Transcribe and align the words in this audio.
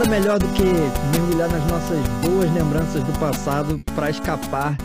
nada 0.00 0.10
melhor 0.18 0.38
do 0.38 0.46
que 0.54 0.62
mergulhar 1.12 1.50
nas 1.50 1.66
nossas 1.70 1.98
boas 2.24 2.50
lembranças 2.54 3.04
do 3.04 3.12
passado 3.20 3.78
para 3.94 4.08
escapar 4.08 4.78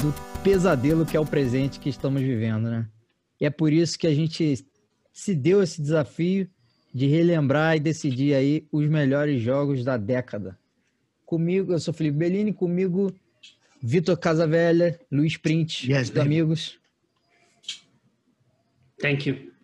do 0.00 0.14
pesadelo 0.44 1.04
que 1.04 1.16
é 1.16 1.20
o 1.20 1.26
presente 1.26 1.80
que 1.80 1.88
estamos 1.88 2.22
vivendo, 2.22 2.70
né? 2.70 2.86
E 3.40 3.44
é 3.46 3.50
por 3.50 3.72
isso 3.72 3.98
que 3.98 4.06
a 4.06 4.14
gente 4.14 4.64
se 5.12 5.34
deu 5.34 5.64
esse 5.64 5.82
desafio 5.82 6.48
de 6.94 7.08
relembrar 7.08 7.76
e 7.76 7.80
decidir 7.80 8.34
aí 8.34 8.64
os 8.70 8.86
melhores 8.86 9.42
jogos 9.42 9.82
da 9.82 9.96
década. 9.96 10.56
Comigo, 11.24 11.72
eu 11.72 11.80
sou 11.80 11.92
Felipe 11.92 12.18
Bellini, 12.18 12.52
comigo 12.52 13.12
Vitor 13.82 14.16
Casavelha, 14.16 15.00
Luiz 15.10 15.36
Print, 15.36 15.90
Yes, 15.90 16.16
amigos. 16.16 16.78
Thank 19.00 19.28
you. 19.28 19.55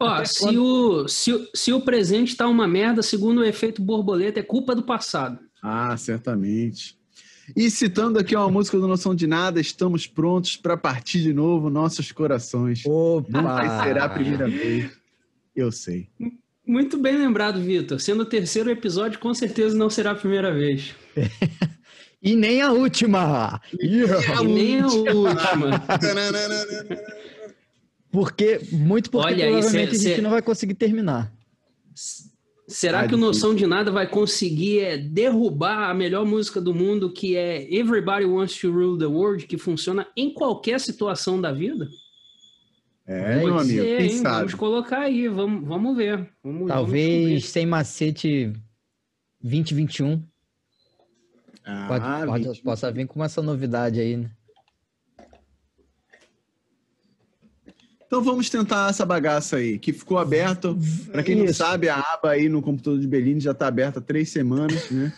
Ó, 0.00 0.24
se 0.24 0.56
o, 0.58 1.08
se, 1.08 1.32
o- 1.32 1.48
se 1.54 1.72
o 1.72 1.80
presente 1.80 2.36
tá 2.36 2.46
uma 2.46 2.68
merda, 2.68 3.02
segundo 3.02 3.38
o 3.40 3.44
efeito 3.44 3.82
borboleta, 3.82 4.40
é 4.40 4.42
culpa 4.42 4.74
do 4.74 4.82
passado. 4.82 5.38
Ah, 5.62 5.96
certamente. 5.96 6.96
E 7.56 7.70
citando 7.70 8.18
aqui 8.18 8.36
uma 8.36 8.50
música 8.50 8.78
do 8.78 8.86
Noção 8.86 9.14
de 9.14 9.26
Nada, 9.26 9.60
estamos 9.60 10.06
prontos 10.06 10.56
para 10.56 10.76
partir 10.76 11.20
de 11.22 11.32
novo 11.32 11.68
nossos 11.70 12.12
corações. 12.12 12.82
Opa! 12.86 13.40
Nunca 13.42 13.82
será 13.84 14.04
a 14.04 14.08
primeira 14.08 14.46
vez. 14.48 14.90
Eu 15.56 15.72
sei. 15.72 16.08
Muito 16.66 16.98
bem 16.98 17.16
lembrado, 17.16 17.58
Vitor. 17.60 17.98
Sendo 17.98 18.22
o 18.22 18.26
terceiro 18.26 18.70
episódio, 18.70 19.18
com 19.18 19.32
certeza 19.32 19.76
não 19.76 19.88
será 19.90 20.10
a 20.12 20.14
primeira 20.14 20.52
vez. 20.54 20.94
E 22.20 22.34
nem 22.34 22.60
a 22.60 22.72
última! 22.72 23.60
E 23.80 24.02
nem 24.44 24.80
a 24.80 24.86
última. 24.88 25.84
Porque, 28.10 28.60
muito 28.72 29.10
porque 29.10 29.26
Olha 29.26 29.46
provavelmente 29.50 29.70
cê- 29.70 29.78
a 29.78 30.02
gente 30.08 30.16
cê- 30.16 30.22
não 30.22 30.30
vai 30.30 30.40
conseguir 30.42 30.74
terminar. 30.74 31.32
Será 32.66 33.00
Ah, 33.00 33.08
que 33.08 33.14
o 33.14 33.18
Noção 33.18 33.54
de 33.54 33.66
Nada 33.66 33.90
vai 33.90 34.06
conseguir 34.06 34.80
é, 34.80 34.98
derrubar 34.98 35.90
a 35.90 35.94
melhor 35.94 36.24
música 36.26 36.60
do 36.60 36.74
mundo, 36.74 37.10
que 37.12 37.34
é 37.36 37.62
Everybody 37.74 38.24
Wants 38.26 38.58
to 38.60 38.70
Rule 38.70 38.98
the 38.98 39.06
World, 39.06 39.46
que 39.46 39.56
funciona 39.56 40.06
em 40.16 40.32
qualquer 40.32 40.78
situação 40.80 41.40
da 41.40 41.50
vida? 41.52 41.88
É, 43.06 43.36
meu 43.36 43.54
Pode 43.54 43.70
amigo, 43.70 43.82
ser, 43.84 43.96
quem 43.98 44.06
hein? 44.10 44.18
sabe? 44.18 44.36
Vamos 44.36 44.54
colocar 44.54 45.00
aí, 45.00 45.28
vamos, 45.28 45.66
vamos 45.66 45.96
ver. 45.96 46.16
Vamos- 46.44 46.58
vamos 46.60 46.68
Talvez 46.68 47.08
descobrir. 47.08 47.40
sem 47.40 47.64
macete 47.66 48.52
2021 49.42 50.22
pode, 51.88 52.04
Ah, 52.04 52.22
pode- 52.26 52.48
vídeo. 52.48 52.62
possa 52.62 52.90
vir 52.92 53.06
com 53.06 53.24
essa 53.24 53.40
novidade 53.40 53.98
aí, 53.98 54.16
né? 54.18 54.30
Então 58.08 58.22
vamos 58.22 58.48
tentar 58.48 58.88
essa 58.88 59.04
bagaça 59.04 59.56
aí, 59.58 59.78
que 59.78 59.92
ficou 59.92 60.16
aberto. 60.18 60.76
Para 61.12 61.22
quem 61.22 61.36
não 61.36 61.44
Isso. 61.44 61.54
sabe, 61.58 61.90
a 61.90 61.98
aba 62.00 62.30
aí 62.30 62.48
no 62.48 62.62
computador 62.62 62.98
de 62.98 63.06
Belini 63.06 63.38
já 63.38 63.50
está 63.52 63.68
aberta 63.68 63.98
há 63.98 64.02
três 64.02 64.30
semanas, 64.30 64.90
né? 64.90 65.12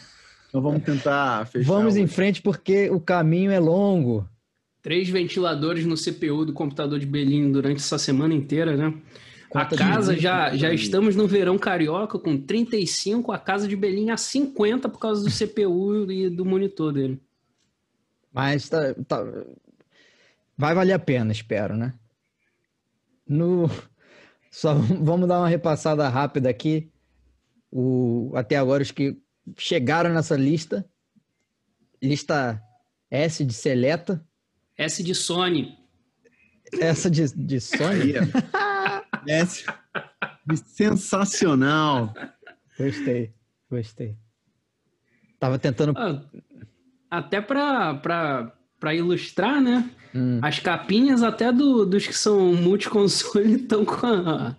Então 0.48 0.60
vamos 0.60 0.82
tentar 0.82 1.46
fechar. 1.46 1.68
Vamos 1.72 1.96
em 1.96 2.02
hoje. 2.02 2.12
frente 2.12 2.42
porque 2.42 2.90
o 2.90 2.98
caminho 3.00 3.52
é 3.52 3.60
longo. 3.60 4.28
Três 4.82 5.08
ventiladores 5.08 5.86
no 5.86 5.94
CPU 5.94 6.44
do 6.44 6.52
computador 6.52 6.98
de 6.98 7.06
Belinho 7.06 7.52
durante 7.52 7.76
essa 7.78 7.96
semana 7.98 8.34
inteira, 8.34 8.76
né? 8.76 8.92
A 9.54 9.64
casa 9.66 10.16
já, 10.16 10.56
já 10.56 10.72
estamos 10.72 11.14
no 11.14 11.26
verão 11.28 11.58
carioca 11.58 12.18
com 12.18 12.36
35, 12.36 13.30
a 13.30 13.38
casa 13.38 13.68
de 13.68 13.76
Belinho 13.76 14.12
a 14.12 14.16
50 14.16 14.88
por 14.88 14.98
causa 14.98 15.22
do 15.22 15.30
CPU 15.30 16.10
e 16.10 16.28
do 16.28 16.44
monitor 16.44 16.92
dele. 16.92 17.20
Mas 18.32 18.68
tá- 18.68 18.94
tá- 19.06 19.24
vai 20.56 20.74
valer 20.74 20.92
a 20.92 20.98
pena, 20.98 21.30
espero, 21.32 21.76
né? 21.76 21.92
No... 23.30 23.70
Só 24.50 24.74
vamos 25.00 25.28
dar 25.28 25.38
uma 25.38 25.48
repassada 25.48 26.08
rápida 26.08 26.50
aqui. 26.50 26.90
O... 27.70 28.32
Até 28.34 28.56
agora, 28.56 28.82
os 28.82 28.90
que 28.90 29.16
chegaram 29.56 30.12
nessa 30.12 30.36
lista. 30.36 30.84
Lista 32.02 32.60
S 33.08 33.44
de 33.44 33.52
seleta. 33.54 34.26
S 34.76 35.02
de 35.02 35.14
Sony. 35.14 35.78
Essa 36.80 37.10
de, 37.10 37.28
de 37.34 37.60
Sony. 37.60 38.14
Ó. 38.16 39.20
Esse- 39.26 39.64
Sensacional. 40.66 42.14
Gostei, 42.78 43.34
gostei. 43.70 44.16
Tava 45.38 45.58
tentando. 45.58 45.94
Ah, 45.96 46.24
até 47.10 47.40
para 47.40 47.94
para 48.80 48.94
ilustrar, 48.94 49.60
né? 49.60 49.90
Hum, 50.14 50.38
As 50.42 50.58
capinhas 50.58 51.22
até 51.22 51.52
do- 51.52 51.84
dos 51.86 52.06
que 52.06 52.12
são 52.14 52.52
multiconsole 52.54 53.54
estão 53.62 53.84
com 53.84 54.06
a 54.06 54.56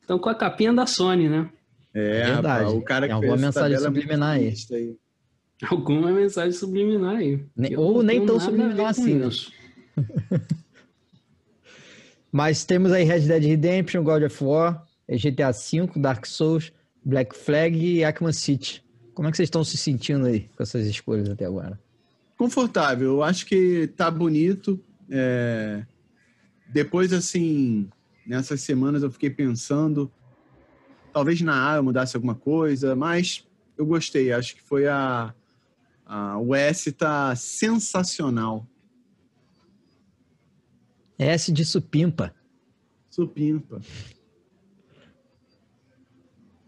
estão 0.00 0.18
com 0.18 0.28
a 0.28 0.34
capinha 0.34 0.72
da 0.72 0.86
Sony, 0.86 1.28
né? 1.28 1.48
É, 1.94 2.22
Verdade. 2.24 2.34
rapaz, 2.64 2.72
o 2.72 2.80
cara 2.82 3.00
Tem 3.02 3.08
que 3.08 3.12
alguma 3.14 3.36
mensagem 3.36 3.76
é 3.76 3.80
subliminar 3.80 4.30
aí. 4.30 4.54
aí. 4.72 4.96
Alguma 5.70 6.10
mensagem 6.12 6.52
subliminar 6.52 7.16
aí. 7.16 7.40
Eu 7.70 7.80
ou 7.80 8.02
nem 8.02 8.24
tão 8.26 8.38
subliminar 8.40 8.86
assim, 8.90 9.14
né? 9.14 9.28
Mas 12.30 12.64
temos 12.64 12.92
aí 12.92 13.04
Red 13.04 13.20
Dead 13.20 13.44
Redemption, 13.44 14.02
God 14.02 14.22
of 14.22 14.42
War, 14.42 14.84
GTA 15.08 15.50
V, 15.52 15.90
Dark 16.00 16.24
Souls, 16.26 16.72
Black 17.04 17.36
Flag 17.36 17.76
e 17.78 18.02
Arkham 18.04 18.32
City. 18.32 18.82
Como 19.14 19.28
é 19.28 19.30
que 19.30 19.36
vocês 19.36 19.48
estão 19.48 19.62
se 19.62 19.76
sentindo 19.76 20.26
aí 20.26 20.48
com 20.56 20.62
essas 20.62 20.86
escolhas 20.86 21.28
até 21.28 21.44
agora? 21.44 21.78
Confortável, 22.38 23.10
eu 23.10 23.22
acho 23.22 23.44
que 23.46 23.86
tá 23.88 24.10
bonito. 24.10 24.80
É, 25.14 25.84
Depois, 26.68 27.12
assim, 27.12 27.90
nessas 28.26 28.62
semanas 28.62 29.02
eu 29.02 29.10
fiquei 29.10 29.28
pensando, 29.28 30.10
talvez 31.12 31.40
na 31.42 31.72
A 31.72 31.76
eu 31.76 31.82
mudasse 31.82 32.16
alguma 32.16 32.34
coisa, 32.34 32.96
mas 32.96 33.46
eu 33.76 33.84
gostei, 33.84 34.32
acho 34.32 34.54
que 34.56 34.62
foi 34.62 34.88
a. 34.88 35.34
a... 36.06 36.38
O 36.38 36.54
S 36.54 36.90
tá 36.92 37.36
sensacional. 37.36 38.66
S 41.18 41.52
de 41.52 41.64
supimpa. 41.64 42.34
Supimpa. 43.10 43.80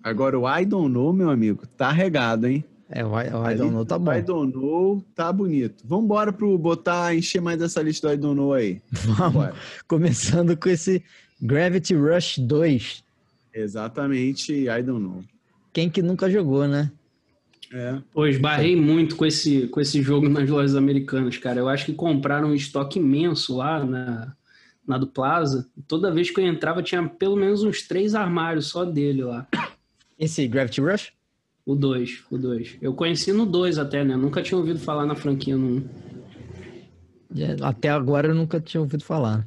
Agora 0.03 0.39
o 0.39 0.47
I 0.47 0.67
don't 0.67 0.93
know, 0.93 1.15
meu 1.15 1.31
amigo, 1.31 1.67
tá 1.67 1.91
regado, 1.91 2.47
hein? 2.47 2.63
É, 2.91 3.05
o 3.05 3.09
I, 3.19 3.29
o 3.33 3.51
I 3.51 3.55
don't 3.57 3.73
know 3.73 3.85
tá 3.85 3.99
bom. 3.99 4.13
I 4.13 4.23
don't 4.23 4.55
know, 4.55 5.05
tá 5.15 5.33
bonito. 5.33 5.83
Vambora 5.87 6.33
pro 6.33 6.57
botar, 6.59 7.15
encher 7.15 7.41
mais 7.41 7.61
essa 7.61 7.83
lista 7.83 8.09
do 8.09 8.15
I 8.15 8.17
don't 8.17 8.37
know 8.37 8.53
aí. 8.53 8.81
Vamos. 8.93 9.57
Começando 9.89 10.57
com 10.57 10.69
esse 10.69 11.03
Gravity 11.41 11.95
Rush 11.95 12.39
2. 12.39 13.05
Exatamente, 13.55 14.53
I 14.53 14.83
don't 14.83 15.03
know. 15.03 15.25
Quem 15.73 15.89
que 15.89 16.03
nunca 16.03 16.31
jogou, 16.31 16.69
né? 16.69 16.91
É. 17.73 17.99
Pô, 18.13 18.27
esbarrei 18.27 18.77
muito 18.77 19.17
com 19.17 19.27
esse, 19.27 19.67
com 19.69 19.81
esse 19.81 20.01
jogo 20.03 20.29
nas 20.29 20.49
lojas 20.49 20.77
americanas, 20.77 21.37
cara. 21.39 21.59
Eu 21.59 21.69
acho 21.69 21.87
que 21.87 21.93
compraram 21.93 22.51
um 22.51 22.55
estoque 22.55 22.99
imenso 22.99 23.57
lá 23.57 23.85
na, 23.85 24.33
na 24.87 24.99
do 24.99 25.07
Plaza. 25.07 25.69
Toda 25.89 26.13
vez 26.13 26.31
que 26.31 26.41
eu 26.41 26.47
entrava, 26.47 26.83
tinha 26.83 27.03
pelo 27.09 27.37
menos 27.37 27.65
uns 27.65 27.83
três 27.83 28.15
armários 28.15 28.67
só 28.67 28.85
dele 28.85 29.25
lá. 29.25 29.49
Esse 30.19 30.47
Gravity 30.47 30.81
Rush? 30.81 31.13
O 31.67 31.75
2, 31.75 32.25
o 32.31 32.37
2. 32.37 32.79
Eu 32.83 32.93
conheci 32.95 33.33
no 33.33 33.47
2 33.47 33.79
até, 33.79 34.05
né? 34.05 34.17
Nunca 34.17 34.43
tinha 34.43 34.59
ouvido 34.59 34.79
falar 34.79 35.07
na 35.07 35.15
franquia 35.15 35.57
no 35.57 35.79
1. 35.79 35.89
É, 37.37 37.57
Até 37.63 37.89
agora 37.89 38.29
eu 38.29 38.35
nunca 38.35 38.61
tinha 38.61 38.81
ouvido 38.81 39.03
falar. 39.03 39.47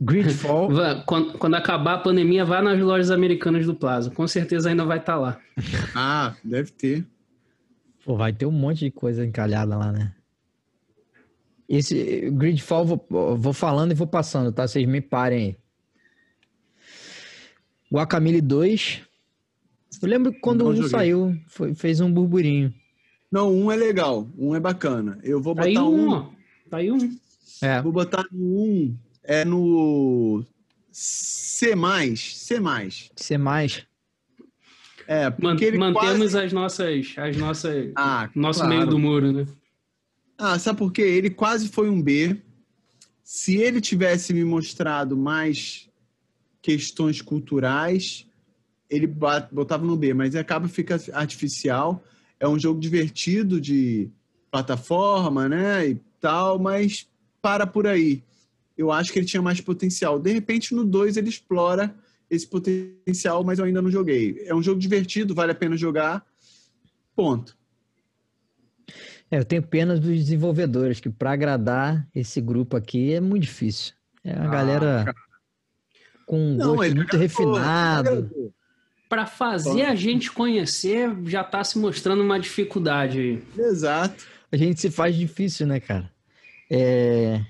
Gridfall. 0.00 0.70
Quando, 1.04 1.36
quando 1.38 1.54
acabar 1.54 1.94
a 1.94 1.98
pandemia, 1.98 2.44
vá 2.44 2.62
nas 2.62 2.78
lojas 2.78 3.10
americanas 3.10 3.66
do 3.66 3.74
Plaza. 3.74 4.10
Com 4.10 4.26
certeza 4.28 4.70
ainda 4.70 4.84
vai 4.84 4.98
estar 4.98 5.16
lá. 5.16 5.40
Ah, 5.94 6.36
deve 6.44 6.70
ter. 6.70 7.04
Pô, 8.04 8.16
vai 8.16 8.32
ter 8.32 8.46
um 8.46 8.52
monte 8.52 8.80
de 8.80 8.90
coisa 8.90 9.26
encalhada 9.26 9.76
lá, 9.76 9.92
né? 9.92 10.14
Esse 11.68 12.30
Gridfall, 12.30 12.86
vou, 12.86 13.36
vou 13.36 13.52
falando 13.52 13.90
e 13.90 13.94
vou 13.94 14.06
passando, 14.06 14.52
tá? 14.52 14.66
Vocês 14.66 14.86
me 14.86 15.00
parem 15.00 15.38
aí. 15.38 15.56
Guacamole 17.92 18.40
2. 18.40 19.07
Eu 20.02 20.08
lembro 20.08 20.32
que 20.32 20.38
quando 20.40 20.64
Não 20.64 20.70
um 20.70 20.74
joguei. 20.76 20.90
saiu, 20.90 21.36
foi- 21.46 21.74
fez 21.74 22.00
um 22.00 22.12
burburinho. 22.12 22.72
Não, 23.30 23.52
um 23.54 23.70
é 23.70 23.76
legal, 23.76 24.28
um 24.38 24.54
é 24.54 24.60
bacana. 24.60 25.18
Eu 25.22 25.40
vou 25.40 25.54
Tá 25.54 25.64
aí 25.64 25.74
botar 25.74 25.86
um, 25.88 26.14
um. 26.18 26.30
Tá 26.70 26.76
aí 26.78 26.90
um. 26.92 27.18
É, 27.60 27.82
Vou 27.82 27.92
botar 27.92 28.24
no 28.30 28.60
um. 28.62 28.96
É 29.24 29.44
no 29.44 30.44
C+, 30.90 31.74
C+. 32.16 32.50
ser 33.16 33.38
mais. 33.38 33.86
É, 35.06 35.24
Man- 35.24 35.36
porque 35.52 35.64
ele 35.64 35.78
mantemos 35.78 36.32
quase... 36.32 36.38
as 36.46 36.52
nossas. 36.52 37.14
As 37.16 37.36
nossas 37.36 37.90
Ah, 37.96 38.30
nosso 38.34 38.60
claro. 38.60 38.74
meio 38.74 38.86
do 38.86 38.98
muro, 38.98 39.32
né? 39.32 39.46
Ah, 40.36 40.58
sabe 40.58 40.78
por 40.78 40.92
quê? 40.92 41.02
Ele 41.02 41.30
quase 41.30 41.68
foi 41.68 41.90
um 41.90 42.00
B. 42.00 42.36
Se 43.24 43.56
ele 43.56 43.80
tivesse 43.80 44.32
me 44.32 44.44
mostrado 44.44 45.16
mais 45.16 45.88
questões 46.62 47.20
culturais, 47.20 48.26
ele 48.88 49.06
botava 49.06 49.84
no 49.84 49.96
B, 49.96 50.14
mas 50.14 50.34
acaba 50.34 50.68
fica 50.68 51.00
artificial. 51.12 52.02
É 52.40 52.48
um 52.48 52.58
jogo 52.58 52.80
divertido 52.80 53.60
de 53.60 54.08
plataforma, 54.50 55.48
né, 55.48 55.88
e 55.88 56.00
tal, 56.20 56.58
mas 56.58 57.06
para 57.42 57.66
por 57.66 57.86
aí. 57.86 58.22
Eu 58.76 58.90
acho 58.92 59.12
que 59.12 59.18
ele 59.18 59.26
tinha 59.26 59.42
mais 59.42 59.60
potencial. 59.60 60.18
De 60.18 60.32
repente, 60.32 60.74
no 60.74 60.84
2 60.84 61.16
ele 61.16 61.28
explora 61.28 61.94
esse 62.30 62.46
potencial, 62.46 63.42
mas 63.42 63.58
eu 63.58 63.64
ainda 63.64 63.82
não 63.82 63.90
joguei. 63.90 64.42
É 64.46 64.54
um 64.54 64.62
jogo 64.62 64.80
divertido, 64.80 65.34
vale 65.34 65.52
a 65.52 65.54
pena 65.54 65.76
jogar. 65.76 66.24
Ponto. 67.16 67.56
É, 69.30 69.38
eu 69.38 69.44
tenho 69.44 69.62
pena 69.62 69.94
dos 69.94 70.16
desenvolvedores, 70.16 71.00
que 71.00 71.10
para 71.10 71.32
agradar 71.32 72.08
esse 72.14 72.40
grupo 72.40 72.76
aqui 72.76 73.12
é 73.12 73.20
muito 73.20 73.42
difícil. 73.42 73.92
É 74.24 74.34
uma 74.34 74.46
Ah, 74.46 74.48
galera 74.48 75.04
cara. 75.04 75.16
com 76.26 76.38
um 76.38 76.56
Não, 76.56 76.76
gosto 76.76 76.94
muito 76.94 77.16
agradou, 77.16 77.20
refinado. 77.20 78.08
agradou. 78.08 78.54
Para 79.08 79.24
fazer 79.26 79.82
a 79.82 79.94
gente 79.94 80.30
conhecer, 80.30 81.10
já 81.26 81.42
tá 81.42 81.64
se 81.64 81.78
mostrando 81.78 82.22
uma 82.22 82.38
dificuldade 82.38 83.18
aí. 83.18 83.42
Exato. 83.56 84.26
A 84.52 84.56
gente 84.56 84.80
se 84.80 84.90
faz 84.90 85.16
difícil, 85.16 85.66
né, 85.66 85.80
cara? 85.80 86.10
É... 86.70 87.40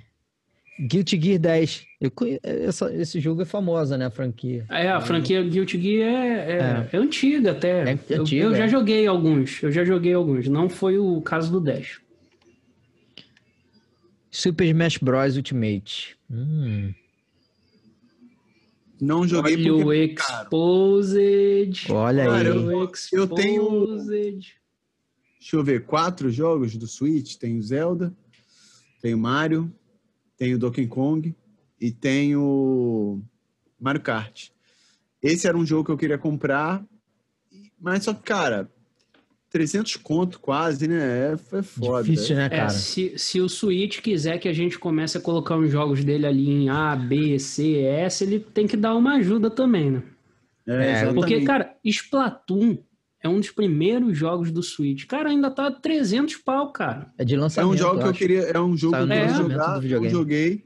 Guilty 0.81 1.21
Gear 1.21 1.41
10. 1.41 1.85
Eu 2.01 2.11
conhe- 2.13 2.39
essa- 2.45 2.95
esse 2.95 3.19
jogo 3.19 3.43
é 3.43 3.45
famosa, 3.45 3.99
né, 3.99 4.07
a 4.07 4.11
franquia. 4.11 4.65
É, 4.71 4.89
a 4.89 5.01
franquia 5.01 5.43
Guilty 5.43 5.81
Gear 5.83 6.09
é, 6.09 6.53
é, 6.53 6.89
é 6.93 6.97
antiga 6.97 7.51
até. 7.51 7.91
É 7.91 7.99
Eu- 8.09 8.21
antiga, 8.23 8.45
eu, 8.45 8.55
já 8.55 8.65
é. 8.65 8.69
joguei 8.69 9.05
alguns. 9.09 9.61
Eu 9.61 9.73
já 9.73 9.85
joguei 9.85 10.15
alguns. 10.15 10.47
Não 10.47 10.69
foi 10.69 10.97
o 10.99 11.21
caso 11.21 11.51
do 11.51 11.61
10. 11.61 11.99
Super 14.31 14.65
Smash 14.67 14.99
Bros. 14.99 15.37
Ultimate. 15.37 16.17
Hum. 16.31 16.93
Não 19.01 19.27
joguei 19.27 19.55
Olha 19.57 19.75
o 19.75 19.83
porque 19.85 19.99
é 19.99 20.09
caro. 20.09 20.43
Exposed. 20.45 21.93
Olha 21.93 22.25
Cara, 22.25 22.53
aí. 22.53 22.57
eu- 22.57 22.91
eu 23.13 23.29
tenho- 23.29 23.97
Deixa 24.05 25.57
eu 25.57 25.63
ver, 25.65 25.85
quatro 25.87 26.31
jogos 26.31 26.77
do 26.77 26.87
Switch. 26.87 27.37
Tem 27.37 27.57
o 27.59 27.63
Zelda, 27.63 28.13
tem 29.01 29.15
o 29.15 29.19
Mario, 29.19 29.73
tem 30.37 30.55
o 30.55 30.59
Donkey 30.59 30.87
Kong 30.87 31.35
e 31.81 31.91
tem 31.93 32.35
o 32.37 33.21
Mario 33.81 34.01
Kart. 34.03 34.49
Esse 35.23 35.47
era 35.47 35.57
um 35.57 35.65
jogo 35.65 35.85
que 35.85 35.91
eu 35.93 35.97
queria 35.97 36.19
comprar, 36.19 36.85
mas 37.81 38.05
só 38.05 38.13
que, 38.13 38.23
cara, 38.23 38.71
300 39.51 39.97
conto 39.97 40.39
quase, 40.41 40.87
né? 40.87 40.97
É, 41.53 41.57
é 41.59 41.63
foda. 41.63 42.03
Difícil, 42.05 42.37
né, 42.37 42.47
É, 42.47 42.49
cara? 42.51 42.69
se, 42.71 43.15
se 43.17 43.41
o 43.41 43.49
Switch 43.49 44.01
quiser 44.01 44.39
que 44.39 44.49
a 44.49 44.53
gente 44.53 44.79
comece 44.79 45.17
a 45.17 45.21
colocar 45.21 45.57
os 45.57 45.71
jogos 45.71 46.05
dele 46.05 46.27
ali 46.27 46.49
em 46.51 46.69
A, 46.69 46.95
B, 46.95 47.39
C, 47.39 47.77
S, 47.83 48.23
ele 48.25 48.41
tem 48.41 48.67
que 48.67 48.77
dar 48.77 48.95
uma 48.95 49.15
ajuda 49.17 49.49
também, 49.51 49.91
né? 49.91 50.03
É, 50.67 50.73
É, 50.73 50.91
exatamente. 50.93 51.15
Porque, 51.15 51.41
cara, 51.43 51.75
Splatoon 51.83 52.79
é 53.23 53.29
um 53.29 53.41
dos 53.41 53.51
primeiros 53.51 54.17
jogos 54.17 54.51
do 54.53 54.63
Switch. 54.63 55.07
Cara, 55.07 55.31
ainda 55.31 55.51
tá 55.51 55.71
300 55.71 56.37
pau, 56.37 56.71
cara. 56.73 57.11
É 57.17 57.25
de 57.25 57.35
é 57.35 57.39
lançamento. 57.39 57.73
um 57.73 57.77
jogo 57.77 57.99
que 58.01 58.05
eu 58.05 58.11
acho. 58.11 58.19
queria, 58.19 58.41
é 58.43 58.61
um 58.61 58.77
jogo 58.77 58.95
que 58.97 59.03
eu 59.03 59.35
jogar, 59.35 59.83
eu 59.83 60.11
joguei. 60.11 60.65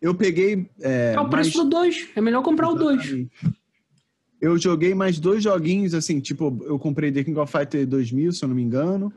Eu 0.00 0.14
peguei 0.14 0.68
é, 0.80 1.14
É, 1.16 1.20
o 1.20 1.28
preço 1.28 1.56
mais- 1.58 1.64
do 1.64 1.70
2. 1.76 2.08
É 2.14 2.20
melhor 2.20 2.42
comprar 2.42 2.68
o 2.68 2.74
2. 2.74 3.26
Eu 4.40 4.56
joguei 4.58 4.94
mais 4.94 5.18
dois 5.18 5.42
joguinhos, 5.42 5.94
assim, 5.94 6.20
tipo, 6.20 6.58
eu 6.64 6.78
comprei 6.78 7.10
The 7.10 7.24
King 7.24 7.38
of 7.38 7.50
Fighter 7.50 7.86
2000, 7.86 8.32
se 8.32 8.44
eu 8.44 8.48
não 8.48 8.54
me 8.56 8.62
engano, 8.62 9.12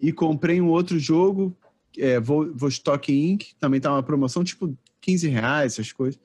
e 0.00 0.12
comprei 0.12 0.60
um 0.60 0.68
outro 0.68 0.98
jogo, 0.98 1.56
é, 1.96 2.18
Vo- 2.18 2.52
Vostok 2.54 3.12
Inc., 3.12 3.52
também 3.60 3.80
tá 3.80 3.92
uma 3.92 4.02
promoção, 4.02 4.42
tipo, 4.42 4.76
15 5.00 5.28
reais, 5.28 5.74
essas 5.74 5.92
coisas. 5.92 6.18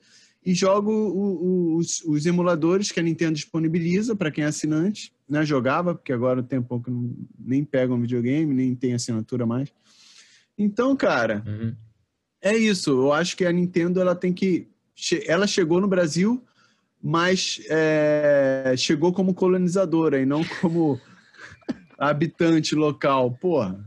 E 0.44 0.54
jogo 0.54 0.90
o- 0.90 1.44
o- 1.44 1.76
os, 1.76 2.02
os 2.04 2.26
emuladores 2.26 2.90
que 2.90 2.98
a 2.98 3.02
Nintendo 3.02 3.34
disponibiliza 3.34 4.16
para 4.16 4.30
quem 4.30 4.42
é 4.42 4.46
assinante, 4.46 5.12
né? 5.28 5.44
Jogava, 5.44 5.94
porque 5.94 6.12
agora 6.12 6.42
tem 6.42 6.58
um 6.58 6.62
pouco 6.62 6.86
que 6.86 6.90
não, 6.90 7.14
nem 7.38 7.62
pega 7.62 7.92
um 7.94 8.00
videogame, 8.00 8.52
nem 8.54 8.74
tem 8.74 8.94
assinatura 8.94 9.44
mais. 9.46 9.68
Então, 10.58 10.96
cara, 10.96 11.44
Uhum. 11.46 11.74
é 12.40 12.56
isso. 12.56 12.90
Eu 12.90 13.12
acho 13.12 13.36
que 13.36 13.44
a 13.44 13.52
Nintendo 13.52 14.00
ela 14.00 14.14
tem 14.14 14.32
que. 14.32 14.66
Ela 15.26 15.46
chegou 15.46 15.78
no 15.80 15.86
Brasil, 15.88 16.42
mas 17.02 17.60
é, 17.68 18.74
chegou 18.76 19.12
como 19.12 19.34
colonizadora 19.34 20.20
e 20.20 20.26
não 20.26 20.44
como 20.60 21.00
habitante 21.98 22.74
local. 22.74 23.32
Porra. 23.40 23.84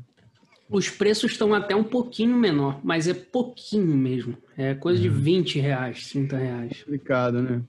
Os 0.70 0.90
preços 0.90 1.32
estão 1.32 1.54
até 1.54 1.76
um 1.76 1.84
pouquinho 1.84 2.36
menor, 2.36 2.80
mas 2.84 3.08
é 3.08 3.14
pouquinho 3.14 3.96
mesmo. 3.96 4.38
É 4.58 4.74
coisa 4.74 5.02
de 5.02 5.10
20 5.10 5.60
reais, 5.60 6.10
30 6.10 6.38
reais. 6.38 6.84
Complicado, 6.84 7.42
né? 7.42 7.62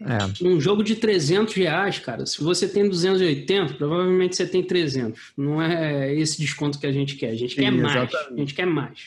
É. 0.00 0.46
Um 0.46 0.60
jogo 0.60 0.84
de 0.84 0.94
300 0.94 1.54
reais, 1.54 1.98
cara, 1.98 2.24
se 2.24 2.40
você 2.42 2.68
tem 2.68 2.88
280, 2.88 3.74
provavelmente 3.74 4.36
você 4.36 4.46
tem 4.46 4.62
300. 4.62 5.32
Não 5.36 5.60
é 5.60 6.14
esse 6.14 6.38
desconto 6.38 6.78
que 6.78 6.86
a 6.86 6.92
gente 6.92 7.16
quer. 7.16 7.30
A 7.30 7.34
gente 7.34 7.56
Sim, 7.56 7.62
quer 7.62 7.70
mais. 7.72 7.96
exatamente. 7.96 8.32
A 8.32 8.38
gente 8.38 8.54
quer 8.54 8.66
mais. 8.66 8.98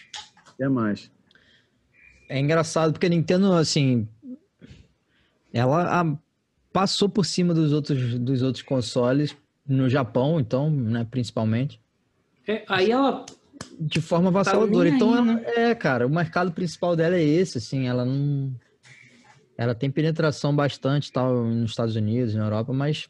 Quer 0.58 0.70
mais? 0.70 1.12
É 2.28 2.40
engraçado 2.40 2.92
porque 2.92 3.06
a 3.06 3.10
Nintendo, 3.10 3.54
assim, 3.54 4.08
ela 5.54 6.02
ah, 6.02 6.18
passou 6.72 7.10
por 7.10 7.26
cima 7.26 7.54
dos 7.54 7.72
outros, 7.74 8.18
dos 8.20 8.42
outros 8.42 8.64
consoles 8.64 9.36
no 9.68 9.90
Japão, 9.90 10.40
então, 10.40 10.70
né, 10.70 11.06
principalmente, 11.10 11.80
É, 12.48 12.64
aí 12.68 12.92
ela. 12.92 13.26
de 13.80 14.02
forma 14.02 14.30
avassaladora. 14.30 14.86
nem 14.90 14.96
então, 14.96 15.16
ela- 15.16 15.36
né? 15.36 15.44
é, 15.56 15.76
cara, 15.76 16.06
o 16.08 16.10
mercado 16.10 16.52
principal 16.52 16.96
dela 16.96 17.16
é 17.16 17.24
esse, 17.24 17.58
assim, 17.58 17.88
ela 17.88 18.04
não 18.06 18.54
ela 19.58 19.76
tem 19.76 19.92
penetração 19.92 20.56
bastante 20.56 21.12
tal 21.12 21.46
nos 21.46 21.70
Estados 21.70 21.96
Unidos, 21.96 22.34
na 22.34 22.46
Europa, 22.46 22.74
mas 22.74 23.08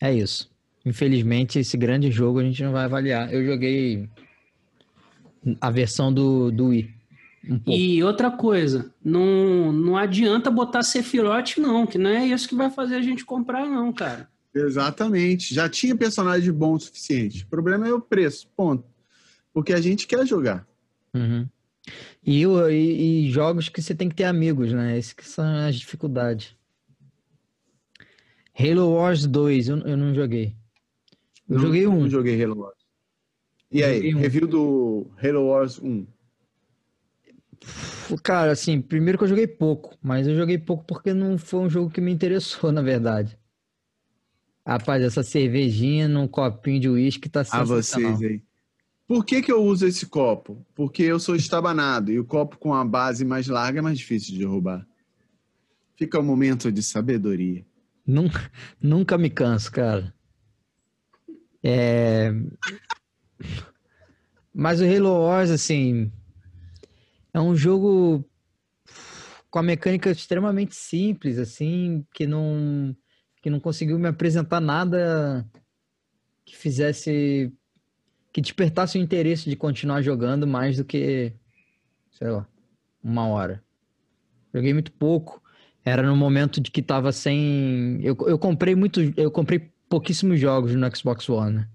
é 0.00 0.12
isso. 0.12 0.50
Infelizmente, 0.84 1.58
esse 1.60 1.76
grande 1.76 2.10
jogo 2.10 2.40
a 2.40 2.42
gente 2.42 2.62
não 2.64 2.72
vai 2.72 2.84
avaliar. 2.84 3.32
Eu 3.32 3.44
joguei 3.44 4.08
a 5.60 5.70
versão 5.70 6.12
do, 6.12 6.50
do 6.50 6.66
Wii. 6.66 6.92
Um. 7.48 7.60
E 7.66 8.02
outra 8.02 8.30
coisa, 8.30 8.92
não, 9.04 9.72
não 9.72 9.96
adianta 9.96 10.50
botar 10.50 10.82
Sephiroth, 10.82 11.56
não, 11.58 11.86
que 11.86 11.96
não 11.98 12.10
é 12.10 12.26
isso 12.26 12.48
que 12.48 12.54
vai 12.54 12.68
fazer 12.70 12.96
a 12.96 13.02
gente 13.02 13.24
comprar, 13.24 13.66
não, 13.66 13.92
cara. 13.92 14.28
Exatamente. 14.54 15.54
Já 15.54 15.68
tinha 15.68 15.94
personagem 15.94 16.52
bom 16.52 16.74
o 16.74 16.80
suficiente. 16.80 17.44
O 17.44 17.48
problema 17.48 17.86
é 17.88 17.92
o 17.92 18.00
preço, 18.00 18.48
ponto. 18.56 18.84
Porque 19.52 19.72
a 19.72 19.80
gente 19.80 20.06
quer 20.06 20.26
jogar. 20.26 20.66
Uhum. 21.14 21.46
E, 22.24 22.46
o- 22.46 22.68
e- 22.68 23.26
e 23.26 23.30
jogos 23.30 23.68
que 23.68 23.80
você 23.80 23.94
tem 23.94 24.08
que 24.08 24.14
ter 24.16 24.24
amigos, 24.24 24.72
né? 24.72 24.98
Essas 24.98 25.12
que 25.12 25.26
são 25.26 25.44
as 25.44 25.76
dificuldades. 25.76 26.54
Halo 28.58 28.90
Wars 28.94 29.26
2, 29.26 29.68
eu, 29.68 29.78
eu 29.78 29.96
não 29.96 30.12
joguei. 30.14 30.54
Eu 31.48 31.56
Não- 31.56 31.62
joguei 31.66 31.86
um. 31.86 32.00
Não 32.00 32.10
joguei 32.10 32.42
Halo 32.42 32.58
Wars. 32.60 32.76
E 33.70 33.80
Eu 33.80 33.88
aí, 33.88 34.14
um. 34.14 34.18
review 34.18 34.46
do 34.46 35.06
Halo 35.22 35.46
Wars 35.46 35.78
1. 35.78 36.06
Cara, 38.22 38.52
assim, 38.52 38.80
primeiro 38.80 39.18
que 39.18 39.24
eu 39.24 39.28
joguei 39.28 39.46
pouco, 39.46 39.96
mas 40.02 40.26
eu 40.26 40.34
joguei 40.34 40.58
pouco 40.58 40.84
porque 40.84 41.12
não 41.12 41.36
foi 41.36 41.60
um 41.60 41.70
jogo 41.70 41.90
que 41.90 42.00
me 42.00 42.12
interessou, 42.12 42.70
na 42.72 42.82
verdade. 42.82 43.38
Rapaz, 44.66 45.02
essa 45.02 45.22
cervejinha 45.22 46.08
num 46.08 46.28
copinho 46.28 46.80
de 46.80 46.88
uísque 46.88 47.28
tá 47.28 47.40
A 47.40 47.44
sensacional. 47.44 48.12
vocês 48.16 48.22
aí. 48.22 48.42
Por 49.06 49.24
que, 49.24 49.40
que 49.40 49.50
eu 49.50 49.62
uso 49.62 49.86
esse 49.86 50.04
copo? 50.04 50.66
Porque 50.74 51.02
eu 51.02 51.18
sou 51.18 51.34
estabanado 51.34 52.12
e 52.12 52.20
o 52.20 52.24
copo 52.26 52.58
com 52.58 52.74
a 52.74 52.84
base 52.84 53.24
mais 53.24 53.46
larga 53.46 53.78
é 53.78 53.82
mais 53.82 53.96
difícil 53.96 54.34
de 54.34 54.40
derrubar. 54.40 54.86
Fica 55.96 56.20
um 56.20 56.22
momento 56.22 56.70
de 56.70 56.82
sabedoria. 56.82 57.64
Nunca, 58.06 58.50
nunca 58.80 59.16
me 59.16 59.30
canso, 59.30 59.72
cara. 59.72 60.14
É... 61.64 62.30
Mas 64.54 64.80
o 64.80 64.84
Halo 64.84 65.22
Wars, 65.22 65.50
assim, 65.50 66.12
é 67.32 67.40
um 67.40 67.54
jogo 67.54 68.24
com 69.50 69.58
a 69.58 69.62
mecânica 69.62 70.10
extremamente 70.10 70.74
simples, 70.74 71.38
assim, 71.38 72.04
que 72.12 72.26
não, 72.26 72.94
que 73.42 73.50
não 73.50 73.60
conseguiu 73.60 73.98
me 73.98 74.08
apresentar 74.08 74.60
nada 74.60 75.48
que 76.44 76.56
fizesse, 76.56 77.52
que 78.32 78.40
despertasse 78.40 78.98
o 78.98 79.00
interesse 79.00 79.48
de 79.48 79.56
continuar 79.56 80.02
jogando 80.02 80.46
mais 80.46 80.76
do 80.76 80.84
que, 80.84 81.32
sei 82.10 82.30
lá, 82.30 82.46
uma 83.02 83.26
hora. 83.26 83.62
Joguei 84.54 84.72
muito 84.72 84.92
pouco. 84.92 85.42
Era 85.84 86.02
no 86.02 86.16
momento 86.16 86.60
de 86.60 86.70
que 86.70 86.82
tava 86.82 87.12
sem. 87.12 87.98
Eu, 88.02 88.16
eu 88.26 88.38
comprei 88.38 88.74
muito. 88.74 89.00
Eu 89.16 89.30
comprei 89.30 89.70
pouquíssimos 89.88 90.38
jogos 90.38 90.74
no 90.74 90.96
Xbox 90.96 91.28
One. 91.28 91.56
né? 91.56 91.68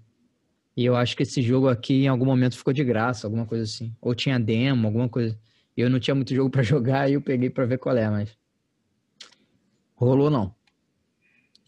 E 0.76 0.84
eu 0.84 0.96
acho 0.96 1.16
que 1.16 1.22
esse 1.22 1.40
jogo 1.40 1.68
aqui 1.68 2.04
em 2.04 2.08
algum 2.08 2.24
momento 2.24 2.56
ficou 2.56 2.72
de 2.72 2.82
graça, 2.82 3.26
alguma 3.26 3.46
coisa 3.46 3.64
assim. 3.64 3.94
Ou 4.00 4.14
tinha 4.14 4.38
demo, 4.40 4.86
alguma 4.86 5.08
coisa. 5.08 5.38
E 5.76 5.80
eu 5.80 5.88
não 5.88 6.00
tinha 6.00 6.14
muito 6.14 6.34
jogo 6.34 6.50
pra 6.50 6.62
jogar 6.62 7.08
e 7.08 7.14
eu 7.14 7.20
peguei 7.20 7.50
pra 7.50 7.64
ver 7.64 7.78
qual 7.78 7.96
é, 7.96 8.08
mas. 8.10 8.36
Rolou 9.94 10.30
não. 10.30 10.54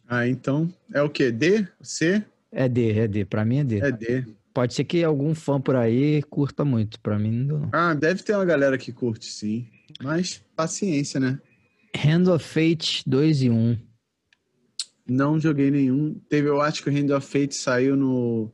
Ah, 0.08 0.26
então 0.26 0.72
é 0.92 1.02
o 1.02 1.10
quê? 1.10 1.30
D? 1.30 1.66
C? 1.80 2.24
É 2.50 2.68
D, 2.68 2.92
é 2.92 3.08
D. 3.08 3.24
Pra 3.24 3.44
mim 3.44 3.58
é 3.58 3.64
D. 3.64 3.78
É 3.78 3.92
D. 3.92 4.24
Pode 4.52 4.72
ser 4.74 4.84
que 4.84 5.04
algum 5.04 5.34
fã 5.34 5.60
por 5.60 5.76
aí 5.76 6.22
curta 6.22 6.64
muito. 6.64 6.98
Pra 7.00 7.18
mim 7.18 7.30
não 7.30 7.46
deu, 7.46 7.58
não. 7.60 7.70
Ah, 7.72 7.94
deve 7.94 8.22
ter 8.22 8.34
uma 8.34 8.44
galera 8.44 8.78
que 8.78 8.92
curte, 8.92 9.26
sim. 9.26 9.68
Mas 10.02 10.42
paciência, 10.56 11.20
né? 11.20 11.38
Hand 11.94 12.28
of 12.28 12.44
Fate 12.44 13.02
2 13.06 13.42
e 13.42 13.50
1. 13.50 13.78
Não 15.08 15.38
joguei 15.38 15.70
nenhum. 15.70 16.20
Teve, 16.28 16.48
eu 16.48 16.60
acho 16.60 16.82
que 16.82 16.90
o 16.90 16.92
Hand 16.92 17.10
of 17.16 17.26
Fate 17.26 17.54
saiu 17.54 17.96
no, 17.96 18.50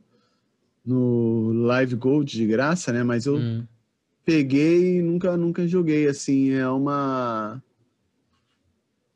no 0.85 1.53
Live 1.53 1.95
Gold 1.97 2.31
de 2.31 2.47
graça, 2.47 2.93
né? 2.93 3.03
Mas 3.03 3.27
eu 3.27 3.37
Hum. 3.37 3.67
peguei 4.25 4.99
e 4.99 5.03
nunca, 5.03 5.37
nunca 5.37 5.67
joguei, 5.67 6.09
assim. 6.09 6.51
É 6.51 6.69
uma. 6.69 7.63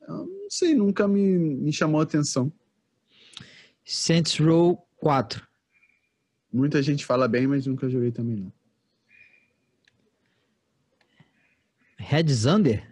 Eu 0.08 0.26
não 0.26 0.50
sei, 0.50 0.74
nunca 0.74 1.08
me, 1.08 1.20
me 1.38 1.72
chamou 1.72 2.00
a 2.00 2.04
atenção. 2.04 2.52
Saints 3.84 4.38
Row 4.38 4.86
4. 4.96 5.46
Muita 6.52 6.82
gente 6.82 7.04
fala 7.04 7.28
bem, 7.28 7.46
mas 7.46 7.66
nunca 7.66 7.88
joguei 7.88 8.10
também 8.10 8.36
não. 8.36 8.52
Red 11.98 12.28
Zander? 12.32 12.86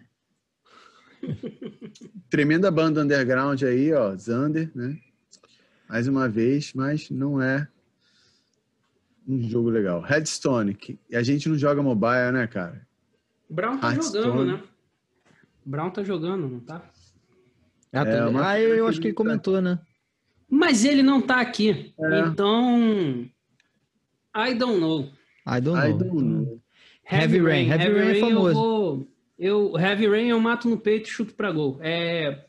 Tremenda 2.28 2.70
banda 2.70 3.02
underground 3.02 3.62
aí, 3.62 3.92
ó, 3.92 4.14
Zander, 4.16 4.70
né? 4.74 4.98
Mais 5.88 6.08
uma 6.08 6.28
vez, 6.28 6.72
mas 6.74 7.10
não 7.10 7.40
é 7.40 7.68
um 9.26 9.42
jogo 9.48 9.70
legal. 9.70 10.00
Redstone, 10.00 10.74
que 10.74 10.98
a 11.12 11.22
gente 11.22 11.48
não 11.48 11.56
joga 11.56 11.82
mobile, 11.82 12.32
né, 12.32 12.46
cara? 12.46 12.86
Brown 13.48 13.78
tá 13.78 13.90
Hearthstone. 13.92 14.24
jogando, 14.24 14.52
né? 14.52 14.62
Brown 15.64 15.90
tá 15.90 16.02
jogando, 16.02 16.48
não 16.48 16.60
tá? 16.60 16.82
Ah, 17.92 18.00
É, 18.00 18.04
tá- 18.18 18.28
uma 18.28 18.48
ah, 18.50 18.60
eu 18.60 18.84
que 18.84 18.90
acho 18.90 19.00
que 19.00 19.06
ele 19.08 19.14
tá- 19.14 19.18
comentou, 19.22 19.60
né? 19.60 19.78
Mas 20.48 20.84
ele 20.84 21.02
não 21.02 21.20
tá 21.20 21.40
aqui. 21.40 21.94
É. 21.98 22.20
Então. 22.20 23.28
I 24.36 24.54
don't 24.54 24.80
know. 24.80 25.10
I 25.46 25.60
don't 25.60 25.78
know. 25.80 25.88
I 25.90 25.92
don't 25.92 26.22
know. 26.22 26.60
Heavy 27.10 27.38
Rain. 27.40 27.68
Heavy 27.70 27.92
Rain 27.92 28.08
é 28.08 28.16
Eu, 28.16 28.20
famoso. 28.20 28.54
vou, 28.54 29.08
eu 29.38 29.78
Heavy 29.78 30.08
Rain 30.08 30.28
eu 30.28 30.40
mato 30.40 30.68
no 30.68 30.78
peito 30.78 31.08
e 31.08 31.12
chuto 31.12 31.34
pra 31.34 31.52
gol. 31.52 31.78
É 31.80 32.44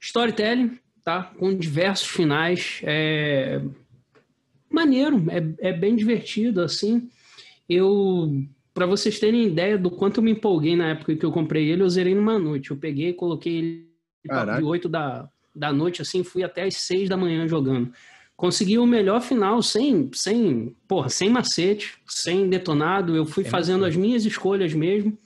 storytelling, 0.00 0.78
tá? 1.04 1.24
Com 1.38 1.54
diversos 1.56 2.08
finais. 2.08 2.80
É 2.84 3.60
maneiro, 4.74 5.22
é, 5.28 5.70
é 5.70 5.72
bem 5.72 5.94
divertido 5.94 6.60
assim. 6.60 7.08
Eu 7.68 8.44
Pra 8.74 8.86
vocês 8.86 9.18
terem 9.18 9.46
ideia 9.46 9.76
do 9.76 9.90
quanto 9.90 10.18
eu 10.18 10.24
me 10.24 10.30
empolguei 10.30 10.74
na 10.74 10.88
época 10.88 11.14
que 11.14 11.26
eu 11.26 11.30
comprei 11.30 11.70
ele, 11.70 11.82
eu 11.82 11.90
zerei 11.90 12.14
numa 12.14 12.38
noite. 12.38 12.70
Eu 12.70 12.76
peguei, 12.76 13.12
coloquei 13.12 13.58
ele 13.58 13.86
de 14.56 14.64
8 14.64 14.88
da, 14.88 15.28
da 15.54 15.72
noite, 15.72 16.00
assim, 16.00 16.24
fui 16.24 16.42
até 16.42 16.62
as 16.62 16.76
6 16.76 17.08
da 17.08 17.16
manhã 17.16 17.46
jogando. 17.46 17.92
Consegui 18.34 18.78
o 18.78 18.86
melhor 18.86 19.20
final 19.20 19.60
sem, 19.60 20.10
sem, 20.14 20.74
porra, 20.88 21.10
sem 21.10 21.28
macete, 21.28 21.98
sem 22.06 22.48
detonado. 22.48 23.14
Eu 23.14 23.26
fui 23.26 23.44
Sem 23.44 23.50
fazendo 23.50 23.84
as 23.84 23.94
minhas 23.94 24.24
escolhas 24.24 24.72
mesmo 24.72 25.18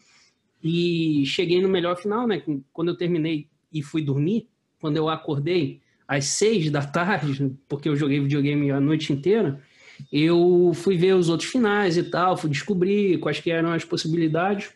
e 0.62 1.24
cheguei 1.24 1.62
no 1.62 1.68
melhor 1.68 1.96
final, 1.96 2.26
né? 2.26 2.42
Quando 2.72 2.88
eu 2.88 2.96
terminei 2.96 3.46
e 3.72 3.80
fui 3.80 4.02
dormir, 4.02 4.48
quando 4.80 4.96
eu 4.96 5.08
acordei 5.08 5.80
às 6.06 6.26
6 6.26 6.70
da 6.70 6.82
tarde, 6.82 7.52
porque 7.68 7.88
eu 7.88 7.96
joguei 7.96 8.20
videogame 8.20 8.70
a 8.70 8.80
noite 8.80 9.12
inteira, 9.12 9.60
eu 10.12 10.72
fui 10.74 10.96
ver 10.96 11.14
os 11.14 11.28
outros 11.28 11.48
finais 11.50 11.96
e 11.96 12.02
tal, 12.02 12.36
fui 12.36 12.50
descobrir 12.50 13.18
quais 13.18 13.40
que 13.40 13.50
eram 13.50 13.72
as 13.72 13.84
possibilidades. 13.84 14.70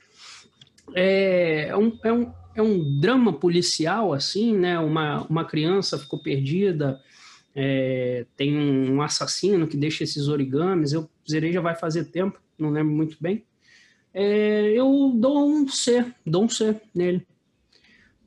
É, 0.94 1.68
é 1.68 1.76
um, 1.76 1.98
é, 2.02 2.12
um, 2.12 2.32
é 2.54 2.62
um 2.62 2.98
drama 2.98 3.32
policial, 3.32 4.12
assim, 4.12 4.56
né? 4.56 4.78
Uma, 4.78 5.22
uma 5.28 5.44
criança 5.44 5.98
ficou 5.98 6.18
perdida, 6.18 7.00
é, 7.54 8.26
tem 8.36 8.56
um 8.56 9.00
assassino 9.02 9.66
que 9.66 9.76
deixa 9.76 10.04
esses 10.04 10.28
origamis. 10.28 10.92
Eu 10.92 11.08
zerei 11.28 11.52
já 11.52 11.60
vai 11.60 11.76
fazer 11.76 12.06
tempo, 12.06 12.40
não 12.58 12.70
lembro 12.70 12.92
muito 12.92 13.16
bem. 13.20 13.44
É, 14.12 14.70
eu 14.72 15.12
dou 15.14 15.48
um 15.48 15.68
C, 15.68 16.04
dou 16.26 16.44
um 16.44 16.48
C 16.48 16.80
nele. 16.94 17.26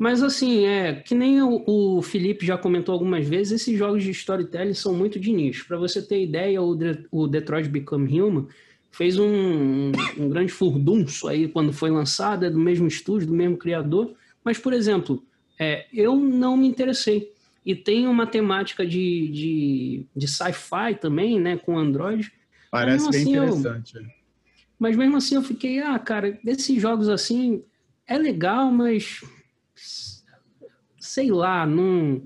Mas 0.03 0.21
assim, 0.21 0.65
é 0.65 0.95
que 0.95 1.15
nem 1.15 1.41
o, 1.41 1.63
o 1.65 2.01
Felipe 2.01 2.45
já 2.45 2.57
comentou 2.57 2.91
algumas 2.91 3.25
vezes, 3.25 3.61
esses 3.61 3.77
jogos 3.79 4.03
de 4.03 4.11
storytelling 4.11 4.73
são 4.73 4.93
muito 4.93 5.17
de 5.17 5.31
nicho. 5.31 5.65
Para 5.65 5.77
você 5.77 6.01
ter 6.05 6.21
ideia, 6.21 6.61
o, 6.61 6.75
De- 6.75 7.07
o 7.09 7.25
Detroit 7.25 7.69
Become 7.69 8.19
Human 8.21 8.47
fez 8.91 9.17
um, 9.17 9.25
um, 9.25 9.91
um 10.17 10.27
grande 10.27 10.51
furdunço 10.51 11.29
aí 11.29 11.47
quando 11.47 11.71
foi 11.71 11.89
lançado, 11.89 12.43
é 12.45 12.49
do 12.49 12.59
mesmo 12.59 12.85
estúdio, 12.85 13.29
do 13.29 13.33
mesmo 13.33 13.55
criador. 13.55 14.13
Mas, 14.43 14.57
por 14.57 14.73
exemplo, 14.73 15.23
é, 15.57 15.85
eu 15.93 16.17
não 16.17 16.57
me 16.57 16.67
interessei. 16.67 17.31
E 17.65 17.73
tem 17.73 18.05
uma 18.05 18.27
temática 18.27 18.85
de, 18.85 19.29
de, 19.29 20.05
de 20.13 20.27
sci-fi 20.27 20.95
também, 20.99 21.39
né, 21.39 21.55
com 21.55 21.77
Android. 21.79 22.29
Parece 22.69 23.09
bem 23.09 23.21
assim, 23.21 23.35
eu- 23.37 23.43
interessante. 23.45 23.97
é. 23.99 24.01
Mas 24.77 24.97
mesmo 24.97 25.15
assim 25.15 25.35
eu 25.35 25.41
fiquei, 25.43 25.79
ah, 25.79 25.97
cara, 25.97 26.37
desses 26.43 26.81
jogos 26.81 27.07
assim 27.07 27.63
é 28.05 28.17
legal, 28.17 28.69
mas 28.69 29.21
sei 30.99 31.31
lá, 31.31 31.65
não, 31.65 32.23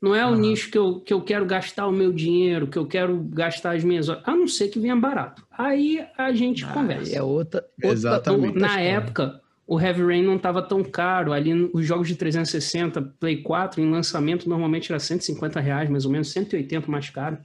não 0.00 0.14
é 0.14 0.24
o 0.24 0.30
Aham. 0.30 0.40
nicho 0.40 0.70
que 0.70 0.78
eu, 0.78 1.00
que 1.00 1.12
eu 1.12 1.20
quero 1.20 1.44
gastar 1.44 1.86
o 1.86 1.92
meu 1.92 2.12
dinheiro, 2.12 2.66
que 2.66 2.78
eu 2.78 2.86
quero 2.86 3.18
gastar 3.22 3.76
as 3.76 3.84
minhas 3.84 4.08
horas, 4.08 4.22
a 4.26 4.34
não 4.34 4.48
ser 4.48 4.68
que 4.68 4.78
venha 4.78 4.96
barato. 4.96 5.46
Aí 5.50 6.06
a 6.16 6.32
gente 6.32 6.64
Ah, 6.64 6.72
conversa. 6.72 7.18
É 7.18 7.22
outra, 7.22 7.64
outra, 7.82 7.92
Exatamente. 7.92 8.58
Na 8.58 8.66
história. 8.68 8.88
época, 8.88 9.40
o 9.66 9.80
Heavy 9.80 10.02
Rain 10.02 10.22
não 10.22 10.36
estava 10.36 10.62
tão 10.62 10.82
caro. 10.82 11.32
Ali, 11.32 11.70
os 11.72 11.86
jogos 11.86 12.08
de 12.08 12.16
360, 12.16 13.02
Play 13.20 13.42
4, 13.42 13.80
em 13.80 13.90
lançamento, 13.90 14.48
normalmente 14.48 14.90
era 14.90 14.98
150 14.98 15.60
reais, 15.60 15.88
mais 15.90 16.04
ou 16.04 16.10
menos, 16.10 16.30
180 16.32 16.90
mais 16.90 17.10
caro. 17.10 17.38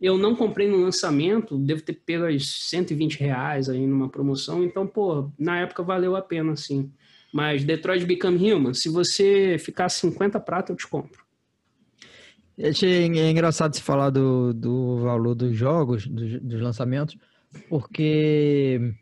Eu 0.00 0.16
não 0.16 0.36
comprei 0.36 0.68
no 0.68 0.76
lançamento, 0.76 1.58
devo 1.58 1.82
ter 1.82 1.94
pego 1.94 2.24
as 2.24 2.46
120 2.68 3.18
reais 3.18 3.68
aí 3.68 3.86
numa 3.86 4.08
promoção. 4.08 4.62
Então, 4.62 4.86
pô, 4.86 5.30
na 5.38 5.60
época 5.60 5.82
valeu 5.82 6.14
a 6.14 6.22
pena, 6.22 6.54
sim. 6.54 6.92
Mas 7.32 7.64
Detroit 7.64 8.04
Become 8.04 8.52
Human, 8.52 8.74
se 8.74 8.88
você 8.88 9.56
ficar 9.58 9.88
50 9.88 10.40
prata, 10.40 10.72
eu 10.72 10.76
te 10.76 10.86
compro. 10.86 11.22
Eu 12.56 12.70
Achei 12.70 13.04
é 13.04 13.30
engraçado 13.30 13.74
se 13.74 13.82
falar 13.82 14.10
do, 14.10 14.52
do 14.52 14.98
valor 14.98 15.34
dos 15.34 15.56
jogos, 15.56 16.06
dos, 16.06 16.40
dos 16.40 16.60
lançamentos, 16.60 17.16
porque, 17.68 18.94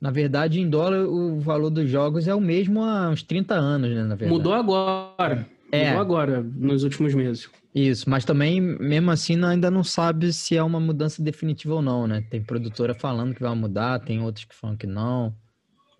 na 0.00 0.10
verdade, 0.10 0.60
em 0.60 0.68
dólar, 0.68 1.06
o 1.06 1.38
valor 1.38 1.70
dos 1.70 1.88
jogos 1.88 2.26
é 2.26 2.34
o 2.34 2.40
mesmo 2.40 2.82
há 2.82 3.08
uns 3.08 3.22
30 3.22 3.54
anos, 3.54 3.90
né? 3.90 4.02
Na 4.02 4.16
verdade. 4.16 4.32
Mudou 4.32 4.52
agora. 4.52 5.46
É. 5.70 5.90
Mudou 5.90 6.00
agora, 6.00 6.42
nos 6.42 6.82
últimos 6.82 7.14
meses. 7.14 7.48
Isso, 7.74 8.10
mas 8.10 8.24
também, 8.24 8.60
mesmo 8.60 9.10
assim, 9.10 9.42
ainda 9.44 9.70
não 9.70 9.84
sabe 9.84 10.32
se 10.32 10.56
é 10.56 10.62
uma 10.62 10.80
mudança 10.80 11.22
definitiva 11.22 11.74
ou 11.74 11.82
não, 11.82 12.06
né? 12.06 12.22
Tem 12.28 12.42
produtora 12.42 12.94
falando 12.94 13.34
que 13.34 13.40
vai 13.40 13.54
mudar, 13.54 14.00
tem 14.00 14.20
outros 14.20 14.44
que 14.44 14.54
falam 14.54 14.76
que 14.76 14.86
não. 14.86 15.34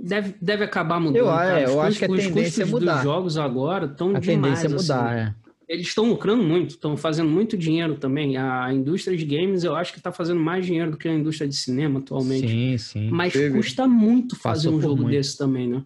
Deve, 0.04 0.35
deve 0.42 0.64
acabar 0.64 0.99
mudando. 0.99 1.16
Eu- 1.16 1.26
cara. 1.26 1.61
é, 1.61 1.64
eu 1.66 1.78
Os 1.78 1.85
acho 1.85 1.99
que 1.99 2.04
a 2.04 2.09
custos- 2.09 2.26
os 2.26 2.32
tendência 2.35 2.62
é 2.62 2.64
custos 2.64 2.80
mudar. 2.80 2.94
dos 2.94 3.02
jogos 3.04 3.38
agora 3.38 3.87
estão 3.87 4.16
A 4.16 4.18
demais. 4.18 4.26
tendência 4.26 4.66
é 4.66 4.68
mudar, 4.68 5.06
assim. 5.12 5.21
é. 5.38 5.42
Eles 5.68 5.87
estão 5.87 6.06
lucrando 6.09 6.42
muito, 6.42 6.71
estão 6.71 6.97
fazendo 6.97 7.30
muito 7.30 7.56
dinheiro 7.56 7.94
também. 7.94 8.37
A 8.37 8.71
indústria 8.75 9.16
de 9.16 9.25
games, 9.25 9.62
eu 9.64 9.75
acho 9.76 9.92
que 9.92 9.99
está 9.99 10.11
fazendo 10.12 10.40
mais 10.40 10.66
dinheiro 10.66 10.90
do 10.90 10.97
que 10.99 11.09
a 11.09 11.14
indústria 11.14 11.49
de 11.49 11.54
cinema 11.56 12.00
atualmente. 12.00 12.49
Sim, 12.49 12.76
sim. 12.78 13.11
Mas 13.11 13.32
Teve. 13.32 13.56
custa 13.56 13.87
muito 13.87 14.37
fazer 14.37 14.64
Passou 14.68 14.78
um 14.78 14.82
jogo 14.82 14.97
muito. 15.02 15.11
desse 15.16 15.38
também, 15.38 15.68
né? 15.68 15.82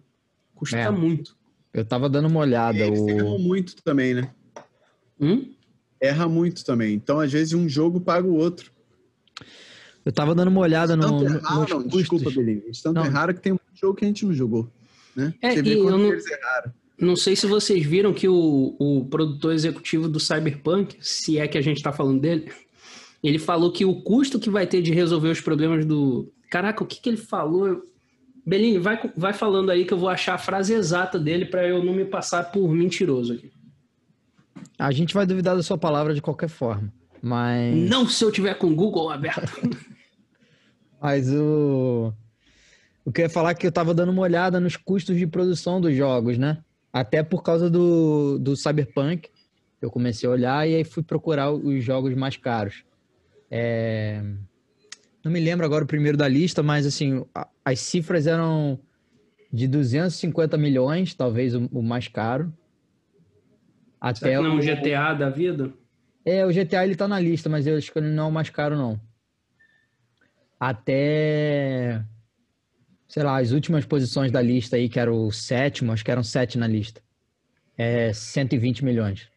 Custa 0.55 0.77
É. 0.77 0.89
muito. 0.89 1.37
Eu 1.73 1.85
tava 1.85 2.09
dando 2.09 2.27
uma 2.27 2.39
olhada. 2.39 2.77
Eles 2.79 2.99
O... 2.99 3.07
erram 3.09 3.37
muito 3.39 3.75
também, 3.83 4.15
né? 4.15 4.29
Hum? 5.21 5.45
Erra 6.01 6.27
muito 6.27 6.65
também. 6.65 6.93
Então, 6.95 7.19
às 7.19 7.31
vezes, 7.31 7.53
um 7.53 7.69
jogo 7.69 8.01
paga 8.01 8.27
o 8.27 8.35
outro. 8.35 8.71
Eu 10.07 10.11
tava 10.13 10.33
dando 10.33 10.47
uma 10.47 10.61
olhada 10.61 10.95
no, 10.95 11.19
nos 11.19 11.33
erraram, 11.35 11.65
custos. 11.83 11.91
desculpa, 11.91 12.31
Belinho. 12.31 12.61
Tanto 12.81 12.95
Não. 12.95 13.05
erraram 13.05 13.33
que 13.33 13.41
tem 13.41 13.51
um 13.51 13.59
jogo 13.75 13.93
que 13.95 14.05
a 14.05 14.07
gente 14.07 14.25
não 14.25 14.33
jogou. 14.33 14.71
Né? 15.13 15.33
É, 15.41 15.51
Você 15.51 15.61
vê 15.61 15.75
eu 15.75 15.83
quanto 15.83 15.97
não- 15.97 16.13
eles 16.13 16.25
erraram. 16.31 16.71
Não 16.97 17.15
sei 17.17 17.35
se 17.35 17.45
vocês 17.45 17.85
viram 17.85 18.13
que 18.13 18.25
o, 18.25 18.73
o 18.79 19.05
produtor 19.09 19.53
executivo 19.53 20.07
do 20.07 20.17
Cyberpunk, 20.17 20.95
se 21.01 21.37
é 21.37 21.45
que 21.45 21.57
a 21.57 21.61
gente 21.61 21.75
está 21.75 21.91
falando 21.91 22.21
dele, 22.21 22.49
ele 23.21 23.37
falou 23.37 23.69
que 23.69 23.83
o 23.83 24.01
custo 24.01 24.39
que 24.39 24.49
vai 24.49 24.65
ter 24.65 24.81
de 24.81 24.93
resolver 24.93 25.27
os 25.29 25.41
problemas 25.41 25.85
do. 25.85 26.31
Caraca, 26.49 26.81
o 26.81 26.87
que, 26.87 27.01
que 27.01 27.09
ele 27.09 27.17
falou? 27.17 27.83
Belinho, 28.45 28.81
vai, 28.81 29.11
vai 29.17 29.33
falando 29.33 29.71
aí 29.71 29.83
que 29.83 29.93
eu 29.93 29.97
vou 29.97 30.07
achar 30.07 30.35
a 30.35 30.37
frase 30.37 30.73
exata 30.73 31.19
dele 31.19 31.45
para 31.45 31.67
eu 31.67 31.83
não 31.83 31.93
me 31.93 32.05
passar 32.05 32.45
por 32.49 32.65
mentiroso 32.73 33.33
aqui. 33.33 33.51
A 34.79 34.89
gente 34.93 35.13
vai 35.13 35.25
duvidar 35.25 35.53
da 35.57 35.61
sua 35.63 35.77
palavra 35.77 36.13
de 36.13 36.21
qualquer 36.21 36.47
forma. 36.47 36.93
Mas, 37.21 37.75
Não 37.89 38.07
se 38.07 38.23
eu 38.23 38.31
tiver 38.31 38.53
com 38.53 38.67
o 38.67 38.75
Google 38.75 39.09
aberto. 39.09 39.51
mas 41.01 41.31
o. 41.33 42.13
O 43.05 43.11
que 43.11 43.21
eu 43.21 43.25
ia 43.25 43.29
falar 43.29 43.51
é 43.51 43.55
que 43.55 43.65
eu 43.65 43.71
tava 43.71 43.93
dando 43.93 44.11
uma 44.11 44.21
olhada 44.21 44.59
nos 44.59 44.75
custos 44.75 45.15
de 45.17 45.25
produção 45.25 45.79
dos 45.79 45.95
jogos, 45.95 46.37
né? 46.37 46.57
Até 46.91 47.23
por 47.23 47.41
causa 47.41 47.69
do, 47.69 48.37
do 48.37 48.55
Cyberpunk. 48.55 49.29
Eu 49.81 49.89
comecei 49.89 50.27
a 50.27 50.31
olhar 50.31 50.67
e 50.67 50.75
aí 50.75 50.83
fui 50.83 51.03
procurar 51.03 51.51
os 51.51 51.83
jogos 51.83 52.13
mais 52.15 52.35
caros. 52.35 52.83
É, 53.49 54.21
Não 55.23 55.31
me 55.31 55.39
lembro 55.39 55.65
agora 55.65 55.83
o 55.83 55.87
primeiro 55.87 56.17
da 56.17 56.27
lista, 56.27 56.61
mas 56.61 56.85
assim, 56.85 57.23
as 57.63 57.79
cifras 57.79 58.27
eram 58.27 58.79
de 59.53 59.67
250 59.67 60.57
milhões, 60.57 61.13
talvez 61.13 61.55
o, 61.55 61.81
mais 61.81 62.07
caro. 62.07 62.51
Até 64.01 64.19
Será 64.19 64.37
que 64.37 64.43
não 64.43 64.55
é 64.55 64.57
o- 64.57 64.61
GTA 64.61 65.13
da 65.13 65.29
vida? 65.29 65.73
É, 66.25 66.45
o 66.45 66.51
GTA 66.51 66.83
ele 66.83 66.95
tá 66.95 67.07
na 67.07 67.19
lista, 67.19 67.47
mas 67.47 67.65
eu 67.65 67.77
acho 67.77 67.91
que 67.91 67.99
ele 67.99 68.09
não 68.09 68.25
é 68.25 68.27
o 68.27 68.31
mais 68.31 68.49
caro, 68.49 68.75
não. 68.75 68.99
Até, 70.59 72.03
sei 73.07 73.23
lá, 73.23 73.39
as 73.39 73.51
últimas 73.51 73.85
posições 73.85 74.31
da 74.31 74.41
lista 74.41 74.75
aí, 74.75 74.89
que 74.89 74.99
era 74.99 75.13
o 75.13 75.31
sétimo, 75.31 75.91
acho 75.91 76.03
que 76.03 76.11
eram 76.11 76.23
sete 76.23 76.57
na 76.57 76.67
lista. 76.67 77.01
É 77.77 78.11
120 78.11 78.83
milhões. 78.83 79.29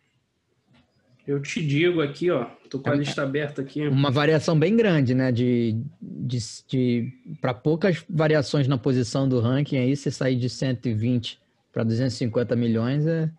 Eu 1.26 1.40
te 1.40 1.64
digo 1.64 2.00
aqui, 2.00 2.30
ó. 2.30 2.46
Tô 2.70 2.78
com 2.78 2.90
a 2.90 2.94
lista 2.94 3.22
aberta 3.22 3.60
aqui. 3.62 3.86
Uma 3.86 4.10
variação 4.10 4.58
bem 4.58 4.74
grande, 4.76 5.14
né? 5.14 5.30
De, 5.30 5.76
de, 6.00 6.38
de 6.66 7.12
para 7.40 7.52
poucas 7.52 8.04
variações 8.08 8.66
na 8.66 8.78
posição 8.78 9.28
do 9.28 9.40
ranking 9.40 9.76
aí, 9.76 9.94
você 9.94 10.10
sair 10.10 10.36
de 10.36 10.48
120 10.48 11.38
para 11.72 11.84
250 11.84 12.56
milhões 12.56 13.06
é, 13.06 13.30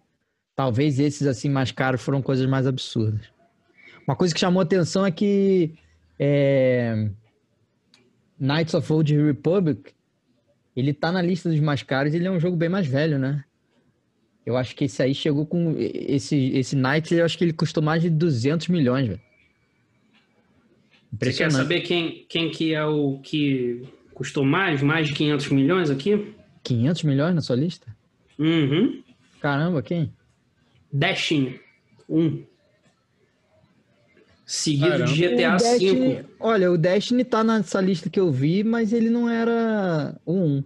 talvez 0.56 1.00
esses 1.00 1.28
assim 1.28 1.50
mais 1.50 1.72
caros 1.72 2.02
foram 2.02 2.22
coisas 2.22 2.46
mais 2.46 2.68
absurdas. 2.68 3.26
Uma 4.08 4.16
coisa 4.16 4.34
que 4.34 4.40
chamou 4.40 4.62
atenção 4.62 5.06
é 5.06 5.12
que 5.12 5.74
é, 6.20 7.10
Knights 8.41 8.74
of 8.74 8.91
Old 8.91 9.15
Republic 9.15 9.93
ele 10.75 10.93
tá 10.93 11.12
na 11.12 11.21
lista 11.21 11.50
dos 11.50 11.60
mais 11.60 11.83
caros, 11.83 12.13
ele 12.13 12.27
é 12.27 12.31
um 12.31 12.39
jogo 12.39 12.55
bem 12.55 12.69
mais 12.69 12.88
velho, 12.88 13.19
né? 13.19 13.43
Eu 14.45 14.57
acho 14.57 14.75
que 14.75 14.86
esse 14.86 15.03
aí 15.03 15.13
chegou 15.13 15.45
com 15.45 15.75
esse 15.77 16.36
esse 16.53 16.75
Knights, 16.75 17.12
eu 17.12 17.25
acho 17.25 17.38
que 17.38 17.43
ele 17.43 17.53
custou 17.53 17.83
mais 17.83 18.01
de 18.01 18.10
200 18.10 18.67
milhões, 18.69 19.07
velho. 19.07 19.21
Você 21.19 21.33
quer 21.33 21.51
saber 21.51 21.81
quem, 21.81 22.25
quem 22.27 22.50
que 22.50 22.74
é 22.74 22.86
o 22.86 23.19
que 23.19 23.83
custou 24.13 24.45
mais, 24.45 24.81
mais 24.81 25.07
de 25.07 25.13
500 25.13 25.50
milhões 25.50 25.89
aqui? 25.89 26.33
500 26.63 27.03
milhões 27.03 27.36
na 27.36 27.41
sua 27.41 27.57
lista? 27.57 27.93
Uhum. 28.39 29.03
Caramba, 29.41 29.81
quem? 29.81 30.13
Destiny 30.91 31.60
1. 32.07 32.43
Seguido 34.53 34.89
Caramba. 34.89 35.13
de 35.13 35.29
GTA 35.29 35.58
V. 35.58 36.25
Olha, 36.38 36.70
o 36.70 36.77
Destiny 36.77 37.24
tá 37.24 37.41
nessa 37.41 37.79
lista 37.79 38.10
que 38.10 38.20
eu 38.20 38.29
vi, 38.29 38.65
mas 38.65 38.91
ele 38.91 39.10
não 39.10 39.29
era 39.29 40.20
o 40.25 40.34
1. 40.34 40.63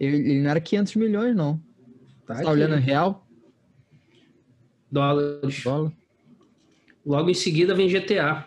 Ele, 0.00 0.16
ele 0.16 0.40
não 0.42 0.50
era 0.50 0.60
500 0.60 0.96
milhões, 0.96 1.36
não. 1.36 1.56
Tá 2.26 2.34
Você 2.34 2.42
tá 2.42 2.50
olhando 2.50 2.74
em 2.74 2.80
real? 2.80 3.24
Dólares. 4.90 5.62
Dólar? 5.62 5.92
Logo 7.06 7.30
em 7.30 7.34
seguida 7.34 7.76
vem 7.76 7.88
GTA. 7.88 8.44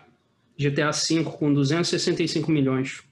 GTA 0.58 0.90
V 0.90 1.24
com 1.24 1.54
265 1.54 2.50
milhões. 2.50 3.02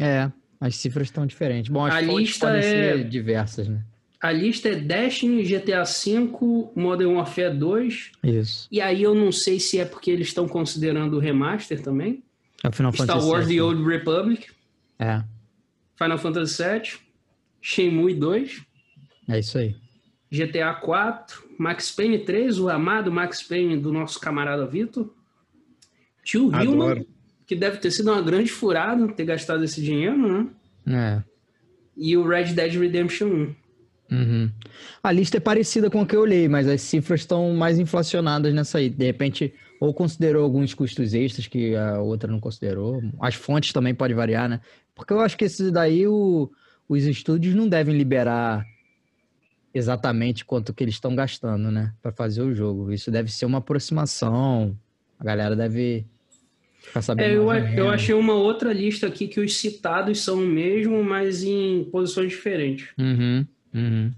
É, 0.00 0.32
as 0.58 0.76
cifras 0.76 1.08
estão 1.08 1.26
diferentes. 1.26 1.70
Bom, 1.70 1.84
as 1.84 1.94
A 1.94 2.00
lista 2.00 2.46
podem 2.46 2.60
é- 2.60 2.62
ser 2.62 3.04
diversas, 3.06 3.68
né? 3.68 3.82
A 4.20 4.32
lista 4.32 4.68
é 4.68 4.74
Destiny, 4.74 5.44
GTA 5.44 5.84
V, 5.84 6.70
Modern 6.74 7.14
Warfare 7.14 7.56
2. 7.56 8.12
Isso. 8.24 8.68
E 8.70 8.80
aí 8.80 9.02
eu 9.02 9.14
não 9.14 9.30
sei 9.30 9.60
se 9.60 9.78
é 9.78 9.84
porque 9.84 10.10
eles 10.10 10.28
estão 10.28 10.48
considerando 10.48 11.16
o 11.16 11.20
remaster 11.20 11.80
também. 11.80 12.22
É 12.64 12.68
o 12.68 12.72
Final 12.72 12.92
Star 12.92 13.06
Fantasy 13.06 13.26
Wars 13.28 13.46
VII. 13.46 13.56
The 13.56 13.62
Old 13.62 13.84
Republic, 13.84 14.46
É, 14.98 15.22
Final 15.96 16.18
Fantasy 16.18 16.62
VII, 16.62 16.92
Shenmue 17.62 18.14
2, 18.14 18.62
é 19.28 19.38
isso 19.38 19.58
aí. 19.58 19.76
GTA 20.30 20.74
4, 20.74 21.44
Max 21.58 21.92
Payne 21.92 22.18
3, 22.18 22.58
o 22.58 22.68
amado 22.68 23.12
Max 23.12 23.42
Payne 23.42 23.76
do 23.78 23.92
nosso 23.92 24.18
camarada 24.20 24.66
Vitor. 24.66 25.14
Tio. 26.24 26.50
Hillman, 26.60 27.06
que 27.46 27.54
deve 27.54 27.78
ter 27.78 27.90
sido 27.90 28.10
uma 28.12 28.20
grande 28.20 28.50
furada 28.50 29.06
ter 29.12 29.24
gastado 29.24 29.62
esse 29.64 29.80
dinheiro, 29.80 30.16
né? 30.16 30.46
É. 30.86 31.22
E 31.96 32.16
o 32.16 32.26
Red 32.26 32.52
Dead 32.52 32.74
Redemption 32.74 33.28
1. 33.28 33.54
Uhum. 34.10 34.50
A 35.02 35.12
lista 35.12 35.36
é 35.36 35.40
parecida 35.40 35.90
com 35.90 36.00
a 36.00 36.06
que 36.06 36.16
eu 36.16 36.22
olhei, 36.22 36.48
mas 36.48 36.66
as 36.66 36.80
cifras 36.80 37.20
estão 37.20 37.52
mais 37.54 37.78
inflacionadas 37.78 38.54
nessa 38.54 38.78
aí. 38.78 38.88
De 38.88 39.04
repente, 39.04 39.52
ou 39.80 39.92
considerou 39.92 40.42
alguns 40.44 40.72
custos 40.74 41.12
extras 41.14 41.46
que 41.46 41.74
a 41.76 42.00
outra 42.00 42.30
não 42.30 42.40
considerou. 42.40 43.02
As 43.20 43.34
fontes 43.34 43.72
também 43.72 43.94
podem 43.94 44.16
variar, 44.16 44.48
né? 44.48 44.60
Porque 44.94 45.12
eu 45.12 45.20
acho 45.20 45.36
que 45.36 45.44
esses 45.44 45.70
daí 45.70 46.06
o- 46.06 46.50
os 46.88 47.04
estúdios 47.04 47.54
não 47.54 47.68
devem 47.68 47.96
liberar 47.96 48.64
exatamente 49.74 50.44
quanto 50.44 50.72
que 50.72 50.82
eles 50.82 50.94
estão 50.94 51.14
gastando, 51.14 51.70
né? 51.70 51.92
Para 52.02 52.12
fazer 52.12 52.42
o 52.42 52.54
jogo. 52.54 52.92
Isso 52.92 53.10
deve 53.10 53.30
ser 53.30 53.46
uma 53.46 53.58
aproximação. 53.58 54.76
A 55.18 55.24
galera 55.24 55.54
deve 55.54 56.06
ficar 56.82 57.02
sabendo. 57.02 57.26
É, 57.28 57.36
eu, 57.36 57.52
eu 57.76 57.90
achei 57.90 58.14
uma 58.14 58.34
outra 58.34 58.72
lista 58.72 59.06
aqui 59.06 59.28
que 59.28 59.40
os 59.40 59.56
citados 59.56 60.20
são 60.20 60.36
o 60.42 60.46
mesmo, 60.46 61.02
mas 61.04 61.42
em 61.44 61.84
posições 61.84 62.30
diferentes. 62.30 62.88
Uhum, 62.98 63.46
uhum. 63.74 64.12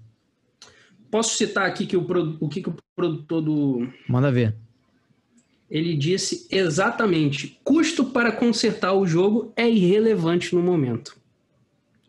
Posso 1.10 1.36
citar 1.36 1.66
aqui 1.66 1.86
que 1.86 1.96
o, 1.96 2.06
o 2.40 2.48
que, 2.48 2.62
que 2.62 2.68
o 2.68 2.76
produtor 2.94 3.42
do, 3.42 3.88
Manda 4.08 4.30
ver. 4.30 4.54
Ele 5.70 5.96
disse 5.96 6.46
exatamente: 6.50 7.58
custo 7.64 8.04
para 8.06 8.32
consertar 8.32 8.92
o 8.92 9.06
jogo 9.06 9.52
é 9.56 9.68
irrelevante 9.68 10.54
no 10.54 10.62
momento. 10.62 11.16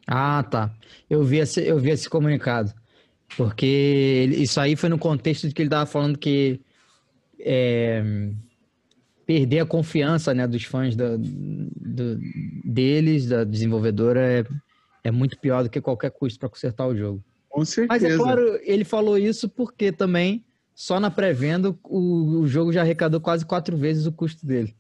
Ah, 0.08 0.43
tá. 0.43 0.73
Eu 1.10 1.23
vi 1.23 1.38
esse, 1.38 1.62
eu 1.65 1.80
vi 1.80 1.91
esse 1.91 2.10
comunicado. 2.10 2.73
Porque 3.38 3.65
ele- 3.65 4.43
isso 4.43 4.60
aí 4.60 4.75
foi 4.75 4.89
no 4.89 4.97
contexto 4.97 5.47
de 5.47 5.54
que 5.54 5.62
ele 5.62 5.69
tava 5.69 5.86
falando 5.86 6.17
que 6.17 6.60
é, 7.39 8.04
perder 9.25 9.60
a 9.60 9.65
confiança 9.65 10.34
né, 10.34 10.45
dos 10.47 10.63
fãs 10.63 10.95
da- 10.95 11.15
do- 11.17 12.19
deles, 12.63 13.27
da 13.27 13.43
desenvolvedora, 13.43 14.19
é, 14.19 14.45
é 15.06 15.12
muito 15.12 15.39
pior 15.39 15.63
do 15.63 15.69
que 15.69 15.80
qualquer 15.82 16.12
custo 16.12 16.38
para 16.39 16.49
consertar 16.49 16.88
o 16.88 16.95
jogo. 16.95 17.23
Com 17.62 17.65
certeza. 17.65 17.88
Mas 17.88 18.04
é 18.04 18.17
claro, 18.17 18.60
ele 18.63 18.84
falou 18.84 19.17
isso 19.17 19.47
porque 19.47 19.91
também, 19.91 20.43
só 20.74 21.00
na 21.00 21.12
pré-venda, 21.12 21.76
o, 21.84 22.39
o 22.39 22.47
jogo 22.47 22.74
já 22.74 22.82
arrecadou 22.82 23.21
quase 23.21 23.45
quatro 23.45 23.78
vezes 23.78 24.08
o 24.08 24.12
custo 24.12 24.45
dele. 24.45 24.76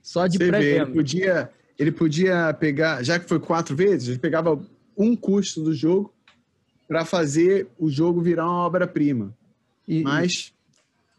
Só 0.00 0.28
de 0.28 0.38
vê, 0.38 0.44
ele 0.44 0.52
pré-venda. 0.52 0.92
podia, 0.92 1.50
ele 1.76 1.90
podia 1.90 2.54
pegar, 2.54 3.02
já 3.02 3.18
que 3.18 3.28
foi 3.28 3.40
quatro 3.40 3.74
vezes, 3.74 4.08
ele 4.08 4.18
pegava 4.18 4.64
um 4.96 5.16
custo 5.16 5.60
do 5.60 5.74
jogo 5.74 6.14
para 6.86 7.04
fazer 7.04 7.66
o 7.76 7.90
jogo 7.90 8.20
virar 8.20 8.44
uma 8.44 8.64
obra-prima. 8.64 9.36
E- 9.88 10.02
Mas 10.02 10.52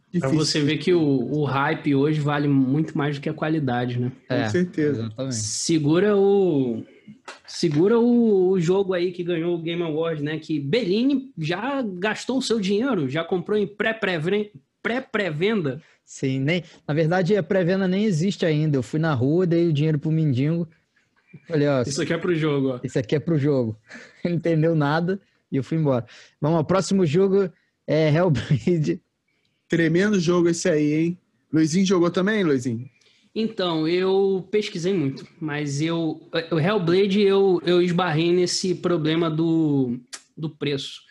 difícil, 0.09 0.37
você 0.37 0.61
ver 0.61 0.77
que 0.77 0.93
o, 0.93 1.01
o 1.01 1.43
hype 1.43 1.93
hoje 1.93 2.21
vale 2.21 2.47
muito 2.47 2.97
mais 2.97 3.17
do 3.17 3.21
que 3.21 3.27
a 3.27 3.33
qualidade, 3.33 3.99
né? 3.99 4.13
com 4.29 4.33
é, 4.33 4.49
certeza. 4.49 5.01
Exatamente. 5.01 5.35
Segura 5.35 6.15
o. 6.15 6.85
Segura 7.47 7.99
o, 7.99 8.49
o 8.49 8.59
jogo 8.59 8.93
aí 8.93 9.11
que 9.11 9.23
ganhou 9.23 9.55
o 9.55 9.61
Game 9.61 9.81
Award, 9.81 10.21
né? 10.23 10.37
Que 10.39 10.59
Bellini 10.59 11.31
já 11.37 11.81
gastou 11.81 12.37
o 12.37 12.41
seu 12.41 12.59
dinheiro, 12.59 13.09
já 13.09 13.23
comprou 13.23 13.57
em 13.57 13.67
pré-pré-venda. 13.67 14.49
Pré-pré-venda. 14.81 15.81
Sim, 16.03 16.39
nem, 16.39 16.63
na 16.87 16.93
verdade 16.93 17.35
a 17.35 17.41
pré-venda 17.41 17.87
nem 17.87 18.05
existe 18.05 18.45
ainda. 18.45 18.77
Eu 18.77 18.83
fui 18.83 18.99
na 18.99 19.13
rua, 19.13 19.47
dei 19.47 19.67
o 19.67 19.73
dinheiro 19.73 19.97
pro 19.97 20.11
mendigo. 20.11 20.67
Falei, 21.47 21.67
ó, 21.67 21.81
Isso 21.81 22.01
aqui 22.01 22.13
é 22.13 22.17
pro 22.17 22.35
jogo, 22.35 22.69
ó. 22.69 22.79
esse 22.83 22.97
aqui 22.97 23.15
é 23.15 23.19
pro 23.19 23.37
jogo. 23.37 23.77
Ele 24.23 24.33
não 24.33 24.37
entendeu 24.37 24.75
nada 24.75 25.19
e 25.51 25.57
eu 25.57 25.63
fui 25.63 25.77
embora. 25.77 26.05
Vamos, 26.39 26.59
o 26.59 26.63
próximo 26.63 27.05
jogo 27.05 27.49
é 27.87 28.09
Hellblade. 28.11 29.01
Tremendo 29.67 30.19
jogo 30.19 30.49
esse 30.49 30.69
aí, 30.69 30.93
hein? 30.93 31.17
Luizinho 31.51 31.85
jogou 31.85 32.11
também, 32.11 32.43
Luizinho? 32.43 32.89
Então, 33.35 33.85
eu 33.85 34.47
pesquisei 34.49 34.93
muito, 34.93 35.27
mas 35.41 35.81
eu. 35.81 36.21
O 36.49 36.57
Hellblade 36.57 37.21
eu, 37.21 37.61
eu 37.65 37.81
esbarrei 37.81 38.31
nesse 38.31 38.73
problema 38.73 39.29
do, 39.29 39.99
do 40.37 40.49
preço. 40.49 41.01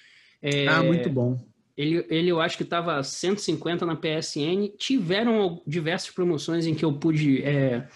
É, 0.41 0.67
Ah, 0.67 0.83
muito 0.83 1.11
bom. 1.11 1.39
Ele, 1.77 2.07
ele 2.09 2.31
eu 2.31 2.41
acho 2.41 2.57
que 2.57 2.63
estava 2.63 3.03
150 3.03 3.85
na 3.85 3.95
PSN. 3.95 4.73
Tiveram 4.79 5.61
diversas 5.67 6.11
promoções 6.11 6.67
em 6.67 6.75
que 6.75 6.85
eu 6.85 6.95
pude 6.95 7.43
é, 7.43 7.87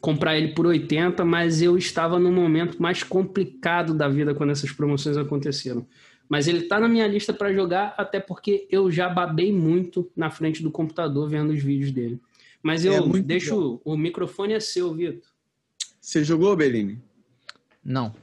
comprar 0.00 0.38
ele 0.38 0.54
por 0.54 0.66
80, 0.66 1.22
mas 1.24 1.60
eu 1.60 1.76
estava 1.76 2.18
no 2.18 2.32
momento 2.32 2.80
mais 2.80 3.02
complicado 3.02 3.92
da 3.92 4.08
vida 4.08 4.34
quando 4.34 4.50
essas 4.50 4.72
promoções 4.72 5.18
aconteceram. 5.18 5.86
Mas 6.26 6.48
ele 6.48 6.62
tá 6.62 6.80
na 6.80 6.88
minha 6.88 7.06
lista 7.06 7.34
para 7.34 7.52
jogar, 7.52 7.94
até 7.98 8.18
porque 8.18 8.66
eu 8.70 8.90
já 8.90 9.10
babei 9.10 9.52
muito 9.52 10.10
na 10.16 10.30
frente 10.30 10.62
do 10.62 10.70
computador 10.70 11.28
vendo 11.28 11.52
os 11.52 11.62
vídeos 11.62 11.90
dele. 11.90 12.18
Mas 12.64 12.84
É 12.86 12.88
eu 12.88 13.06
muito 13.06 13.26
deixo. 13.26 13.80
O 13.84 13.94
microfone 13.94 14.54
é 14.54 14.58
seu, 14.60 14.94
Vitor. 14.94 15.28
Você 16.00 16.24
jogou, 16.24 16.56
Bellini? 16.56 16.98
Não, 17.84 18.14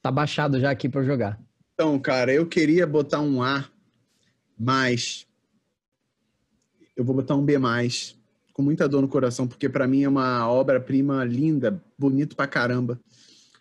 tá 0.00 0.10
baixado 0.10 0.58
já 0.58 0.70
aqui 0.70 0.88
pra 0.88 1.02
jogar. 1.02 1.38
Então, 1.74 1.98
cara, 1.98 2.32
eu 2.32 2.46
queria 2.46 2.86
botar 2.86 3.20
um 3.20 3.42
A, 3.42 3.66
mas 4.58 5.26
eu 6.96 7.04
vou 7.04 7.14
botar 7.14 7.34
um 7.34 7.44
B+, 7.44 7.58
com 8.54 8.62
muita 8.62 8.88
dor 8.88 9.02
no 9.02 9.08
coração, 9.08 9.46
porque 9.46 9.68
pra 9.68 9.86
mim 9.86 10.04
é 10.04 10.08
uma 10.08 10.48
obra-prima 10.48 11.22
linda, 11.24 11.82
bonito 11.98 12.34
pra 12.34 12.46
caramba. 12.46 12.98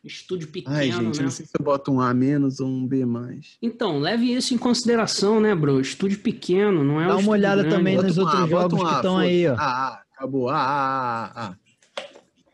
Estúdio 0.04 0.48
pequeno, 0.48 0.76
Ai, 0.76 0.92
gente, 0.92 1.18
né? 1.20 1.24
não 1.26 1.32
sei 1.32 1.46
se 1.46 1.52
eu 1.58 1.64
boto 1.64 1.92
um 1.92 2.02
A 2.02 2.14
menos 2.14 2.60
ou 2.60 2.68
um 2.68 2.88
B+. 2.88 3.06
Então, 3.62 4.00
leve 4.00 4.34
isso 4.34 4.54
em 4.54 4.58
consideração, 4.58 5.40
né, 5.40 5.54
bro? 5.54 5.80
Estúdio 5.80 6.20
pequeno, 6.20 6.84
não 6.84 7.00
é 7.02 7.08
Dá 7.08 7.18
um 7.18 7.20
uma 7.20 7.32
olhada 7.32 7.62
grande. 7.62 7.78
também 7.78 7.96
Bota 7.96 8.08
nos 8.08 8.18
um 8.18 8.22
outros 8.22 8.42
A, 8.42 8.48
jogos 8.48 8.80
um 8.80 8.84
que 8.84 8.92
A, 8.92 8.96
estão 8.96 9.18
aí, 9.18 9.48
ó. 9.48 9.54
A, 9.56 9.88
A, 9.88 10.04
acabou. 10.22 10.50
A, 10.50 10.58
A, 10.58 11.26
A, 11.26 11.56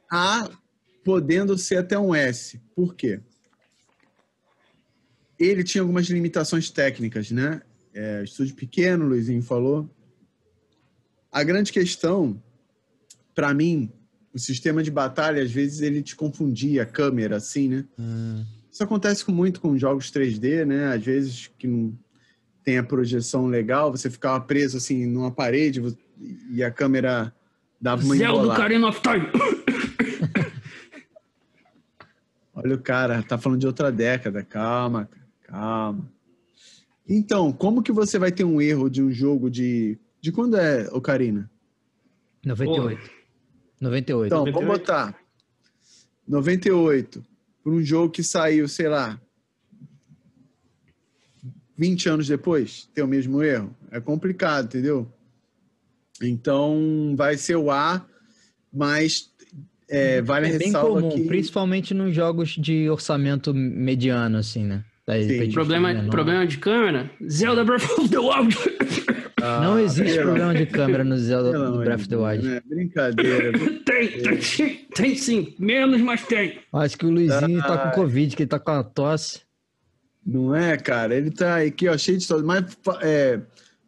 A. 0.10 0.44
A, 0.44 0.50
podendo 1.04 1.58
ser 1.58 1.78
até 1.78 2.00
um 2.00 2.16
S. 2.16 2.62
Por 2.74 2.96
quê? 2.96 3.20
Ele 5.38 5.64
tinha 5.64 5.82
algumas 5.82 6.08
limitações 6.08 6.72
técnicas, 6.72 7.30
né? 7.30 7.62
É, 7.94 8.24
estúdio 8.24 8.56
pequeno, 8.56 9.08
Luizinho 9.08 9.44
falou. 9.44 9.90
A 11.32 11.44
grande 11.44 11.72
questão, 11.72 12.42
para 13.36 13.54
mim, 13.54 13.92
o 14.34 14.40
sistema 14.40 14.82
de 14.82 14.90
batalha, 14.90 15.44
às 15.44 15.52
vezes, 15.52 15.82
ele 15.82 16.02
te 16.02 16.16
confundia 16.16 16.84
a 16.84 16.86
câmera, 16.86 17.36
assim, 17.36 17.68
né? 17.68 17.86
Hum, 18.00 18.46
Isso 18.72 18.84
acontece 18.84 19.30
muito 19.30 19.60
com 19.60 19.78
jogos 19.78 20.10
3D, 20.12 20.66
né? 20.66 20.94
Às 20.94 21.04
vezes 21.04 21.52
que 21.60 21.68
não 21.68 21.98
tem 22.64 22.78
a 22.78 22.84
projeção 22.84 23.48
legal, 23.48 23.92
você 23.92 24.10
ficava 24.10 24.42
preso 24.42 24.78
assim 24.78 25.06
numa 25.06 25.32
parede 25.32 25.82
e 26.52 26.62
a 26.62 26.70
câmera 26.70 27.34
dava 27.80 28.04
uma 28.04 28.16
Zelda 28.16 28.40
embolada. 28.40 28.60
Ocarina 28.60 28.88
of 28.88 29.02
Time. 29.02 29.28
Olha 32.54 32.76
o 32.76 32.82
cara, 32.82 33.22
tá 33.22 33.38
falando 33.38 33.60
de 33.60 33.68
outra 33.68 33.92
década. 33.92 34.44
Calma, 34.44 35.06
cara, 35.06 35.60
calma. 35.60 36.12
Então, 37.08 37.52
como 37.54 37.84
que 37.84 37.92
você 37.92 38.20
vai 38.20 38.32
ter 38.32 38.44
um 38.44 38.60
erro 38.60 38.90
de 38.90 39.02
um 39.02 39.12
jogo 39.12 39.50
de. 39.50 39.98
De 40.20 40.32
quando 40.32 40.58
é, 40.58 40.88
Ocarina? 40.92 41.50
98. 42.44 43.12
98. 43.80 44.28
Então, 44.28 44.46
98. 44.46 44.54
vamos 44.54 44.80
botar 44.80 45.16
98 46.28 47.24
por 47.64 47.74
um 47.74 47.82
jogo 47.82 48.12
que 48.12 48.24
saiu, 48.24 48.68
sei 48.68 48.90
lá, 48.90 49.20
20 51.78 52.10
anos 52.10 52.28
depois, 52.28 52.90
ter 52.94 53.04
o 53.04 53.08
mesmo 53.08 53.44
erro. 53.44 53.76
É 53.92 54.00
complicado, 54.02 54.66
entendeu? 54.66 55.08
Então, 56.22 57.14
vai 57.16 57.38
ser 57.38 57.56
o 57.56 57.70
A, 57.72 58.06
mas 58.74 59.30
é, 59.90 60.22
vale 60.22 60.48
a 60.48 60.50
É 60.50 60.58
bem 60.58 60.68
ressalva 60.68 61.02
comum, 61.02 61.16
que... 61.16 61.28
principalmente 61.28 61.94
nos 61.94 62.14
jogos 62.14 62.50
de 62.58 62.90
orçamento 62.90 63.54
mediano, 63.54 64.38
assim, 64.38 64.64
né? 64.66 64.84
Daí, 65.06 65.52
Problema, 65.54 65.88
filme, 65.90 66.04
não. 66.04 66.10
problema 66.10 66.46
de 66.46 66.58
câmera? 66.58 67.10
Zelda 67.30 67.64
Breath 67.64 67.90
of 67.98 68.10
the 68.10 68.18
Wild. 68.20 68.58
Não 69.40 69.80
existe 69.80 70.14
pelo- 70.16 70.26
problema 70.26 70.54
de 70.54 70.66
câmera 70.66 71.04
no 71.06 71.18
Zelda 71.18 71.52
pelo 71.52 71.72
do 71.72 71.78
Breath 71.78 72.00
of 72.02 72.10
the 72.10 72.16
Deus, 72.18 72.28
Wild. 72.30 72.46
né? 72.48 72.62
Brincadeira. 72.66 73.52
tem, 73.86 74.22
tem 74.22 74.42
sim, 74.42 74.80
tem 74.94 75.16
sim. 75.16 75.56
Menos, 75.58 76.02
mas 76.02 76.24
tem. 76.26 76.60
Acho 76.74 76.98
que 76.98 77.06
o 77.06 77.10
Luizinho 77.10 77.62
tá 77.62 77.78
com 77.78 77.88
Ai. 77.90 77.96
Covid, 77.96 78.36
que 78.36 78.44
ele 78.44 78.50
tá 78.50 78.60
com 78.60 78.72
a 78.72 78.84
tosse. 78.84 79.42
Não 80.26 80.54
é, 80.54 80.76
cara? 80.76 81.16
Ele 81.16 81.32
tá 81.32 81.60
aqui, 81.62 81.88
ó, 81.88 81.98
cheio 81.98 82.18
de 82.18 82.24
história. 82.24 82.44
Mas 82.44 82.66
é, 83.02 83.40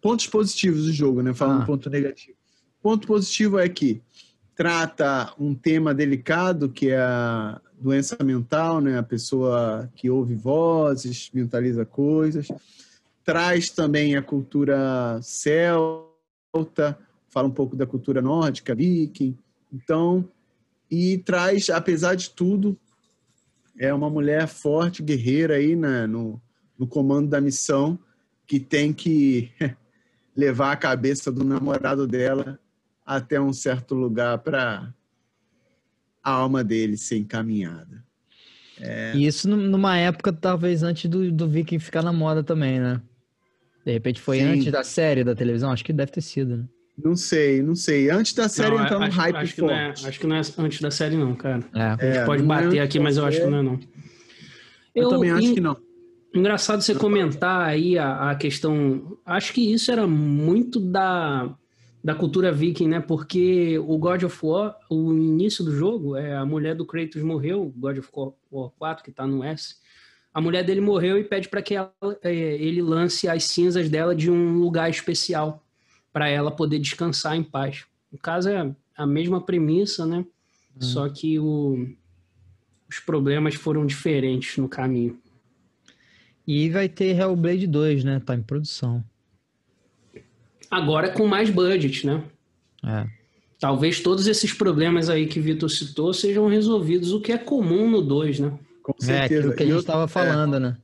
pontos 0.02 0.28
positivos 0.28 0.86
do 0.86 0.94
jogo, 0.94 1.22
né? 1.22 1.34
Falando 1.34 1.64
Ah. 1.64 1.66
ponto 1.66 1.90
negativo. 1.90 2.38
Ponto 2.82 3.08
positivo 3.08 3.60
é 3.60 3.68
que 3.68 4.02
trata 4.56 5.34
um 5.40 5.54
tema 5.54 5.94
delicado, 5.94 6.70
que 6.70 6.90
é 6.90 7.00
a 7.00 7.62
doença 7.80 8.18
mental, 8.24 8.82
né? 8.82 8.98
A 8.98 9.04
pessoa 9.04 9.90
que 9.96 10.10
ouve 10.10 10.36
vozes, 10.36 11.30
mentaliza 11.34 11.86
coisas. 11.86 12.48
Traz 13.24 13.70
também 13.70 14.16
a 14.16 14.22
cultura 14.22 15.20
celta, 15.22 16.98
fala 17.30 17.48
um 17.48 17.52
pouco 17.52 17.76
da 17.76 17.86
cultura 17.86 18.22
nórdica, 18.22 18.76
viking. 18.76 19.38
Então, 19.72 20.28
e 20.90 21.18
traz, 21.20 21.70
apesar 21.70 22.16
de 22.16 22.32
tudo, 22.32 22.78
é 23.78 23.94
uma 23.94 24.10
mulher 24.10 24.48
forte, 24.48 25.04
guerreira 25.04 25.56
aí 25.56 25.76
né, 25.76 26.08
no, 26.08 26.42
no 26.78 26.88
comando 26.88 27.30
da 27.30 27.40
missão, 27.40 27.98
que 28.46 28.60
tem 28.60 28.92
que 28.92 29.52
levar 30.40 30.72
a 30.72 30.78
cabeça 30.78 31.30
do 31.32 31.44
namorado 31.44 32.08
dela 32.08 32.58
até 33.06 33.40
um 33.42 33.52
certo 33.52 33.94
lugar 33.94 34.38
para 34.40 34.94
a 36.24 36.32
alma 36.32 36.64
dele 36.64 36.96
ser 36.96 37.18
encaminhada. 37.18 38.04
E 39.14 39.26
isso 39.28 39.50
num- 39.50 39.58
numa 39.70 39.98
época, 39.98 40.32
talvez, 40.32 40.84
antes 40.84 41.10
do, 41.10 41.30
do 41.32 41.50
Viking 41.50 41.80
ficar 41.80 42.02
na 42.02 42.14
moda 42.14 42.42
também, 42.42 42.80
né? 42.80 43.02
De 43.86 43.92
repente 43.92 44.22
foi 44.22 44.40
Sim. 44.40 44.46
antes 44.46 44.72
da 44.72 44.84
série 44.84 45.24
da 45.24 45.36
televisão? 45.36 45.72
Acho 45.72 45.84
que 45.84 45.92
deve 45.92 46.12
ter 46.12 46.22
sido, 46.22 46.56
né? 46.58 46.64
Não 47.04 47.16
sei, 47.16 47.62
não 47.62 47.76
sei. 47.76 48.10
Antes 48.10 48.34
da 48.34 48.48
série 48.48 48.76
Não, 48.76 48.84
entrar 48.84 49.00
num 49.00 49.06
acho, 49.06 49.18
hype 49.18 49.36
acho 49.36 49.56
que 49.56 49.62
não 49.62 49.70
é, 49.72 49.86
forte. 49.88 50.08
acho 50.08 50.20
que 50.20 50.28
não 50.28 50.36
é 50.36 50.42
antes 50.60 50.82
da 50.82 50.92
série, 50.92 51.16
não, 51.18 51.36
cara. 51.36 51.64
É. 51.74 51.82
A 51.82 51.92
gente 51.92 52.18
É, 52.18 52.26
pode 52.26 52.44
não 52.44 52.56
é 52.56 52.64
bater 52.64 52.80
aqui, 52.80 53.00
mas 53.00 53.18
eu 53.18 53.26
acho 53.26 53.42
que 53.42 53.48
não 53.48 53.58
é, 53.58 53.62
não. 53.64 53.80
Eu, 54.96 55.10
também 55.10 55.32
acho 55.32 55.48
en- 55.48 55.54
que 55.56 55.62
não. 55.62 55.78
Engraçado 56.34 56.82
você 56.82 56.94
comentar 56.94 57.68
aí 57.68 57.98
a, 57.98 58.32
a 58.32 58.36
questão. 58.36 59.18
Acho 59.26 59.52
que 59.54 59.74
isso 59.74 59.92
era 59.92 60.06
muito 60.06 60.80
da, 60.80 61.56
da 62.04 62.14
cultura 62.14 62.52
viking, 62.52 62.88
né? 62.88 63.00
Porque 63.00 63.80
o 63.80 63.98
God 63.98 64.24
of 64.24 64.38
War, 64.46 64.76
o 64.90 65.12
início 65.12 65.66
do 65.66 65.76
jogo, 65.76 66.16
é 66.16 66.36
a 66.36 66.46
mulher 66.46 66.76
do 66.76 66.86
Kratos 66.86 67.22
morreu, 67.24 67.74
God 67.76 67.98
of 67.98 68.10
War 68.52 68.70
4, 68.78 69.04
que 69.04 69.12
tá 69.12 69.26
no 69.26 69.44
S. 69.44 69.76
A 70.32 70.40
mulher 70.40 70.64
dele 70.64 70.82
morreu 70.82 71.18
e 71.18 71.24
pede 71.24 71.50
para 71.50 71.62
que 71.64 71.74
ela, 71.74 71.92
é, 72.24 72.32
ele 72.32 72.82
lance 72.82 73.28
as 73.28 73.46
cinzas 73.46 73.90
dela 73.90 74.16
de 74.16 74.30
um 74.30 74.60
lugar 74.60 74.90
especial 74.90 75.66
para 76.14 76.30
ela 76.30 76.52
poder 76.52 76.78
descansar 76.80 77.36
em 77.36 77.44
paz. 77.44 77.86
No 78.12 78.20
caso 78.20 78.50
é 78.50 78.72
a 78.96 79.06
mesma 79.08 79.42
premissa, 79.44 80.06
né? 80.06 80.26
Só 80.80 81.10
que 81.10 81.40
o- 81.40 81.88
os 82.88 83.00
problemas 83.00 83.56
foram 83.56 83.86
diferentes 83.86 84.58
no 84.58 84.70
caminho. 84.70 85.20
E 86.52 86.68
vai 86.72 86.90
ter 86.90 87.16
Hellblade 87.16 87.68
2, 87.68 88.04
né? 88.04 88.20
Tá 88.26 88.34
em 88.34 88.42
produção. 88.42 89.04
Agora 90.72 91.10
com 91.12 91.28
mais 91.28 91.52
budget, 91.52 92.08
né? 92.08 92.24
É. 92.84 93.06
Talvez 93.60 94.00
todos 94.00 94.26
esses 94.26 94.52
problemas 94.52 95.10
aí 95.12 95.28
que 95.28 95.40
o 95.40 95.44
Vitor 95.44 95.70
citou 95.70 96.12
sejam 96.12 96.48
resolvidos, 96.48 97.12
o 97.12 97.22
que 97.22 97.32
é 97.32 97.38
comum 97.38 97.88
no 97.88 98.02
2, 98.02 98.40
né? 98.40 98.58
Com 98.82 98.94
É 99.00 99.06
certeza. 99.06 99.40
aquilo 99.42 99.54
que 99.56 99.62
a 99.62 99.66
gente 99.68 99.74
eu- 99.76 99.80
estava 99.80 100.08
falando, 100.08 100.60
né? 100.60 100.76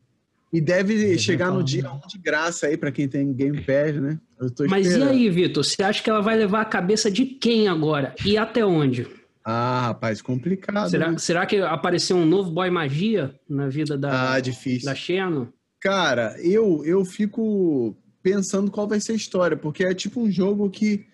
E 0.54 0.62
deve 0.62 1.13
Eu 1.13 1.17
chegar 1.17 1.51
no 1.51 1.63
dia 1.63 1.91
1 1.91 1.99
de 2.08 2.19
graça 2.19 2.67
aí 2.67 2.78
para 2.78 2.91
quem 2.91 3.08
tem 3.08 3.34
Game 3.34 3.60
Pass, 3.62 3.95
né? 3.95 4.19
Eu 4.39 4.51
tô 4.51 4.65
Mas 4.67 4.95
e 4.95 5.01
aí, 5.01 5.30
Vitor? 5.32 5.63
Você 5.63 5.82
acha 5.82 6.04
que 6.04 6.10
ela 6.12 6.21
vai 6.21 6.38
levar 6.38 6.62
a 6.62 6.65
cabeça 6.65 7.10
de 7.10 7.25
quem 7.25 7.67
agora? 7.67 8.13
E 8.23 8.38
até 8.38 8.63
onde? 8.63 9.08
Ah, 9.43 9.88
rapaz, 9.88 10.21
complicado. 10.21 10.89
será, 10.91 11.12
né? 11.12 11.17
será 11.17 11.45
que 11.47 11.58
apareceu 11.58 12.15
um 12.17 12.25
novo 12.25 12.51
boy 12.51 12.69
magia 12.69 13.34
na 13.49 13.67
vida 13.67 13.97
da, 13.97 14.34
Ah, 14.34 14.39
difícil. 14.39 14.86
da 14.86 14.93
Xeno? 14.95 15.51
Cara, 15.86 16.36
eu, 16.41 16.84
eu 16.84 17.06
fico 17.06 17.95
pensando 18.24 18.71
qual 18.71 18.88
vai 18.88 19.00
ser 19.00 19.12
a 19.12 19.15
história, 19.15 19.56
porque 19.56 19.84
é 19.84 19.93
tipo 19.93 20.19
um 20.19 20.32
jogo 20.32 20.67
que 20.67 21.06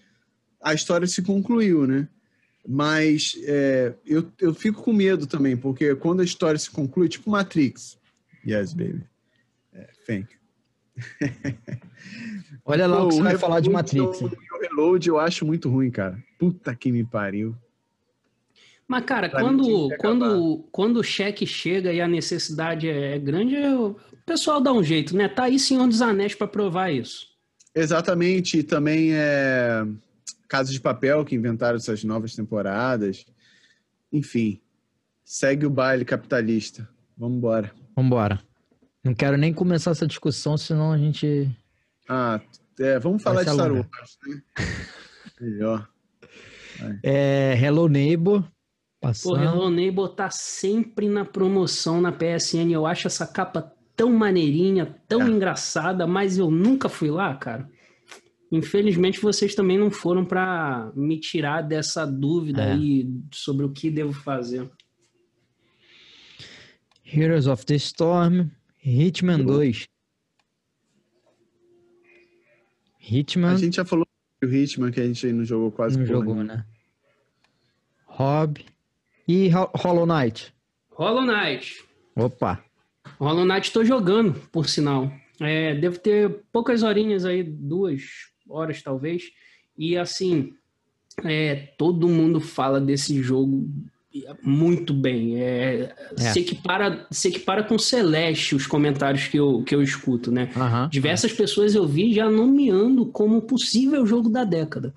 a 0.64 0.74
história 0.74 1.06
se 1.06 1.22
concluiu, 1.22 1.86
né? 1.86 2.08
Mas 2.66 3.36
é, 3.44 3.94
eu, 4.06 4.32
eu 4.40 4.54
fico 4.54 4.82
com 4.82 4.94
medo 4.94 5.28
também, 5.28 5.58
porque 5.58 5.94
quando 5.96 6.22
a 6.22 6.24
história 6.24 6.58
se 6.58 6.72
conclui, 6.72 7.10
tipo 7.10 7.30
Matrix. 7.30 8.00
Yes, 8.48 8.72
baby. 8.72 9.04
É, 9.74 9.90
thank 10.08 10.30
you. 10.34 10.40
Olha 12.64 12.88
lá 12.88 13.04
o 13.04 13.10
que 13.10 13.16
você 13.16 13.20
Pô, 13.20 13.26
vai 13.26 13.38
falar 13.38 13.60
de 13.60 13.70
Matrix. 13.70 14.22
O, 14.22 14.28
o 14.28 14.62
Reload 14.62 15.10
eu 15.10 15.20
acho 15.20 15.46
muito 15.46 15.70
ruim, 15.70 15.92
cara. 15.92 16.18
Puta 16.40 16.74
que 16.74 16.94
me 16.94 17.04
pariu. 17.04 17.54
Mas, 18.92 19.06
cara, 19.06 19.30
Pra 19.30 19.40
quando, 19.40 19.90
quando, 20.00 20.68
quando 20.70 20.98
o 20.98 21.04
cheque 21.04 21.48
chega 21.48 21.94
e 21.94 22.02
a 22.02 22.08
necessidade 22.10 22.90
é 22.90 23.18
grande, 23.18 23.56
é 23.56 23.74
o 23.74 23.96
pessoal 24.26 24.60
dá 24.60 24.74
um 24.74 24.84
jeito, 24.84 25.16
né? 25.16 25.30
Tá 25.30 25.44
aí 25.44 25.58
Senhor 25.58 25.88
dos 25.88 26.02
Anéis 26.02 26.36
pra 26.36 26.46
provar 26.46 26.92
isso. 26.92 27.26
Exatamente, 27.74 28.58
e 28.58 28.64
também 28.64 29.14
é 29.14 29.88
Casa 30.50 30.74
de 30.74 30.82
Papel, 30.82 31.24
que 31.24 31.34
inventaram 31.34 31.78
essas 31.78 32.04
novas 32.04 32.36
temporadas. 32.36 33.26
Enfim, 34.12 34.60
segue 35.24 35.66
o 35.66 35.70
baile 35.70 36.04
capitalista. 36.04 36.86
Vamos 37.18 37.38
embora. 37.38 37.72
Vambora. 37.96 38.42
Não 39.02 39.14
quero 39.14 39.38
nem 39.38 39.54
começar 39.54 39.92
essa 39.92 40.06
discussão, 40.06 40.58
senão 40.58 40.92
a 40.92 40.98
gente. 40.98 41.50
Ah, 42.10 42.42
é, 42.78 43.00
vamos 43.00 43.24
falar 43.24 43.46
de 43.46 43.54
Star. 43.54 43.72
Wars, 43.72 44.20
né? 44.28 44.42
Melhor. 45.40 45.88
É, 47.02 47.58
Hello 47.58 47.88
Neighbor. 47.88 48.44
Pô, 49.02 49.08
Passando. 49.08 49.44
Hello 49.44 49.70
Neighbor 49.72 50.10
tá 50.10 50.30
sempre 50.30 51.10
na 51.10 51.26
promoção 51.26 52.00
na 52.00 52.12
PSN. 52.12 52.72
Eu 52.72 52.86
acho 52.86 53.08
essa 53.08 53.26
capa 53.26 53.74
tão 53.96 54.14
maneirinha, 54.14 54.96
tão 55.08 55.24
É. 55.24 55.30
engraçada, 55.30 56.06
mas 56.06 56.38
eu 56.38 56.52
nunca 56.52 56.88
fui 56.88 57.10
lá, 57.10 57.36
cara. 57.36 57.68
Infelizmente 58.52 59.20
vocês 59.20 59.56
também 59.56 59.78
não 59.78 59.90
foram 59.90 60.24
pra 60.24 60.92
me 60.96 61.20
tirar 61.20 61.62
dessa 61.62 62.06
dúvida 62.06 62.62
É. 62.64 62.74
aí 62.74 63.10
sobre 63.34 63.66
o 63.66 63.72
que 63.72 63.90
devo 63.90 64.14
fazer. 64.14 64.70
Heroes 67.04 67.48
of 67.48 67.66
the 67.66 67.76
Storm. 67.76 68.50
Hitman 68.84 69.44
2. 69.44 69.88
Hitman 73.00 73.50
A 73.54 73.58
gente 73.58 73.76
já 73.78 73.86
falou 73.86 74.06
do 74.42 74.48
Hitman, 74.56 74.92
que 74.92 75.00
a 75.02 75.08
gente 75.08 75.32
não 75.34 75.44
jogou 75.44 75.72
quase 75.72 75.98
não 75.98 76.06
porra 76.06 76.20
jogou, 76.20 76.44
né? 76.44 76.66
Hob. 78.08 78.64
E 79.28 79.50
Ho- 79.54 79.70
Hollow 79.76 80.06
Knight. 80.06 80.54
Hollow 80.92 81.26
Knight. 81.26 81.84
Opa. 82.16 82.64
Hollow 83.20 83.46
Knight 83.46 83.72
tô 83.72 83.84
jogando, 83.86 84.34
por 84.52 84.68
sinal. 84.68 85.12
É, 85.40 85.74
devo 85.76 85.98
ter 86.00 86.42
poucas 86.52 86.84
horinhas 86.84 87.26
aí, 87.26 87.42
duas 87.44 88.02
horas 88.50 88.82
talvez. 88.82 89.24
E 89.78 89.98
assim, 89.98 90.54
é, 91.24 91.56
todo 91.78 92.08
mundo 92.08 92.40
fala 92.40 92.80
desse 92.80 93.22
jogo 93.24 93.68
muito 94.44 94.94
bem. 94.94 95.42
É, 95.42 95.96
É. 96.12 96.22
Se, 96.34 96.40
equipara, 96.42 97.08
se 97.10 97.30
equipara 97.30 97.64
com 97.64 97.80
Celeste 97.80 98.54
os 98.56 98.68
comentários 98.68 99.28
que 99.28 99.38
eu, 99.38 99.64
que 99.64 99.74
eu 99.74 99.82
escuto, 99.82 100.32
né? 100.32 100.48
Diversas 100.90 101.32
pessoas 101.32 101.74
eu 101.74 101.88
vi 101.88 102.14
já 102.14 102.30
nomeando 102.30 103.06
como 103.06 103.42
possível 103.42 104.06
jogo 104.06 104.30
da 104.30 104.44
década. 104.44 104.94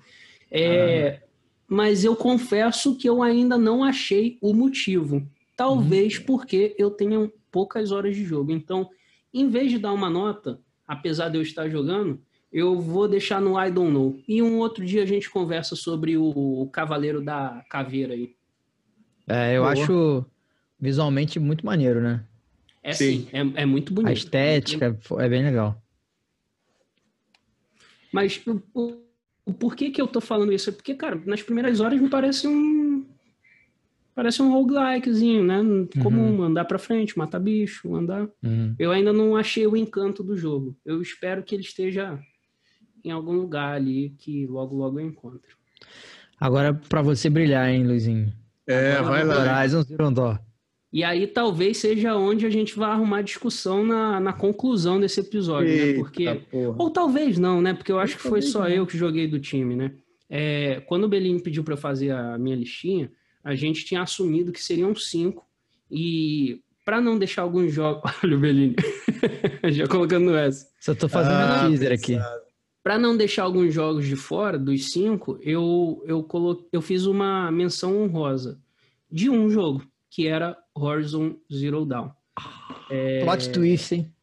É, 0.51 1.21
Mas 1.67 2.03
eu 2.03 2.15
confesso 2.15 2.95
que 2.95 3.09
eu 3.09 3.23
ainda 3.23 3.57
não 3.57 3.83
achei 3.83 4.37
o 4.41 4.53
motivo. 4.53 5.27
Talvez 5.55 6.19
porque 6.19 6.75
eu 6.77 6.91
tenha 6.91 7.31
poucas 7.51 7.91
horas 7.91 8.15
de 8.15 8.23
jogo. 8.23 8.51
Então, 8.51 8.89
em 9.33 9.49
vez 9.49 9.71
de 9.71 9.79
dar 9.79 9.93
uma 9.93 10.09
nota, 10.09 10.59
apesar 10.87 11.29
de 11.29 11.37
eu 11.37 11.41
estar 11.41 11.69
jogando, 11.69 12.21
eu 12.51 12.79
vou 12.79 13.07
deixar 13.07 13.41
no 13.41 13.61
I 13.61 13.71
don't 13.71 13.91
know. 13.91 14.19
E 14.27 14.41
um 14.41 14.59
outro 14.59 14.85
dia 14.85 15.03
a 15.03 15.05
gente 15.05 15.29
conversa 15.29 15.75
sobre 15.75 16.17
o, 16.17 16.23
o 16.29 16.69
Cavaleiro 16.69 17.23
da 17.23 17.63
Caveira 17.69 18.13
aí. 18.13 18.35
É, 19.27 19.57
eu 19.57 19.63
Boa. 19.63 19.73
acho 19.73 20.25
visualmente 20.79 21.39
muito 21.39 21.65
maneiro, 21.65 21.99
né? 22.01 22.23
É 22.83 22.93
Sim. 22.93 23.21
sim, 23.21 23.29
é, 23.33 23.63
é 23.63 23.65
muito 23.65 23.91
bonito. 23.91 24.09
A 24.09 24.13
estética 24.13 24.97
é 25.19 25.29
bem 25.29 25.43
legal. 25.43 25.81
Mas 28.11 28.39
o, 28.73 29.01
o, 29.45 29.53
porquê 29.53 29.89
que 29.89 30.01
eu 30.01 30.07
tô 30.07 30.19
falando 30.19 30.51
isso? 30.51 30.69
É 30.69 30.73
porque, 30.73 30.95
cara, 30.95 31.21
nas 31.25 31.41
primeiras 31.43 31.79
horas 31.79 31.99
me 32.01 32.09
parece 32.09 32.47
um. 32.47 33.05
Parece 34.15 34.41
um 34.41 34.49
roguelikezinho, 34.51 35.43
né? 35.43 35.57
Como 36.01 36.21
Uhum. 36.21 36.43
andar 36.43 36.63
pra 36.65 36.79
frente, 36.79 37.17
matar 37.17 37.37
bicho, 37.39 37.93
andar. 37.95 38.27
Uhum. 38.41 38.73
Eu 38.79 38.91
ainda 38.91 39.11
não 39.11 39.35
achei 39.35 39.67
o 39.67 39.75
encanto 39.75 40.23
do 40.23 40.37
jogo. 40.37 40.75
Eu 40.85 41.01
espero 41.01 41.43
que 41.43 41.53
ele 41.53 41.63
esteja 41.63 42.17
em 43.03 43.11
algum 43.11 43.33
lugar 43.33 43.75
ali 43.75 44.15
que 44.17 44.47
logo, 44.47 44.73
logo 44.75 44.99
eu 45.01 45.05
encontre. 45.07 45.51
Agora 46.39 46.73
pra 46.73 47.01
você 47.01 47.29
brilhar, 47.29 47.69
hein, 47.69 47.85
Luizinho? 47.85 48.31
É, 48.65 48.93
Agora 48.93 49.25
vai 49.25 49.45
lá. 49.45 49.59
Horizon 49.59 49.81
Zero 49.83 50.11
Dawn. 50.11 50.37
E 50.95 51.03
aí 51.03 51.27
talvez 51.27 51.79
seja 51.79 52.15
onde 52.15 52.45
a 52.45 52.49
gente 52.49 52.77
vai 52.77 52.89
arrumar 52.89 53.21
discussão 53.21 53.85
na, 53.85 54.17
na 54.17 54.31
conclusão 54.31 54.97
desse 54.97 55.19
episódio, 55.19 55.67
né? 55.67 55.87
Eita, 55.87 55.99
Porque 55.99 56.35
porra. 56.49 56.75
Ou 56.79 56.89
talvez 56.89 57.37
não, 57.37 57.61
né? 57.61 57.73
Porque 57.73 57.91
eu 57.91 57.99
acho 57.99 58.15
que 58.15 58.23
foi 58.23 58.41
só 58.41 58.61
não. 58.61 58.69
eu 58.69 58.87
que 58.87 58.97
joguei 58.97 59.27
do 59.27 59.37
time, 59.37 59.75
né? 59.75 59.91
É, 60.29 60.81
quando 60.85 61.03
o 61.03 61.09
Belini 61.09 61.41
pediu 61.41 61.65
para 61.65 61.73
eu 61.73 61.77
fazer 61.77 62.11
a 62.11 62.37
minha 62.37 62.55
listinha, 62.55 63.11
a 63.43 63.53
gente 63.55 63.83
tinha 63.83 64.01
assumido 64.01 64.53
que 64.53 64.63
seriam 64.63 64.95
cinco. 64.95 65.45
E 65.91 66.61
para 66.85 67.01
não 67.01 67.19
deixar 67.19 67.41
alguns 67.41 67.73
jogos. 67.73 68.09
Olha 68.23 68.37
o 68.37 68.39
Belini. 68.39 68.77
Já 69.73 69.89
colocando 69.89 70.33
essa. 70.33 70.65
Só 70.79 70.95
tô 70.95 71.09
fazendo 71.09 71.33
Ah, 71.33 71.67
teaser 71.67 71.91
aqui. 71.91 72.17
Para 72.81 72.97
não 72.97 73.17
deixar 73.17 73.43
alguns 73.43 73.73
jogos 73.73 74.07
de 74.07 74.15
fora 74.15 74.57
dos 74.57 74.93
cinco, 74.93 75.37
eu, 75.41 76.01
eu, 76.07 76.23
colo... 76.23 76.65
eu 76.71 76.81
fiz 76.81 77.05
uma 77.05 77.51
menção 77.51 78.01
honrosa 78.01 78.61
de 79.11 79.29
um 79.29 79.49
jogo, 79.49 79.83
que 80.15 80.27
era 80.27 80.57
Horizon 80.73 81.35
Zero 81.53 81.85
Dawn. 81.85 82.09
É. 82.89 83.21
Plot 83.25 83.51
twist, 83.51 83.95
hein? 83.95 84.13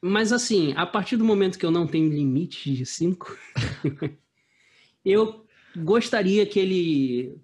Mas 0.00 0.32
assim, 0.32 0.72
a 0.76 0.86
partir 0.86 1.16
do 1.16 1.24
momento 1.24 1.58
que 1.58 1.66
eu 1.66 1.72
não 1.72 1.88
tenho 1.88 2.08
limite 2.08 2.72
de 2.72 2.86
5, 2.86 3.36
eu 5.04 5.44
gostaria 5.76 6.46
que 6.46 6.60
ele 6.60 7.36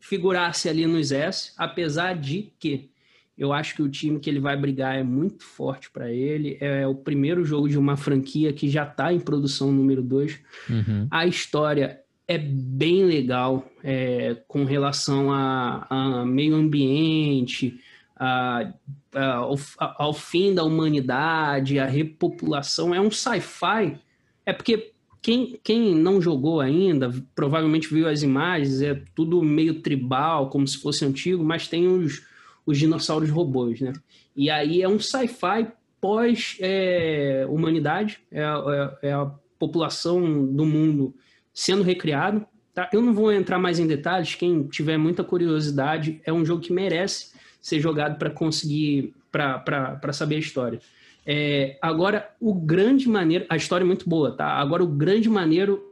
figurasse 0.00 0.68
ali 0.68 0.88
nos 0.88 1.12
S, 1.12 1.52
apesar 1.56 2.18
de 2.18 2.52
que 2.58 2.90
eu 3.38 3.52
acho 3.52 3.76
que 3.76 3.82
o 3.82 3.88
time 3.88 4.18
que 4.18 4.28
ele 4.28 4.40
vai 4.40 4.56
brigar 4.56 4.98
é 4.98 5.04
muito 5.04 5.44
forte 5.44 5.92
para 5.92 6.10
ele. 6.10 6.58
É 6.60 6.84
o 6.84 6.96
primeiro 6.96 7.44
jogo 7.44 7.68
de 7.68 7.78
uma 7.78 7.96
franquia 7.96 8.52
que 8.52 8.68
já 8.68 8.82
está 8.82 9.12
em 9.12 9.20
produção 9.20 9.70
número 9.70 10.02
2. 10.02 10.40
Uhum. 10.68 11.06
A 11.12 11.26
história 11.28 12.00
é 12.26 12.38
bem 12.38 13.04
legal 13.04 13.68
é, 13.82 14.36
com 14.48 14.64
relação 14.64 15.30
a, 15.32 15.86
a 15.90 16.24
meio 16.24 16.54
ambiente, 16.54 17.78
a, 18.16 18.72
a- 19.14 19.34
ao, 19.36 19.56
ao 19.98 20.14
fim 20.14 20.54
da 20.54 20.64
humanidade, 20.64 21.78
a 21.78 21.86
repopulação. 21.86 22.94
É 22.94 23.00
um 23.00 23.10
sci-fi. 23.10 23.98
É 24.46 24.52
porque 24.52 24.92
quem, 25.20 25.58
quem 25.62 25.94
não 25.94 26.20
jogou 26.20 26.60
ainda 26.60 27.12
provavelmente 27.34 27.92
viu 27.92 28.08
as 28.08 28.22
imagens, 28.22 28.80
é 28.82 29.00
tudo 29.14 29.42
meio 29.42 29.80
tribal, 29.82 30.48
como 30.50 30.66
se 30.66 30.78
fosse 30.78 31.04
antigo, 31.04 31.42
mas 31.44 31.68
tem 31.68 31.86
os, 31.88 32.22
os 32.66 32.78
dinossauros 32.78 33.30
robôs, 33.30 33.80
né? 33.80 33.92
E 34.36 34.50
aí 34.50 34.82
é 34.82 34.88
um 34.88 34.98
sci-fi 34.98 35.68
pós-humanidade, 36.00 38.18
é, 38.30 38.42
a- 38.44 38.96
é- 39.02 39.08
é 39.08 39.12
a 39.12 39.26
população 39.58 40.44
do 40.46 40.64
mundo 40.66 41.14
sendo 41.54 41.82
recriado. 41.82 42.44
Tá? 42.74 42.90
Eu 42.92 43.00
não 43.00 43.14
vou 43.14 43.32
entrar 43.32 43.58
mais 43.58 43.78
em 43.78 43.86
detalhes, 43.86 44.34
quem 44.34 44.64
tiver 44.64 44.98
muita 44.98 45.22
curiosidade, 45.22 46.20
é 46.24 46.32
um 46.32 46.44
jogo 46.44 46.60
que 46.60 46.72
merece 46.72 47.32
ser 47.62 47.80
jogado 47.80 48.18
para 48.18 48.28
conseguir, 48.28 49.14
para 49.30 50.12
saber 50.12 50.36
a 50.36 50.40
história. 50.40 50.80
É, 51.24 51.78
agora, 51.80 52.30
o 52.40 52.52
grande 52.52 53.08
maneiro, 53.08 53.46
a 53.48 53.56
história 53.56 53.84
é 53.84 53.86
muito 53.86 54.08
boa, 54.08 54.36
tá? 54.36 54.46
Agora, 54.46 54.82
o 54.82 54.88
grande 54.88 55.30
maneiro 55.30 55.82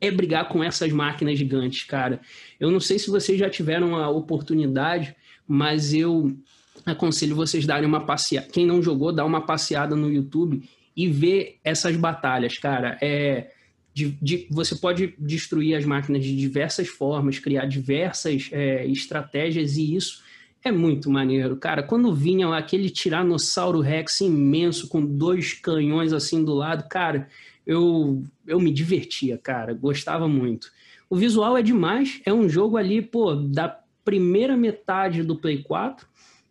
é 0.00 0.10
brigar 0.10 0.48
com 0.48 0.62
essas 0.62 0.92
máquinas 0.92 1.38
gigantes, 1.38 1.84
cara. 1.84 2.20
Eu 2.58 2.70
não 2.70 2.80
sei 2.80 2.98
se 2.98 3.08
vocês 3.08 3.38
já 3.38 3.48
tiveram 3.48 3.96
a 3.96 4.10
oportunidade, 4.10 5.14
mas 5.46 5.94
eu 5.94 6.36
aconselho 6.84 7.36
vocês 7.36 7.64
darem 7.64 7.88
uma 7.88 8.04
passeada. 8.04 8.48
Quem 8.52 8.66
não 8.66 8.82
jogou, 8.82 9.12
dá 9.12 9.24
uma 9.24 9.46
passeada 9.46 9.94
no 9.94 10.12
YouTube 10.12 10.68
e 10.96 11.08
ver 11.08 11.60
essas 11.64 11.96
batalhas, 11.96 12.58
cara. 12.58 12.98
É, 13.00 13.52
de- 13.94 14.16
de- 14.22 14.46
você 14.50 14.74
pode 14.76 15.14
destruir 15.18 15.74
as 15.74 15.84
máquinas 15.84 16.24
de 16.24 16.34
diversas 16.36 16.88
formas, 16.88 17.38
criar 17.38 17.66
diversas 17.66 18.48
é, 18.52 18.86
estratégias 18.86 19.76
e 19.76 19.94
isso 19.94 20.22
é 20.64 20.70
muito 20.72 21.10
maneiro. 21.10 21.56
Cara, 21.56 21.82
quando 21.82 22.14
vinha 22.14 22.48
lá 22.48 22.58
aquele 22.58 22.88
Tiranossauro 22.88 23.80
Rex 23.80 24.20
imenso 24.20 24.88
com 24.88 25.04
dois 25.04 25.52
canhões 25.54 26.12
assim 26.12 26.44
do 26.44 26.54
lado, 26.54 26.88
cara, 26.88 27.28
eu, 27.66 28.22
eu 28.46 28.60
me 28.60 28.72
divertia, 28.72 29.36
cara. 29.38 29.74
Gostava 29.74 30.28
muito. 30.28 30.70
O 31.10 31.16
visual 31.16 31.56
é 31.56 31.62
demais. 31.62 32.20
É 32.24 32.32
um 32.32 32.48
jogo 32.48 32.76
ali, 32.76 33.02
pô, 33.02 33.34
da 33.34 33.68
primeira 34.04 34.56
metade 34.56 35.22
do 35.22 35.36
Play 35.36 35.62
4. 35.62 36.06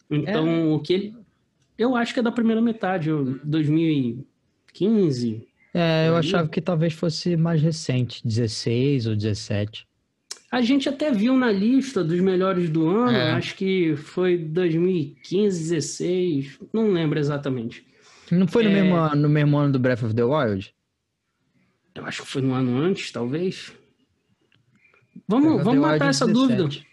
Então, 0.09 0.73
o 0.73 0.79
que 0.79 0.93
ele. 0.93 1.15
Eu 1.77 1.95
acho 1.95 2.13
que 2.13 2.19
é 2.19 2.23
da 2.23 2.31
primeira 2.31 2.61
metade, 2.61 3.09
eu- 3.09 3.39
2015. 3.43 5.47
É, 5.73 6.07
eu 6.09 6.13
Aí- 6.13 6.19
achava 6.19 6.47
que 6.49 6.59
talvez 6.61 6.93
fosse 6.93 7.35
mais 7.37 7.61
recente, 7.61 8.21
16 8.27 9.07
ou 9.07 9.15
17. 9.15 9.87
A 10.51 10.61
gente 10.61 10.89
até 10.89 11.11
viu 11.11 11.37
na 11.37 11.49
lista 11.49 12.03
dos 12.03 12.19
melhores 12.19 12.69
do 12.69 12.89
ano, 12.89 13.15
É. 13.15 13.31
acho 13.31 13.55
que 13.55 13.95
foi 13.95 14.37
2015, 14.37 15.59
16, 15.69 16.59
não 16.73 16.91
lembro 16.91 17.17
exatamente. 17.17 17.85
Não 18.29 18.45
foi 18.47 18.63
no, 18.63 18.69
É. 18.69 18.73
mesmo, 18.73 18.95
ano- 18.95 19.21
no 19.21 19.29
mesmo 19.29 19.57
ano 19.57 19.71
do 19.73 19.79
Breath 19.79 20.03
of 20.03 20.13
the 20.13 20.23
Wild? 20.23 20.73
Eu 21.95 22.05
acho 22.05 22.23
que 22.23 22.27
foi 22.27 22.41
no 22.41 22.53
ano 22.53 22.77
antes, 22.77 23.11
talvez. 23.11 23.71
Vamos, 25.27 25.63
vamos 25.63 25.81
matar 25.81 26.09
essa 26.09 26.25
17. 26.25 26.55
dúvida. 26.57 26.85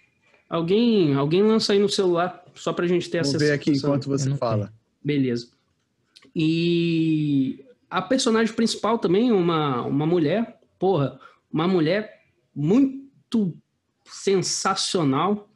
Alguém, 0.49 1.15
alguém 1.15 1.43
lança 1.43 1.73
aí 1.73 1.79
no 1.81 1.89
celular, 1.89 2.45
só 2.55 2.73
pra 2.73 2.87
gente 2.87 3.11
ter 3.11 3.19
Vamos 3.19 3.35
essa 3.35 3.45
ver 3.45 3.53
aqui 3.53 3.71
enquanto 3.73 4.07
você 4.09 4.35
fala. 4.37 4.73
Beleza. 5.05 5.49
E 6.35 7.65
a 7.91 8.03
personagem 8.03 8.55
principal 8.55 8.99
também, 8.99 9.33
uma, 9.33 9.83
uma 9.83 10.07
mulher, 10.07 10.59
porra, 10.79 11.19
uma 11.53 11.67
mulher 11.67 12.21
muito 12.55 13.57
sensacional. 14.05 15.49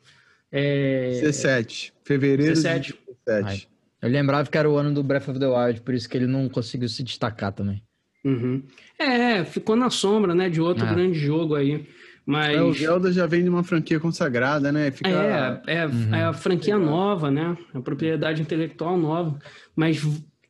É, 0.51 1.11
17. 1.21 1.93
Fevereiro 2.05 2.53
17. 2.53 2.93
de 2.93 2.99
17. 3.27 3.69
Eu 4.01 4.09
lembrava 4.11 4.51
que 4.51 4.59
era 4.59 4.69
o 4.69 4.77
ano 4.77 4.93
do 4.93 5.03
Breath 5.03 5.29
of 5.29 5.39
the 5.39 5.47
Wild, 5.47 5.81
por 5.83 5.95
isso 5.95 6.09
que 6.09 6.17
ele 6.17 6.27
não 6.27 6.49
conseguiu 6.49 6.89
se 6.89 7.03
destacar 7.03 7.53
também. 7.53 7.83
Uhum. 8.25 8.63
É, 8.99 9.45
ficou 9.45 9.77
na 9.77 9.91
sombra, 9.91 10.35
né, 10.35 10.49
de 10.49 10.61
outro 10.61 10.85
É. 10.87 10.91
grande 10.91 11.19
jogo 11.19 11.55
aí. 11.55 11.87
Mas 12.25 12.57
É, 12.57 12.63
o 12.63 12.73
Zelda 12.73 13.11
já 13.13 13.27
vem 13.27 13.43
de 13.43 13.49
uma 13.49 13.65
franquia 13.65 13.99
consagrada, 13.99 14.71
né? 14.71 14.93
Fica... 14.93 15.09
é, 15.09 15.61
é, 15.67 15.87
Uhum. 15.87 16.15
é 16.15 16.25
a 16.25 16.33
franquia 16.33 16.79
nova, 16.79 17.31
né? 17.33 17.57
A 17.75 17.81
propriedade 17.81 18.41
intelectual 18.41 18.97
nova. 18.97 19.39
Mas 19.75 20.01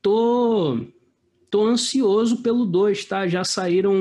tô 0.03 0.87
tô 1.53 1.67
ansioso 1.67 2.39
pelo 2.39 2.65
2, 2.65 3.05
tá? 3.05 3.29
Já 3.29 3.45
saíram, 3.45 3.95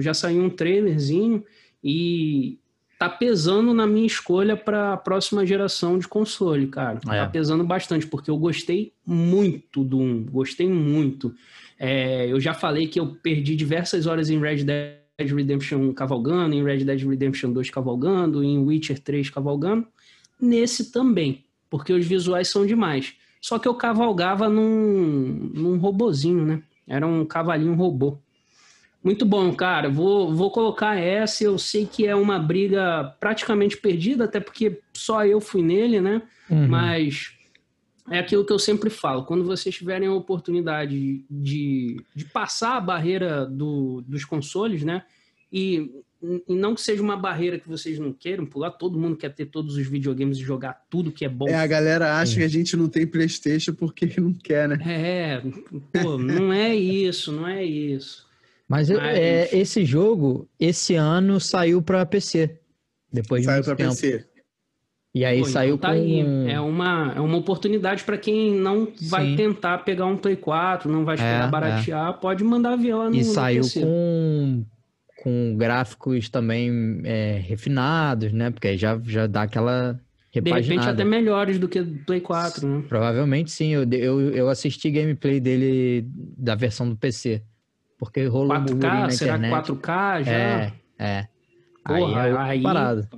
já 0.00 0.12
saiu 0.12 0.42
um 0.42 0.50
trailerzinho 0.50 1.44
e 1.82 2.58
tá 2.98 3.08
pesando 3.08 3.72
na 3.72 3.86
minha 3.86 4.08
escolha 4.08 4.56
para 4.56 4.94
a 4.94 4.96
próxima 4.96 5.46
geração 5.46 6.00
de 6.00 6.08
console, 6.08 6.66
cara. 6.66 6.98
É. 7.06 7.20
Tá 7.20 7.28
pesando 7.28 7.62
bastante 7.62 8.08
porque 8.08 8.28
eu 8.28 8.36
gostei 8.36 8.92
muito 9.06 9.84
do 9.84 10.00
1, 10.00 10.24
gostei 10.24 10.68
muito. 10.68 11.32
É, 11.78 12.26
eu 12.26 12.40
já 12.40 12.52
falei 12.52 12.88
que 12.88 12.98
eu 12.98 13.06
perdi 13.06 13.54
diversas 13.54 14.08
horas 14.08 14.28
em 14.28 14.40
Red 14.40 14.64
Dead 14.64 15.30
Redemption 15.32 15.78
1 15.78 15.92
cavalgando, 15.92 16.56
em 16.56 16.64
Red 16.64 16.84
Dead 16.84 17.08
Redemption 17.08 17.52
2 17.52 17.70
cavalgando, 17.70 18.42
em 18.42 18.58
Witcher 18.58 18.98
3 18.98 19.30
cavalgando. 19.30 19.86
Nesse 20.40 20.90
também, 20.90 21.44
porque 21.70 21.92
os 21.92 22.04
visuais 22.04 22.48
são 22.48 22.66
demais. 22.66 23.14
Só 23.40 23.60
que 23.60 23.68
eu 23.68 23.74
cavalgava 23.76 24.48
num, 24.48 25.52
num 25.54 25.78
robozinho, 25.78 26.44
né? 26.44 26.62
Era 26.86 27.06
um 27.06 27.24
cavalinho 27.24 27.74
robô. 27.74 28.18
Muito 29.02 29.24
bom, 29.24 29.54
cara. 29.54 29.88
Vou, 29.88 30.34
vou 30.34 30.50
colocar 30.50 30.96
essa. 30.96 31.44
Eu 31.44 31.58
sei 31.58 31.86
que 31.86 32.06
é 32.06 32.14
uma 32.14 32.38
briga 32.38 33.14
praticamente 33.20 33.76
perdida, 33.76 34.24
até 34.24 34.40
porque 34.40 34.80
só 34.92 35.24
eu 35.24 35.40
fui 35.40 35.62
nele, 35.62 36.00
né? 36.00 36.22
Uhum. 36.50 36.66
Mas 36.68 37.36
é 38.10 38.18
aquilo 38.18 38.44
que 38.44 38.52
eu 38.52 38.58
sempre 38.58 38.90
falo: 38.90 39.24
quando 39.24 39.44
vocês 39.44 39.74
tiverem 39.74 40.08
a 40.08 40.12
oportunidade 40.12 41.24
de, 41.30 41.96
de 42.14 42.24
passar 42.24 42.76
a 42.76 42.80
barreira 42.80 43.46
do, 43.46 44.02
dos 44.06 44.24
consoles, 44.24 44.82
né? 44.82 45.04
E, 45.52 45.90
e 46.48 46.54
não 46.54 46.74
que 46.74 46.80
seja 46.80 47.02
uma 47.02 47.16
barreira 47.16 47.58
que 47.58 47.68
vocês 47.68 47.98
não 47.98 48.12
queiram 48.12 48.44
pular, 48.44 48.70
todo 48.72 48.98
mundo 48.98 49.16
quer 49.16 49.32
ter 49.32 49.46
todos 49.46 49.76
os 49.76 49.86
videogames 49.86 50.38
e 50.38 50.42
jogar 50.42 50.84
tudo 50.90 51.12
que 51.12 51.24
é 51.24 51.28
bom. 51.28 51.48
É, 51.48 51.54
a 51.54 51.66
galera 51.66 52.18
acha 52.18 52.32
Sim. 52.32 52.38
que 52.38 52.44
a 52.44 52.48
gente 52.48 52.76
não 52.76 52.88
tem 52.88 53.06
Playstation 53.06 53.74
porque 53.74 54.08
não 54.20 54.32
quer, 54.34 54.68
né? 54.68 54.78
É, 54.84 55.42
pô, 56.02 56.18
não 56.18 56.52
é 56.52 56.74
isso, 56.74 57.30
não 57.32 57.46
é 57.46 57.64
isso. 57.64 58.26
Mas, 58.68 58.90
eu- 58.90 58.98
Mas- 59.00 59.16
é, 59.18 59.56
esse 59.56 59.84
jogo, 59.84 60.48
esse 60.58 60.94
ano, 60.96 61.38
saiu 61.38 61.80
pra 61.80 62.04
PC. 62.04 62.58
Depois 63.12 63.42
de 63.42 63.46
Saiu 63.46 63.62
tempo. 63.62 63.76
PC. 63.76 64.26
E 65.14 65.24
aí 65.24 65.38
Pô, 65.38 65.46
saiu 65.46 65.76
então 65.76 65.88
tá 65.90 65.96
com... 65.96 66.02
aí. 66.02 66.50
É 66.50 66.60
uma, 66.60 67.12
é 67.16 67.20
uma 67.20 67.38
oportunidade 67.38 68.04
para 68.04 68.18
quem 68.18 68.52
não 68.54 68.92
vai 69.08 69.28
Sim. 69.30 69.36
tentar 69.36 69.78
pegar 69.78 70.04
um 70.04 70.16
Play 70.16 70.36
4, 70.36 70.90
não 70.92 71.04
vai 71.06 71.14
esperar 71.14 71.48
É, 71.48 71.50
baratear, 71.50 72.20
pode 72.20 72.44
mandar 72.44 72.76
ver 72.76 72.94
lá 72.94 73.08
no, 73.08 73.14
E 73.16 73.20
no 73.20 73.24
saiu 73.24 73.62
PC. 73.62 73.80
com, 73.80 74.64
com 75.26 75.56
gráficos 75.56 76.28
também 76.28 77.00
é, 77.02 77.38
refinados, 77.44 78.32
né? 78.32 78.48
Porque 78.52 78.68
aí 78.68 78.78
já, 78.78 78.96
já 79.04 79.26
dá 79.26 79.42
aquela 79.42 79.94
De 79.94 79.98
repente 80.38 80.50
repaginada. 80.52 80.92
até 80.92 81.04
melhores 81.04 81.58
do 81.58 81.66
que 81.68 81.82
do 81.82 81.98
Play 82.04 82.20
4, 82.20 82.64
né? 82.68 82.84
Provavelmente 82.88 83.50
sim. 83.50 83.70
Eu, 83.72 83.82
eu, 83.90 84.20
eu 84.32 84.48
assisti 84.48 84.88
gameplay 84.88 85.40
dele 85.40 86.06
da 86.38 86.54
versão 86.54 86.88
do 86.88 86.96
PC. 86.96 87.42
Porque 87.98 88.24
rolou 88.26 88.56
um 88.56 88.60
burburinho 88.62 88.92
4K, 88.92 89.00
na 89.00 89.10
será 89.10 89.36
internet. 89.36 89.66
que 89.66 89.72
4K 89.72 90.22
já? 90.22 90.32
É, 90.32 90.72
é. 90.96 91.28
Aí 91.84 92.00
Porra, 92.02 92.20
é 92.22 92.28
outra 92.30 92.44
aí- 92.44 92.62
parada. 92.62 93.08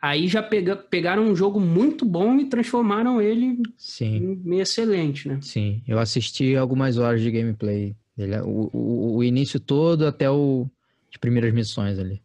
Aí 0.00 0.28
já 0.28 0.40
pega, 0.42 0.76
pegaram 0.76 1.24
um 1.24 1.34
jogo 1.34 1.58
muito 1.58 2.04
bom 2.04 2.38
e 2.38 2.48
transformaram 2.48 3.20
ele 3.20 3.56
Sim, 3.76 4.40
em 4.46 4.60
excelente, 4.60 5.26
né? 5.26 5.38
sim. 5.40 5.82
Eu 5.88 5.98
assisti 5.98 6.54
algumas 6.54 6.96
horas 6.96 7.20
de 7.22 7.30
gameplay 7.30 7.96
dele. 8.16 8.36
O, 8.42 8.70
o, 8.72 9.16
o 9.16 9.24
início 9.24 9.58
todo 9.58 10.06
até 10.06 10.30
o, 10.30 10.68
as 11.14 11.16
primeiras 11.18 11.54
missões 11.54 11.98
ali. 11.98 12.20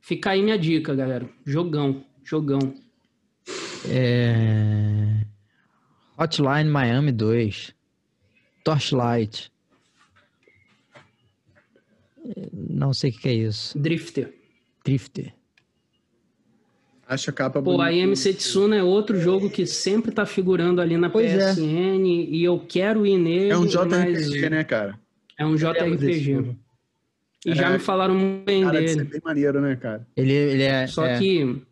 Fica 0.00 0.30
aí 0.30 0.42
minha 0.42 0.58
dica, 0.58 0.94
galera. 0.94 1.26
Jogão, 1.44 2.04
jogão. 2.22 2.74
É... 3.88 5.24
Hotline 6.18 6.68
Miami 6.68 7.12
2. 7.12 7.74
Torchlight. 8.62 9.50
É, 12.24 12.48
Não 12.52 12.92
sei 12.92 13.10
o 13.10 13.14
que 13.14 13.28
é 13.28 13.32
isso. 13.32 13.78
Drifter. 13.78 14.34
Drifter. 14.84 15.32
Acho 17.08 17.30
a 17.30 17.32
capa 17.32 17.60
Pô, 17.60 17.80
a 17.80 17.92
IMC 17.92 18.34
Tsuna 18.34 18.76
é 18.76 18.82
outro 18.82 19.18
jogo 19.18 19.50
que 19.50 19.66
sempre 19.66 20.12
tá 20.12 20.24
figurando 20.24 20.80
ali 20.80 20.96
na 20.96 21.10
Pois 21.10 21.32
é. 21.32 21.54
PSN 21.54 22.06
e 22.06 22.44
eu 22.44 22.60
quero 22.60 23.04
ir 23.04 23.18
nele. 23.18 23.50
É 23.50 23.56
um 23.56 23.62
mas 23.62 23.72
JRPG, 23.72 24.50
né, 24.50 24.62
cara? 24.62 25.00
É 25.36 25.44
um 25.44 25.56
JRPG. 25.56 26.54
E 27.46 27.54
já 27.54 27.68
É. 27.70 27.72
me 27.72 27.78
falaram 27.78 28.14
muito 28.14 28.44
bem 28.44 28.62
Cara, 28.64 28.78
ser 28.86 28.96
dele. 28.96 29.08
bem 29.10 29.20
maneiro, 29.24 29.60
né, 29.60 29.76
cara? 29.76 30.06
Ele, 30.16 30.32
ele 30.32 30.62
é. 30.62 30.86
Só 30.86 31.06
é, 31.06 31.18
que 31.18 31.62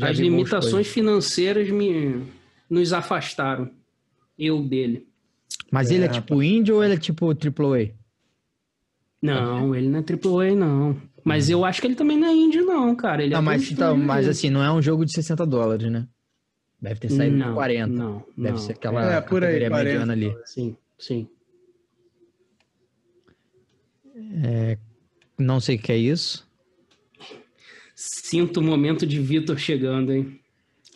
as 0.00 0.18
limitações 0.18 0.86
financeiras 0.86 1.70
me 1.70 2.22
nos 2.68 2.92
afastaram. 2.92 3.70
Eu 4.38 4.62
dele. 4.62 5.06
Mas 5.70 5.90
ele 5.90 6.04
é 6.04 6.08
É, 6.08 6.10
tipo 6.10 6.42
indie 6.42 6.72
ou 6.72 6.84
ele 6.84 6.94
é 6.94 6.98
tipo 6.98 7.30
AAA? 7.30 7.92
Não, 9.22 9.74
ele 9.74 9.88
não 9.88 10.00
é 10.00 10.02
AAA, 10.02 10.54
não. 10.54 11.00
Mas 11.24 11.48
eu 11.48 11.64
acho 11.64 11.80
que 11.80 11.86
ele 11.86 11.94
também 11.96 12.18
não 12.18 12.28
é 12.28 12.32
indie, 12.34 12.60
não, 12.60 12.94
cara. 12.94 13.22
Ele 13.22 13.32
Não, 13.32 13.40
é 13.40 13.42
mas, 13.42 13.70
então, 13.72 13.96
mas 13.96 14.28
assim, 14.28 14.50
não 14.50 14.62
é 14.62 14.70
um 14.70 14.80
jogo 14.82 15.04
de 15.04 15.12
60 15.12 15.44
dólares, 15.46 15.90
né? 15.90 16.06
Deve 16.80 17.00
ter 17.00 17.08
saído 17.10 17.36
não, 17.36 17.46
por 17.48 17.54
40. 17.54 17.86
Não, 17.92 18.24
Deve 18.36 18.50
não. 18.50 18.58
ser 18.58 18.72
aquela 18.72 19.00
É, 19.02 19.20
por 19.22 19.42
aí, 19.42 19.58
categoria 19.60 19.70
40. 19.70 19.84
mediana 19.84 20.12
ali. 20.12 20.36
Sim, 20.44 20.76
sim. 20.98 21.28
Não 25.38 25.60
sei 25.60 25.76
o 25.76 25.78
que 25.78 25.92
é 25.92 25.96
isso. 25.96 26.46
Sinto 27.94 28.60
o 28.60 28.62
momento 28.62 29.06
de 29.06 29.20
Vitor 29.20 29.58
chegando, 29.58 30.12
hein? 30.12 30.38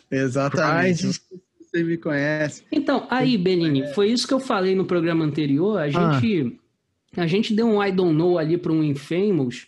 Exatamente. 0.09 1.07
Você 1.07 1.83
me 1.83 1.97
conhece. 1.97 2.63
Então, 2.71 3.07
aí, 3.09 3.37
Benini, 3.37 3.87
foi 3.93 4.11
isso 4.11 4.27
que 4.27 4.33
eu 4.33 4.39
falei 4.39 4.75
no 4.75 4.85
programa 4.85 5.23
anterior. 5.25 5.79
A 5.79 5.83
Ah. 5.85 6.19
gente, 6.19 6.59
a 7.15 7.25
gente 7.27 7.53
deu 7.53 7.65
um 7.67 7.83
I 7.83 7.91
don't 7.91 8.13
know 8.15 8.37
ali 8.37 8.57
para 8.57 8.71
um 8.73 8.83
Infamous 8.83 9.67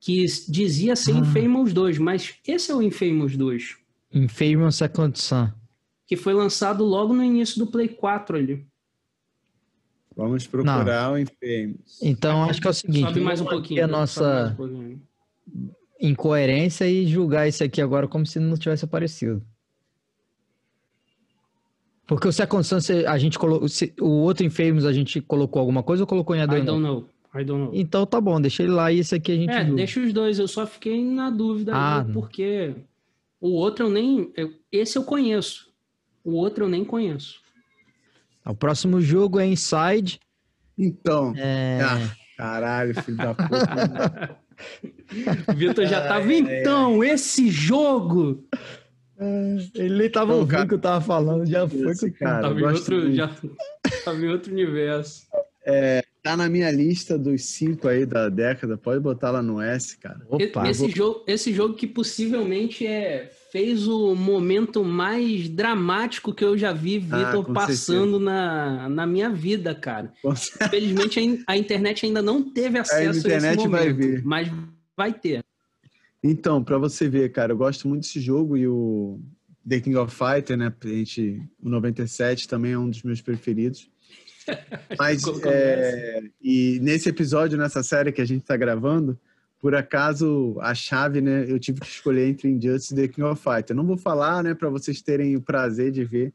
que 0.00 0.24
dizia 0.48 0.96
ser 0.96 1.12
Ah. 1.12 1.18
Infamous 1.18 1.72
2, 1.72 1.98
mas 1.98 2.34
esse 2.46 2.70
é 2.70 2.74
o 2.74 2.82
Infamous 2.82 3.36
2, 3.36 3.76
Infamous 4.12 4.76
Second 4.76 5.18
Son. 5.18 5.50
que 6.06 6.16
foi 6.16 6.34
lançado 6.34 6.84
logo 6.84 7.14
no 7.14 7.24
início 7.24 7.58
do 7.58 7.66
Play 7.66 7.88
4 7.88 8.36
ali. 8.36 8.66
Vamos 10.16 10.46
procurar 10.46 11.12
o 11.12 11.18
Infamous. 11.18 12.00
Então, 12.02 12.44
acho 12.44 12.60
que 12.60 12.66
é 12.66 12.70
o 12.70 12.74
seguinte. 12.74 13.06
Sobe 13.08 13.20
mais 13.20 13.40
um 13.40 13.44
pouquinho. 13.46 13.82
A 13.84 13.86
um 13.86 13.90
nossa 13.90 14.54
pouquinho. 14.56 15.02
incoerência 16.00 16.88
e 16.88 17.06
julgar 17.06 17.48
isso 17.48 17.64
aqui 17.64 17.80
agora 17.80 18.06
como 18.06 18.24
se 18.26 18.38
não 18.38 18.56
tivesse 18.56 18.84
aparecido. 18.84 19.42
Porque 22.06 22.28
o 22.28 22.32
Second 22.32 22.66
você- 22.68 23.04
a 23.06 23.16
gente 23.18 23.38
colocou. 23.38 23.66
O 24.00 24.08
outro 24.22 24.44
Infamous 24.44 24.84
a 24.84 24.92
gente 24.92 25.20
colocou 25.20 25.58
alguma 25.60 25.82
coisa 25.82 26.02
ou 26.02 26.06
colocou 26.06 26.36
em 26.36 26.40
I 26.40 26.42
Adorno? 26.42 26.64
don't 26.64 26.82
know. 26.82 27.08
I 27.34 27.44
don't 27.44 27.64
know. 27.64 27.70
Então 27.74 28.06
tá 28.06 28.20
bom, 28.20 28.40
deixa 28.40 28.62
ele 28.62 28.72
lá 28.72 28.92
e 28.92 28.98
esse 29.00 29.14
aqui 29.14 29.32
a 29.32 29.36
gente 29.36 29.50
É, 29.50 29.62
julga. 29.64 29.76
deixa 29.76 30.00
os 30.00 30.12
dois. 30.12 30.38
Eu 30.38 30.46
só 30.46 30.66
fiquei 30.66 31.02
na 31.04 31.30
dúvida 31.30 31.72
Ah, 31.74 32.04
não. 32.04 32.12
porque 32.12 32.74
o 33.40 33.48
outro 33.52 33.86
eu 33.86 33.90
nem. 33.90 34.30
eu- 34.36 34.52
esse 34.70 34.96
eu 34.98 35.02
conheço. 35.02 35.72
O 36.22 36.32
outro 36.34 36.64
eu 36.64 36.68
nem 36.68 36.84
conheço. 36.84 37.42
O 38.46 38.54
próximo 38.54 39.00
jogo 39.00 39.40
é 39.40 39.46
Inside. 39.46 40.20
Então, 40.76 41.32
É... 41.36 41.80
Ah, 41.82 42.10
caralho, 42.36 42.94
filho 43.02 43.16
da 43.16 43.34
puta. 43.34 44.36
O 45.48 45.54
Vitor 45.54 45.86
já 45.86 46.06
tava, 46.06 46.32
então, 46.32 47.02
esse 47.02 47.50
jogo. 47.50 48.44
Ele 49.74 49.98
nem 49.98 50.10
tava 50.10 50.32
Não, 50.32 50.40
ouvindo 50.40 50.50
cara, 50.50 50.64
o 50.64 50.68
que 50.68 50.74
eu 50.74 50.78
tava 50.78 51.00
falando, 51.00 51.46
já 51.46 51.68
foi 51.68 51.90
esse 51.90 52.10
cara, 52.10 52.42
tava, 52.42 52.60
em 52.60 52.64
outro, 52.64 53.14
já 53.14 53.30
tava 54.04 54.18
em 54.18 54.28
outro 54.28 54.52
universo. 54.52 55.26
Tá 56.24 56.38
na 56.38 56.48
minha 56.48 56.70
lista 56.70 57.18
dos 57.18 57.44
cinco 57.44 57.86
aí 57.86 58.06
da 58.06 58.30
década. 58.30 58.78
Pode 58.78 58.98
botar 58.98 59.30
lá 59.30 59.42
no 59.42 59.60
S, 59.60 59.98
cara. 59.98 60.22
Opa, 60.26 60.70
esse, 60.70 60.88
jogo, 60.88 61.22
esse 61.26 61.52
jogo 61.52 61.74
que 61.74 61.86
possivelmente 61.86 62.86
é, 62.86 63.30
fez 63.52 63.86
o 63.86 64.14
momento 64.14 64.82
mais 64.82 65.50
dramático 65.50 66.32
que 66.32 66.42
eu 66.42 66.56
já 66.56 66.72
vi 66.72 66.98
Vitor 66.98 67.44
Ah, 67.46 67.52
passando 67.52 68.18
na, 68.18 68.88
na 68.88 69.06
minha 69.06 69.28
vida, 69.28 69.74
cara. 69.74 70.14
Infelizmente, 70.24 71.18
a, 71.18 71.22
in- 71.22 71.44
a 71.46 71.58
internet 71.58 72.06
ainda 72.06 72.22
não 72.22 72.42
teve 72.42 72.78
acesso 72.78 73.18
a, 73.18 73.18
internet 73.18 73.58
esse 73.58 73.68
vai 73.68 73.88
momento, 73.90 73.96
ver. 73.98 74.24
mas 74.24 74.50
vai 74.96 75.12
ter. 75.12 75.44
Então, 76.22 76.64
pra 76.64 76.78
você 76.78 77.06
ver, 77.06 77.32
cara, 77.32 77.52
eu 77.52 77.56
gosto 77.58 77.86
muito 77.86 78.00
desse 78.00 78.18
jogo 78.18 78.56
e 78.56 78.66
o 78.66 79.20
The 79.68 79.78
King 79.78 79.96
of 79.96 80.16
Fighter, 80.16 80.56
né? 80.56 80.72
A 80.82 80.88
gente, 80.88 81.42
o 81.62 81.68
97 81.68 82.48
também 82.48 82.72
é 82.72 82.78
um 82.78 82.88
dos 82.88 83.02
meus 83.02 83.20
preferidos. 83.20 83.90
Mas, 84.98 85.22
é, 85.44 86.22
e 86.42 86.78
nesse 86.82 87.08
episódio, 87.08 87.58
nessa 87.58 87.82
série 87.82 88.12
que 88.12 88.20
a 88.20 88.24
gente 88.24 88.44
tá 88.44 88.56
gravando, 88.56 89.18
por 89.60 89.74
acaso, 89.74 90.58
a 90.60 90.74
chave, 90.74 91.20
né? 91.20 91.46
Eu 91.48 91.58
tive 91.58 91.80
que 91.80 91.86
escolher 91.86 92.28
entre 92.28 92.50
Injustice 92.50 92.92
e 92.92 92.96
The 92.96 93.08
King 93.08 93.28
of 93.28 93.42
Fighter. 93.42 93.74
Não 93.74 93.86
vou 93.86 93.96
falar, 93.96 94.44
né? 94.44 94.54
Pra 94.54 94.68
vocês 94.68 95.00
terem 95.00 95.36
o 95.36 95.40
prazer 95.40 95.90
de 95.90 96.04
ver 96.04 96.34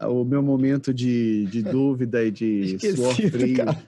o 0.00 0.24
meu 0.24 0.42
momento 0.42 0.94
de, 0.94 1.46
de 1.46 1.62
dúvida 1.62 2.24
e 2.24 2.30
de 2.30 2.78
suor 2.94 3.10
Esquecido, 3.10 3.38
frio. 3.38 3.56
cara. 3.56 3.78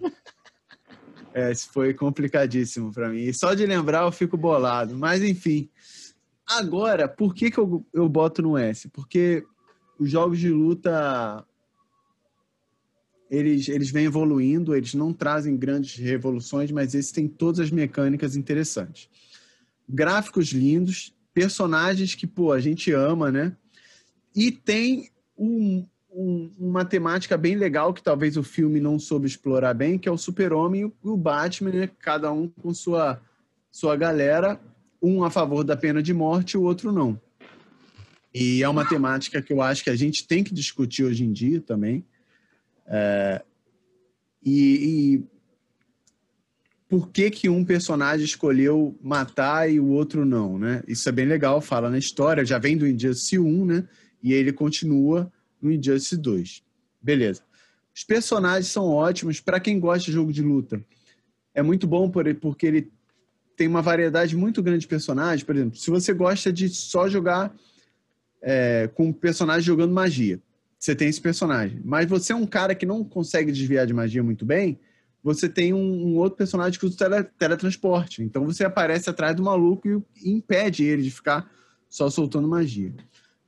É, 1.33 1.55
foi 1.55 1.94
complicadíssimo 1.94 2.92
para 2.92 3.09
mim. 3.09 3.20
E 3.20 3.33
só 3.33 3.55
de 3.55 3.64
lembrar 3.64 4.05
eu 4.05 4.12
fico 4.12 4.37
bolado. 4.37 4.96
Mas 4.96 5.22
enfim. 5.22 5.68
Agora, 6.46 7.09
por 7.09 7.35
que, 7.35 7.50
que 7.50 7.59
eu, 7.59 7.87
eu 7.94 8.09
boto 8.09 8.42
no 8.42 8.59
S? 8.59 8.88
Porque 8.88 9.44
os 9.98 10.11
jogos 10.11 10.38
de 10.38 10.50
luta 10.50 11.46
eles, 13.31 13.69
eles 13.69 13.90
vêm 13.90 14.07
evoluindo, 14.07 14.75
eles 14.75 14.93
não 14.93 15.12
trazem 15.12 15.57
grandes 15.57 15.97
revoluções, 15.97 16.71
mas 16.73 16.95
esses 16.95 17.12
têm 17.12 17.29
todas 17.29 17.61
as 17.61 17.71
mecânicas 17.71 18.35
interessantes. 18.35 19.09
Gráficos 19.88 20.49
lindos, 20.49 21.14
personagens 21.33 22.14
que, 22.14 22.27
pô, 22.27 22.51
a 22.53 22.59
gente 22.61 22.90
ama, 22.93 23.31
né? 23.31 23.57
E 24.35 24.51
tem 24.51 25.11
um, 25.38 25.87
um- 26.12 26.51
uma 26.59 26.85
temática 26.85 27.37
bem 27.37 27.55
legal 27.55 27.95
que 27.95 28.03
talvez 28.03 28.37
o 28.37 28.43
filme 28.43 28.81
não 28.81 28.99
soube 28.99 29.27
explorar 29.27 29.75
bem, 29.75 29.97
que 29.97 30.09
é 30.09 30.12
o 30.12 30.19
Super-Homem 30.19 30.83
e 30.83 31.09
o- 31.09 31.16
Batman, 31.16 31.71
né? 31.71 31.90
Cada 32.01 32.33
um 32.33 32.49
com 32.49 32.75
sua, 32.75 33.20
sua 33.70 33.97
galera, 33.97 34.61
um 35.01 35.22
a 35.22 35.31
favor 35.31 35.62
da 35.62 35.76
pena 35.76 36.03
de 36.03 36.12
morte 36.12 36.59
o 36.59 36.62
outro 36.62 36.91
não. 36.91 37.20
E 38.35 38.62
é 38.62 38.68
uma 38.68 38.85
temática 38.85 39.41
que 39.41 39.53
eu 39.53 39.62
acho 39.62 39.83
que 39.83 39.91
a 39.91 39.97
gente 39.97 40.26
tem 40.26 40.43
que 40.45 40.53
discutir 40.55 41.05
hoje 41.05 41.24
em 41.24 41.33
dia 41.33 41.61
também. 41.61 42.05
É, 42.91 43.43
e, 44.45 45.22
e 45.22 45.24
por 46.88 47.09
que 47.11 47.30
que 47.30 47.49
um 47.49 47.64
personagem 47.64 48.24
escolheu 48.24 48.99
matar 49.01 49.70
e 49.70 49.78
o 49.78 49.86
outro 49.86 50.24
não, 50.24 50.59
né? 50.59 50.82
Isso 50.88 51.09
é 51.09 51.12
bem 51.12 51.24
legal, 51.24 51.61
fala 51.61 51.88
na 51.88 51.99
história, 51.99 52.45
já 52.45 52.59
vem 52.59 52.76
do 52.76 52.86
Injustice 52.86 53.38
1, 53.38 53.64
né? 53.64 53.88
E 54.20 54.32
ele 54.32 54.53
continua 54.53 55.32
no 55.62 55.70
Injustice 55.70 56.16
2. 56.16 56.64
Beleza. 57.01 57.43
Os 57.95 58.03
personagens 58.03 58.66
são 58.66 58.86
ótimos 58.88 59.41
para 59.41 59.61
quem 59.61 59.78
gosta 59.78 60.07
de 60.07 60.12
jogo 60.12 60.32
de 60.32 60.43
luta. 60.43 60.84
É 61.55 61.62
muito 61.62 61.86
bom 61.86 62.11
por- 62.11 62.34
porque 62.34 62.66
ele 62.66 62.91
tem 63.57 63.68
uma 63.68 63.82
variedade 63.82 64.36
muito 64.36 64.62
grande 64.62 64.80
de 64.80 64.88
personagens. 64.88 65.45
Por 65.45 65.55
exemplo, 65.55 65.78
se 65.78 65.91
você 65.91 66.12
gosta 66.12 66.53
de 66.53 66.68
só 66.70 67.09
jogar 67.09 67.55
é, 68.43 68.88
com 68.95 69.12
personagem 69.12 69.62
jogando 69.62 69.93
magia, 69.93 70.41
você 70.81 70.97
tem 70.97 71.09
esse 71.09 71.20
personagem. 71.20 71.81
Mas 71.85 72.09
você 72.09 72.33
é 72.33 72.37
um 72.37 72.47
cara 72.47 72.74
que 72.74 72.87
não 72.87 73.05
consegue 73.05 73.53
desviar 73.53 73.87
de 73.87 73.93
magia 73.93 74.22
muito 74.22 74.47
bem, 74.47 74.81
você 75.22 75.47
tem 75.47 75.74
um, 75.74 76.09
um 76.09 76.16
outro 76.16 76.39
personagem 76.39 76.81
que 76.81 76.87
usa 76.87 76.95
o 76.95 76.99
tele, 76.99 77.22
teletransporte. 77.39 78.22
Então 78.22 78.47
você 78.47 78.64
aparece 78.64 79.11
atrás 79.11 79.37
do 79.37 79.43
maluco 79.43 79.87
e, 79.87 80.31
impede 80.31 80.83
ele 80.83 81.03
de 81.03 81.11
ficar 81.11 81.49
só 81.91 82.09
soltando 82.09 82.49
magia. 82.49 82.95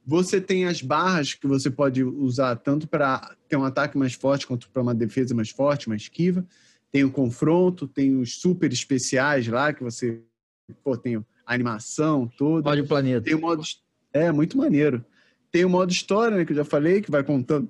Você 0.05 0.41
tem 0.41 0.67
as 0.67 0.83
barras 0.83 1.33
que 1.33 1.47
você 1.47 1.71
pode 1.71 2.05
usar 2.05 2.57
tanto 2.57 2.87
para 2.87 3.35
ter 3.49 3.57
um 3.57 3.65
ataque 3.65 3.97
mais 3.97 4.13
forte 4.13 4.47
quanto 4.47 4.69
para 4.69 4.83
uma 4.83 4.95
defesa 4.95 5.35
mais 5.35 5.49
forte, 5.49 5.89
mais 5.89 6.03
esquiva. 6.03 6.45
Tem 6.91 7.05
o 7.05 7.11
confronto, 7.11 7.89
tem 7.89 8.21
os 8.21 8.39
super 8.39 8.71
especiais 8.71 9.49
lá 9.49 9.73
que 9.73 9.83
você 9.83 10.21
pô, 10.85 10.97
tem 10.99 11.17
a 11.17 11.25
animação 11.47 12.31
toda. 12.37 12.65
Pode 12.65 12.83
o 12.83 12.87
planeta. 12.87 13.23
Tem 13.23 13.35
o 13.35 13.41
modo 13.41 13.63
é 14.13 14.31
muito 14.31 14.59
maneiro. 14.59 15.03
Tem 15.53 15.67
o 15.67 15.71
modo 15.71 15.93
história, 15.93 16.39
né, 16.39 16.45
que 16.47 16.53
eu 16.53 16.57
já 16.57 16.65
falei, 16.65 17.03
que 17.03 17.11
vai 17.11 17.23
contando 17.23 17.69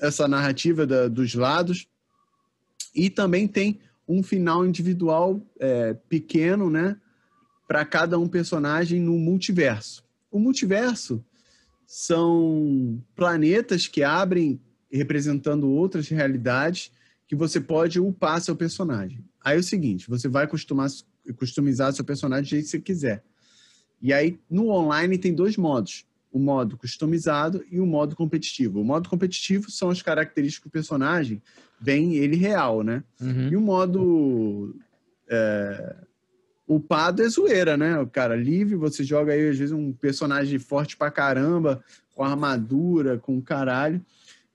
essa 0.00 0.28
narrativa 0.28 0.86
da, 0.86 1.08
dos 1.08 1.34
lados. 1.34 1.88
E 2.94 3.10
também 3.10 3.48
tem 3.48 3.80
um 4.06 4.22
final 4.22 4.64
individual 4.64 5.42
é, 5.58 5.94
pequeno, 6.08 6.70
né, 6.70 6.96
para 7.66 7.84
cada 7.84 8.18
um 8.18 8.28
personagem 8.28 9.00
no 9.00 9.18
multiverso. 9.18 10.04
O 10.30 10.38
multiverso 10.38 11.24
são 11.86 13.02
planetas 13.16 13.88
que 13.88 14.02
abrem 14.02 14.60
representando 14.90 15.68
outras 15.68 16.08
realidades 16.08 16.92
que 17.26 17.34
você 17.34 17.60
pode 17.60 17.98
upar 17.98 18.40
seu 18.40 18.54
personagem. 18.54 19.24
Aí 19.42 19.56
é 19.56 19.60
o 19.60 19.62
seguinte, 19.62 20.08
você 20.08 20.28
vai 20.28 20.46
costumar, 20.46 20.88
customizar 21.36 21.92
seu 21.92 22.04
personagem 22.04 22.44
do 22.44 22.48
jeito 22.48 22.64
que 22.64 22.70
você 22.70 22.80
quiser. 22.80 23.24
E 24.00 24.12
aí, 24.12 24.38
no 24.48 24.68
online, 24.68 25.18
tem 25.18 25.34
dois 25.34 25.56
modos. 25.56 26.06
O 26.34 26.38
modo 26.40 26.76
customizado 26.76 27.64
e 27.70 27.78
o 27.78 27.86
modo 27.86 28.16
competitivo. 28.16 28.80
O 28.80 28.84
modo 28.84 29.08
competitivo 29.08 29.70
são 29.70 29.88
as 29.88 30.02
características 30.02 30.68
do 30.68 30.72
personagem, 30.72 31.40
bem 31.80 32.16
ele 32.16 32.34
real, 32.34 32.82
né? 32.82 33.04
Uhum. 33.20 33.48
E 33.50 33.56
o 33.56 33.60
modo 33.60 34.74
é, 35.28 35.96
upado 36.66 37.22
é 37.22 37.28
zoeira, 37.28 37.76
né? 37.76 38.00
O 38.00 38.08
cara 38.08 38.34
livre, 38.34 38.74
você 38.74 39.04
joga 39.04 39.32
aí, 39.32 39.48
às 39.48 39.56
vezes, 39.56 39.72
um 39.72 39.92
personagem 39.92 40.58
forte 40.58 40.96
pra 40.96 41.08
caramba, 41.08 41.84
com 42.14 42.24
armadura, 42.24 43.16
com 43.16 43.40
caralho. 43.40 44.04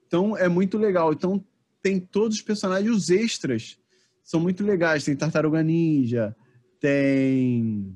Então, 0.05 0.35
é 0.35 0.49
muito 0.49 0.77
legal. 0.77 1.13
Então, 1.13 1.41
tem 1.81 1.97
todos 1.97 2.37
os 2.37 2.43
personagens, 2.43 2.93
os 2.93 3.09
extras 3.09 3.79
são 4.21 4.41
muito 4.41 4.65
legais. 4.65 5.05
Tem 5.05 5.15
Tartaruga 5.15 5.63
Ninja, 5.63 6.35
tem. 6.79 7.95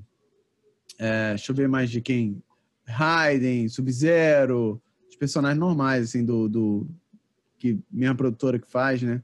É, 0.97 1.31
deixa 1.31 1.51
eu 1.51 1.55
ver 1.55 1.67
mais 1.67 1.89
de 1.89 1.99
quem. 1.99 2.41
Raiden, 2.85 3.67
Sub-Zero, 3.69 4.81
os 5.09 5.15
personagens 5.15 5.59
normais, 5.59 6.05
assim, 6.05 6.23
do, 6.25 6.47
do. 6.49 6.87
que 7.57 7.79
minha 7.91 8.13
produtora 8.13 8.59
que 8.59 8.69
faz, 8.69 9.01
né? 9.01 9.23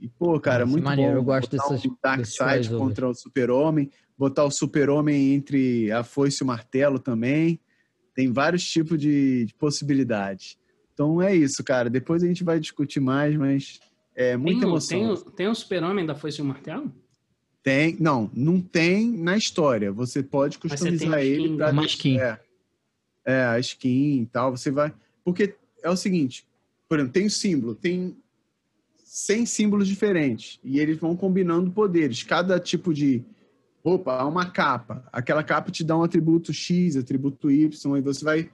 E, 0.00 0.08
pô, 0.08 0.38
cara, 0.40 0.60
Nossa, 0.64 0.72
muito 0.72 0.84
maneiro, 0.84 1.12
bom. 1.12 1.18
eu 1.18 1.24
gosto 1.24 1.50
botar 1.56 1.68
dessas- 1.68 1.86
um 1.86 1.96
Dark 2.02 2.18
desses 2.18 2.34
Side 2.34 2.44
crossovers. 2.50 2.76
contra 2.78 3.08
o 3.08 3.14
Super-Homem, 3.14 3.90
botar 4.18 4.44
o 4.44 4.50
Super-Homem 4.50 5.32
entre 5.34 5.92
a 5.92 6.02
foice 6.02 6.42
e 6.42 6.44
o 6.44 6.46
martelo 6.46 6.98
também. 6.98 7.60
Tem 8.14 8.32
vários 8.32 8.64
tipos 8.68 8.98
de, 8.98 9.44
de 9.46 9.54
possibilidades. 9.54 10.58
Então 10.92 11.22
é 11.22 11.34
isso, 11.34 11.62
cara. 11.62 11.88
Depois 11.88 12.22
a 12.22 12.26
gente 12.26 12.42
vai 12.42 12.58
discutir 12.58 12.98
mais, 13.00 13.36
mas 13.36 13.78
é 14.14 14.36
muita 14.36 14.58
tem, 14.60 14.66
o- 14.68 14.70
emoção. 14.72 14.98
Tem, 14.98 15.08
o- 15.08 15.16
tem 15.30 15.48
o 15.48 15.54
super-homem 15.54 16.04
da 16.04 16.14
Foice 16.16 16.40
e 16.40 16.42
o 16.42 16.44
Martelo? 16.44 16.92
Tem, 17.62 17.96
não, 18.00 18.28
não 18.34 18.60
tem 18.60 19.08
na 19.16 19.36
história. 19.36 19.92
Você 19.92 20.20
pode 20.20 20.58
Mas 20.64 20.72
você 20.80 20.84
tem 20.86 20.92
customizar 20.98 21.20
ele 21.24 21.42
skin, 21.44 21.56
para 21.56 21.70
uma 21.70 21.84
skin. 21.86 22.18
É, 22.18 22.40
é, 23.24 23.44
a 23.44 23.58
skin 23.58 24.22
e 24.22 24.26
tal. 24.26 24.50
Você 24.56 24.70
vai. 24.70 24.92
Porque 25.24 25.54
é 25.82 25.90
o 25.90 25.96
seguinte, 25.96 26.46
por 26.88 26.98
exemplo, 26.98 27.12
tem 27.12 27.26
o 27.26 27.30
símbolo, 27.30 27.74
tem 27.74 28.16
100 29.04 29.46
símbolos 29.46 29.88
diferentes 29.88 30.58
e 30.64 30.80
eles 30.80 30.98
vão 30.98 31.16
combinando 31.16 31.70
poderes. 31.70 32.22
Cada 32.22 32.58
tipo 32.58 32.94
de 32.94 33.22
roupa 33.84 34.14
há 34.14 34.26
uma 34.26 34.46
capa. 34.46 35.06
Aquela 35.12 35.42
capa 35.42 35.70
te 35.70 35.84
dá 35.84 35.96
um 35.96 36.02
atributo 36.02 36.52
X, 36.52 36.96
atributo 36.96 37.50
Y, 37.50 37.96
e 37.96 38.00
você 38.00 38.24
vai 38.24 38.50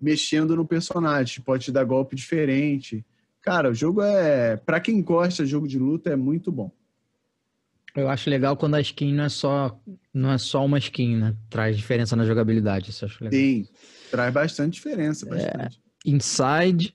mexendo 0.00 0.56
no 0.56 0.66
personagem. 0.66 1.42
Pode 1.42 1.64
te 1.64 1.72
dar 1.72 1.84
golpe 1.84 2.14
diferente. 2.14 3.04
Cara, 3.40 3.70
o 3.70 3.74
jogo 3.74 4.02
é. 4.02 4.56
Pra 4.56 4.80
quem 4.80 5.00
gosta 5.02 5.44
de 5.44 5.50
jogo 5.50 5.68
de 5.68 5.78
luta, 5.78 6.10
é 6.10 6.16
muito 6.16 6.52
bom. 6.52 6.70
Eu 7.94 8.08
acho 8.08 8.28
legal 8.28 8.56
quando 8.56 8.74
a 8.74 8.80
skin 8.80 9.14
não 9.14 9.24
é 9.24 9.28
só, 9.28 9.80
não 10.12 10.32
é 10.32 10.38
só 10.38 10.64
uma 10.64 10.78
skin, 10.78 11.16
né? 11.16 11.36
Traz 11.48 11.76
diferença 11.76 12.16
na 12.16 12.24
jogabilidade. 12.24 12.90
Isso 12.90 13.04
eu 13.04 13.08
acho 13.08 13.22
legal. 13.22 13.38
Sim, 13.38 13.66
traz 14.10 14.32
bastante 14.32 14.68
É. 14.68 14.82
diferença. 14.82 15.26
Bastante. 15.26 15.80
Inside, 16.06 16.94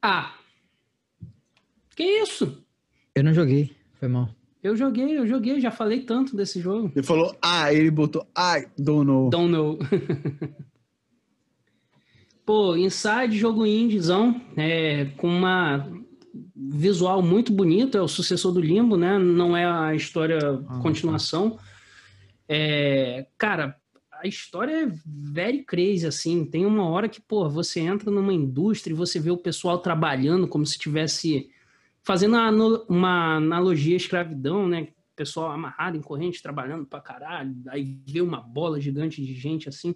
Ah! 0.00 0.34
Que 1.94 2.02
isso? 2.04 2.64
eu 3.14 3.22
não 3.24 3.32
joguei. 3.34 3.74
Foi 4.00 4.08
mal. 4.08 4.28
Eu 4.62 4.76
joguei, 4.76 5.18
eu 5.18 5.26
joguei, 5.26 5.60
já 5.60 5.70
falei 5.70 6.00
tanto 6.04 6.36
desse 6.36 6.60
jogo. 6.60 6.90
Ele 6.94 7.04
falou, 7.04 7.36
ah, 7.42 7.72
ele 7.72 7.90
botou, 7.90 8.26
I 8.36 8.66
don't 8.78 9.04
know. 9.06 9.28
Don't 9.28 9.50
know. 9.50 9.78
Pô, 12.44 12.76
Inside, 12.76 13.38
jogo 13.38 13.64
indiezão, 13.64 14.40
é, 14.56 15.06
com 15.16 15.28
uma 15.28 15.88
visual 16.56 17.22
muito 17.22 17.52
bonito, 17.52 17.96
é 17.96 18.02
o 18.02 18.08
sucessor 18.08 18.52
do 18.52 18.60
Limbo, 18.60 18.96
né? 18.96 19.18
Não 19.18 19.56
é 19.56 19.64
a 19.64 19.94
história 19.94 20.38
Ah, 20.68 20.78
continuação. 20.80 21.58
É, 22.48 23.26
cara, 23.38 23.76
a 24.22 24.28
história 24.28 24.84
é 24.84 24.92
very 25.04 25.64
crazy, 25.64 26.06
assim. 26.06 26.44
Tem 26.44 26.64
uma 26.64 26.88
hora 26.88 27.08
que, 27.08 27.20
pô, 27.20 27.48
você 27.48 27.80
entra 27.80 28.10
numa 28.10 28.32
indústria 28.32 28.94
e 28.94 28.96
você 28.96 29.18
vê 29.18 29.30
o 29.30 29.36
pessoal 29.36 29.78
trabalhando 29.78 30.46
como 30.46 30.64
se 30.64 30.78
tivesse 30.78 31.50
fazendo 32.04 32.36
uma 32.88 33.36
analogia 33.36 33.94
à 33.94 33.96
escravidão, 33.96 34.68
né? 34.68 34.88
Pessoal 35.16 35.50
amarrado 35.50 35.96
em 35.96 36.00
corrente, 36.00 36.42
trabalhando 36.42 36.86
pra 36.86 37.00
caralho, 37.00 37.54
aí 37.68 37.98
vê 38.06 38.20
uma 38.20 38.40
bola 38.40 38.80
gigante 38.80 39.20
de 39.20 39.34
gente 39.34 39.68
assim. 39.68 39.94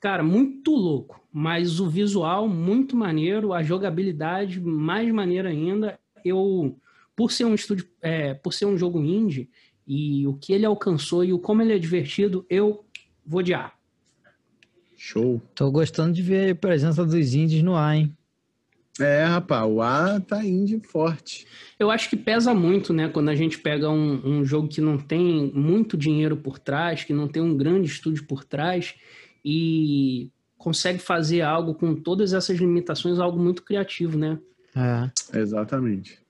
Cara, 0.00 0.22
muito 0.22 0.72
louco, 0.72 1.20
mas 1.32 1.80
o 1.80 1.88
visual 1.88 2.48
muito 2.48 2.96
maneiro, 2.96 3.52
a 3.52 3.62
jogabilidade 3.62 4.60
mais 4.60 5.10
maneira 5.10 5.48
ainda. 5.48 5.98
Eu, 6.24 6.78
por 7.16 7.30
ser 7.30 7.44
um 7.44 7.54
estúdio, 7.54 7.88
é, 8.02 8.34
por 8.34 8.52
ser 8.52 8.66
um 8.66 8.76
jogo 8.76 9.00
indie 9.00 9.48
e 9.86 10.26
o 10.26 10.34
que 10.34 10.52
ele 10.52 10.66
alcançou 10.66 11.24
e 11.24 11.32
o 11.32 11.38
como 11.38 11.62
ele 11.62 11.72
é 11.72 11.78
divertido, 11.78 12.44
eu 12.50 12.83
vou 13.26 13.40
odiar. 13.40 13.74
Show. 14.96 15.40
Tô 15.54 15.70
gostando 15.70 16.12
de 16.12 16.22
ver 16.22 16.52
a 16.52 16.54
presença 16.54 17.04
dos 17.04 17.34
indies 17.34 17.62
no 17.62 17.74
ar, 17.74 17.96
hein? 17.96 18.16
É, 19.00 19.24
rapaz, 19.24 19.68
o 19.68 19.82
A 19.82 20.20
tá 20.20 20.44
indie 20.44 20.80
forte. 20.80 21.46
Eu 21.78 21.90
acho 21.90 22.08
que 22.08 22.16
pesa 22.16 22.54
muito, 22.54 22.92
né, 22.92 23.08
quando 23.08 23.28
a 23.28 23.34
gente 23.34 23.58
pega 23.58 23.90
um, 23.90 24.38
um 24.38 24.44
jogo 24.44 24.68
que 24.68 24.80
não 24.80 24.96
tem 24.96 25.50
muito 25.52 25.96
dinheiro 25.96 26.36
por 26.36 26.58
trás, 26.58 27.02
que 27.02 27.12
não 27.12 27.26
tem 27.26 27.42
um 27.42 27.56
grande 27.56 27.88
estúdio 27.88 28.24
por 28.24 28.44
trás 28.44 28.94
e 29.44 30.30
consegue 30.56 31.00
fazer 31.00 31.42
algo 31.42 31.74
com 31.74 31.94
todas 31.94 32.32
essas 32.32 32.56
limitações, 32.58 33.18
algo 33.18 33.38
muito 33.38 33.62
criativo, 33.62 34.16
né? 34.16 34.38
É. 34.76 35.38
Exatamente. 35.38 36.23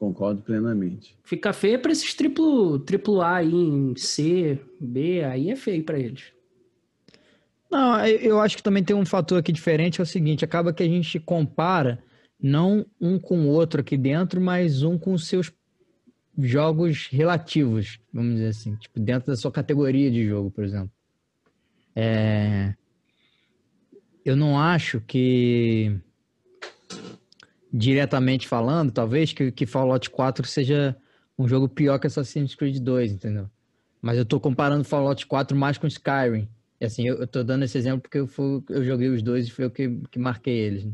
Concordo 0.00 0.40
plenamente. 0.40 1.14
Fica 1.22 1.52
feio 1.52 1.78
para 1.78 1.92
esses 1.92 2.14
triplo, 2.14 2.78
triplo 2.78 3.20
A 3.20 3.36
aí 3.36 3.52
em 3.52 3.94
C, 3.94 4.58
B, 4.80 5.22
aí 5.22 5.50
é 5.50 5.56
feio 5.56 5.84
para 5.84 5.98
eles. 5.98 6.32
Não, 7.70 8.04
eu- 8.06 8.40
acho 8.40 8.56
que 8.56 8.62
também 8.62 8.82
tem 8.82 8.96
um 8.96 9.04
fator 9.04 9.38
aqui 9.38 9.52
diferente, 9.52 10.00
é 10.00 10.02
o 10.02 10.06
seguinte, 10.06 10.42
acaba 10.42 10.72
que 10.72 10.82
a 10.82 10.88
gente 10.88 11.20
compara 11.20 12.02
não 12.42 12.86
um 12.98 13.18
com 13.18 13.40
o 13.42 13.48
outro 13.48 13.82
aqui 13.82 13.94
dentro, 13.98 14.40
mas 14.40 14.82
um 14.82 14.96
com 14.98 15.12
os 15.12 15.28
seus 15.28 15.52
jogos 16.38 17.06
relativos, 17.12 18.00
vamos 18.10 18.36
dizer 18.36 18.48
assim, 18.48 18.76
tipo, 18.76 18.98
dentro 18.98 19.26
da 19.26 19.36
sua 19.36 19.52
categoria 19.52 20.10
de 20.10 20.26
jogo, 20.26 20.50
por 20.50 20.64
exemplo. 20.64 20.90
É, 21.94 22.74
Eu 24.24 24.36
não 24.36 24.58
acho 24.58 25.00
que, 25.00 25.98
diretamente 27.72 28.48
falando, 28.48 28.90
talvez, 28.90 29.32
que, 29.32 29.52
que 29.52 29.66
Fallout 29.66 30.10
4 30.10 30.46
seja 30.46 30.96
um 31.38 31.48
jogo 31.48 31.68
pior 31.68 31.98
que 31.98 32.06
Assassin's 32.06 32.54
Creed 32.54 32.78
2, 32.78 33.12
entendeu? 33.12 33.48
Mas 34.02 34.18
eu 34.18 34.24
tô 34.24 34.40
comparando 34.40 34.84
Fallout 34.84 35.26
4 35.26 35.56
mais 35.56 35.78
com 35.78 35.86
Skyrim. 35.86 36.48
E 36.80 36.84
assim, 36.84 37.06
eu, 37.06 37.16
eu 37.16 37.26
tô 37.26 37.44
dando 37.44 37.64
esse 37.64 37.76
exemplo 37.76 38.00
porque 38.00 38.18
eu, 38.18 38.26
fui, 38.26 38.62
eu 38.70 38.84
joguei 38.84 39.08
os 39.08 39.22
dois 39.22 39.46
e 39.46 39.50
foi 39.50 39.66
eu 39.66 39.70
que, 39.70 40.00
que 40.10 40.18
marquei 40.18 40.56
eles. 40.56 40.84
né? 40.84 40.92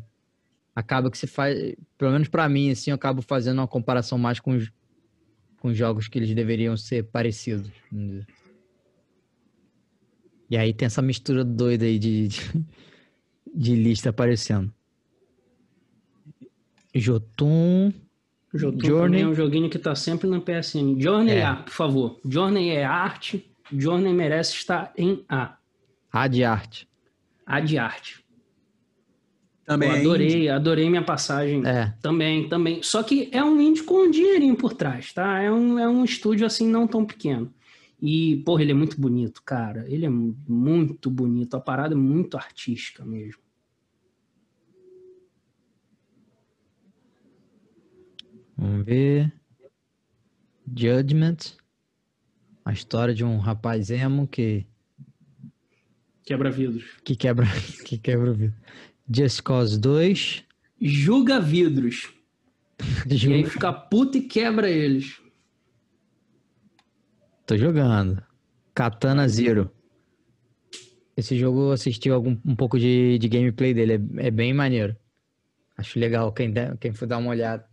Acaba 0.75 1.11
que 1.11 1.17
se 1.17 1.27
faz, 1.27 1.75
pelo 1.97 2.13
menos 2.13 2.29
pra 2.29 2.49
mim, 2.49 2.71
assim, 2.71 2.91
eu 2.91 2.97
acabo 2.97 3.23
fazendo 3.23 3.59
uma 3.59 3.69
comparação 3.69 4.19
mais 4.19 4.41
com 4.41 4.51
os, 4.51 4.71
com 5.59 5.69
os 5.69 5.77
jogos 5.77 6.09
que 6.09 6.19
eles 6.19 6.35
deveriam 6.35 6.77
ser 6.77 7.05
parecidos. 7.05 7.71
E 10.51 10.57
aí 10.57 10.75
tem 10.75 10.87
essa 10.87 11.01
mistura 11.01 11.45
doida 11.45 11.85
aí 11.85 11.99
de, 11.99 12.29
de, 12.29 12.41
de 13.55 13.75
lista 13.75 14.11
aparecendo. 14.11 14.73
Jotun. 16.99 17.93
Jotun 18.55 18.87
Journey. 18.87 19.03
também 19.05 19.23
é 19.23 19.27
um 19.29 19.35
joguinho 19.35 19.69
que 19.69 19.79
tá 19.79 19.95
sempre 19.95 20.27
no 20.29 20.41
PSN. 20.41 20.99
Journey 21.01 21.37
É. 21.37 21.45
A, 21.45 21.57
por 21.57 21.73
favor. 21.73 22.21
Journey 22.25 22.71
é 22.71 22.85
arte. 22.85 23.45
Journey 23.73 24.13
merece 24.13 24.55
estar 24.55 24.93
em 24.97 25.25
A. 25.29 25.57
A 26.13 26.27
de 26.29 26.45
arte. 26.45 26.89
A 27.45 27.61
de 27.61 27.77
arte. 27.79 28.25
Também 29.65 29.89
Pô, 29.91 29.97
é 29.97 30.01
adorei, 30.01 30.49
adorei 30.49 30.89
minha 30.89 31.03
passagem. 31.03 31.67
É. 31.67 31.93
Também, 32.01 32.49
também. 32.49 32.83
Só 32.83 33.03
que 33.03 33.29
é 33.33 33.43
um 33.43 33.61
indie 33.61 33.83
com 33.83 34.07
um 34.07 34.11
dinheirinho 34.11 34.57
por 34.57 34.73
trás, 34.73 35.13
tá? 35.13 35.41
É 35.41 35.51
um, 35.51 35.77
é 35.79 35.89
um 35.89 36.05
estúdio 36.05 36.47
assim 36.47 36.69
não 36.69 36.87
tão 36.87 37.05
pequeno. 37.05 37.53
E, 38.01 38.37
porra, 38.47 38.63
ele 38.63 38.71
é 38.71 38.75
muito 38.75 39.01
bonito, 39.01 39.43
cara. 39.45 39.85
Ele 39.89 40.07
é 40.07 40.09
mu- 40.09 40.37
muito 40.49 41.11
bonito. 41.11 41.57
A 41.57 41.61
parada 41.61 41.95
é 41.95 41.97
muito 41.97 42.37
artística 42.37 43.05
mesmo. 43.05 43.43
Ver. 48.57 49.33
Judgment. 50.77 51.37
A 52.65 52.73
história 52.73 53.15
de 53.15 53.25
um 53.25 53.39
rapaz 53.39 53.91
emo 53.91 54.27
que, 54.27 54.67
Quebra 56.25 56.51
vidros. 56.51 56.85
que 57.05 57.15
quebra 57.15 57.47
que 57.85 57.97
quebra 57.97 58.33
o 58.33 58.35
vidro. 58.35 58.57
Just 59.09 59.43
Cause 59.43 59.79
2. 59.79 60.45
Julga 60.81 61.41
vidros. 61.41 62.13
E 63.09 63.33
aí 63.33 63.45
fica 63.47 63.73
puto 63.73 64.19
e 64.19 64.23
quebra 64.23 64.69
eles. 64.69 65.19
Tô 67.47 67.57
jogando. 67.57 68.23
Katana 68.75 69.27
Zero. 69.29 69.71
Esse 71.17 71.39
jogo 71.39 71.69
eu 71.69 71.73
assisti 71.73 72.11
algum, 72.11 72.37
um 72.45 72.55
pouco 72.55 72.79
de, 72.79 73.17
de 73.19 73.29
gameplay 73.29 73.73
dele. 73.73 73.95
É, 73.95 74.27
é 74.27 74.31
bem 74.31 74.53
maneiro. 74.53 74.95
Acho 75.79 75.99
legal 75.99 76.31
quem, 76.33 76.51
der, 76.51 76.77
quem 76.77 76.93
for 76.93 77.07
dar 77.07 77.17
uma 77.17 77.31
olhada. 77.31 77.67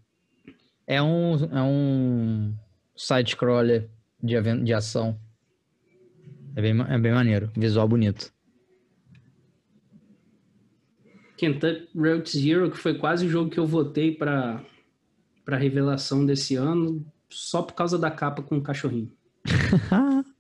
É 0.86 1.02
um, 1.02 1.36
é 1.36 1.62
um 1.62 2.54
side-scroller 2.96 3.90
de, 4.22 4.36
aven- 4.36 4.64
de 4.64 4.74
ação. 4.74 5.18
É 6.56 6.62
bem, 6.62 6.80
é 6.82 6.98
bem 7.00 7.12
maneiro. 7.14 7.52
Visual 7.56 7.88
bonito. 7.88 8.32
Kentucky 11.38 11.90
Road 11.96 12.30
Zero, 12.30 12.70
que 12.72 12.78
foi 12.78 12.98
quase 12.98 13.26
o 13.26 13.30
jogo 13.30 13.50
que 13.50 13.60
eu 13.60 13.66
votei 13.66 14.14
pra, 14.16 14.64
pra 15.44 15.58
revelação 15.58 16.26
desse 16.26 16.56
ano, 16.56 17.06
só 17.30 17.62
por 17.62 17.74
causa 17.74 17.98
da 17.98 18.12
capa 18.12 18.42
com 18.44 18.58
o 18.58 18.62
cachorrinho. 18.62 19.12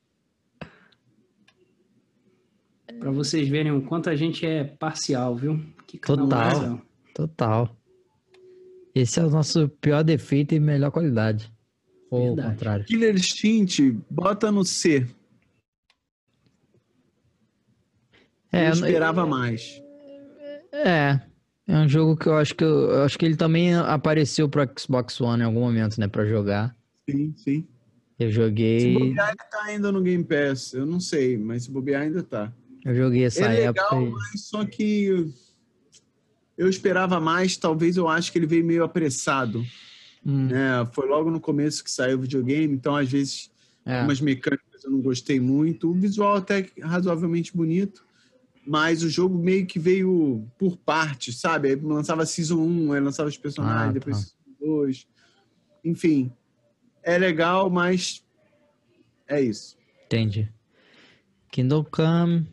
Pra 3.00 3.12
vocês 3.12 3.50
verem 3.50 3.72
o 3.72 3.82
quanto 3.82 4.10
a 4.10 4.16
gente 4.16 4.46
é 4.46 4.64
parcial, 4.64 5.36
viu? 5.36 5.60
Que 5.88 5.98
um 5.98 6.00
Total. 6.00 6.39
razão. 6.39 6.82
Total. 7.14 7.76
Esse 8.96 9.20
é 9.20 9.24
o 9.26 9.30
nosso 9.30 9.68
pior 9.82 10.04
defeito 10.04 10.54
e 10.54 10.60
melhor 10.60 10.91
qualidade. 10.91 11.52
Ou 12.12 12.22
o 12.22 12.36
Verdade. 12.36 12.50
contrário. 12.56 12.86
Killer 12.86 13.16
Instinct, 13.16 13.91
bota 14.10 14.52
no 14.52 14.64
C. 14.64 15.08
É, 18.52 18.66
eu 18.68 18.70
eu 18.70 18.76
não- 18.76 18.88
esperava 18.88 19.26
mais. 19.26 19.82
É. 20.72 21.20
É 21.66 21.78
um 21.78 21.88
jogo 21.88 22.18
que 22.18 22.28
eu 22.28 22.36
acho 22.36 22.54
que 22.56 22.64
eu, 22.64 22.91
eu 22.91 23.04
acho 23.04 23.18
que 23.18 23.26
ele 23.26 23.38
também 23.38 23.74
apareceu 23.74 24.50
pro 24.50 24.68
Xbox 24.78 25.20
One 25.22 25.41
em 25.41 25.46
algum 25.46 25.62
momento, 25.62 25.98
né, 26.00 26.08
Pra 26.10 26.26
jogar. 26.26 26.76
Sim, 27.10 27.34
sim. 27.38 27.68
Eu 28.20 28.28
Se 28.30 28.34
joguei, 28.36 28.94
bobear, 28.94 29.30
ele 29.30 29.50
tá 29.50 29.64
ainda 29.64 29.91
no 29.91 30.02
Game 30.02 30.24
Pass. 30.24 30.74
Eu 30.74 30.86
não 30.86 31.00
sei, 31.00 31.38
mas 31.38 31.64
se 31.64 31.72
bobear 31.72 32.04
ainda 32.04 32.22
tá. 32.22 32.54
eu 32.86 32.94
joguei 32.94 33.24
essa 33.24 33.46
é 33.46 33.64
época. 33.64 33.96
legal, 33.96 34.08
e- 34.08 34.12
mas 34.12 34.41
só 34.46 34.64
que 34.66 35.26
eu 36.58 36.70
esperava 36.70 37.20
mais. 37.20 37.58
Talvez 37.58 37.97
eu 37.97 38.08
acho 38.08 38.32
que 38.32 38.38
ele 38.38 38.47
veio 38.47 38.66
meio 38.66 38.84
apressado. 38.84 39.66
Hum, 40.26 40.47
né? 40.47 40.88
Foi 40.93 41.08
logo 41.08 41.30
no 41.30 41.39
começo 41.39 41.84
que 41.84 41.91
saiu 41.91 42.18
o 42.18 42.22
videogame, 42.22 42.74
então 42.74 42.95
às 42.95 43.10
vezes 43.10 43.51
é. 43.86 44.01
umas 44.01 44.22
mecânicas 44.22 44.84
eu 44.84 44.91
não 44.91 45.01
gostei 45.01 45.39
muito. 45.39 45.89
O 45.89 45.93
visual 45.93 46.36
até 46.36 46.70
razoavelmente 46.82 47.56
bonito, 47.56 48.06
mas 48.66 49.04
o 49.04 49.10
jogo 49.10 49.38
meio 49.38 49.66
que 49.66 49.80
veio 49.80 50.45
por 50.58 50.78
partes, 50.78 51.39
sabe? 51.39 51.70
Aí 51.70 51.76
lançava 51.76 52.26
Season 52.26 52.58
1, 52.58 52.93
aí 52.93 53.01
lançava 53.01 53.30
os 53.30 53.38
personagens, 53.38 53.89
Ah, 53.89 53.91
depois 53.91 54.18
tá. 54.18 54.24
Season 54.24 54.76
2. 54.78 55.08
Enfim, 55.84 56.32
é 57.01 57.18
legal, 57.18 57.70
mas 57.70 58.24
é 59.28 59.41
isso. 59.41 59.78
Entendi. 60.06 60.49
Kingdom 61.51 61.84
Come. 61.84 62.47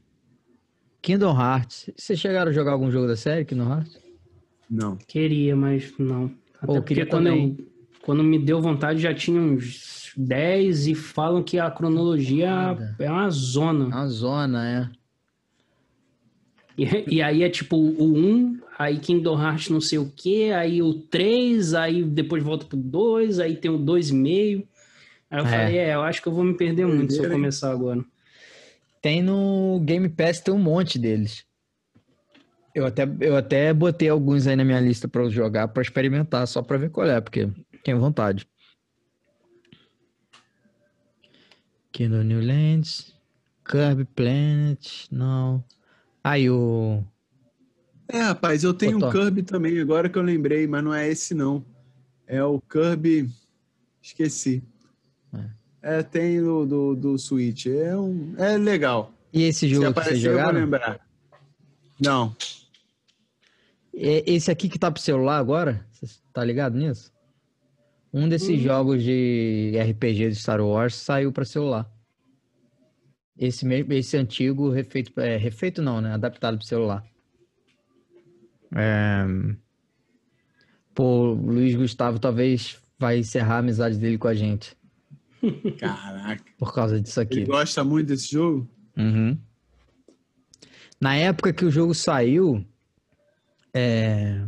Kingdom 1.03 1.39
Hearts. 1.39 1.91
Vocês 1.97 2.19
chegaram 2.19 2.51
a 2.51 2.55
jogar 2.55 2.73
algum 2.73 2.91
jogo 2.91 3.07
da 3.07 3.17
série, 3.17 3.45
Kingdom 3.45 3.71
Hearts? 3.73 3.99
Não. 4.71 4.97
Queria, 5.07 5.57
mas 5.57 5.93
não. 5.99 6.27
Até 6.57 6.67
Pô, 6.67 6.73
eu 6.77 6.83
porque 6.83 6.95
queria 6.95 7.07
quando, 7.11 7.29
eu, 7.29 7.57
quando 8.03 8.23
me 8.23 8.39
deu 8.39 8.61
vontade 8.61 9.01
já 9.01 9.15
tinha 9.15 9.41
uns 9.41 10.13
10 10.17 10.89
e 10.89 10.95
falam 10.95 11.43
que 11.43 11.59
a 11.59 11.71
cronologia 11.71 12.51
Nada. 12.51 12.97
é 12.99 13.11
uma 13.11 13.31
zona. 13.31 13.85
É 13.85 13.89
uma 13.89 14.09
zona, 14.09 14.69
é. 14.69 14.91
E, 16.79 17.17
e 17.17 17.23
aí 17.23 17.43
é 17.43 17.49
tipo 17.51 17.77
o 17.77 18.17
1, 18.17 18.61
aí 18.79 18.99
Kingdom 18.99 19.41
Hearts 19.41 19.69
não 19.71 19.81
sei 19.81 19.99
o 19.99 20.11
que, 20.15 20.51
aí 20.53 20.81
o 20.83 20.95
3, 20.95 21.75
aí 21.75 22.03
depois 22.05 22.43
volta 22.43 22.65
pro 22.67 22.77
2, 22.79 23.39
aí 23.39 23.57
tem 23.57 23.71
o 23.71 23.79
2,5. 23.79 24.67
Aí 25.31 25.39
eu 25.41 25.45
É. 25.47 25.49
falei, 25.49 25.79
é, 25.79 25.95
eu 25.95 26.03
acho 26.03 26.23
que 26.23 26.29
eu 26.29 26.33
vou 26.33 26.45
me 26.45 26.55
perder 26.57 26.87
muito 26.87 27.13
se 27.13 27.23
eu 27.23 27.31
começar 27.31 27.71
agora. 27.71 28.05
Tem 29.01 29.23
no 29.23 29.81
Game 29.81 30.09
Pass, 30.09 30.41
tem 30.41 30.53
um 30.53 30.59
monte 30.59 30.99
deles. 30.99 31.45
Eu 32.75 32.87
até, 32.87 33.03
eu 33.21 33.37
até 33.37 33.73
botei 33.73 34.09
alguns 34.09 34.47
aí 34.47 34.55
na 34.55 34.65
minha 34.65 34.81
lista 34.81 35.11
eu 35.13 35.31
jogar, 35.31 35.69
pra 35.69 35.83
experimentar, 35.83 36.47
só 36.47 36.63
pra 36.63 36.77
ver 36.77 36.91
qual 36.91 37.07
é, 37.07 37.21
porque 37.21 37.49
tenho 37.83 37.99
vontade. 37.99 38.49
Kingdom 41.93 42.23
New 42.23 42.41
Lands, 42.41 43.15
Kirby 43.65 44.05
Planet, 44.05 45.07
não. 45.11 45.65
Aí 46.23 46.49
o... 46.49 47.03
É, 48.09 48.21
rapaz, 48.23 48.63
eu 48.63 48.75
tenho 48.75 49.03
Ô, 49.03 49.09
um. 49.09 49.11
Kirby 49.11 49.43
também, 49.43 49.81
agora 49.81 50.09
que 50.09 50.19
eu 50.19 50.23
lembrei, 50.23 50.67
mas 50.67 50.85
não 50.85 50.95
é 50.95 51.09
esse 51.09 51.35
não. 51.35 51.65
É 52.27 52.43
o 52.43 52.61
Kirby. 52.61 53.29
Esqueci. 54.03 54.63
É, 55.35 55.45
tem 56.03 56.41
do, 56.41 56.67
do, 56.67 56.97
do 56.97 57.19
Switch. 57.19 57.67
É, 57.67 57.97
um, 57.97 58.35
é 58.37 58.57
legal. 58.59 59.13
E 59.33 59.45
esse 59.45 59.61
Se 59.61 59.69
jogo 59.69 59.87
que 59.87 60.03
vocês 60.03 60.25
aparecer, 60.25 60.31
eu 60.31 60.43
vou 60.43 60.53
lembrar. 60.53 61.01
Não. 61.99 62.37
É 63.95 64.31
esse 64.31 64.51
aqui 64.51 64.69
que 64.69 64.79
tá 64.79 64.91
pro 64.91 65.01
celular 65.01 65.39
agora? 65.39 65.85
Você 65.93 66.21
tá 66.33 66.45
ligado 66.45 66.77
nisso? 66.77 67.13
Um 68.13 68.29
desses 68.29 68.61
Hum. 68.61 68.63
jogos 68.63 69.03
de 69.03 69.73
RPG 69.79 70.31
de 70.31 70.35
Star 70.35 70.61
Wars 70.61 70.95
saiu 70.95 71.33
pra 71.33 71.45
celular. 71.45 71.91
Esse 73.39 73.65
mesmo, 73.65 73.93
esse 73.93 74.17
antigo 74.17 74.69
refeito, 74.71 75.19
é, 75.19 75.37
refeito 75.37 75.81
não, 75.81 76.01
né? 76.01 76.13
Adaptado 76.13 76.59
pro 76.59 76.67
celular. 76.67 77.05
É... 78.77 79.25
Pô, 80.95 81.31
o 81.31 81.35
Luiz 81.35 81.75
Gustavo 81.75 82.19
talvez 82.19 82.79
vai 82.99 83.19
encerrar 83.19 83.57
a 83.57 83.59
amizade 83.59 83.97
dele 83.97 84.19
com 84.19 84.29
a 84.29 84.35
gente 84.35 84.77
Caraca. 85.79 86.45
por 86.59 86.75
causa 86.75 87.01
disso 87.01 87.21
aqui. 87.21 87.39
Ele 87.39 87.47
gosta 87.47 87.83
muito 87.83 88.09
desse 88.09 88.31
jogo? 88.31 88.69
Uhum. 88.97 89.39
Na 91.01 91.17
época 91.17 91.53
que 91.53 91.65
o 91.65 91.71
jogo 91.71 91.95
saiu, 91.95 92.65
é... 93.73 94.45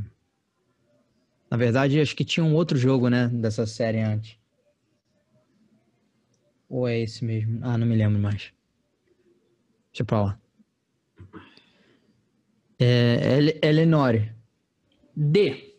na 1.50 1.56
verdade, 1.56 2.00
acho 2.00 2.14
que 2.14 2.24
tinha 2.24 2.44
um 2.44 2.54
outro 2.54 2.76
jogo, 2.76 3.08
né, 3.08 3.28
dessa 3.28 3.66
série 3.66 4.00
antes. 4.00 4.36
Ou 6.68 6.86
é 6.88 7.00
esse 7.00 7.24
mesmo? 7.24 7.60
Ah, 7.62 7.76
não 7.76 7.86
me 7.86 7.96
lembro 7.96 8.20
mais. 8.20 8.52
Deixa 9.92 10.04
pra 10.04 10.22
lá. 10.22 10.38
É, 12.78 13.38
Ele-. 13.62 14.32
D. 15.14 15.71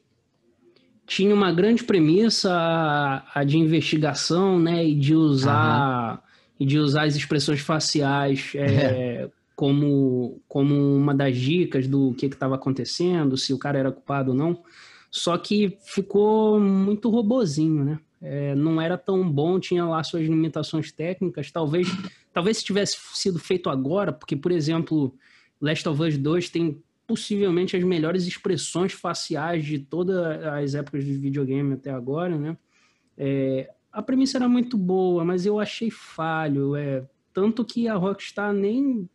Tinha 1.05 1.33
uma 1.33 1.51
grande 1.51 1.83
premissa 1.83 2.51
a, 2.51 3.41
a 3.41 3.43
de 3.43 3.57
investigação, 3.57 4.59
né, 4.59 4.85
e 4.85 4.95
de 4.95 5.15
usar 5.15 6.23
e 6.59 6.65
de 6.65 6.79
usar 6.79 7.03
as 7.03 7.15
expressões 7.15 7.59
faciais 7.59 8.53
é, 8.55 9.29
como 9.55 10.41
como 10.47 10.95
uma 10.95 11.13
das 11.13 11.35
dicas 11.37 11.87
do 11.87 12.13
que 12.13 12.27
estava 12.27 12.55
acontecendo, 12.55 13.37
se 13.37 13.53
o 13.53 13.57
cara 13.57 13.79
era 13.79 13.91
culpado 13.91 14.31
ou 14.31 14.37
não. 14.37 14.63
Só 15.11 15.37
que 15.37 15.77
ficou 15.85 16.59
muito 16.59 17.09
robozinho, 17.09 17.83
né? 17.83 17.99
É, 18.19 18.55
não 18.55 18.81
era 18.81 18.97
tão 18.97 19.29
bom, 19.29 19.59
tinha 19.59 19.85
lá 19.85 20.01
suas 20.03 20.23
limitações 20.23 20.91
técnicas. 20.91 21.51
Talvez, 21.51 21.87
talvez 22.33 22.57
se 22.57 22.63
tivesse 22.63 22.97
sido 23.13 23.37
feito 23.37 23.69
agora, 23.69 24.11
porque, 24.11 24.35
por 24.35 24.51
exemplo, 24.51 25.13
Last 25.61 25.87
of 25.87 26.01
Us 26.01 26.17
2 26.17 26.49
tem 26.49 26.81
possivelmente 27.07 27.75
as 27.75 27.83
melhores 27.83 28.25
expressões 28.25 28.93
faciais 28.93 29.65
de 29.65 29.79
todas 29.79 30.17
as 30.45 30.75
épocas 30.75 31.03
de 31.03 31.13
videogame 31.13 31.73
até 31.73 31.91
agora, 31.91 32.37
né? 32.37 32.57
É, 33.17 33.69
a 33.91 34.01
premissa 34.01 34.37
era 34.37 34.47
muito 34.47 34.77
boa, 34.77 35.23
mas 35.23 35.45
eu 35.45 35.59
achei 35.59 35.91
falho. 35.91 36.75
É, 36.75 37.03
tanto 37.33 37.63
que 37.63 37.87
a 37.87 37.95
Rockstar 37.95 38.53
nem 38.53 39.07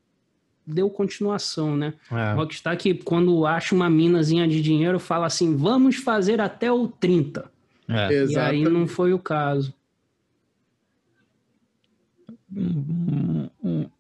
deu 0.67 0.91
continuação, 0.91 1.77
né? 1.77 1.95
É. 2.13 2.35
Rockstar 2.35 2.77
que 2.77 2.95
quando 2.95 3.47
acha 3.47 3.75
uma 3.75 3.89
minazinha 3.89 4.47
de 4.47 4.61
dinheiro 4.61 5.01
fala 5.01 5.27
assim, 5.27 5.57
vamos 5.57 5.97
fazer 5.97 6.41
até 6.41 6.71
o 6.71 6.87
30. 6.87 7.51
É. 7.89 8.27
E 8.27 8.37
aí 8.37 8.63
não 8.65 8.87
foi 8.87 9.13
o 9.13 9.19
caso. 9.19 9.75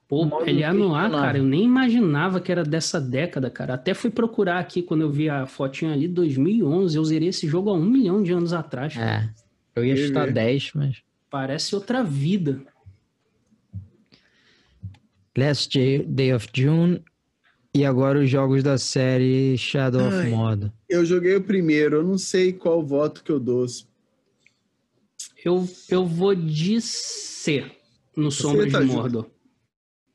Pô, 0.09 0.24
Modo 0.24 0.48
ele 0.48 0.62
é 0.62 0.72
no 0.72 0.94
ar, 0.94 1.11
cara. 1.11 1.36
Eu 1.36 1.44
nem 1.44 1.62
imaginava 1.62 2.40
que 2.40 2.50
era 2.50 2.64
dessa 2.64 2.98
década, 2.98 3.50
cara. 3.50 3.74
Até 3.74 3.92
fui 3.92 4.09
procurar 4.09 4.59
aqui 4.59 4.80
quando 4.80 5.02
eu 5.02 5.11
vi 5.12 5.28
a 5.28 5.44
fotinha 5.44 5.92
ali, 5.92 6.09
2011. 6.09 6.96
Eu 6.96 7.04
zerei 7.04 7.28
esse 7.28 7.46
jogo 7.46 7.68
há 7.68 7.74
um 7.74 7.84
milhão 7.84 8.22
de 8.22 8.32
anos 8.32 8.54
atrás. 8.54 8.94
cara. 8.94 9.30
É. 9.34 9.78
Eu 9.78 9.84
ia 9.84 9.94
chutar 9.94 10.24
ver? 10.24 10.32
10, 10.32 10.70
mas. 10.74 11.02
Parece 11.28 11.74
outra 11.74 12.02
vida. 12.02 12.62
Last 15.36 15.78
Day- 16.06 16.32
of 16.32 16.48
June. 16.54 17.04
E 17.74 17.84
agora 17.84 18.18
os 18.18 18.30
jogos 18.30 18.62
da 18.62 18.78
série 18.78 19.59
Shadow 19.59 20.09
of 20.09 20.16
Ai. 20.16 20.30
Mordor. 20.30 20.72
Eu 20.88 21.04
joguei 21.04 21.36
o 21.36 21.44
primeiro, 21.44 21.96
eu 21.96 22.02
não 22.02 22.16
sei 22.16 22.54
qual 22.54 22.82
voto 22.82 23.22
que 23.22 23.30
eu 23.30 23.38
dou. 23.38 23.66
Eu, 25.44 25.68
eu 25.90 26.06
vou 26.06 26.34
de 26.34 26.80
C 26.80 27.70
no 28.16 28.32
Sombras 28.32 28.72
tá 28.72 28.80
de. 28.80 28.86
Mordor. 28.86 29.26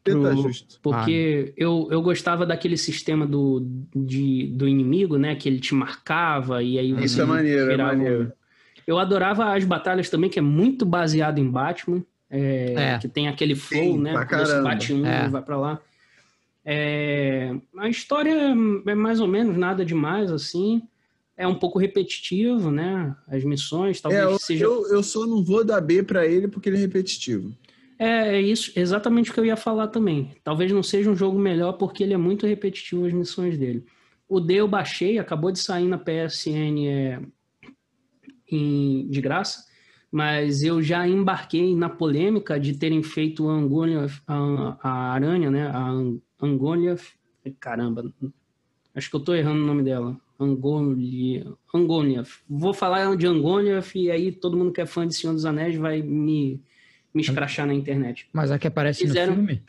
Você 0.05 0.11
tá 0.21 0.29
Pro- 0.29 0.41
justo. 0.41 0.79
Porque 0.81 1.53
eu, 1.55 1.87
eu 1.91 2.01
gostava 2.01 2.45
daquele 2.45 2.75
sistema 2.77 3.25
do, 3.25 3.65
de, 3.95 4.47
do 4.55 4.67
inimigo, 4.67 5.17
né? 5.17 5.35
Que 5.35 5.47
ele 5.47 5.59
te 5.59 5.73
marcava 5.73 6.61
e 6.61 6.77
aí 6.77 6.91
Isso 7.03 7.15
você 7.15 7.21
é 7.21 7.25
maneiro, 7.25 7.61
é 7.61 7.67
virava 7.67 7.95
maneiro. 7.95 8.31
Eu 8.85 8.99
adorava 8.99 9.53
as 9.55 9.63
batalhas 9.63 10.09
também, 10.09 10.29
que 10.29 10.37
é 10.39 10.41
muito 10.41 10.85
baseado 10.85 11.39
em 11.39 11.49
Batman. 11.49 12.03
é, 12.29 12.73
É. 12.75 12.99
Que 12.99 13.07
tem 13.07 13.27
aquele 13.29 13.55
flow, 13.55 13.81
Sim, 13.81 13.99
né? 13.99 14.13
Você 14.29 14.61
bate 14.61 14.93
um 14.93 15.05
É. 15.05 15.25
e 15.25 15.29
vai 15.29 15.41
pra 15.41 15.55
lá. 15.57 15.79
É, 16.65 17.53
a 17.77 17.89
história 17.89 18.31
é 18.87 18.95
mais 18.95 19.19
ou 19.19 19.27
menos 19.27 19.57
nada 19.57 19.83
demais, 19.85 20.31
assim. 20.31 20.81
É 21.35 21.47
um 21.47 21.55
pouco 21.55 21.79
repetitivo, 21.79 22.69
né? 22.71 23.15
As 23.27 23.43
missões, 23.43 23.99
talvez 23.99 24.21
É, 24.23 24.25
eu, 24.25 24.37
seja. 24.39 24.63
eu, 24.65 24.87
eu 24.87 25.01
só 25.03 25.25
não 25.25 25.43
vou 25.43 25.63
dar 25.63 25.81
B 25.81 26.03
pra 26.03 26.25
ele 26.25 26.47
porque 26.47 26.69
ele 26.69 26.77
é 26.77 26.81
repetitivo. 26.81 27.51
É, 28.03 28.35
é 28.37 28.41
isso, 28.41 28.71
exatamente 28.75 29.31
o 29.31 29.33
que 29.33 29.39
eu 29.39 29.45
ia 29.45 29.55
falar 29.55 29.87
também. 29.87 30.35
Talvez 30.43 30.71
não 30.71 30.83
seja 30.83 31.09
um 31.09 31.15
jogo 31.15 31.39
melhor 31.39 31.73
porque 31.73 32.03
ele 32.03 32.13
é 32.13 32.17
muito 32.17 32.45
repetitivo 32.45 33.05
as 33.05 33.13
missões 33.13 33.57
dele. 33.57 33.85
O 34.27 34.39
D 34.39 34.55
eu 34.55 34.67
baixei, 34.67 35.17
acabou 35.19 35.51
de 35.51 35.59
sair 35.59 35.87
na 35.87 35.97
PSN 35.97 36.87
é, 36.87 37.21
em- 38.51 39.07
de 39.09 39.21
graça, 39.21 39.65
mas 40.11 40.63
eu 40.63 40.81
já 40.81 41.07
embarquei 41.07 41.75
na 41.75 41.89
polêmica 41.89 42.59
de 42.59 42.73
terem 42.77 43.01
feito 43.01 43.47
a 43.49 43.53
Angolia, 43.53 44.05
a, 44.27 44.77
a 44.81 44.91
aranha, 45.13 45.49
né? 45.49 45.67
A 45.67 45.89
An- 45.89 46.19
Angolia, 46.41 46.95
caramba, 47.59 48.11
acho 48.93 49.09
que 49.09 49.15
eu 49.15 49.19
tô 49.19 49.33
errando 49.33 49.63
o 49.63 49.67
nome 49.67 49.83
dela. 49.83 50.17
Angolia, 50.39 51.53
Angolia. 51.73 52.23
Vou 52.49 52.73
falar 52.73 53.15
de 53.15 53.25
Angolia 53.25 53.79
e 53.95 54.11
aí 54.11 54.31
todo 54.31 54.57
mundo 54.57 54.73
que 54.73 54.81
é 54.81 54.85
fã 54.85 55.07
de 55.07 55.15
Senhor 55.15 55.33
dos 55.33 55.45
Anéis 55.45 55.75
vai 55.77 56.01
me 56.01 56.61
me 57.14 57.22
escrachar 57.22 57.66
na 57.68 57.74
internet. 57.74 58.28
Mas 58.34 58.51
a 58.51 58.57
que 58.57 58.68
aparece 58.68 59.01
Fizeram- 59.01 59.36
no 59.36 59.45
filme? 59.45 59.61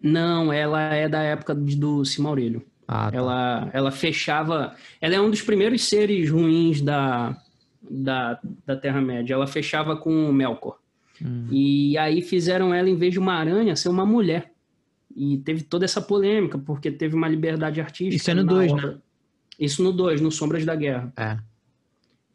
Não, 0.00 0.52
ela 0.52 0.80
é 0.94 1.08
da 1.08 1.22
época 1.22 1.54
do 1.54 2.04
Silmarillion. 2.04 2.60
Ah, 2.86 3.10
tá. 3.10 3.16
Ela, 3.16 3.70
ela 3.72 3.90
fechava. 3.90 4.74
Ela 5.00 5.14
é 5.14 5.20
um 5.20 5.30
dos 5.30 5.40
primeiros 5.40 5.84
seres 5.88 6.28
ruins 6.30 6.82
da, 6.82 7.36
da, 7.82 8.38
da 8.66 8.76
Terra-média. 8.76 9.32
Ela 9.32 9.46
fechava 9.46 9.96
com 9.96 10.28
o 10.28 10.32
Melkor. 10.32 10.78
Hum. 11.22 11.46
E 11.50 11.96
aí 11.96 12.20
fizeram 12.20 12.74
ela, 12.74 12.88
em 12.90 12.96
vez 12.96 13.12
de 13.12 13.18
uma 13.18 13.34
aranha, 13.34 13.74
ser 13.76 13.88
uma 13.88 14.04
mulher. 14.04 14.52
E 15.16 15.38
teve 15.38 15.62
toda 15.62 15.84
essa 15.84 16.02
polêmica, 16.02 16.58
porque 16.58 16.90
teve 16.90 17.14
uma 17.14 17.28
liberdade 17.28 17.80
artística. 17.80 18.16
Isso 18.16 18.30
é 18.30 18.34
no 18.34 18.44
na 18.44 18.52
2, 18.52 18.72
obra. 18.72 19.02
Isso 19.58 19.82
no 19.82 19.92
2, 19.92 20.20
no 20.20 20.30
Sombras 20.30 20.64
da 20.64 20.74
Guerra. 20.74 21.12
É. 21.16 21.38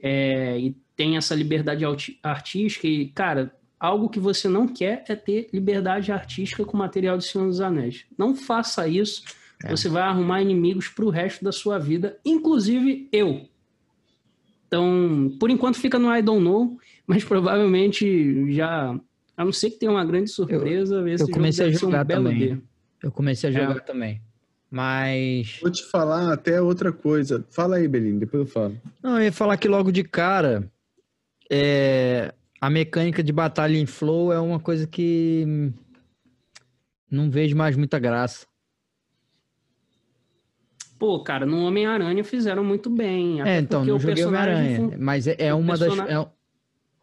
É, 0.01 0.59
e 0.59 0.75
tem 0.95 1.17
essa 1.17 1.35
liberdade 1.35 1.83
artística 2.23 2.87
e, 2.87 3.09
cara, 3.09 3.53
algo 3.79 4.09
que 4.09 4.19
você 4.19 4.47
não 4.49 4.67
quer 4.67 5.03
é 5.07 5.15
ter 5.15 5.49
liberdade 5.53 6.11
artística 6.11 6.65
com 6.65 6.75
material 6.77 7.17
de 7.17 7.25
Senhor 7.25 7.47
dos 7.47 7.61
Anéis. 7.61 8.05
Não 8.17 8.35
faça 8.35 8.87
isso, 8.87 9.23
É. 9.63 9.69
você 9.69 9.87
vai 9.89 10.01
arrumar 10.03 10.41
inimigos 10.41 10.87
pro 10.89 11.09
resto 11.09 11.43
da 11.43 11.51
sua 11.51 11.77
vida, 11.79 12.17
inclusive 12.25 13.07
eu. 13.11 13.47
Então, 14.67 15.35
por 15.39 15.49
enquanto 15.49 15.77
fica 15.79 15.97
no 15.97 16.13
I 16.15 16.21
don't 16.21 16.43
know, 16.43 16.77
mas 17.07 17.23
provavelmente 17.23 18.53
já, 18.53 18.99
a 19.35 19.45
não 19.45 19.51
ser 19.51 19.71
que 19.71 19.79
tenha 19.79 19.91
uma 19.91 20.05
grande 20.05 20.29
surpresa, 20.29 21.01
esse 21.09 21.23
jogo 21.23 21.31
comecei 21.33 21.65
a 21.65 21.69
um 21.69 21.73
jogar 21.73 22.03
belo 22.03 22.25
também. 22.25 22.61
Eu 23.01 23.11
comecei 23.11 23.49
a 23.49 23.53
É. 23.53 23.55
jogar 23.65 23.79
também. 23.81 24.21
Mas. 24.69 25.57
Vou 25.61 25.71
te 25.71 25.83
falar 25.89 26.31
até 26.31 26.61
outra 26.61 26.91
coisa. 26.91 27.43
Fala 27.49 27.77
aí, 27.77 27.87
Belinho, 27.87 28.19
depois 28.19 28.41
eu 28.41 28.47
falo. 28.47 28.77
Não, 29.01 29.17
eu 29.17 29.23
ia 29.23 29.31
falar 29.31 29.57
que 29.57 29.67
logo 29.67 29.91
de 29.91 30.03
cara. 30.03 30.69
é, 31.51 32.31
A 32.61 32.69
mecânica 32.69 33.23
de 33.23 33.31
batalha 33.31 33.77
em 33.77 33.85
flow 33.85 34.31
é 34.33 34.39
uma 34.39 34.59
coisa 34.59 34.85
que. 34.85 35.71
Não 37.09 37.29
vejo 37.31 37.55
mais 37.55 37.75
muita 37.75 37.97
graça. 37.97 38.45
Pô, 40.99 41.23
cara, 41.23 41.45
no 41.45 41.63
Homem-Aranha 41.63 42.23
fizeram 42.23 42.63
muito 42.63 42.89
bem. 42.89 43.41
É, 43.41 43.59
então, 43.59 43.85
não 43.85 43.97
joguei 43.99 44.15
personagem 44.15 44.53
Homem-Aranha. 44.53 44.91
fun- 44.91 44.97
Mas 44.99 45.27
é, 45.27 45.35
é 45.39 45.53
uma 45.53 45.77
das. 45.77 45.87
persona- 45.95 46.11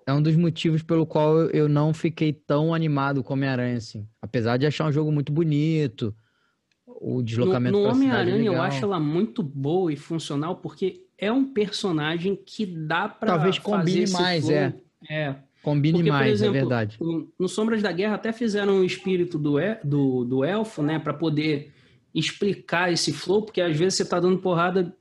É, 0.07 0.11
é 0.11 0.13
um 0.13 0.21
dos 0.23 0.37
motivos 0.37 0.83
pelo 0.83 1.07
qual 1.07 1.39
eu, 1.47 1.69
não 1.69 1.95
fiquei 1.95 2.33
tão 2.33 2.75
animado 2.75 3.25
com 3.25 3.33
Homem-Aranha, 3.33 3.79
assim. 3.79 4.07
Apesar 4.21 4.59
de 4.59 4.67
achar 4.67 4.85
um 4.87 4.93
jogo 4.93 5.11
muito 5.11 5.33
bonito, 5.33 6.15
o 6.87 7.17
No, 7.17 7.23
deslocamento 7.23 7.73
no 7.79 7.83
cidade 7.85 7.91
é 7.91 7.93
Homem-Aranha 8.13 8.47
eu 8.53 8.63
acho 8.63 8.85
ela 8.85 9.01
muito 9.01 9.43
boa 9.43 9.91
e 9.91 9.97
funcional 9.97 10.57
porque 10.57 11.07
é 11.17 11.33
um 11.33 11.53
personagem 11.53 12.37
que 12.37 12.67
dá 12.67 13.09
pra 13.09 13.29
Talvez 13.33 13.59
combine 13.59 14.11
mais, 14.11 14.45
flow. 14.45 14.55
é. 14.55 14.75
É. 15.09 15.37
Combine 15.67 15.99
Porque, 15.99 16.11
por 16.11 16.17
mais, 16.17 16.33
exemplo, 16.33 16.57
é 16.57 16.61
verdade. 16.61 16.97
No, 17.37 17.49
Sombras 17.49 17.83
da 17.83 17.91
Guerra 17.91 18.15
até 18.15 18.33
fizeram 18.33 18.79
o 18.79 18.85
espírito 18.85 19.37
do, 19.37 19.57
do, 19.83 20.25
do 20.25 20.45
elfo, 20.45 20.81
né, 20.81 21.01
Pra 21.01 21.13
poder 21.13 21.73
explicar 22.15 22.93
esse 22.93 23.13
flow, 23.13 23.43
porque 23.43 23.61
às 23.61 23.77
vezes 23.77 23.97
você 23.99 24.05
tá 24.05 24.21
dando 24.21 24.39
porrada 24.39 24.95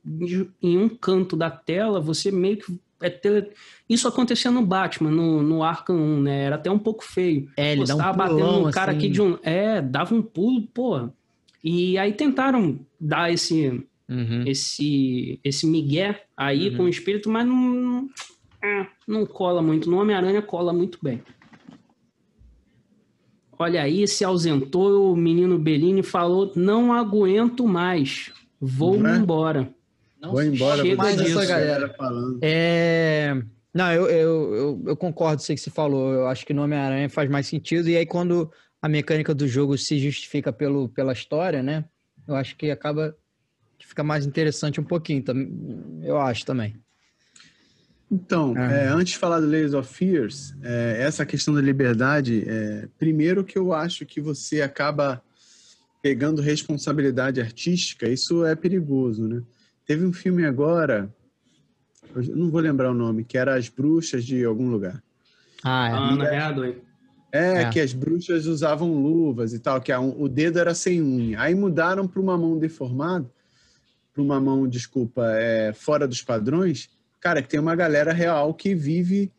em 0.60 0.76
um 0.76 0.88
canto 0.88 1.36
da 1.36 1.48
tela, 1.50 2.00
você 2.00 2.32
meio 2.32 2.56
que 2.56 2.80
é 3.00 3.08
tele- 3.08 3.50
Isso 3.88 4.08
acontecia 4.08 4.50
no 4.50 4.60
Batman, 4.66 5.10
no, 5.12 5.40
no 5.40 5.62
Arkham 5.62 5.94
1, 5.96 6.20
né? 6.22 6.42
Era 6.44 6.56
até 6.56 6.68
um 6.70 6.78
pouco 6.80 7.04
feio. 7.04 7.48
É, 7.56 7.72
ele 7.72 7.82
Pô, 7.82 7.86
dá 7.86 7.94
um 7.94 7.98
tava 7.98 8.18
batendo 8.18 8.36
pulão, 8.36 8.62
no 8.64 8.70
cara 8.72 8.90
assim. 8.90 8.98
aqui 8.98 9.08
de 9.08 9.22
um. 9.22 9.38
É, 9.42 9.80
dava 9.80 10.14
um 10.16 10.20
pulo, 10.22 10.62
porra. 10.74 11.12
E 11.62 11.96
aí 11.96 12.12
tentaram 12.12 12.80
dar 13.00 13.32
esse, 13.32 13.82
Uhum. 14.08 14.42
esse, 14.46 15.38
esse 15.44 15.66
migué 15.66 16.22
aí 16.36 16.70
Uhum. 16.70 16.76
com 16.76 16.82
o 16.84 16.88
espírito, 16.88 17.28
mas 17.30 17.46
não, 17.46 18.08
não, 18.66 18.86
não 19.20 19.26
cola 19.26 19.62
muito. 19.62 19.88
No 19.90 19.98
Homem-Aranha 20.00 20.42
cola 20.42 20.72
muito 20.72 20.98
bem. 21.02 21.22
Olha 23.58 23.82
aí, 23.82 24.06
se 24.06 24.24
ausentou 24.24 25.12
o 25.12 25.16
menino 25.16 25.58
Bellini 25.58 26.02
falou: 26.02 26.52
não 26.54 26.92
aguento 26.92 27.66
mais, 27.66 28.32
vou 28.60 28.98
Não 28.98 29.10
é? 29.10 29.16
embora. 29.16 29.74
Não 30.20 30.32
Vou 30.32 30.42
embora, 30.42 30.82
chega 30.82 30.96
vou 30.96 31.04
mais 31.04 31.16
disso. 31.16 31.38
essa 31.38 31.48
galera. 31.48 31.94
falando. 31.94 32.38
É... 32.42 33.34
Não, 33.72 33.92
eu, 33.92 34.06
eu, 34.08 34.54
eu, 34.54 34.82
eu 34.86 34.96
concordo 34.96 35.42
com 35.42 35.52
o 35.52 35.54
que 35.54 35.60
você 35.60 35.70
falou. 35.70 36.12
Eu 36.12 36.26
acho 36.26 36.46
que 36.46 36.54
no 36.54 36.62
Homem-Aranha 36.62 37.08
faz 37.10 37.30
mais 37.30 37.46
sentido. 37.46 37.88
E 37.90 37.96
aí, 37.96 38.06
quando 38.06 38.50
a 38.80 38.88
mecânica 38.88 39.34
do 39.34 39.46
jogo 39.46 39.76
se 39.76 39.98
justifica 39.98 40.52
pelo, 40.52 40.88
pela 40.88 41.12
história, 41.12 41.62
né? 41.62 41.84
Eu 42.26 42.34
acho 42.34 42.56
que 42.56 42.70
acaba 42.70 43.14
que 43.78 43.86
fica 43.86 44.02
mais 44.02 44.24
interessante 44.26 44.80
um 44.80 44.84
pouquinho. 44.84 45.22
Eu 46.02 46.18
acho 46.18 46.44
também. 46.46 46.74
Então, 48.10 48.54
Ah. 48.56 48.72
é, 48.72 48.88
antes 48.88 49.14
de 49.14 49.18
falar 49.18 49.40
do 49.40 49.46
Layers 49.46 49.74
of 49.74 49.92
Fears, 49.92 50.54
é, 50.62 50.98
essa 51.00 51.26
questão 51.26 51.52
da 51.54 51.60
liberdade, 51.60 52.44
é, 52.46 52.88
primeiro 52.98 53.42
que 53.44 53.58
eu 53.58 53.72
acho 53.72 54.06
que 54.06 54.20
você 54.20 54.62
acaba 54.62 55.20
pegando 56.00 56.40
responsabilidade 56.40 57.40
artística, 57.40 58.08
isso 58.08 58.44
é 58.44 58.54
perigoso, 58.54 59.26
né? 59.26 59.42
Teve 59.84 60.04
um 60.06 60.12
filme 60.12 60.44
agora, 60.44 61.12
eu 62.14 62.36
não 62.36 62.48
vou 62.48 62.60
lembrar 62.60 62.90
o 62.92 62.94
nome, 62.94 63.24
que 63.24 63.36
era 63.36 63.56
As 63.56 63.68
Bruxas 63.68 64.24
de 64.24 64.44
algum 64.44 64.68
lugar. 64.70 65.02
Ah, 65.64 65.88
é. 65.88 65.92
A 65.92 65.96
Ana 65.98 66.24
Hathaway. 66.48 66.78
É, 67.32 67.62
É. 67.62 67.70
que 67.70 67.80
as 67.80 67.92
bruxas 67.92 68.46
usavam 68.46 68.94
luvas 68.94 69.52
e 69.52 69.58
tal, 69.58 69.80
que 69.80 69.90
a- 69.92 70.00
o 70.00 70.28
dedo 70.28 70.58
era 70.60 70.74
sem 70.74 71.02
unha. 71.02 71.40
Aí 71.40 71.54
mudaram 71.54 72.06
para 72.06 72.20
uma 72.22 72.38
mão 72.38 72.56
deformada, 72.56 73.28
para 74.14 74.22
uma 74.22 74.40
mão, 74.40 74.66
desculpa, 74.66 75.22
é, 75.32 75.72
fora 75.74 76.06
dos 76.06 76.22
padrões. 76.22 76.88
Cara, 77.20 77.42
que 77.42 77.48
tem 77.48 77.60
uma 77.60 77.74
galera 77.74 78.12
real 78.12 78.52
que 78.54 78.74
vive, 78.74 79.32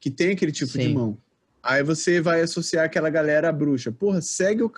que 0.00 0.10
tem 0.10 0.32
aquele 0.32 0.52
tipo 0.52 0.72
de 0.72 0.84
Sim. 0.84 0.94
mão. 0.94 1.18
Aí 1.62 1.82
você 1.82 2.20
vai 2.20 2.40
associar 2.40 2.84
aquela 2.84 3.10
galera 3.10 3.48
à 3.48 3.52
bruxa. 3.52 3.92
Porra, 3.92 4.20
segue 4.20 4.62
o, 4.62 4.72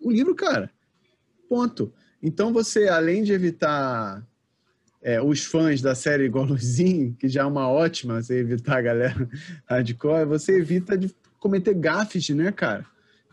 o 0.00 0.10
livro, 0.10 0.34
cara. 0.34 0.70
Ponto. 1.48 1.92
Então 2.22 2.52
você, 2.52 2.88
além 2.88 3.22
de 3.22 3.32
evitar 3.32 4.26
é, 5.02 5.20
os 5.20 5.44
fãs 5.44 5.80
da 5.80 5.94
série 5.94 6.28
Golozinho, 6.28 7.14
que 7.18 7.28
já 7.28 7.42
é 7.42 7.44
uma 7.44 7.68
ótima 7.68 8.20
você 8.20 8.38
evitar 8.38 8.78
a 8.78 8.82
galera 8.82 9.28
hardcore, 9.66 10.26
você 10.26 10.58
evita 10.58 10.96
de 10.96 11.14
cometer 11.38 11.74
gafes, 11.74 12.28
né, 12.30 12.50
cara? 12.52 12.84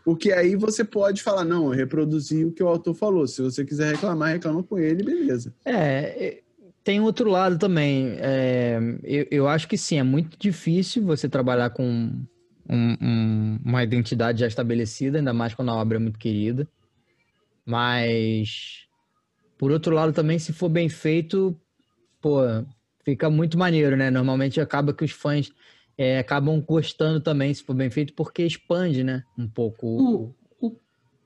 Porque 0.04 0.32
aí 0.32 0.54
você 0.54 0.84
pode 0.84 1.20
falar, 1.20 1.44
não, 1.44 1.64
eu 1.64 1.70
reproduzi 1.70 2.44
o 2.44 2.52
que 2.52 2.62
o 2.62 2.68
autor 2.68 2.94
falou. 2.94 3.26
Se 3.26 3.42
você 3.42 3.64
quiser 3.64 3.92
reclamar, 3.92 4.34
reclama 4.34 4.62
com 4.62 4.78
ele, 4.78 5.02
beleza. 5.02 5.52
É, 5.64 5.74
é, 5.74 6.42
tem 6.86 7.00
outro 7.00 7.28
lado 7.28 7.58
também. 7.58 8.14
É, 8.20 8.78
eu, 9.02 9.26
eu 9.28 9.48
acho 9.48 9.66
que 9.66 9.76
sim, 9.76 9.98
é 9.98 10.04
muito 10.04 10.38
difícil 10.38 11.02
você 11.04 11.28
trabalhar 11.28 11.70
com 11.70 11.82
um- 11.82 12.96
um- 13.02 13.58
uma 13.64 13.82
identidade 13.82 14.38
já 14.38 14.46
estabelecida, 14.46 15.18
ainda 15.18 15.32
mais 15.32 15.52
quando 15.52 15.72
a 15.72 15.74
obra 15.74 15.96
é 15.96 16.00
muito 16.00 16.16
querida. 16.16 16.68
Mas, 17.64 18.86
por 19.58 19.72
outro 19.72 19.92
lado, 19.96 20.12
também, 20.12 20.38
se 20.38 20.52
for 20.52 20.68
bem 20.68 20.88
feito, 20.88 21.60
pô, 22.20 22.38
fica 23.04 23.28
muito 23.28 23.58
maneiro, 23.58 23.96
né? 23.96 24.08
Normalmente 24.08 24.60
acaba 24.60 24.94
que 24.94 25.04
os 25.04 25.10
fãs 25.10 25.50
é, 25.98 26.18
acabam 26.20 26.60
gostando 26.60 27.18
também, 27.20 27.52
se 27.52 27.64
for 27.64 27.74
bem 27.74 27.90
feito, 27.90 28.12
porque 28.14 28.44
expande, 28.44 29.02
né? 29.02 29.24
Um 29.36 29.48
pouco. 29.48 29.86
o- 30.14 30.34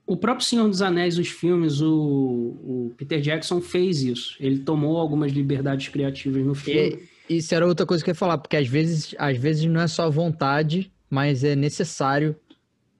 O, 0.05 0.17
próprio 0.17 0.45
Senhor 0.45 0.67
dos 0.67 0.81
Anéis, 0.81 1.17
os 1.17 1.29
filmes, 1.29 1.79
o, 1.81 1.87
o 1.91 2.93
Peter 2.97 3.21
Jackson 3.21 3.61
fez 3.61 4.01
isso. 4.03 4.35
Ele 4.39 4.59
tomou 4.59 4.97
algumas 4.97 5.31
liberdades 5.31 5.87
criativas 5.87 6.43
no 6.45 6.53
filme. 6.53 6.99
isso 7.29 7.55
era 7.55 7.65
outra 7.65 7.85
coisa 7.85 8.03
que 8.03 8.09
eu 8.09 8.13
ia 8.13 8.15
falar, 8.15 8.37
porque 8.37 8.57
às 8.57 8.67
vezes, 8.67 9.15
às 9.17 9.37
vezes 9.37 9.63
não 9.65 9.79
é 9.79 9.87
só 9.87 10.09
vontade, 10.09 10.91
mas 11.09 11.43
é 11.45 11.55
necessário 11.55 12.35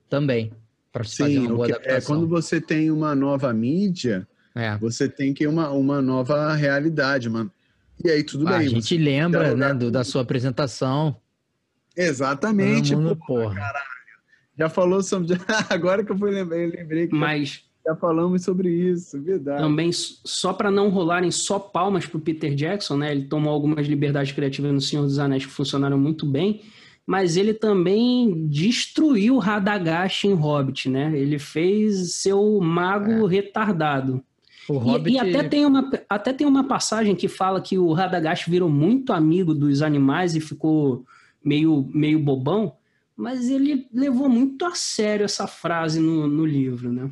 também 0.10 0.52
para 0.92 1.04
se 1.04 1.18
fazer 1.18 1.40
uma 1.40 1.50
boa 1.50 1.60
o 1.64 1.66
que- 1.66 1.72
é 1.72 1.76
adaptação. 1.76 2.16
quando 2.16 2.28
você 2.30 2.62
tem 2.62 2.92
uma 2.92 3.14
nova 3.16 3.52
mídia, 3.54 4.26
É. 4.56 4.78
você 4.78 5.10
tem 5.10 5.34
que 5.34 5.46
uma, 5.48 5.70
uma 5.72 6.02
nova 6.02 6.54
realidade, 6.54 7.30
mano. 7.30 7.52
E 8.04 8.10
aí 8.10 8.24
tudo 8.24 8.48
Ah, 8.48 8.58
bem. 8.58 8.68
a 8.68 8.70
gente 8.70 8.96
lembra 8.98 9.54
né, 9.56 9.74
do- 9.74 9.92
da 9.92 10.04
sua 10.06 10.22
apresentação. 10.22 11.16
Exatamente. 11.96 12.92
Todo 12.94 13.02
mundo, 13.02 13.16
pô, 13.18 13.26
porra. 13.26 13.62
Já 14.62 14.70
falou 14.70 15.02
sobre. 15.02 15.28
Agora 15.70 16.04
que 16.04 16.12
eu 16.12 16.18
fui 16.18 16.32
lembrar, 16.32 16.58
eu 16.58 16.70
lembrei 16.70 17.08
que 17.08 17.16
Mas 17.16 17.64
já 17.86 17.96
falamos 17.96 18.44
sobre 18.44 18.70
isso, 18.70 19.20
verdade. 19.22 19.62
também, 19.62 19.92
só 19.92 20.54
para 20.54 20.70
não 20.70 20.90
rolarem 20.90 21.32
só 21.32 21.58
palmas 21.58 22.06
pro 22.06 22.20
Peter 22.20 22.54
Jackson, 22.54 22.98
né? 22.98 23.12
Ele 23.12 23.24
tomou 23.26 23.52
algumas 23.52 23.88
liberdades 23.88 24.32
criativas 24.32 24.72
no 24.72 24.80
Senhor 24.82 25.04
dos 25.04 25.18
Anéis 25.18 25.46
que 25.46 25.52
funcionaram 25.52 25.98
muito 25.98 26.26
bem, 26.26 26.62
mas 27.08 27.38
ele 27.38 27.54
também 27.56 28.48
destruiu 28.48 29.38
Radagast 29.40 30.28
em 30.28 30.34
Hobbit, 30.34 30.90
né? 30.90 31.12
Ele 31.18 31.40
fez 31.40 32.14
seu 32.14 32.60
mago 32.62 33.26
retardado. 33.26 34.24
O 34.70 34.76
E- 34.76 34.78
Hobbit. 34.78 35.16
E, 35.16 35.20
até, 35.20 35.44
tem 35.50 35.66
uma, 35.66 35.90
até 36.08 36.32
tem 36.34 36.46
uma 36.46 36.64
passagem 36.66 37.16
que 37.16 37.28
fala 37.28 37.60
que 37.60 37.80
o 37.80 37.92
Radagast 37.94 38.48
virou 38.50 38.70
muito 38.70 39.12
amigo 39.12 39.56
dos 39.56 39.82
animais 39.82 40.36
e 40.36 40.40
ficou 40.40 41.04
meio, 41.44 41.90
meio 41.92 42.20
bobão, 42.20 42.74
mas 43.16 43.50
ele 43.50 43.88
levou 43.94 44.30
muito 44.30 44.66
a 44.66 44.76
sério 44.76 45.24
essa 45.24 45.48
frase 45.48 46.00
no, 46.00 46.28
no 46.28 46.46
livro, 46.46 46.92
né? 46.92 47.12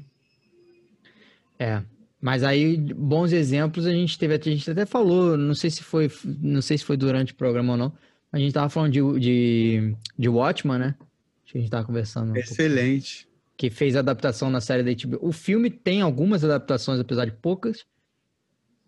É. 1.58 1.84
Mas 2.22 2.44
aí, 2.44 2.76
bons 2.78 3.32
exemplos, 3.32 3.86
a 3.86 3.92
gente 3.92 4.18
teve, 4.18 4.34
a 4.34 4.38
gente 4.38 4.70
até 4.70 4.86
falou, 4.86 5.38
não 5.38 5.56
sei 5.56 5.70
se 5.70 5.84
foi, 5.84 6.12
não 6.42 6.62
sei 6.62 6.78
se 6.78 6.84
foi 6.84 6.98
durante 6.98 7.32
o 7.32 7.36
programa 7.36 7.74
ou 7.74 7.78
não, 7.78 7.94
a 8.32 8.38
gente 8.38 8.54
tava 8.54 8.70
falando 8.70 8.92
de, 8.92 9.20
de, 9.20 9.96
de 10.18 10.30
Watchman, 10.30 10.78
né? 10.80 10.96
Acho 11.44 11.54
que 11.54 11.58
a 11.58 11.62
gente 11.62 11.72
tava 11.72 11.86
conversando. 11.86 12.32
um 12.32 12.34
pouco. 12.34 12.48
Excelente. 12.48 13.28
que 13.58 13.70
fez 13.70 13.96
adaptação 13.96 14.50
na 14.50 14.62
série 14.62 14.84
da 14.84 14.92
HBO. 14.92 15.18
O 15.22 15.32
filme 15.32 15.70
tem 15.70 16.02
algumas 16.02 16.44
adaptações, 16.44 17.00
apesar 17.00 17.26
de 17.26 17.32
poucas. 17.32 17.86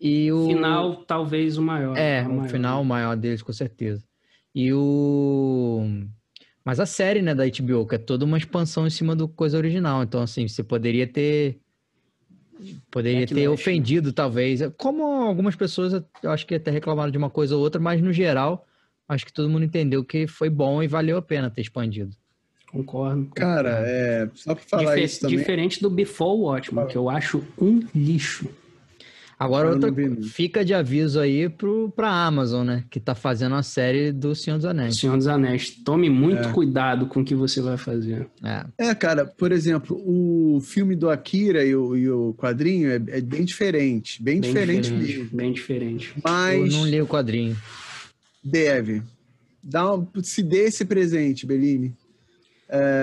E 0.00 0.30
o 0.30 0.46
Final, 0.46 1.04
talvez 1.04 1.56
o 1.56 1.62
maior. 1.62 1.96
é, 1.96 2.22
o 2.22 2.34
maior. 2.34 2.48
final 2.48 2.82
o 2.82 2.84
maior 2.84 3.16
deles 3.16 3.42
com 3.42 3.52
certeza. 3.52 4.04
E 4.54 4.72
o 4.72 5.86
mas 6.64 6.78
a 6.80 6.86
série, 6.86 7.20
né, 7.22 7.34
da 7.34 7.44
HBO, 7.44 7.86
que 7.86 7.94
é 7.94 7.98
toda 7.98 8.24
uma 8.24 8.38
expansão 8.38 8.86
em 8.86 8.90
cima 8.90 9.14
do 9.16 9.26
coisa 9.28 9.56
original. 9.56 10.02
Então 10.02 10.22
assim, 10.22 10.46
você 10.48 10.62
poderia 10.62 11.06
ter 11.06 11.58
poderia 12.90 13.26
ter 13.26 13.34
Backlash, 13.34 13.42
né? 13.42 13.48
ofendido 13.48 14.12
talvez, 14.12 14.60
como 14.76 15.04
algumas 15.04 15.56
pessoas 15.56 15.92
eu 16.22 16.30
acho 16.30 16.46
que 16.46 16.54
até 16.54 16.70
reclamaram 16.70 17.10
de 17.10 17.18
uma 17.18 17.30
coisa 17.30 17.56
ou 17.56 17.62
outra, 17.62 17.80
mas 17.80 18.00
no 18.00 18.12
geral, 18.12 18.66
acho 19.08 19.26
que 19.26 19.32
todo 19.32 19.48
mundo 19.48 19.64
entendeu 19.64 20.04
que 20.04 20.26
foi 20.26 20.48
bom 20.48 20.82
e 20.82 20.86
valeu 20.86 21.16
a 21.16 21.22
pena 21.22 21.50
ter 21.50 21.60
expandido. 21.62 22.14
Concordo. 22.70 23.26
Cara, 23.34 23.82
é, 23.86 24.30
só 24.34 24.54
pra 24.54 24.64
falar 24.64 24.82
Difer- 24.94 25.04
isso 25.04 25.20
também. 25.20 25.36
Diferente 25.36 25.82
do 25.82 25.90
Before 25.90 26.40
Watchmen, 26.40 26.86
que 26.86 26.96
eu 26.96 27.10
acho 27.10 27.44
um 27.60 27.80
lixo. 27.94 28.48
Agora, 29.44 29.68
Eu 29.68 29.72
outra, 29.74 29.90
vi, 29.90 30.22
fica 30.28 30.64
de 30.64 30.72
aviso 30.74 31.18
aí 31.20 31.48
pro, 31.48 31.90
pra 31.94 32.10
Amazon, 32.26 32.66
né? 32.66 32.84
Que 32.90 33.00
tá 33.00 33.14
fazendo 33.14 33.54
a 33.54 33.62
série 33.62 34.12
do 34.12 34.34
Senhor 34.34 34.56
dos 34.56 34.66
Anéis. 34.66 34.96
Senhor 34.98 35.16
dos 35.16 35.26
Anéis, 35.26 35.70
tome 35.84 36.08
muito 36.08 36.48
É. 36.48 36.52
cuidado 36.52 37.06
com 37.06 37.20
o 37.20 37.24
que 37.24 37.34
você 37.34 37.60
vai 37.60 37.76
fazer. 37.76 38.28
É. 38.42 38.64
É, 38.78 38.94
cara, 38.94 39.24
por 39.26 39.52
exemplo, 39.52 39.96
o 40.06 40.60
filme 40.60 40.94
do 40.94 41.10
Akira 41.10 41.64
e 41.64 41.74
o, 41.74 41.96
e 41.96 42.08
o 42.10 42.34
quadrinho 42.34 42.90
é, 42.90 42.96
é 43.08 43.20
bem 43.20 43.44
diferente. 43.44 44.22
Bem, 44.22 44.40
Bem 44.40 44.50
diferente, 44.50 44.84
diferente, 44.90 45.18
mesmo. 45.18 45.36
bem 45.36 45.52
diferente. 45.52 46.12
Eu 46.16 46.22
Mas 46.24 46.72
não 46.72 46.86
li 46.86 47.00
o 47.00 47.06
quadrinho. 47.06 47.56
deve. 48.42 49.02
Dá 49.62 49.94
um, 49.94 50.06
se 50.22 50.42
dê 50.42 50.64
esse 50.64 50.84
presente, 50.84 51.46
Bellini. 51.46 51.94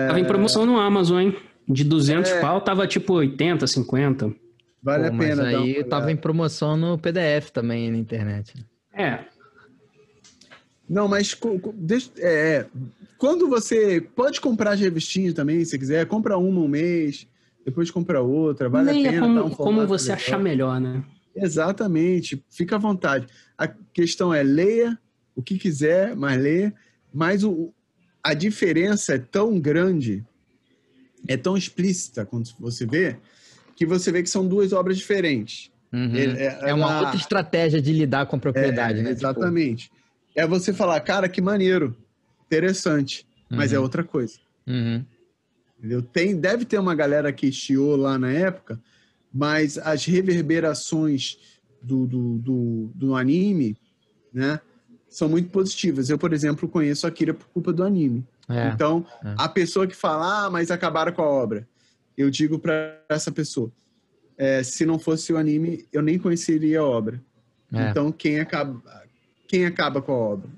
Tava 0.08 0.20
em 0.20 0.26
promoção 0.26 0.66
no 0.66 0.78
Amazon, 0.78 1.20
hein? 1.22 1.36
De 1.68 1.84
200 1.84 2.32
É. 2.32 2.42
pau, 2.42 2.60
tava 2.60 2.88
tipo 2.88 3.14
80, 3.14 3.66
50. 3.68 4.34
Vale 4.82 5.04
Pô, 5.04 5.10
a 5.10 5.12
mas 5.14 5.28
pena. 5.28 5.44
dar 5.44 5.62
aí 5.62 5.76
uma 5.78 5.84
tava 5.86 6.12
em 6.12 6.16
promoção 6.16 6.78
no 6.78 6.98
PDF 6.98 7.52
também 7.52 7.92
na 7.92 7.98
internet. 7.98 8.54
É, 8.94 9.26
Não, 10.90 11.08
mas 11.08 11.38
deixa- 11.76 12.10
é, 12.18 12.56
é. 12.58 12.68
quando 13.18 13.48
você 13.48 14.02
pode 14.02 14.42
comprar 14.42 14.72
as 14.72 14.80
revistinhas 14.80 15.34
também, 15.34 15.64
se 15.64 15.78
quiser, 15.78 16.06
compra 16.08 16.38
uma 16.38 16.60
um 16.62 16.68
mês, 16.68 17.28
depois 17.64 17.92
compra 17.92 18.22
outra, 18.22 18.68
vale 18.70 18.92
leia 18.92 19.10
a 19.10 19.12
pena. 19.14 19.22
como, 19.28 19.36
dar 19.36 19.44
um 19.46 19.50
como 19.52 19.86
você 19.88 20.12
legal. 20.12 20.16
achar 20.26 20.40
melhor, 20.40 20.82
né? 20.82 21.04
Exatamente, 21.36 22.44
fica 22.50 22.76
à 22.78 22.80
vontade. 22.80 23.28
A 23.58 23.68
questão 23.68 24.34
é 24.34 24.42
leia 24.42 24.98
o 25.36 25.44
que 25.44 25.60
quiser, 25.60 26.16
mas 26.16 26.42
leia. 26.42 26.74
Mas 27.14 27.44
o, 27.44 27.72
a 28.24 28.34
diferença 28.34 29.14
é 29.14 29.20
tão 29.20 29.60
grande, 29.60 30.26
é 31.28 31.38
tão 31.38 31.56
explícita 31.56 32.26
quando 32.26 32.50
você 32.60 32.86
vê, 32.86 33.18
que 33.80 33.86
você 33.86 34.12
vê 34.12 34.22
que 34.22 34.30
são 34.30 34.46
duas 34.46 34.74
obras 34.74 34.98
diferentes. 34.98 35.72
Uhum. 35.94 36.14
É- 36.14 36.70
É, 36.70 36.74
uma 36.74 36.92
ela- 36.92 37.00
outra 37.00 37.16
estratégia 37.16 37.82
de 37.82 37.94
lidar 37.94 38.26
com 38.26 38.36
a 38.36 38.40
propriedade, 38.40 39.00
É, 39.00 39.04
né? 39.04 39.12
Exatamente. 39.12 39.90
É 40.36 40.46
você 40.46 40.74
falar, 40.74 41.00
cara, 41.00 41.30
que 41.30 41.42
maneiro, 41.42 41.96
interessante, 42.46 43.26
mas 43.50 43.72
é 43.72 43.78
Uhum. 43.78 43.84
outra 43.84 44.04
coisa. 44.04 44.34
Tipo, 44.34 44.44
uhum. 44.68 45.06
Entendeu? 45.78 46.02
Tem, 46.02 46.36
deve 46.36 46.66
ter 46.66 46.78
uma 46.78 46.94
galera 46.94 47.32
que 47.32 47.50
chiou 47.54 47.96
lá 47.96 48.20
na 48.20 48.30
época, 48.30 48.78
mas 49.34 49.78
as 49.78 50.04
reverberações 50.04 51.38
do, 51.82 52.06
do, 52.06 52.38
do, 52.40 52.92
do 52.94 53.16
anime, 53.16 53.78
né, 54.34 54.60
são 55.08 55.30
muito 55.30 55.50
positivas. 55.52 56.10
Eu, 56.10 56.18
por 56.18 56.34
exemplo, 56.34 56.68
conheço 56.68 57.06
a 57.06 57.10
Akira 57.10 57.34
por 57.34 57.48
culpa 57.48 57.72
do 57.72 57.82
anime. 57.86 58.28
É. 58.50 58.68
Então, 58.74 59.06
é. 59.24 59.36
a 59.38 59.48
pessoa 59.48 59.88
que 59.88 59.96
fala, 59.96 60.48
ah, 60.48 60.50
mas 60.50 60.70
acabaram 60.70 61.14
com 61.14 61.22
a 61.22 61.30
obra, 61.30 61.66
eu 62.20 62.30
digo 62.30 62.60
para 62.60 63.02
essa 63.08 63.32
pessoa, 63.32 63.72
é, 64.38 64.62
se 64.62 64.86
não 64.86 65.00
fosse 65.00 65.32
o 65.32 65.38
anime, 65.38 65.86
eu 65.92 66.02
nem 66.02 66.20
conheceria 66.20 66.82
a 66.82 66.84
obra. 66.84 67.22
É. 67.74 67.90
Então, 67.90 68.12
quem 68.12 68.42
acaba, 68.42 68.82
quem 69.48 69.66
acaba 69.66 70.02
com 70.02 70.12
a 70.12 70.16
obra? 70.16 70.50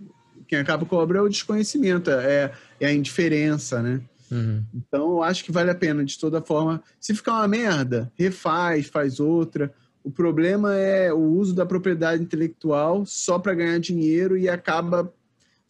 Quem 0.47 0.57
acaba 0.57 0.85
com 0.85 0.95
a 0.95 0.99
obra 0.99 1.19
é 1.19 1.21
o 1.21 1.29
desconhecimento, 1.29 2.09
é, 2.09 2.51
é 2.79 2.87
a 2.87 2.93
indiferença, 2.93 3.81
né? 3.81 4.01
Uhum. 4.31 4.63
Então, 4.73 5.11
eu 5.11 5.23
acho 5.23 5.43
que 5.43 5.51
vale 5.51 5.69
a 5.69 5.75
pena, 5.75 6.03
de 6.03 6.17
toda 6.17 6.41
forma. 6.41 6.81
Se 6.99 7.13
ficar 7.13 7.33
uma 7.33 7.47
merda, 7.47 8.11
refaz, 8.17 8.87
faz 8.87 9.19
outra. 9.19 9.71
O 10.03 10.09
problema 10.09 10.75
é 10.75 11.13
o 11.13 11.19
uso 11.19 11.53
da 11.53 11.65
propriedade 11.65 12.23
intelectual 12.23 13.05
só 13.05 13.37
para 13.37 13.53
ganhar 13.53 13.79
dinheiro 13.79 14.35
e 14.35 14.49
acaba 14.49 15.13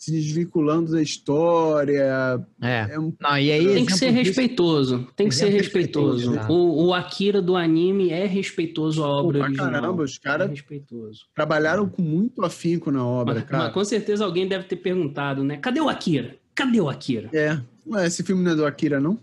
se 0.04 0.12
desvinculando 0.12 0.94
da 0.94 1.00
história. 1.02 2.44
É. 2.60 2.88
É 2.96 3.00
um- 3.00 3.14
Não, 3.22 3.38
e 3.38 3.52
aí, 3.52 3.68
Tem 3.76 3.86
que 3.86 3.94
ser 3.94 4.10
respeitoso. 4.10 5.08
Tem 5.16 5.30
que 5.30 5.36
ser 5.36 5.50
respeitoso. 5.50 6.34
O, 6.50 6.88
o 6.88 6.94
Akira 6.96 7.40
do 7.40 7.56
anime 7.56 8.10
é 8.10 8.26
respeitoso 8.26 9.04
à 9.04 9.08
obra 9.08 9.22
Pô, 9.26 9.30
pra 9.32 9.44
original. 9.46 9.72
caramba, 9.72 10.02
os 10.04 10.18
É 10.18 10.20
caras 10.20 10.50
respeitoso. 10.50 11.28
trabalharam 11.36 11.88
com 11.88 12.02
muito 12.02 12.44
afinco 12.44 12.90
na 12.90 13.06
obra, 13.06 13.36
Mas, 13.36 13.44
cara. 13.44 13.64
mas 13.66 13.74
com 13.74 13.86
certeza 13.86 14.26
alguém 14.26 14.48
deve 14.48 14.64
ter 14.64 14.78
perguntado, 14.78 15.44
né? 15.44 15.58
Cadê 15.58 15.80
o 15.80 15.88
Akira? 15.88 16.36
Cadê 16.56 16.82
o 16.82 16.90
Akira? 16.90 17.30
É. 17.32 17.62
Ué, 17.86 18.08
esse 18.08 18.24
filme 18.24 18.44
não 18.44 18.54
é 18.54 18.56
do 18.56 18.66
Akira, 18.66 19.00
não? 19.00 19.20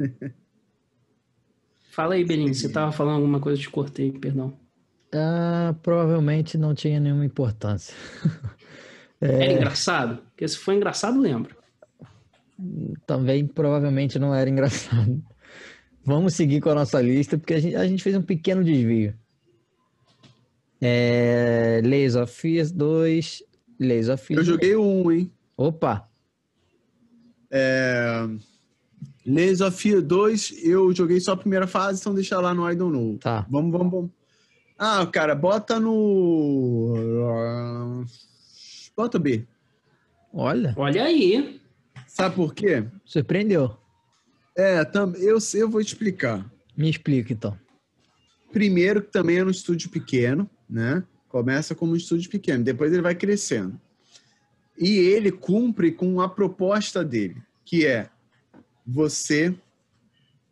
Fala 1.90 2.14
aí, 2.14 2.24
Belinho. 2.24 2.54
Você 2.54 2.70
tava 2.70 2.92
falando 2.92 3.16
alguma 3.16 3.40
coisa, 3.40 3.58
eu 3.58 3.62
te 3.62 3.68
cortei, 3.70 4.10
perdão. 4.10 4.54
Ah, 5.14 5.74
provavelmente 5.82 6.56
não 6.58 6.74
tinha 6.74 6.98
nenhuma 6.98 7.26
importância. 7.26 7.94
É. 9.20 9.44
Era 9.44 9.52
engraçado? 9.52 10.18
Porque 10.28 10.46
se 10.46 10.58
for 10.58 10.74
engraçado, 10.74 11.20
lembra. 11.20 11.56
Também 13.06 13.46
provavelmente 13.46 14.18
não 14.18 14.34
era 14.34 14.48
engraçado. 14.48 15.22
Vamos 16.04 16.34
seguir 16.34 16.60
com 16.60 16.70
a 16.70 16.74
nossa 16.74 17.00
lista, 17.00 17.36
porque 17.36 17.54
a 17.54 17.60
gente, 17.60 17.76
a 17.76 17.86
gente 17.86 18.02
fez 18.02 18.14
um 18.14 18.22
pequeno 18.22 18.62
desvio. 18.62 19.14
É, 20.80 21.80
Layers 21.84 22.14
of 22.14 22.32
Fear 22.32 22.72
2. 22.72 23.42
Layers 23.80 24.08
of 24.08 24.24
Fear. 24.24 24.40
Eu 24.40 24.44
joguei 24.44 24.76
um, 24.76 25.10
hein? 25.10 25.30
Opa! 25.56 26.08
Layers 29.26 29.60
of 29.60 29.76
Fear 29.76 30.02
2, 30.02 30.64
eu 30.64 30.94
joguei 30.94 31.18
só 31.20 31.32
a 31.32 31.36
primeira 31.36 31.66
fase, 31.66 32.00
então 32.00 32.14
deixa 32.14 32.40
lá 32.40 32.54
no 32.54 32.70
I 32.70 32.76
Don't 32.76 32.96
Know. 32.96 33.18
Tá. 33.18 33.44
Vamos, 33.50 33.72
vamos, 33.72 33.90
vamos. 33.92 34.10
Ah, 34.78 35.06
cara, 35.06 35.34
bota 35.34 35.80
no. 35.80 36.94
Bota 38.96 39.18
B. 39.18 39.46
Olha, 40.32 40.74
Olha 40.76 41.04
aí. 41.04 41.60
Sabe 42.06 42.36
por 42.36 42.54
quê? 42.54 42.84
surpreendeu. 43.04 43.76
É, 44.56 44.84
tam, 44.84 45.14
eu, 45.16 45.38
sei, 45.38 45.62
eu 45.62 45.68
vou 45.68 45.82
te 45.82 45.88
explicar. 45.88 46.50
Me 46.76 46.88
explica 46.88 47.32
então. 47.32 47.58
Primeiro, 48.52 49.02
que 49.02 49.10
também 49.10 49.36
é 49.36 49.44
um 49.44 49.50
estúdio 49.50 49.90
pequeno, 49.90 50.48
né? 50.68 51.04
Começa 51.28 51.74
como 51.74 51.92
um 51.92 51.96
estúdio 51.96 52.30
pequeno, 52.30 52.64
depois 52.64 52.92
ele 52.92 53.02
vai 53.02 53.14
crescendo. 53.14 53.78
E 54.78 54.96
ele 54.98 55.30
cumpre 55.30 55.92
com 55.92 56.20
a 56.20 56.28
proposta 56.28 57.04
dele, 57.04 57.36
que 57.64 57.86
é 57.86 58.08
você 58.86 59.54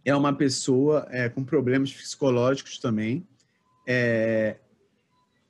é 0.05 0.15
uma 0.15 0.35
pessoa 0.35 1.07
é, 1.11 1.29
com 1.31 1.43
problemas 1.43 1.93
psicológicos 1.93 2.79
também, 2.79 3.27
é, 3.87 4.57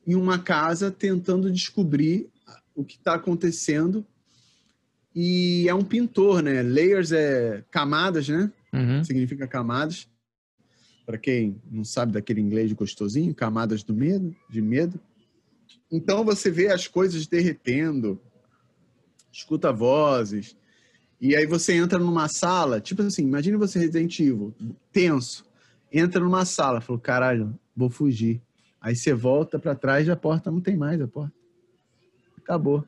em 0.07 0.15
uma 0.15 0.39
casa 0.39 0.91
tentando 0.91 1.51
descobrir 1.51 2.31
o 2.75 2.85
que 2.85 2.97
está 2.97 3.15
acontecendo. 3.15 4.07
E 5.15 5.69
é 5.69 5.75
um 5.75 5.85
pintor, 5.85 6.43
né? 6.43 6.63
Layers 6.63 7.13
é 7.13 7.65
camadas, 7.71 8.29
né? 8.29 8.51
Uhum. 8.73 9.05
Significa 9.05 9.47
camadas. 9.47 10.09
Para 11.07 11.19
quem 11.19 11.61
não 11.71 11.85
sabe 11.85 12.13
daquele 12.13 12.41
inglês 12.41 12.73
gostosinho, 12.73 13.35
camadas 13.35 13.83
do 13.83 13.95
medo, 13.95 14.35
de 14.51 14.61
medo. 14.61 14.99
Então 15.93 16.25
você 16.25 16.51
vê 16.51 16.69
as 16.69 16.89
coisas 16.89 17.27
derretendo, 17.27 18.21
escuta 19.31 19.73
vozes, 19.73 20.57
e 21.21 21.37
aí 21.37 21.47
você 21.47 21.75
entra 21.75 21.99
numa 21.99 22.27
sala, 22.29 22.81
tipo 22.81 23.03
assim, 23.03 23.23
imagine 23.23 23.57
você 23.57 23.79
Resident 23.79 24.19
Evil, 24.19 24.55
tenso, 24.93 25.45
entra 25.93 26.21
numa 26.21 26.45
sala, 26.45 26.81
falou, 26.81 27.01
caralho, 27.01 27.59
vou 27.77 27.89
fugir. 27.89 28.43
Aí 28.81 28.97
você 28.97 29.15
volta 29.15 29.59
para 29.59 29.75
trás 29.75 30.07
e 30.07 30.11
a 30.11 30.17
porta 30.17 30.51
não 30.51 30.61
tem 30.61 30.77
mais 30.77 31.01
a 31.01 31.07
porta. 31.09 31.44
Acabou. 32.45 32.85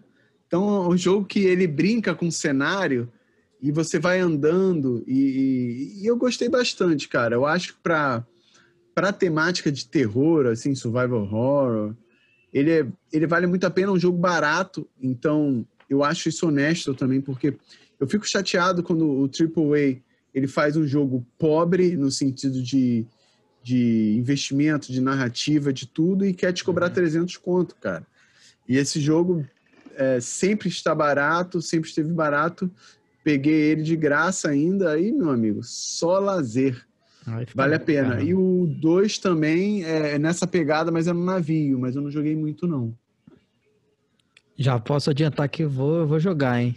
Então, 0.47 0.89
o 0.89 0.97
jogo 0.97 1.27
que 1.27 1.41
ele 1.41 1.67
brinca 1.67 2.15
com 2.15 2.29
o 2.29 2.33
cenário 2.33 3.11
e 3.61 3.73
você 3.73 3.99
vai 3.99 4.21
andando 4.21 5.03
e, 5.07 5.99
e, 5.99 6.03
e 6.03 6.07
eu 6.07 6.17
gostei 6.17 6.49
bastante, 6.49 7.09
cara. 7.09 7.35
Eu 7.35 7.45
acho 7.45 7.75
que 7.75 7.81
para 7.83 8.25
para 8.95 9.13
temática 9.13 9.71
de 9.71 9.87
terror, 9.87 10.47
assim, 10.47 10.75
survival 10.75 11.21
horror, 11.21 11.95
ele, 12.51 12.71
é, 12.71 12.87
ele 13.13 13.27
vale 13.27 13.47
muito 13.47 13.67
a 13.67 13.71
pena, 13.71 13.89
é 13.89 13.91
um 13.91 13.99
jogo 13.99 14.17
barato, 14.17 14.89
então 14.99 15.67
eu 15.91 16.03
acho 16.03 16.31
isso 16.31 16.49
honesto 16.49 16.95
também, 16.95 17.21
porque 17.21 17.55
eu 18.01 18.09
fico 18.09 18.27
chateado 18.27 18.83
quando 18.83 19.07
o 19.07 19.25
AAA 19.25 20.01
ele 20.33 20.47
faz 20.47 20.79
um 20.79 20.87
jogo 20.87 21.27
pobre 21.39 21.95
no 21.95 22.11
sentido 22.11 22.63
de, 22.63 23.05
de 23.63 24.17
investimento, 24.17 24.91
de 24.91 25.03
narrativa, 25.03 25.75
de 25.75 25.87
tudo, 25.87 26.25
e 26.25 26.33
quer 26.33 26.55
te 26.55 26.65
cobrar 26.65 26.89
300 26.89 27.35
uhum. 27.35 27.43
conto, 27.43 27.77
cara. 27.77 28.07
E 28.69 28.77
esse 28.77 29.01
jogo 29.01 29.45
é, 29.95 30.21
sempre 30.21 30.69
está 30.69 30.95
barato, 30.95 31.63
sempre 31.63 31.89
esteve 31.89 32.13
barato. 32.13 32.71
Peguei 33.25 33.71
ele 33.71 33.83
de 33.83 33.97
graça 33.97 34.49
ainda, 34.49 34.93
aí, 34.93 35.11
meu 35.11 35.31
amigo, 35.31 35.61
só 35.63 36.19
lazer. 36.19 36.87
Vale 37.55 37.75
a 37.75 37.81
pena. 37.81 38.11
Cara. 38.11 38.23
E 38.23 38.35
o 38.35 38.67
2 38.81 39.19
também 39.19 39.83
é 39.83 40.17
nessa 40.19 40.47
pegada, 40.47 40.93
mas 40.93 41.09
é 41.09 41.13
no 41.13 41.25
navio, 41.25 41.79
mas 41.79 41.97
eu 41.97 42.03
não 42.03 42.11
joguei 42.11 42.37
muito, 42.37 42.69
não. 42.69 42.97
Já 44.57 44.79
posso 44.79 45.11
adiantar 45.11 45.49
que 45.49 45.65
vou, 45.67 46.07
vou 46.07 46.21
jogar, 46.21 46.61
hein? 46.61 46.77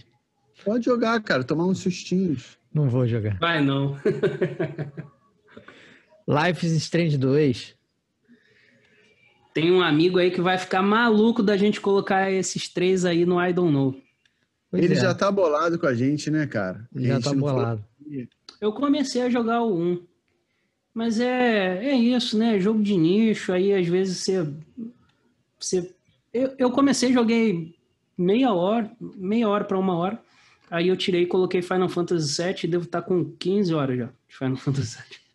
Pode 0.65 0.85
jogar, 0.85 1.21
cara, 1.21 1.43
tomar 1.43 1.65
uns 1.65 1.79
sustinhos. 1.79 2.57
Não 2.73 2.89
vou 2.89 3.07
jogar. 3.07 3.37
Vai 3.39 3.63
não. 3.63 3.95
Life 6.27 6.65
is 6.65 6.73
Strange 6.73 7.17
2. 7.17 7.75
Tem 9.53 9.71
um 9.71 9.81
amigo 9.81 10.19
aí 10.19 10.31
que 10.31 10.41
vai 10.41 10.57
ficar 10.57 10.81
maluco 10.81 11.41
da 11.41 11.57
gente 11.57 11.81
colocar 11.81 12.31
esses 12.31 12.69
três 12.69 13.05
aí 13.05 13.25
no 13.25 13.43
I 13.43 13.51
Don't 13.51 13.73
Know. 13.73 13.95
Pois 14.69 14.83
Ele 14.83 14.93
é. 14.93 14.97
já 15.01 15.13
tá 15.13 15.31
bolado 15.31 15.79
com 15.79 15.87
a 15.87 15.93
gente, 15.93 16.29
né, 16.29 16.45
cara? 16.45 16.87
já 16.95 17.19
tá 17.19 17.33
bolado. 17.33 17.83
Eu 18.61 18.71
comecei 18.71 19.21
a 19.21 19.29
jogar 19.29 19.61
o 19.61 19.75
1. 19.75 20.03
Mas 20.93 21.19
é, 21.19 21.85
é 21.85 21.95
isso, 21.95 22.37
né? 22.37 22.59
Jogo 22.59 22.81
de 22.81 22.95
nicho, 22.97 23.51
aí 23.51 23.73
às 23.73 23.87
vezes 23.87 24.17
você. 24.17 24.47
você 25.59 25.95
eu, 26.33 26.53
eu 26.57 26.71
comecei, 26.71 27.13
joguei 27.13 27.75
meia 28.17 28.53
hora, 28.53 28.91
meia 28.99 29.47
hora 29.47 29.63
para 29.63 29.77
uma 29.77 29.95
hora. 29.95 30.19
Aí 30.69 30.87
eu 30.87 30.97
tirei 30.97 31.23
e 31.23 31.27
coloquei 31.27 31.61
Final 31.61 31.89
Fantasy 31.89 32.43
VII 32.43 32.55
e 32.63 32.67
devo 32.67 32.85
estar 32.85 33.01
tá 33.01 33.07
com 33.07 33.25
15 33.25 33.73
horas 33.73 33.97
já 33.97 34.05
de 34.27 34.37
Final 34.37 34.57
Fantasy 34.57 34.97
VII. 34.97 35.28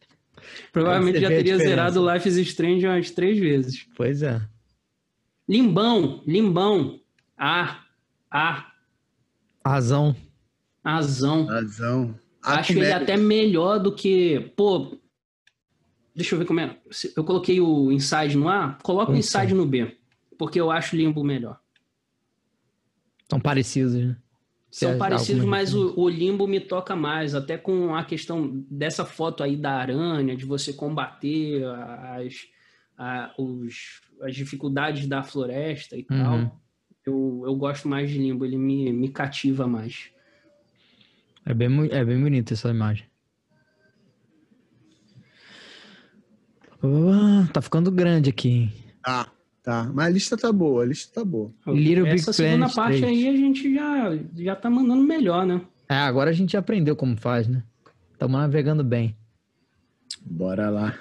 Provavelmente 0.72 1.20
já 1.20 1.28
teria 1.28 1.56
zerado 1.58 2.12
Life 2.12 2.28
is 2.28 2.36
Strange 2.36 2.86
umas 2.86 3.10
três 3.10 3.38
vezes. 3.38 3.86
Pois 3.96 4.22
é. 4.22 4.40
Limbão, 5.48 6.22
limbão. 6.26 7.00
Ah, 7.36 7.80
ah. 8.30 8.72
Razão. 9.64 10.16
Razão. 10.84 11.46
Razão. 11.46 12.14
Acho 12.42 12.72
ele 12.72 12.92
até 12.92 13.16
melhor 13.16 13.78
do 13.78 13.94
que. 13.94 14.52
Pô, 14.56 14.98
Deixa 16.14 16.34
eu 16.34 16.38
ver 16.38 16.44
como 16.44 16.60
é. 16.60 16.78
Eu 17.16 17.24
coloquei 17.24 17.60
o 17.60 17.90
inside 17.90 18.36
no 18.36 18.48
A, 18.48 18.78
coloca 18.82 19.10
o 19.10 19.16
inside 19.16 19.52
no 19.52 19.66
B. 19.66 19.96
Porque 20.38 20.60
eu 20.60 20.70
acho 20.70 20.96
limbo 20.96 21.24
melhor. 21.24 21.58
São 23.28 23.40
parecidos, 23.40 23.94
né? 23.94 24.16
São 24.74 24.98
parecidos, 24.98 25.44
mas 25.44 25.72
o, 25.72 25.94
o, 25.96 26.08
limbo 26.08 26.48
me 26.48 26.58
toca 26.58 26.96
mais. 26.96 27.32
Até 27.32 27.56
com 27.56 27.94
a 27.94 28.04
questão 28.04 28.64
dessa 28.68 29.04
foto 29.04 29.44
aí 29.44 29.56
da 29.56 29.70
aranha, 29.70 30.34
de 30.34 30.44
você 30.44 30.72
combater 30.72 31.64
as, 31.64 32.34
a, 32.98 33.32
os, 33.38 34.00
as 34.20 34.34
dificuldades 34.34 35.06
da 35.06 35.22
floresta 35.22 35.96
e 35.96 36.04
uhum. 36.10 36.18
tal. 36.18 36.60
Eu, 37.06 37.42
eu 37.46 37.54
gosto 37.54 37.86
mais 37.86 38.10
de 38.10 38.18
limbo, 38.18 38.44
ele 38.44 38.58
me, 38.58 38.92
me 38.92 39.08
cativa 39.10 39.64
mais. 39.64 40.10
É 41.46 41.54
bem, 41.54 41.68
é 41.92 42.04
bem 42.04 42.20
bonita 42.20 42.52
essa 42.52 42.68
imagem. 42.68 43.06
Tá 47.52 47.62
ficando 47.62 47.92
grande 47.92 48.28
aqui. 48.28 48.72
Tá, 49.04 49.30
tá. 49.64 49.90
Mas 49.92 50.06
a 50.06 50.10
lista 50.10 50.36
tá 50.36 50.52
boa, 50.52 50.84
a 50.84 50.86
lista 50.86 51.20
tá 51.20 51.24
boa. 51.24 51.50
Little 51.66 52.06
Essa 52.06 52.30
Big 52.30 52.36
segunda 52.36 52.68
Planet 52.68 52.74
parte 52.74 53.00
3. 53.00 53.04
aí 53.04 53.28
a 53.28 53.36
gente 53.36 53.74
já, 53.74 54.18
já 54.36 54.54
tá 54.54 54.70
mandando 54.70 55.02
melhor, 55.02 55.44
né? 55.44 55.60
É, 55.88 55.96
agora 55.96 56.30
a 56.30 56.32
gente 56.32 56.52
já 56.52 56.60
aprendeu 56.60 56.94
como 56.94 57.16
faz, 57.16 57.48
né? 57.48 57.64
Estamos 58.12 58.38
navegando 58.38 58.84
bem. 58.84 59.16
Bora 60.24 60.70
lá. 60.70 60.98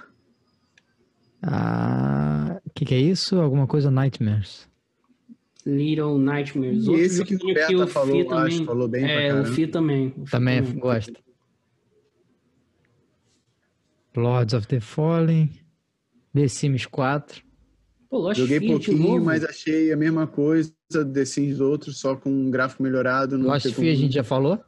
Ah, 1.41 2.59
o 2.66 2.70
que, 2.74 2.86
que 2.86 2.95
é 2.95 2.99
isso? 2.99 3.39
Alguma 3.39 3.68
coisa 3.68 3.91
Nightmares. 3.91 4.68
Little 5.66 6.18
Nightmares. 6.18 6.86
E 6.86 6.89
Outro 6.89 7.03
esse 7.03 7.24
que 7.24 7.36
o 7.36 7.53
Beta 7.53 7.88
falou, 7.88 8.26
também, 8.26 8.45
acho, 8.45 8.66
falou 8.66 8.88
bem 8.88 9.05
É, 9.05 9.34
o 9.34 9.45
Fi 9.45 9.68
também. 9.68 10.07
O 10.18 10.26
também, 10.26 10.61
também 10.64 10.80
gosta. 10.80 11.14
Lords 14.16 14.53
of 14.53 14.68
the 14.68 14.80
Fallen. 14.80 15.49
The 16.34 16.47
Sims 16.47 16.86
4. 16.86 17.43
Pô, 18.14 18.20
Lost 18.20 18.39
Joguei 18.39 18.59
pouquinho, 18.59 19.26
mas 19.26 19.43
achei 19.43 19.91
a 19.91 19.97
mesma 19.97 20.28
coisa 20.28 20.72
The 20.91 21.26
Sims 21.26 21.59
outros, 21.59 21.97
só 21.97 22.16
com 22.16 22.30
um 22.30 22.51
gráfico 22.51 22.84
melhorado. 22.84 23.39
Não 23.39 23.47
Lost 23.47 23.72
Fee 23.72 23.89
a 23.89 23.95
gente 23.95 24.14
já 24.14 24.24
falou? 24.24 24.59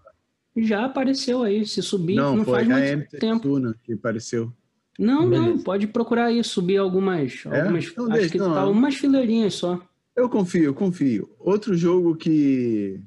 Já 0.58 0.86
apareceu 0.86 1.44
aí, 1.44 1.64
se 1.64 1.80
subir 1.84 2.16
não, 2.16 2.38
não 2.38 2.44
faz 2.44 2.68
muito 2.68 3.20
tempo. 3.20 3.42
Tuna 3.42 3.76
que 3.84 3.94
apareceu. 3.94 4.52
Não, 4.98 5.30
Beleza. 5.30 5.48
não, 5.48 5.60
pode 5.60 5.86
procurar 5.86 6.26
aí, 6.26 6.44
subir 6.44 6.78
algumas, 6.78 7.44
é? 7.46 7.62
algumas 7.62 7.96
não, 7.96 8.06
acho 8.06 8.14
deixa, 8.14 8.30
que 8.30 8.38
não. 8.40 8.52
tá 8.52 8.66
umas 8.66 8.96
fileirinhas 8.96 9.54
só. 9.54 9.80
Eu 10.16 10.28
confio, 10.28 10.64
eu 10.64 10.74
confio. 10.74 11.30
Outro 11.38 11.78
jogo 11.78 12.16
que, 12.16 13.00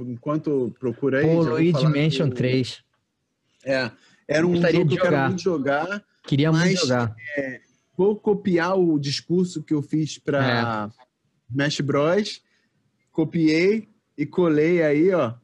enquanto 0.00 0.74
procura 0.80 1.20
aí... 1.20 1.26
O 1.26 1.42
Luigi 1.42 1.86
Mansion 1.86 2.30
3. 2.30 2.82
É, 3.64 3.88
era 4.26 4.44
um 4.44 4.56
jogo 4.56 4.88
que 4.88 4.94
eu 4.96 5.00
quero 5.00 5.28
muito 5.28 5.42
jogar. 5.42 6.02
Queria 6.24 6.50
mas, 6.50 6.64
muito 6.64 6.80
jogar. 6.80 7.14
É, 7.36 7.60
vou 8.00 8.16
copiar 8.16 8.78
o 8.78 8.98
discurso 8.98 9.62
que 9.62 9.74
eu 9.74 9.82
fiz 9.82 10.16
para 10.16 10.90
é. 10.90 11.50
Smash 11.50 11.80
Bros. 11.80 12.42
Copiei 13.12 13.88
e 14.16 14.24
colei 14.24 14.82
aí, 14.82 15.12
ó, 15.12 15.34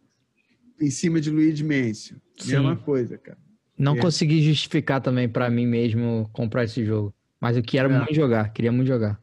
em 0.80 0.88
cima 0.88 1.20
de 1.20 1.30
Luigi 1.30 1.62
Mansion. 1.62 2.16
Mesma 2.46 2.74
coisa, 2.74 3.18
cara. 3.18 3.36
Não 3.76 3.94
é. 3.94 4.00
consegui 4.00 4.42
justificar 4.42 5.02
também 5.02 5.28
para 5.28 5.50
mim 5.50 5.66
mesmo 5.66 6.30
comprar 6.32 6.64
esse 6.64 6.82
jogo. 6.82 7.14
Mas 7.38 7.58
eu 7.58 7.62
quero 7.62 7.92
é. 7.92 7.98
muito 7.98 8.14
jogar, 8.14 8.50
queria 8.54 8.72
muito 8.72 8.88
jogar. 8.88 9.20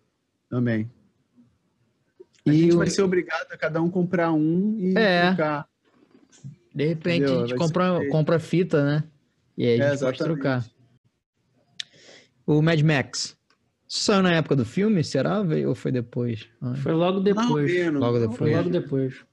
Também. 0.48 0.88
A 2.46 2.54
e 2.54 2.58
gente 2.58 2.76
vai 2.76 2.88
ser 2.88 3.02
obrigado 3.02 3.52
a 3.52 3.58
cada 3.58 3.82
um 3.82 3.90
comprar 3.90 4.32
um 4.32 4.78
e 4.78 4.94
é. 4.96 5.30
trocar. 5.30 5.68
De 6.76 6.86
repente 6.86 7.24
Entendeu? 7.24 7.44
a 7.44 7.48
gente 7.48 7.58
compra, 7.58 8.10
compra 8.12 8.38
fita, 8.38 8.86
né? 8.86 9.04
E 9.58 9.66
aí 9.66 9.82
a 9.82 9.90
gente 9.90 10.04
é, 10.04 10.06
pode 10.06 10.20
trocar. 10.20 10.73
O 12.46 12.62
Mad 12.62 12.82
Max. 12.82 13.38
Saiu 13.88 14.24
na 14.24 14.34
época 14.34 14.56
do 14.56 14.66
filme, 14.66 15.04
será? 15.04 15.42
Ou 15.68 15.76
foi 15.76 15.92
depois? 15.92 16.50
Ai. 16.62 16.76
Foi 16.78 16.94
logo 16.94 17.20
depois. 17.20 17.92
Não, 17.92 18.00
logo 18.00 18.20
depois. 18.20 18.38
Foi 18.38 18.56
logo 18.56 18.70
depois. 18.70 19.26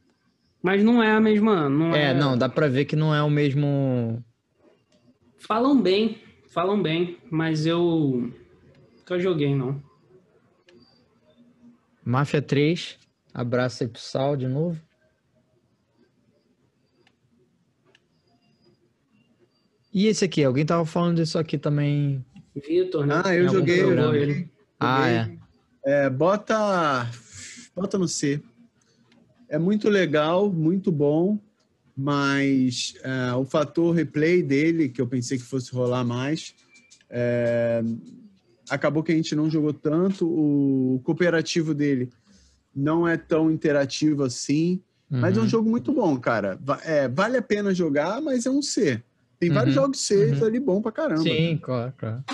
Mas 0.62 0.84
não 0.84 1.02
é 1.02 1.12
a 1.12 1.20
mesma. 1.20 1.68
Não 1.68 1.94
é, 1.94 2.10
é, 2.10 2.14
não, 2.14 2.36
dá 2.36 2.48
pra 2.48 2.68
ver 2.68 2.84
que 2.84 2.94
não 2.94 3.14
é 3.14 3.22
o 3.22 3.30
mesmo. 3.30 4.22
Falam 5.38 5.80
bem, 5.80 6.18
falam 6.52 6.82
bem, 6.82 7.16
mas 7.30 7.64
eu. 7.64 8.30
Nunca 8.98 9.18
joguei, 9.18 9.54
não. 9.54 9.82
Máfia 12.04 12.42
3, 12.42 12.98
abraço 13.32 13.82
aí 13.82 13.88
pro 13.88 14.00
Sal 14.00 14.36
de 14.36 14.46
novo. 14.46 14.80
E 19.92 20.06
esse 20.06 20.24
aqui, 20.24 20.44
alguém 20.44 20.64
tava 20.64 20.84
falando 20.84 21.16
disso 21.16 21.38
aqui 21.38 21.58
também 21.58 22.24
Vitor, 22.66 23.06
né? 23.06 23.22
Ah, 23.24 23.34
eu 23.34 23.48
joguei, 23.48 23.82
eu 23.82 23.96
joguei. 23.96 24.48
Ah, 24.78 25.08
é. 25.08 25.38
é. 25.84 26.10
Bota, 26.10 27.08
bota 27.74 27.98
no 27.98 28.08
C. 28.08 28.40
É 29.48 29.58
muito 29.58 29.88
legal, 29.88 30.50
muito 30.50 30.92
bom, 30.92 31.38
mas 31.96 32.94
é, 33.02 33.34
o 33.34 33.44
fator 33.44 33.92
replay 33.94 34.42
dele, 34.42 34.88
que 34.88 35.00
eu 35.00 35.06
pensei 35.08 35.38
que 35.38 35.44
fosse 35.44 35.72
rolar 35.72 36.04
mais, 36.04 36.54
é, 37.10 37.82
acabou 38.70 39.02
que 39.02 39.10
a 39.10 39.14
gente 39.16 39.34
não 39.34 39.50
jogou 39.50 39.72
tanto. 39.72 40.26
O 40.28 41.00
cooperativo 41.02 41.74
dele 41.74 42.10
não 42.74 43.06
é 43.08 43.16
tão 43.16 43.50
interativo 43.50 44.22
assim. 44.22 44.80
Mas 45.12 45.36
é 45.36 45.40
um 45.40 45.42
Uhum. 45.42 45.48
jogo 45.48 45.68
muito 45.68 45.92
bom, 45.92 46.16
cara. 46.20 46.56
É, 46.84 47.08
vale 47.08 47.36
a 47.36 47.42
pena 47.42 47.74
jogar, 47.74 48.22
mas 48.22 48.46
é 48.46 48.50
um 48.50 48.62
C. 48.62 49.02
Tem 49.40 49.50
vários 49.50 49.74
Uhum, 49.74 49.82
jogos 49.82 50.00
C 50.06 50.14
uhum. 50.32 50.46
ali 50.46 50.60
bom 50.60 50.80
pra 50.80 50.92
caramba. 50.92 51.24
Sim, 51.24 51.58
claro, 51.60 51.92
claro. 51.98 52.24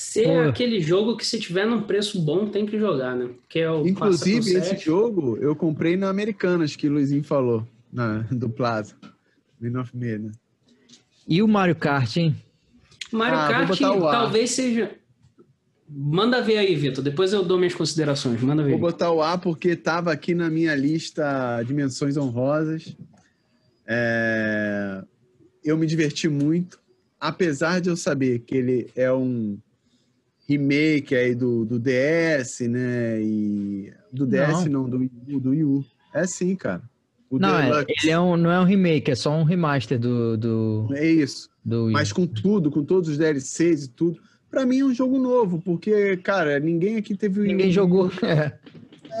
Ser 0.00 0.26
Pô. 0.26 0.48
aquele 0.48 0.80
jogo 0.80 1.16
que 1.16 1.26
se 1.26 1.40
tiver 1.40 1.66
num 1.66 1.82
preço 1.82 2.20
bom 2.20 2.46
tem 2.46 2.64
que 2.64 2.78
jogar, 2.78 3.16
né? 3.16 3.30
Que 3.48 3.58
é 3.58 3.68
o 3.68 3.84
Inclusive, 3.84 4.52
esse 4.52 4.76
jogo 4.76 5.36
eu 5.38 5.56
comprei 5.56 5.96
na 5.96 6.08
Americanas, 6.08 6.76
que 6.76 6.86
o 6.86 6.92
Luizinho 6.92 7.24
falou, 7.24 7.66
na, 7.92 8.18
do 8.30 8.48
Plaza. 8.48 8.94
Men 9.60 9.76
of 9.76 9.90
Medan. 9.96 10.30
E 11.26 11.42
o 11.42 11.48
Mario 11.48 11.74
Kart, 11.74 12.16
hein? 12.16 12.36
Mario 13.10 13.38
Ah, 13.38 13.48
Kart 13.48 13.76
talvez 13.76 14.52
seja. 14.52 14.92
Manda 15.88 16.40
ver 16.42 16.58
aí, 16.58 16.76
Vitor. 16.76 17.02
Depois 17.02 17.32
eu 17.32 17.44
dou 17.44 17.58
minhas 17.58 17.74
considerações. 17.74 18.40
Manda 18.40 18.62
ver. 18.62 18.70
Vou 18.70 18.78
botar 18.78 19.10
o 19.10 19.20
A 19.20 19.36
porque 19.36 19.70
estava 19.70 20.12
aqui 20.12 20.32
na 20.32 20.48
minha 20.48 20.76
lista 20.76 21.60
de 21.64 21.74
menções 21.74 22.16
honrosas. 22.16 22.96
É, 23.84 25.02
Eu 25.64 25.76
me 25.76 25.88
diverti 25.88 26.28
muito, 26.28 26.78
apesar 27.18 27.80
de 27.80 27.88
eu 27.88 27.96
saber 27.96 28.38
que 28.46 28.54
ele 28.54 28.90
é 28.94 29.12
um 29.12 29.58
remake 30.48 31.14
aí 31.14 31.34
do, 31.34 31.64
do 31.64 31.78
DS, 31.78 32.60
né? 32.68 33.20
E 33.20 33.92
do 34.12 34.26
DS 34.26 34.64
não, 34.66 34.88
do, 34.88 34.98
Wii 34.98 35.10
U- 35.34 35.40
do 35.40 35.50
Wii 35.50 35.64
U. 35.64 35.84
É 36.14 36.26
sim, 36.26 36.56
cara. 36.56 36.82
O 37.30 37.38
Não, 37.38 37.58
é, 37.58 37.70
Deluxe. 37.70 37.94
ele 38.02 38.10
é 38.12 38.18
um, 38.18 38.36
não 38.36 38.50
é 38.50 38.58
um 38.58 38.64
remake, 38.64 39.10
é 39.10 39.14
só 39.14 39.30
um 39.36 39.42
remaster 39.44 39.98
do. 39.98 40.36
do, 40.38 40.88
É 40.92 41.06
isso. 41.06 41.50
do. 41.62 41.90
Mas 41.90 42.10
com 42.12 42.26
tudo, 42.26 42.70
com 42.70 42.82
todos 42.82 43.08
os 43.10 43.18
DLCs 43.18 43.84
e 43.84 43.88
tudo. 43.90 44.18
Pra 44.50 44.64
mim 44.64 44.78
é 44.80 44.84
um 44.84 44.94
jogo 44.94 45.18
novo, 45.18 45.60
porque, 45.62 46.16
cara, 46.16 46.58
ninguém 46.58 46.96
aqui 46.96 47.14
teve. 47.14 47.42
Ninguém 47.42 47.70
jogou. 47.70 48.10
É. 48.22 48.58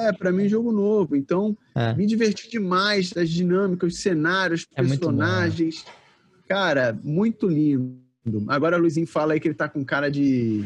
É, 0.08 0.12
pra 0.12 0.30
mim 0.30 0.44
é 0.44 0.46
um 0.46 0.50
jogo 0.50 0.70
novo. 0.70 1.16
Então, 1.16 1.56
É. 1.74 1.92
me 1.94 2.06
diverti 2.06 2.48
demais 2.50 3.10
das 3.10 3.28
dinâmicas, 3.28 3.94
os 3.94 4.00
cenários, 4.00 4.66
É 4.76 4.82
muito 4.82 5.00
bom, 5.00 5.16
personagens. 5.16 5.84
Cara, 6.46 6.98
muito 7.02 7.46
lindo. 7.48 7.98
Agora 8.48 8.76
o 8.76 8.80
Luizinho 8.80 9.06
fala 9.06 9.32
aí 9.32 9.40
que 9.40 9.48
ele 9.48 9.54
tá 9.54 9.68
com 9.68 9.82
cara 9.84 10.10
de 10.10 10.62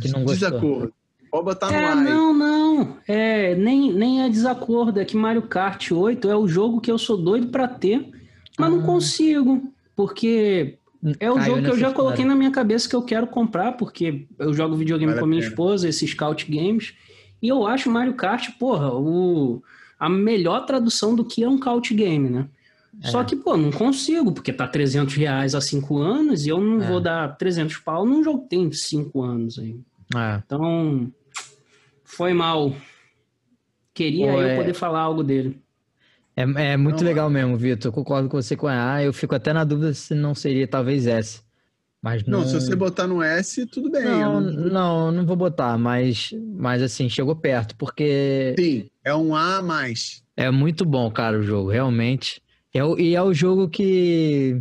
Que 0.00 0.08
não 0.10 0.24
gostou. 0.24 0.50
desacordo. 0.50 0.92
Pode 1.30 1.44
botar 1.46 1.66
no 1.66 1.72
É, 1.76 1.84
ar 1.86 1.96
não, 1.96 2.32
não. 2.32 2.96
É, 3.08 3.54
nem, 3.56 3.92
nem 3.92 4.22
é 4.22 4.28
desacordo. 4.28 5.00
É 5.00 5.04
que 5.04 5.16
Mario 5.16 5.42
Kart 5.42 5.90
8 5.90 6.30
é 6.30 6.36
o 6.36 6.46
jogo 6.46 6.80
que 6.80 6.90
eu 6.90 6.98
sou 6.98 7.16
doido 7.16 7.48
pra 7.48 7.66
ter, 7.66 8.08
mas 8.58 8.70
não 8.70 8.80
Ah. 8.80 8.84
consigo. 8.84 9.62
Porque 9.96 10.78
é 11.20 11.30
o 11.30 11.34
Caiu 11.34 11.46
jogo 11.46 11.58
que 11.62 11.66
eu 11.66 11.70
já 11.72 11.88
história. 11.88 11.94
coloquei 11.94 12.24
na 12.24 12.34
minha 12.34 12.50
cabeça 12.50 12.88
que 12.88 12.94
eu 12.96 13.02
quero 13.02 13.26
comprar, 13.26 13.72
porque 13.72 14.26
eu 14.38 14.52
jogo 14.54 14.74
videogame 14.76 15.10
Vale 15.12 15.20
com 15.20 15.26
a 15.26 15.28
minha 15.28 15.40
pena. 15.40 15.50
esposa, 15.50 15.88
esses 15.88 16.10
Scout 16.10 16.50
Games, 16.50 16.94
e 17.42 17.48
eu 17.48 17.66
acho 17.66 17.90
Mario 17.90 18.14
Kart, 18.14 18.50
porra, 18.58 18.92
o, 18.94 19.62
a 19.98 20.08
melhor 20.08 20.66
tradução 20.66 21.14
do 21.14 21.24
que 21.24 21.42
é 21.44 21.48
um 21.48 21.58
Couch 21.58 21.92
Game, 21.94 22.28
né? 22.30 22.46
É. 23.02 23.08
Só 23.08 23.22
que, 23.24 23.36
pô, 23.36 23.56
não 23.56 23.70
consigo, 23.70 24.32
porque 24.32 24.52
tá 24.52 24.66
300 24.66 25.14
reais 25.14 25.54
há 25.54 25.60
5 25.60 25.98
anos 25.98 26.46
e 26.46 26.48
eu 26.48 26.60
não 26.60 26.82
É. 26.82 26.88
vou 26.88 27.00
dar 27.00 27.36
300 27.36 27.76
pau 27.78 28.06
num 28.06 28.22
jogo 28.22 28.42
que 28.42 28.48
tem 28.50 28.70
5 28.72 29.22
anos 29.22 29.58
aí. 29.58 29.76
É. 30.14 30.42
Então, 30.44 31.10
foi 32.04 32.32
mal. 32.32 32.74
Queria 33.92 34.32
Pô, 34.32 34.40
eu 34.42 34.48
é- 34.48 34.56
poder 34.56 34.74
falar 34.74 35.00
algo 35.00 35.22
dele. 35.22 35.60
É, 36.36 36.42
é 36.72 36.76
muito 36.76 36.98
Não, 37.00 37.04
legal 37.04 37.30
mesmo, 37.30 37.56
Vitor. 37.56 37.88
Eu 37.88 37.92
concordo 37.92 38.28
com 38.28 38.40
você 38.40 38.56
com 38.56 38.66
a 38.66 38.94
A. 38.94 39.02
Eu 39.04 39.12
fico 39.12 39.34
até 39.36 39.52
na 39.52 39.62
dúvida 39.62 39.94
se 39.94 40.14
não 40.14 40.34
seria 40.34 40.66
talvez 40.66 41.06
S. 41.06 41.42
Mas 42.02 42.24
não. 42.26 42.40
Não, 42.40 42.46
se 42.46 42.54
você 42.54 42.74
botar 42.74 43.06
no 43.06 43.22
S, 43.22 43.64
tudo 43.66 43.90
bem. 43.90 44.02
Não, 44.04 44.40
não- 44.40 44.52
não, 44.68 45.12
não 45.12 45.26
vou 45.26 45.36
botar, 45.36 45.78
mas, 45.78 46.34
mas 46.56 46.82
assim, 46.82 47.08
chegou 47.08 47.34
perto, 47.36 47.74
porque 47.76 48.54
Sim, 48.58 48.90
é 49.04 49.14
um 49.14 49.34
A 49.34 49.58
a 49.58 49.62
mais. 49.62 50.22
é 50.36 50.50
muito 50.50 50.84
bom, 50.84 51.10
cara, 51.10 51.38
o 51.38 51.42
jogo, 51.42 51.70
realmente. 51.70 52.42
É, 52.74 52.82
o- 52.84 52.98
e 52.98 53.14
é 53.14 53.22
o 53.22 53.32
jogo 53.32 53.68
que, 53.68 54.60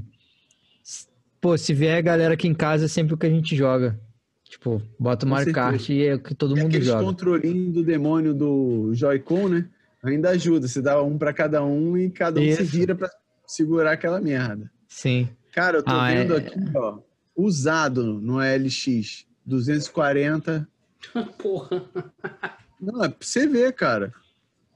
pô, 1.41 1.57
se 1.57 1.74
vier 1.74 1.97
a 1.97 2.01
galera 2.01 2.36
aqui 2.36 2.47
em 2.47 2.53
casa, 2.53 2.86
é 2.86 2.88
sempre 2.88 3.14
o 3.14 3.18
que 3.18 3.26
a 3.26 3.30
gente 3.30 3.55
joga. 3.55 3.99
Tipo, 4.43 4.82
bota 4.99 5.26
o 5.26 5.30
Mario. 5.30 5.51
Kart 5.51 5.89
e 5.89 6.03
é 6.05 6.14
o 6.16 6.20
que 6.20 6.36
todo 6.36 6.55
E 6.55 6.61
mundo 6.61 6.80
joga. 6.82 7.03
controlinhos 7.03 7.74
do 7.74 7.84
demônio 7.84 8.34
do 8.34 8.91
Joy-Con, 8.93 9.49
né? 9.49 9.68
Ainda 10.03 10.30
ajuda. 10.30 10.68
Você 10.68 10.82
dá 10.82 11.01
um 11.01 11.18
pra 11.18 11.34
cada 11.34 11.64
um 11.64 11.97
e 11.97 12.09
cada 12.11 12.39
um 12.39 12.43
se 12.43 12.61
Isso. 12.61 12.66
vira 12.72 12.93
pra 12.93 13.09
segurar 13.47 13.93
aquela 13.93 14.22
merda. 14.22 14.70
Sim. 14.88 15.28
Cara, 15.51 15.78
eu 15.78 15.84
tô 15.84 15.91
Ah, 15.91 16.11
vendo 16.14 16.36
é- 16.36 16.38
aqui, 16.38 16.59
ó, 16.76 16.99
usado 17.36 18.03
no 18.22 18.39
LX, 18.39 19.26
240. 19.45 20.68
Porra. 21.39 21.84
Não, 22.80 23.03
é 23.03 23.09
pra 23.09 23.18
você 23.20 23.47
ver, 23.47 23.74
cara. 23.74 24.14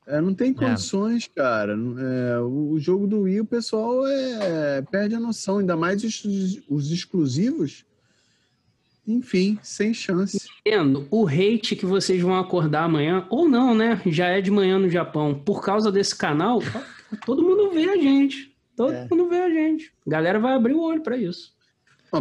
É, 0.08 0.22
não 0.22 0.34
tem 0.34 0.54
condições, 0.54 1.28
cara. 1.36 1.76
Não- 1.76 2.00
é, 2.00 2.40
o, 2.40 2.80
jogo 2.80 3.06
do 3.06 3.22
Wii, 3.24 3.42
o 3.42 3.46
pessoal 3.46 4.08
é, 4.08 4.82
perde 4.82 5.16
a 5.16 5.20
noção, 5.20 5.58
ainda 5.58 5.76
mais 5.76 6.02
os, 6.04 6.24
os 6.70 6.92
exclusivos. 6.92 7.86
Enfim, 9.06 9.60
sem 9.62 9.94
chance. 9.94 10.48
Entendo 10.66 11.08
o 11.12 11.28
hate 11.28 11.76
que 11.76 11.86
vocês 11.86 12.22
vão 12.22 12.38
acordar 12.38 12.84
amanhã, 12.84 13.26
ou 13.30 13.48
não, 13.48 13.76
né? 13.76 14.02
Já 14.06 14.28
é 14.28 14.42
de 14.42 14.50
manhã 14.52 14.80
no 14.80 14.90
Japão. 14.90 15.36
Por 15.36 15.62
causa 15.64 15.92
desse 15.92 16.16
canal, 16.16 16.60
todo 17.26 17.44
mundo 17.44 17.70
vê 17.72 17.90
a 17.90 17.98
gente. 17.98 18.56
Todo 18.76 18.94
É. 18.94 19.08
mundo 19.10 19.28
vê 19.30 19.40
a 19.42 19.50
gente. 19.50 19.94
A 20.06 20.10
galera 20.10 20.40
vai 20.40 20.54
abrir 20.54 20.74
o 20.74 20.82
olho 20.82 21.02
pra 21.02 21.18
isso. 21.18 21.54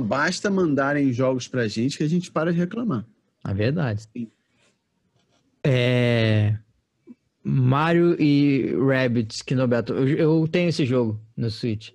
Basta 0.03 0.51
mandarem 0.51 1.13
jogos 1.13 1.47
pra 1.49 1.69
gente 1.69 1.97
que 1.99 2.05
a 2.05 2.09
gente 2.09 2.31
para 2.33 2.53
de 2.53 2.59
reclamar. 2.59 3.05
É 3.47 3.55
verdade. 3.55 4.03
Sim. 4.13 4.29
É... 5.65 6.57
Mario 7.49 8.21
e 8.21 8.75
Rabbids 8.75 9.41
Battle. 9.69 9.97
Eu, 9.99 10.41
eu 10.41 10.49
tenho 10.49 10.69
esse 10.69 10.85
jogo 10.85 11.21
no 11.37 11.49
Switch. 11.49 11.91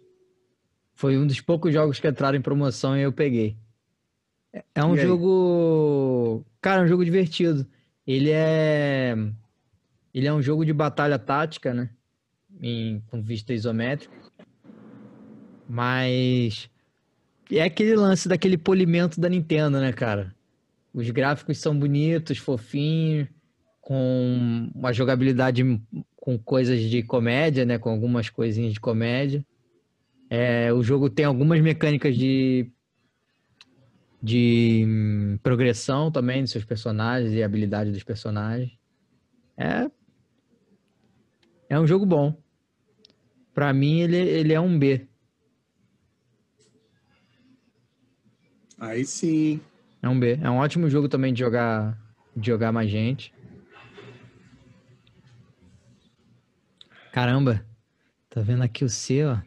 Foi 0.94 1.18
um 1.18 1.28
dos 1.28 1.42
poucos 1.42 1.74
jogos 1.74 2.00
que 2.00 2.08
entraram 2.08 2.38
em 2.38 2.42
promoção 2.42 2.98
e 2.98 3.02
eu 3.02 3.12
peguei. 3.12 3.58
É- 4.54 4.64
É 4.76 4.86
um 4.86 4.96
jogo. 4.96 6.46
Cara, 6.62 6.82
é 6.82 6.86
um 6.86 6.88
jogo 6.88 7.04
divertido. 7.04 7.68
Ele 8.08 8.30
é. 8.32 9.14
Ele 10.14 10.26
é 10.28 10.34
um 10.34 10.42
jogo 10.42 10.66
de 10.66 10.72
batalha 10.72 11.20
tática, 11.20 11.74
né? 11.74 11.90
Em... 12.62 13.02
Com 13.08 13.22
vista 13.22 13.54
isométrica. 13.54 14.16
Mas. 15.68 16.70
É 17.52 17.64
aquele 17.64 17.96
lance 17.98 18.30
daquele 18.30 18.58
polimento 18.58 19.20
da 19.20 19.28
Nintendo, 19.28 19.82
né, 19.82 19.92
cara? 19.92 20.34
Os 20.94 21.10
gráficos 21.10 21.58
são 21.58 21.78
bonitos, 21.78 22.38
fofinhos, 22.38 23.28
com 23.92 24.72
uma 24.74 24.94
jogabilidade 24.94 25.62
com 26.16 26.40
coisas 26.40 26.80
de 26.80 27.04
comédia, 27.04 27.66
né? 27.66 27.78
Com 27.78 27.90
algumas 27.90 28.30
coisinhas 28.30 28.72
de 28.72 28.80
comédia. 28.80 29.46
É, 30.30 30.72
o 30.72 30.82
jogo 30.82 31.10
tem 31.10 31.26
algumas 31.26 31.60
mecânicas 31.60 32.16
de, 32.16 32.72
de 34.24 34.86
hum, 34.88 35.38
progressão 35.44 36.10
também 36.10 36.42
dos 36.42 36.52
seus 36.52 36.64
personagens 36.64 37.34
e 37.34 37.44
habilidade 37.44 37.92
dos 37.92 38.02
personagens. 38.02 38.72
É, 39.58 39.92
é 41.68 41.78
um 41.78 41.86
jogo 41.86 42.06
bom. 42.06 42.34
Pra 43.54 43.74
mim, 43.74 44.00
ele, 44.00 44.16
ele 44.16 44.54
é 44.54 44.60
um 44.62 44.80
B. 44.80 45.06
Aí 48.80 49.04
sim. 49.04 49.60
É 50.02 50.08
um 50.08 50.18
B. 50.18 50.40
É 50.42 50.50
um 50.50 50.60
ótimo 50.60 50.90
jogo 50.90 51.10
também 51.10 51.34
de 51.34 51.42
jogar, 51.42 52.02
de 52.34 52.48
jogar 52.48 52.72
mais 52.72 52.90
gente. 52.90 53.34
Caramba. 57.12 57.66
Tá 58.30 58.42
vendo 58.42 58.64
aqui 58.64 58.86
o 58.86 58.90
C, 58.90 59.24
ó. 59.26 59.38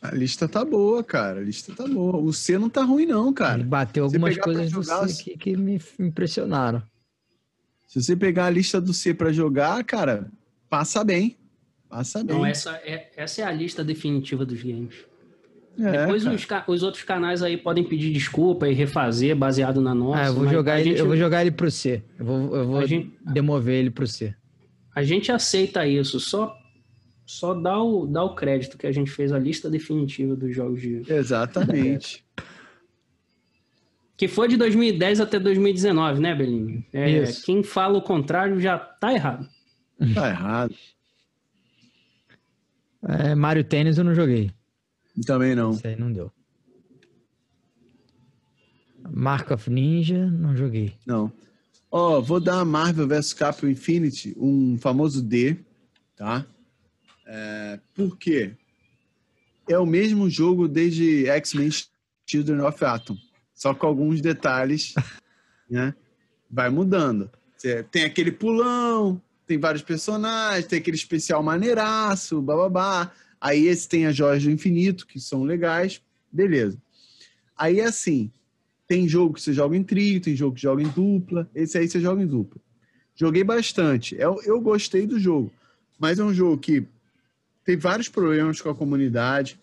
A 0.00 0.10
lista 0.12 0.48
tá 0.48 0.64
boa, 0.64 1.04
cara. 1.04 1.40
A 1.40 1.42
lista 1.42 1.72
tá 1.74 1.86
boa. 1.86 2.16
O 2.16 2.32
C 2.32 2.58
não 2.58 2.68
tá 2.68 2.82
ruim, 2.82 3.06
não, 3.06 3.26
Ele 3.26 3.34
cara. 3.34 3.62
bateu 3.62 4.08
você 4.08 4.16
algumas 4.16 4.36
coisas 4.38 4.70
do 4.72 4.82
jogar, 4.82 5.08
C 5.08 5.20
aqui 5.30 5.38
que 5.38 5.56
me 5.56 5.80
impressionaram. 6.00 6.82
Se 7.86 8.02
você 8.02 8.16
pegar 8.16 8.46
a 8.46 8.50
lista 8.50 8.80
do 8.80 8.92
C 8.92 9.12
pra 9.14 9.30
jogar, 9.32 9.84
cara, 9.84 10.28
passa 10.68 11.04
bem. 11.04 11.36
Passa 11.88 12.24
bem. 12.24 12.34
Então, 12.36 12.46
essa 12.46 12.70
é, 12.84 13.10
essa 13.16 13.42
é 13.42 13.44
a 13.44 13.52
lista 13.52 13.84
definitiva 13.84 14.44
dos 14.46 14.60
games. 14.62 14.94
É, 15.78 16.00
Depois 16.00 16.26
os, 16.26 16.46
os 16.68 16.82
outros 16.82 17.04
canais 17.04 17.42
aí 17.42 17.56
podem 17.56 17.84
pedir 17.84 18.12
desculpa 18.12 18.68
e 18.68 18.74
refazer 18.74 19.36
baseado 19.36 19.80
na 19.80 19.94
nossa. 19.94 20.22
ah, 20.22 20.26
eu 20.26 20.34
vou 20.34 20.48
jogar 20.48 20.80
ele, 20.80 20.90
gente, 20.90 20.98
eu 20.98 21.06
vou 21.06 21.16
jogar 21.16 21.42
ele 21.42 21.50
pro 21.50 21.70
C. 21.70 22.02
Eu 22.18 22.24
vou, 22.26 22.56
eu 22.56 22.66
vou 22.66 22.86
gente- 22.86 23.14
demover 23.32 23.74
ele 23.76 23.90
pro 23.90 24.06
C. 24.06 24.34
a 24.94 25.02
gente 25.02 25.32
aceita 25.32 25.86
isso, 25.86 26.20
só, 26.20 26.56
só 27.24 27.54
dá, 27.54 27.80
o, 27.82 28.06
dá 28.06 28.22
o 28.22 28.34
crédito 28.34 28.76
que 28.76 28.86
a 28.86 28.92
gente 28.92 29.10
fez 29.10 29.32
a 29.32 29.38
lista 29.38 29.70
definitiva 29.70 30.36
dos 30.36 30.54
jogos 30.54 30.80
de. 30.80 31.02
Exatamente. 31.08 32.24
Que 34.14 34.28
foi 34.28 34.46
de 34.46 34.56
2010 34.56 35.18
até 35.18 35.36
2019, 35.36 36.20
né, 36.20 36.32
Belinho? 36.32 36.84
É, 36.92 37.22
Isso. 37.22 37.44
quem 37.44 37.60
fala 37.64 37.98
o 37.98 38.02
contrário 38.02 38.60
já 38.60 38.78
tá 38.78 39.12
errado. 39.12 39.48
tá 40.14 40.28
errado. 40.28 40.74
É, 43.02 43.34
Mario 43.34 43.64
Tênis 43.64 43.98
eu 43.98 44.04
não 44.04 44.14
joguei. 44.14 44.52
Também 45.26 45.56
não. 45.56 45.72
Isso 45.72 45.84
aí 45.84 45.96
não 45.96 46.12
deu. 46.12 46.30
Mark 49.10 49.50
of 49.50 49.68
Ninja, 49.68 50.24
não 50.30 50.56
joguei. 50.56 50.94
Não. 51.04 51.32
Ó, 51.94 52.22
vou 52.22 52.40
dar 52.40 52.64
Marvel 52.64 53.06
vs 53.06 53.34
Capcom 53.34 53.68
Infinity 53.68 54.34
um 54.38 54.78
famoso 54.78 55.22
D, 55.22 55.58
tá? 56.16 56.46
É, 57.26 57.78
por 57.94 58.16
quê? 58.16 58.56
É 59.68 59.78
o 59.78 59.84
mesmo 59.84 60.30
jogo 60.30 60.66
desde 60.66 61.28
X-Men 61.28 61.68
Children 62.26 62.62
of 62.62 62.82
Atom, 62.82 63.14
só 63.54 63.74
com 63.74 63.86
alguns 63.86 64.22
detalhes, 64.22 64.94
né? 65.68 65.94
Vai 66.50 66.70
mudando. 66.70 67.30
Tem 67.90 68.04
aquele 68.04 68.32
pulão, 68.32 69.20
tem 69.46 69.58
vários 69.58 69.82
personagens, 69.82 70.66
tem 70.66 70.78
aquele 70.78 70.96
especial 70.96 71.42
maneiraço, 71.42 72.40
bababá. 72.40 73.12
Aí 73.38 73.66
esse 73.66 73.86
tem 73.86 74.06
as 74.06 74.16
joias 74.16 74.42
do 74.42 74.50
infinito, 74.50 75.06
que 75.06 75.20
são 75.20 75.44
legais, 75.44 76.00
beleza. 76.32 76.80
Aí 77.54 77.82
assim, 77.82 78.32
tem 78.92 79.08
jogo 79.08 79.32
que 79.32 79.40
você 79.40 79.54
joga 79.54 79.74
em 79.74 79.82
trio, 79.82 80.20
tem 80.20 80.36
jogo 80.36 80.54
que 80.54 80.60
joga 80.60 80.82
em 80.82 80.88
dupla, 80.88 81.48
esse 81.54 81.78
aí 81.78 81.88
você 81.88 81.98
joga 81.98 82.22
em 82.22 82.26
dupla. 82.26 82.60
Joguei 83.16 83.42
bastante, 83.42 84.14
eu, 84.16 84.38
eu 84.44 84.60
gostei 84.60 85.06
do 85.06 85.18
jogo, 85.18 85.50
mas 85.98 86.18
é 86.18 86.22
um 86.22 86.34
jogo 86.34 86.58
que 86.58 86.86
tem 87.64 87.74
vários 87.74 88.10
problemas 88.10 88.60
com 88.60 88.68
a 88.68 88.74
comunidade, 88.74 89.58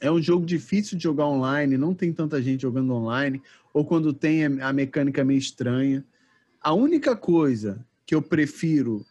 é 0.00 0.10
um 0.10 0.22
jogo 0.22 0.46
difícil 0.46 0.96
de 0.96 1.04
jogar 1.04 1.26
online, 1.26 1.76
não 1.76 1.92
tem 1.92 2.14
tanta 2.14 2.40
gente 2.40 2.62
jogando 2.62 2.94
online, 2.94 3.42
ou 3.74 3.84
quando 3.84 4.10
tem 4.10 4.46
a 4.62 4.72
mecânica 4.72 5.22
meio 5.22 5.38
estranha. 5.38 6.02
A 6.62 6.72
única 6.72 7.14
coisa 7.14 7.84
que 8.06 8.14
eu 8.14 8.22
prefiro 8.22 9.04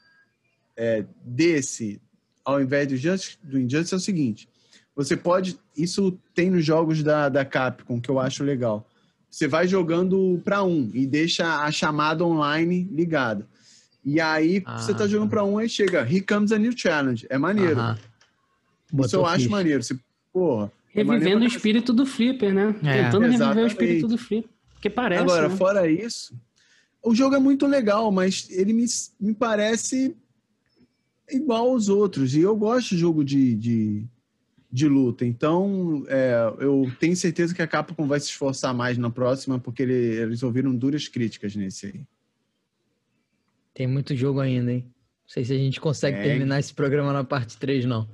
é, 0.76 1.06
desse, 1.24 2.02
ao 2.44 2.60
invés 2.60 2.88
do 2.88 2.96
Injustice, 2.96 3.38
do 3.44 3.60
Injustice, 3.60 3.94
é 3.94 3.98
o 3.98 4.00
seguinte: 4.00 4.50
você 4.96 5.16
pode. 5.16 5.60
Isso 5.78 6.18
tem 6.34 6.50
nos 6.50 6.66
jogos 6.66 7.04
da, 7.04 7.30
da 7.30 7.46
Capcom, 7.46 8.02
que 8.02 8.10
eu 8.10 8.18
acho 8.18 8.44
legal. 8.44 8.89
Você 9.30 9.48
vai 9.48 9.68
jogando 9.68 10.42
para 10.44 10.64
um 10.64 10.90
e 10.94 11.06
deixa 11.06 11.64
a 11.64 11.72
chamada 11.72 12.26
online 12.26 12.88
ligada. 12.92 13.48
E 14.04 14.20
aí 14.20 14.64
ah, 14.66 14.78
você 14.78 14.94
tá 14.94 15.08
jogando 15.08 15.30
para 15.30 15.44
um 15.44 15.62
e 15.62 15.70
chega, 15.70 16.02
Here 16.02 16.22
comes 16.22 16.52
a 16.52 16.58
new 16.58 16.76
challenge. 16.76 17.28
É 17.30 17.38
maneiro. 17.38 17.80
-huh. 17.80 17.98
Isso 19.06 19.16
eu 19.16 19.26
acho 19.26 19.50
maneiro. 19.50 19.84
Você, 19.84 19.98
porra. 20.34 20.72
É 20.94 21.04
Revivendo 21.04 21.44
é 21.44 21.48
o 21.48 21.48
espírito 21.48 21.94
do 21.94 22.06
Flipper, 22.06 22.54
né? 22.54 22.76
É. 22.84 23.04
Tentando 23.04 23.26
Exatamente. 23.26 23.40
reviver 23.40 23.64
o 23.64 23.68
espírito 23.68 24.08
do 24.08 24.18
Flipper. 24.18 24.50
Que 24.82 24.90
parece. 24.90 25.22
Agora, 25.22 25.50
né? 25.50 25.56
fora 25.56 25.92
isso, 25.92 26.34
o 27.04 27.14
jogo 27.14 27.36
é 27.36 27.40
muito 27.40 27.68
legal, 27.68 28.12
mas 28.12 28.48
ele 28.50 28.74
me, 28.74 28.86
me 29.20 29.34
parece 29.34 30.16
igual 31.30 31.70
aos 31.70 31.90
outros. 31.90 32.34
E 32.34 32.42
eu 32.42 32.56
gosto 32.56 32.90
de 32.90 32.98
jogo 32.98 33.24
de, 33.24 33.56
de, 33.56 34.04
de 34.72 34.88
luta. 34.88 35.26
Então, 35.26 36.04
é, 36.08 36.54
eu 36.60 36.92
tenho 37.00 37.16
certeza 37.16 37.54
que 37.54 37.62
a 37.62 37.68
Capcom 37.68 38.08
vai 38.08 38.20
se 38.20 38.28
esforçar 38.28 38.74
mais 38.74 38.98
na 38.98 39.10
próxima, 39.10 39.60
porque 39.60 39.84
ele, 39.84 39.94
eles 39.94 40.44
ouviram 40.44 40.76
duras 40.76 41.08
críticas 41.08 41.56
nesse 41.56 41.88
aí. 41.88 42.02
Tem 43.74 43.88
muito 43.88 44.16
jogo 44.16 44.40
ainda, 44.40 44.72
hein? 44.72 44.86
Não 44.86 45.30
sei 45.34 45.46
se 45.46 45.54
a 45.54 45.58
gente 45.58 45.80
consegue 45.80 46.18
é. 46.18 46.24
terminar 46.24 46.60
esse 46.60 46.74
programa 46.74 47.14
na 47.14 47.24
parte 47.24 47.58
3, 47.58 47.86
não. 47.86 48.10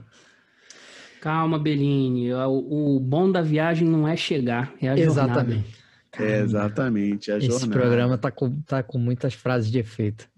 Calma, 1.21 1.57
Bellini. 1.57 2.33
O, 2.33 2.95
o 2.95 2.99
bom 2.99 3.31
da 3.31 3.41
viagem 3.41 3.87
não 3.87 4.07
é 4.07 4.15
chegar, 4.15 4.73
é 4.81 4.89
a 4.89 4.97
Exatamente. 4.97 5.63
jornada. 5.63 5.85
É, 6.17 6.39
exatamente, 6.39 7.31
a 7.31 7.37
Esse 7.37 7.47
jornada. 7.47 7.71
programa 7.73 8.17
tá 8.17 8.31
com, 8.31 8.61
tá 8.61 8.81
com 8.81 8.97
muitas 8.97 9.33
frases 9.33 9.69
de 9.69 9.79
efeito. 9.79 10.29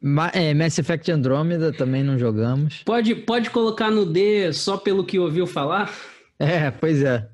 Ma 0.00 0.30
é, 0.32 0.54
Mass 0.54 0.78
Effect 0.78 1.10
Andromeda 1.12 1.72
também 1.72 2.02
não 2.02 2.18
jogamos. 2.18 2.82
Pode, 2.84 3.14
pode 3.14 3.50
colocar 3.50 3.90
no 3.90 4.06
D 4.06 4.52
só 4.52 4.78
pelo 4.78 5.04
que 5.04 5.18
ouviu 5.18 5.46
falar? 5.46 5.94
É, 6.38 6.70
pois 6.70 7.02
é. 7.02 7.28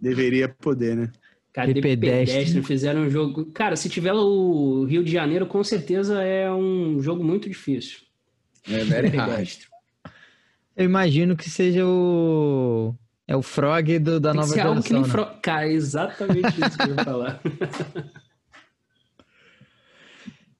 Deveria 0.00 0.48
poder, 0.48 0.96
né? 0.96 1.12
Cara, 1.52 1.74
de 1.74 1.80
pedestre 1.80 2.62
fizeram 2.62 3.02
um 3.02 3.10
jogo. 3.10 3.46
Cara, 3.46 3.76
se 3.76 3.88
tiver 3.88 4.12
o 4.12 4.84
Rio 4.84 5.04
de 5.04 5.12
Janeiro, 5.12 5.46
com 5.46 5.62
certeza 5.62 6.22
é 6.22 6.50
um 6.50 7.00
jogo 7.00 7.22
muito 7.22 7.48
difícil. 7.48 7.98
É 8.68 8.84
very 8.84 9.08
hard. 9.08 9.50
Eu 10.76 10.84
imagino 10.84 11.36
que 11.36 11.50
seja 11.50 11.84
o 11.84 12.94
é 13.26 13.36
o 13.36 13.42
Frog 13.42 13.98
do, 13.98 14.18
da 14.18 14.30
Tem 14.30 14.40
nova 14.40 14.48
geração. 14.48 14.70
Algo 14.72 14.82
que 14.82 14.92
nem 14.92 15.02
né? 15.02 15.08
Frog. 15.08 15.40
Cara, 15.42 15.66
é 15.66 15.72
exatamente 15.72 16.60
isso 16.60 16.78
que 16.78 16.90
eu 16.90 16.94
ia 16.94 17.04
falar. 17.04 17.40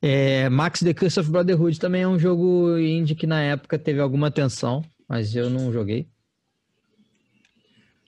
É, 0.05 0.49
Max 0.49 0.81
The 0.81 0.93
Curse 0.93 1.21
of 1.21 1.31
Brotherhood 1.31 1.79
também 1.79 2.03
é 2.03 2.09
um 2.09 2.19
jogo 2.19 2.77
indie 2.77 3.15
que 3.15 3.25
na 3.25 3.41
época 3.41 3.79
teve 3.79 4.01
alguma 4.01 4.27
atenção, 4.27 4.85
mas 5.09 5.37
eu 5.37 5.49
não 5.49 5.73
joguei. 5.73 6.09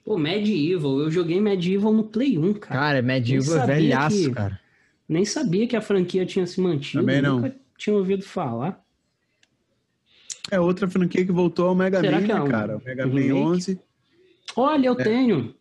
Pô, 0.04 0.18
Medieval, 0.18 0.98
eu 0.98 1.10
joguei 1.10 1.40
Medieval 1.40 1.92
no 1.92 2.02
Play 2.02 2.36
1, 2.36 2.54
cara. 2.54 2.80
Cara, 2.80 3.02
Medieval 3.02 3.58
é 3.58 3.66
velhaço, 3.66 4.16
que, 4.16 4.30
cara. 4.32 4.60
Nem 5.08 5.24
sabia 5.24 5.68
que 5.68 5.76
a 5.76 5.80
franquia 5.80 6.26
tinha 6.26 6.44
se 6.48 6.60
mantido. 6.60 7.00
Também 7.00 7.22
não. 7.22 7.36
Nunca 7.36 7.54
tinha 7.78 7.94
ouvido 7.94 8.24
falar. 8.24 8.82
É 10.50 10.58
outra 10.58 10.88
franquia 10.88 11.24
que 11.24 11.32
voltou 11.32 11.68
ao 11.68 11.74
Mega 11.76 12.00
Será 12.00 12.20
Man, 12.20 12.26
é 12.26 12.42
um, 12.42 12.48
cara. 12.48 12.76
O 12.76 12.84
Mega 12.84 13.06
Man 13.06 13.34
11. 13.34 13.80
Olha, 14.56 14.88
eu 14.88 14.94
é. 14.94 15.04
tenho. 15.04 15.54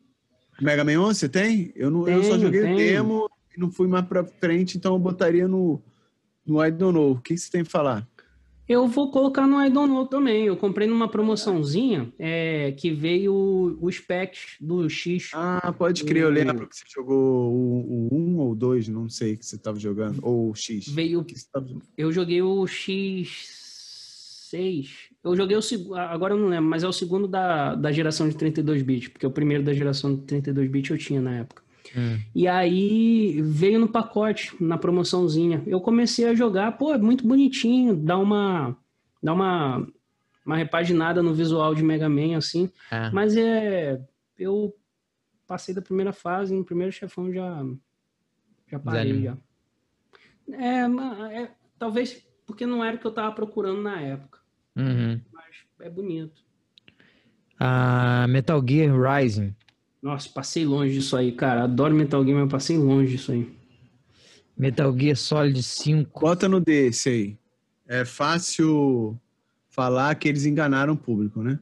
Mega 0.60 0.84
Man 0.84 1.00
11 1.00 1.20
você 1.20 1.30
tem? 1.30 1.72
Eu, 1.76 1.92
não, 1.92 2.04
tenho, 2.04 2.18
eu 2.18 2.24
só 2.24 2.40
joguei 2.40 2.62
tenho. 2.62 2.74
o 2.74 2.78
demo 2.78 3.30
e 3.56 3.60
não 3.60 3.72
fui 3.72 3.88
mais 3.88 4.06
pra 4.06 4.26
frente, 4.26 4.78
então 4.78 4.94
eu 4.94 5.00
botaria 5.00 5.48
no, 5.48 5.82
no 6.46 6.64
I 6.64 6.72
Don't 6.72 6.94
Know. 6.94 7.12
O 7.12 7.22
que 7.22 7.38
você 7.38 7.52
tem 7.52 7.64
que 7.64 7.70
falar? 7.70 8.08
Eu 8.68 8.88
vou 8.88 9.12
colocar 9.12 9.46
no 9.46 9.64
I 9.64 9.70
Don't 9.70 9.92
Know 9.92 10.08
também. 10.08 10.46
Eu 10.46 10.56
comprei 10.56 10.88
numa 10.88 11.10
promoçãozinha 11.10 12.12
é, 12.18 12.72
que 12.72 12.92
veio 12.92 13.34
o, 13.34 13.86
o 13.86 13.92
Specs 13.92 14.56
do 14.60 14.90
X. 14.90 15.32
Ah, 15.34 15.74
pode 15.78 16.04
crer. 16.06 16.24
O... 16.24 16.28
Eu 16.28 16.32
lembro 16.32 16.68
que 16.68 16.78
você 16.78 16.86
jogou 16.88 17.52
o, 17.52 18.08
o 18.12 18.16
1 18.16 18.40
ou 18.40 18.52
o 18.52 18.56
2, 18.56 18.88
não 18.88 19.10
sei 19.10 19.36
que 19.36 19.46
você 19.46 19.58
estava 19.58 19.78
jogando. 19.78 20.20
Ou 20.22 20.52
o 20.52 20.56
X. 20.56 20.88
Veio. 20.88 21.26
Tava... 21.52 21.68
Eu 21.98 22.12
joguei 22.12 22.42
o 22.42 22.64
X6. 22.64 24.88
Eu 25.24 25.36
joguei 25.36 25.58
o 25.58 25.62
segundo, 25.62 25.96
agora 25.96 26.34
eu 26.34 26.38
não 26.38 26.48
lembro, 26.48 26.70
mas 26.70 26.84
é 26.84 26.88
o 26.88 26.94
segundo 26.94 27.28
da, 27.28 27.76
da 27.76 27.92
geração 27.92 28.28
de 28.28 28.36
32 28.36 28.82
bits, 28.82 29.08
porque 29.08 29.26
o 29.26 29.32
primeiro 29.32 29.64
da 29.64 29.74
geração 29.74 30.14
de 30.14 30.22
32 30.24 30.70
bits 30.70 30.92
eu 30.92 30.98
tinha 30.98 31.22
na 31.22 31.40
época. 31.40 31.63
Hum. 31.96 32.20
E 32.34 32.48
aí 32.48 33.42
veio 33.42 33.80
no 33.80 33.88
pacote, 33.88 34.56
na 34.60 34.78
promoçãozinha. 34.78 35.64
Eu 35.68 35.80
comecei 35.80 36.26
a 36.28 36.34
jogar, 36.34 36.78
pô, 36.78 36.94
é 36.94 36.98
muito 36.98 37.28
bonitinho, 37.28 37.96
dá 37.96 38.18
uma 38.18 38.76
dá 39.22 39.34
uma 39.34 39.88
uma 40.46 40.58
repaginada 40.58 41.24
no 41.24 41.34
visual 41.34 41.74
de 41.74 41.82
Mega 41.82 42.10
Man 42.10 42.36
assim, 42.36 42.70
é. 42.92 43.10
mas 43.12 43.38
é 43.38 44.02
eu 44.38 44.76
passei 45.48 45.74
da 45.74 45.82
primeira 45.82 46.12
fase, 46.12 46.54
no 46.54 46.66
primeiro 46.66 46.92
chefão 46.92 47.32
já 47.32 47.64
já 48.68 48.80
parei 48.80 49.24
já. 49.24 49.38
É, 50.52 51.42
é, 51.42 51.52
talvez 51.78 52.26
porque 52.46 52.66
não 52.66 52.84
era 52.84 52.96
o 52.96 53.00
que 53.00 53.06
eu 53.06 53.14
tava 53.14 53.34
procurando 53.34 53.82
na 53.82 54.02
época. 54.02 54.40
Uhum. 54.76 55.22
Mas 55.32 55.56
é 55.80 55.90
bonito. 55.90 56.44
A 57.60 58.26
Metal 58.28 58.62
Gear 58.68 58.94
Rising. 59.00 59.56
Nossa, 60.04 60.28
passei 60.28 60.66
longe 60.66 60.94
disso 60.94 61.16
aí, 61.16 61.32
cara. 61.32 61.64
Adoro 61.64 61.96
Metal 61.96 62.22
Gear, 62.26 62.38
mas 62.38 62.52
passei 62.52 62.78
longe 62.78 63.14
disso 63.14 63.32
aí. 63.32 63.50
Metal 64.58 64.94
Gear 65.00 65.16
Solid 65.16 65.64
5. 65.64 66.20
Bota 66.20 66.50
no 66.50 66.60
desse 66.60 67.10
aí. 67.10 67.38
É 67.88 68.04
fácil 68.04 69.18
falar 69.70 70.14
que 70.16 70.28
eles 70.28 70.46
enganaram 70.46 70.94
o 70.94 70.98
público, 70.98 71.42
né? 71.42 71.58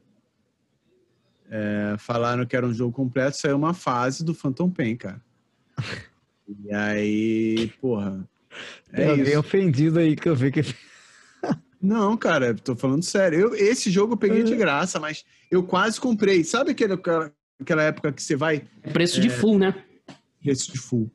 É, 1.48 1.94
falaram 1.98 2.44
que 2.44 2.56
era 2.56 2.66
um 2.66 2.74
jogo 2.74 2.92
completo, 2.92 3.36
saiu 3.36 3.56
uma 3.56 3.74
fase 3.74 4.24
do 4.24 4.34
Phantom 4.34 4.68
Pain, 4.68 4.96
cara. 4.96 5.22
E 6.48 6.74
aí, 6.74 7.72
porra. 7.80 8.28
É 8.92 9.08
eu 9.08 9.22
isso. 9.22 9.38
ofendido 9.38 10.00
aí 10.00 10.16
que 10.16 10.28
eu 10.28 10.34
vi 10.34 10.50
que. 10.50 10.62
Não, 11.80 12.16
cara, 12.16 12.54
tô 12.54 12.74
falando 12.74 13.04
sério. 13.04 13.38
Eu, 13.38 13.54
esse 13.54 13.88
jogo 13.88 14.14
eu 14.14 14.16
peguei 14.16 14.42
de 14.42 14.52
uhum. 14.52 14.58
graça, 14.58 14.98
mas 14.98 15.24
eu 15.50 15.62
quase 15.62 16.00
comprei. 16.00 16.42
Sabe 16.42 16.72
aquele, 16.72 16.96
aquela 17.60 17.82
época 17.82 18.12
que 18.12 18.22
você 18.22 18.36
vai. 18.36 18.64
Preço 18.92 19.18
é, 19.18 19.22
de 19.22 19.30
full, 19.30 19.58
né? 19.58 19.74
Preço 20.42 20.72
de 20.72 20.78
full. 20.78 21.10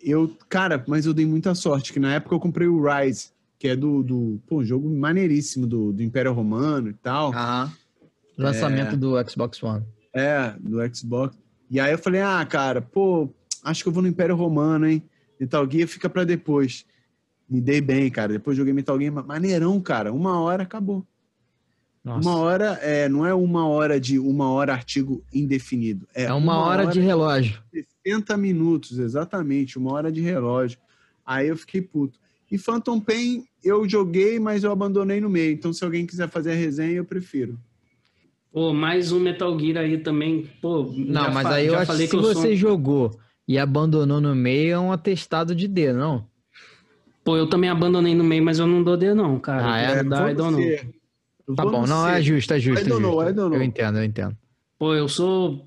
Eu, 0.00 0.36
cara, 0.48 0.82
mas 0.86 1.06
eu 1.06 1.14
dei 1.14 1.26
muita 1.26 1.54
sorte, 1.54 1.92
que 1.92 2.00
na 2.00 2.14
época 2.14 2.34
eu 2.34 2.40
comprei 2.40 2.68
o 2.68 2.82
Rise, 2.82 3.30
que 3.58 3.68
é 3.68 3.76
do. 3.76 4.02
do 4.02 4.40
pô, 4.46 4.58
um 4.58 4.64
jogo 4.64 4.88
maneiríssimo 4.88 5.66
do, 5.66 5.92
do 5.92 6.02
Império 6.02 6.32
Romano 6.32 6.88
e 6.88 6.94
tal. 6.94 7.32
Aham. 7.32 7.72
Lançamento 8.36 8.94
é, 8.94 8.96
do 8.96 9.28
Xbox 9.28 9.60
One. 9.62 9.84
É, 10.14 10.54
do 10.60 10.78
Xbox. 10.94 11.36
E 11.68 11.80
aí 11.80 11.92
eu 11.92 11.98
falei, 11.98 12.20
ah, 12.20 12.46
cara, 12.46 12.80
pô, 12.80 13.28
acho 13.64 13.82
que 13.82 13.88
eu 13.88 13.92
vou 13.92 14.02
no 14.02 14.08
Império 14.08 14.36
Romano, 14.36 14.86
hein? 14.86 15.02
Metal 15.40 15.68
Gear 15.68 15.88
fica 15.88 16.08
pra 16.08 16.22
depois 16.22 16.86
me 17.48 17.60
dei 17.60 17.80
bem, 17.80 18.10
cara. 18.10 18.32
Depois 18.32 18.56
joguei 18.56 18.72
Metal 18.72 18.98
Gear, 18.98 19.12
maneirão, 19.26 19.80
cara. 19.80 20.12
Uma 20.12 20.40
hora 20.40 20.64
acabou. 20.64 21.06
Nossa. 22.04 22.28
Uma 22.28 22.38
hora 22.38 22.78
é, 22.82 23.08
não 23.08 23.26
é 23.26 23.34
uma 23.34 23.66
hora 23.66 24.00
de 24.00 24.18
uma 24.18 24.50
hora 24.50 24.72
artigo 24.72 25.22
indefinido. 25.32 26.06
É, 26.14 26.24
é 26.24 26.32
uma, 26.32 26.54
uma 26.54 26.66
hora, 26.66 26.82
hora, 26.84 26.92
de 26.92 27.00
relógio. 27.00 27.62
60 28.04 28.36
minutos, 28.36 28.98
exatamente, 28.98 29.78
uma 29.78 29.92
hora 29.92 30.10
de 30.10 30.20
relógio. 30.20 30.78
Aí 31.26 31.48
eu 31.48 31.56
fiquei 31.56 31.82
puto. 31.82 32.18
E 32.50 32.56
Phantom 32.56 32.98
Pain 32.98 33.44
eu 33.62 33.86
joguei, 33.88 34.38
mas 34.38 34.64
eu 34.64 34.72
abandonei 34.72 35.20
no 35.20 35.28
meio. 35.28 35.52
Então, 35.52 35.72
se 35.72 35.84
alguém 35.84 36.06
quiser 36.06 36.28
fazer 36.28 36.52
a 36.52 36.54
resenha, 36.54 36.92
eu 36.92 37.04
prefiro. 37.04 37.58
Pô, 38.50 38.72
mais 38.72 39.12
um 39.12 39.20
Metal 39.20 39.58
Gear 39.58 39.78
aí 39.84 39.98
também. 39.98 40.48
Pô, 40.62 40.90
não, 40.96 41.30
mas 41.30 41.46
aí 41.46 41.66
eu 41.66 41.76
acho 41.76 41.96
que 41.96 42.06
se 42.06 42.16
você 42.16 42.32
sou... 42.32 42.56
jogou 42.56 43.18
E 43.46 43.58
abandonou 43.58 44.20
no 44.20 44.34
meio 44.34 44.72
é 44.72 44.78
um 44.78 44.90
atestado 44.90 45.54
de 45.54 45.68
D, 45.68 45.92
não? 45.92 46.26
Pô, 47.22 47.36
eu 47.36 47.46
também 47.46 47.68
abandonei 47.68 48.14
no 48.14 48.24
meio, 48.24 48.42
mas 48.42 48.58
eu 48.58 48.66
não 48.66 48.82
dou 48.82 48.96
D, 48.96 49.12
não, 49.12 49.38
cara. 49.38 49.70
Ah, 49.70 49.78
é? 49.78 50.00
Eu 50.00 50.08
dá, 50.08 50.30
I 50.30 50.34
don't 50.34 50.52
know. 50.52 50.62
Você- 50.62 50.97
Tá 51.56 51.64
bom, 51.64 51.86
não, 51.86 52.06
é 52.06 52.20
justo, 52.20 52.52
é 52.52 52.60
justo. 52.60 52.84
I 52.84 52.86
é 52.86 52.88
justo. 52.88 53.22
I 53.22 53.32
don't 53.32 53.50
know. 53.50 53.54
Eu 53.54 53.62
entendo, 53.62 53.98
eu 53.98 54.04
entendo. 54.04 54.36
Pô, 54.78 54.94
eu 54.94 55.08
sou. 55.08 55.66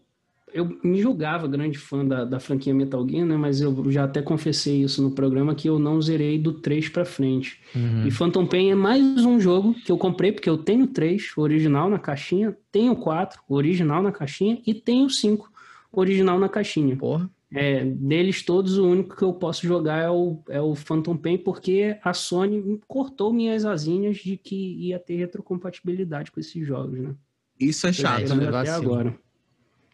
Eu 0.54 0.78
me 0.84 1.02
julgava 1.02 1.48
grande 1.48 1.78
fã 1.78 2.06
da, 2.06 2.26
da 2.26 2.38
franquia 2.38 2.74
Metal 2.74 3.08
Gear, 3.08 3.26
né? 3.26 3.38
Mas 3.38 3.62
eu 3.62 3.90
já 3.90 4.04
até 4.04 4.22
confessei 4.22 4.84
isso 4.84 5.02
no 5.02 5.12
programa 5.12 5.56
que 5.56 5.70
eu 5.70 5.80
não 5.80 6.02
zerei 6.02 6.38
do 6.38 6.52
3 6.52 6.90
pra 6.90 7.06
frente. 7.06 7.62
Uhum. 7.74 8.06
E 8.06 8.12
Phantom 8.12 8.46
Pain 8.46 8.70
é 8.70 8.76
mais 8.76 9.26
um 9.26 9.40
jogo 9.40 9.74
que 9.74 9.92
eu 9.92 9.98
comprei, 9.98 10.34
porque 10.34 10.50
eu 10.50 10.58
tenho 10.58 10.84
o 10.84 10.88
3, 10.88 11.32
o 11.38 11.42
original 11.42 11.90
na 11.90 11.98
caixinha, 11.98 12.56
tenho 12.70 12.92
o 12.92 12.98
4, 12.98 13.42
o 13.48 13.56
original 13.56 14.04
na 14.04 14.12
caixinha, 14.12 14.62
e 14.68 14.74
tenho 14.74 15.06
o 15.06 15.10
5, 15.10 15.50
o 15.90 16.00
original 16.02 16.38
na 16.38 16.50
caixinha. 16.50 16.98
Porra. 16.98 17.30
É, 17.54 17.84
deles 17.84 18.44
todos, 18.44 18.78
o 18.78 18.88
único 18.88 19.16
que 19.16 19.24
eu 19.24 19.34
posso 19.34 19.68
jogar 19.68 19.98
é 19.98 20.10
o, 20.10 20.40
é 20.48 20.62
o 20.62 20.74
Phantom 20.74 21.18
Pain, 21.18 21.38
porque 21.38 21.98
a 22.02 22.14
Sony 22.14 22.80
cortou 22.88 23.34
minhas 23.34 23.66
asinhas 23.66 24.18
de 24.18 24.38
que 24.38 24.88
ia 24.88 24.98
ter 24.98 25.18
retrocompatibilidade 25.18 26.32
com 26.32 26.40
esses 26.40 26.66
jogos, 26.66 26.98
né? 26.98 27.14
Isso 27.60 27.86
é 27.88 27.94
chato. 27.94 28.24
isso 28.24 28.34
Esperando 28.34 28.56
é 28.56 28.60
até 28.60 28.72
vacilo. 28.72 28.94
agora. 28.94 29.16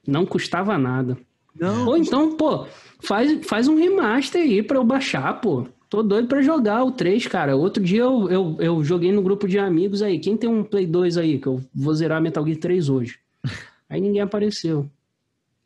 Não 0.05 0.25
custava 0.25 0.77
nada. 0.77 1.17
Não, 1.59 1.87
Ou 1.87 1.97
então, 1.97 2.37
pô, 2.37 2.67
faz, 2.99 3.45
faz 3.47 3.67
um 3.67 3.75
remaster 3.75 4.41
aí 4.41 4.61
pra 4.61 4.77
eu 4.77 4.83
baixar, 4.83 5.41
pô. 5.41 5.67
Tô 5.89 6.03
doido 6.03 6.27
pra 6.27 6.41
jogar 6.41 6.83
o 6.83 6.91
3, 6.91 7.27
cara. 7.27 7.55
Outro 7.55 7.81
dia 7.81 8.01
eu, 8.01 8.29
eu, 8.29 8.57
eu 8.59 8.83
joguei 8.83 9.11
no 9.11 9.21
grupo 9.21 9.47
de 9.47 9.57
amigos 9.57 10.01
aí. 10.01 10.19
Quem 10.19 10.37
tem 10.37 10.49
um 10.49 10.63
Play 10.63 10.85
2 10.85 11.17
aí? 11.17 11.39
Que 11.39 11.47
eu 11.47 11.61
vou 11.73 11.95
zerar 11.95 12.21
Metal 12.21 12.45
Gear 12.45 12.57
3 12.59 12.89
hoje. 12.89 13.19
Aí 13.89 14.01
ninguém 14.01 14.19
apareceu. 14.21 14.89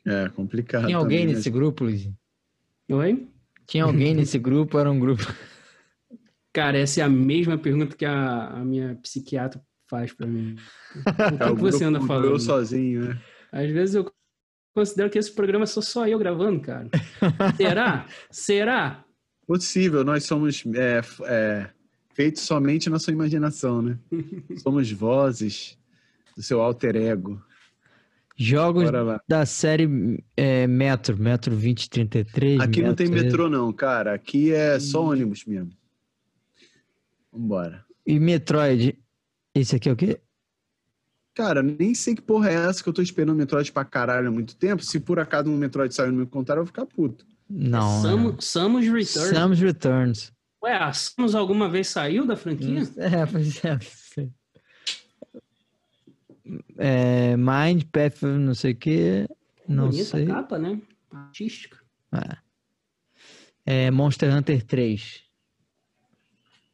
É 0.04 0.28
complicado. 0.28 0.86
Tinha 0.86 0.96
alguém 0.96 1.20
também, 1.20 1.34
nesse 1.34 1.50
né? 1.50 1.54
grupo, 1.54 1.84
Luiz? 1.84 2.10
Oi? 2.90 3.28
Tinha 3.66 3.84
alguém 3.84 4.14
nesse 4.14 4.38
grupo? 4.38 4.78
Era 4.78 4.90
um 4.90 4.98
grupo. 4.98 5.22
Cara, 6.52 6.78
essa 6.78 7.00
é 7.00 7.04
a 7.04 7.08
mesma 7.08 7.56
pergunta 7.56 7.96
que 7.96 8.04
a, 8.04 8.48
a 8.48 8.64
minha 8.64 8.96
psiquiatra 8.96 9.62
faz 9.88 10.12
pra 10.12 10.26
mim. 10.26 10.56
O 10.94 11.36
que, 11.36 11.42
É, 11.42 11.46
o 11.46 11.56
que 11.56 11.62
você 11.62 11.84
anda 11.84 11.98
do 11.98 12.06
falando? 12.06 12.26
Eu 12.26 12.38
sozinho, 12.38 13.08
né? 13.08 13.20
Às 13.50 13.70
vezes 13.70 13.94
eu 13.94 14.12
considero 14.74 15.10
que 15.10 15.18
esse 15.18 15.32
programa 15.32 15.66
sou 15.66 15.82
só 15.82 16.06
eu 16.06 16.18
gravando, 16.18 16.60
cara. 16.60 16.88
Será? 17.56 18.06
Será? 18.30 19.04
Possível, 19.46 20.04
nós 20.04 20.24
somos 20.24 20.64
é, 20.74 21.00
é, 21.24 21.70
feitos 22.14 22.42
somente 22.42 22.88
na 22.88 22.98
sua 22.98 23.12
imaginação, 23.12 23.82
né? 23.82 23.98
somos 24.62 24.90
vozes 24.90 25.78
do 26.36 26.42
seu 26.42 26.60
alter 26.60 26.96
ego. 26.96 27.42
Jogos 28.36 28.90
da 29.28 29.44
série 29.46 30.22
é, 30.36 30.66
Metro, 30.66 31.16
Metro 31.18 31.50
2033. 31.52 32.60
Aqui 32.60 32.82
não 32.82 32.94
tem 32.94 33.08
Metro- 33.08 33.24
metrô, 33.26 33.48
não, 33.50 33.72
cara. 33.72 34.14
Aqui 34.14 34.52
é 34.52 34.78
só 34.80 35.04
ônibus 35.04 35.44
mesmo. 35.44 35.70
Vambora. 37.32 37.84
E 38.06 38.18
Metroid. 38.18 38.98
Esse 39.54 39.76
aqui 39.76 39.88
é 39.88 39.92
o 39.92 39.96
quê? 39.96 40.20
Cara, 41.34 41.62
nem 41.62 41.94
sei 41.94 42.14
que 42.14 42.22
porra 42.22 42.50
é 42.50 42.54
essa 42.54 42.82
que 42.82 42.88
eu 42.88 42.92
tô 42.92 43.00
esperando 43.02 43.36
Metroid 43.36 43.70
pra 43.72 43.84
caralho 43.84 44.28
há 44.28 44.30
muito 44.30 44.56
tempo. 44.56 44.82
Se 44.82 44.98
por 45.00 45.18
acaso 45.18 45.50
um 45.50 45.56
Metroid 45.56 45.94
sair 45.94 46.10
no 46.10 46.16
meu 46.18 46.26
contar, 46.26 46.54
eu 46.54 46.58
vou 46.58 46.66
ficar 46.66 46.84
puto. 46.86 47.26
Não. 47.48 48.02
Samu- 48.02 48.30
é. 48.30 48.40
Samus 48.40 48.86
Return. 48.86 49.34
Samus 49.34 49.58
Returns. 49.60 50.32
Ué, 50.62 50.74
a 50.76 50.92
Samus 50.92 51.34
alguma 51.34 51.68
vez 51.68 51.88
saiu 51.88 52.26
da 52.26 52.36
franquia? 52.36 52.82
É, 52.96 53.26
pois 53.26 53.64
é. 53.64 53.78
É, 56.76 57.36
Mind, 57.36 57.84
Path, 57.92 58.22
não 58.22 58.54
sei 58.54 58.72
o 58.72 58.76
que. 58.76 59.28
Não 59.68 59.86
Bonita 59.90 60.04
sei. 60.04 60.26
capa, 60.26 60.58
né? 60.58 60.80
Artística. 61.10 61.78
É 63.64 63.90
Monster 63.90 64.34
Hunter 64.34 64.64
3. 64.64 65.22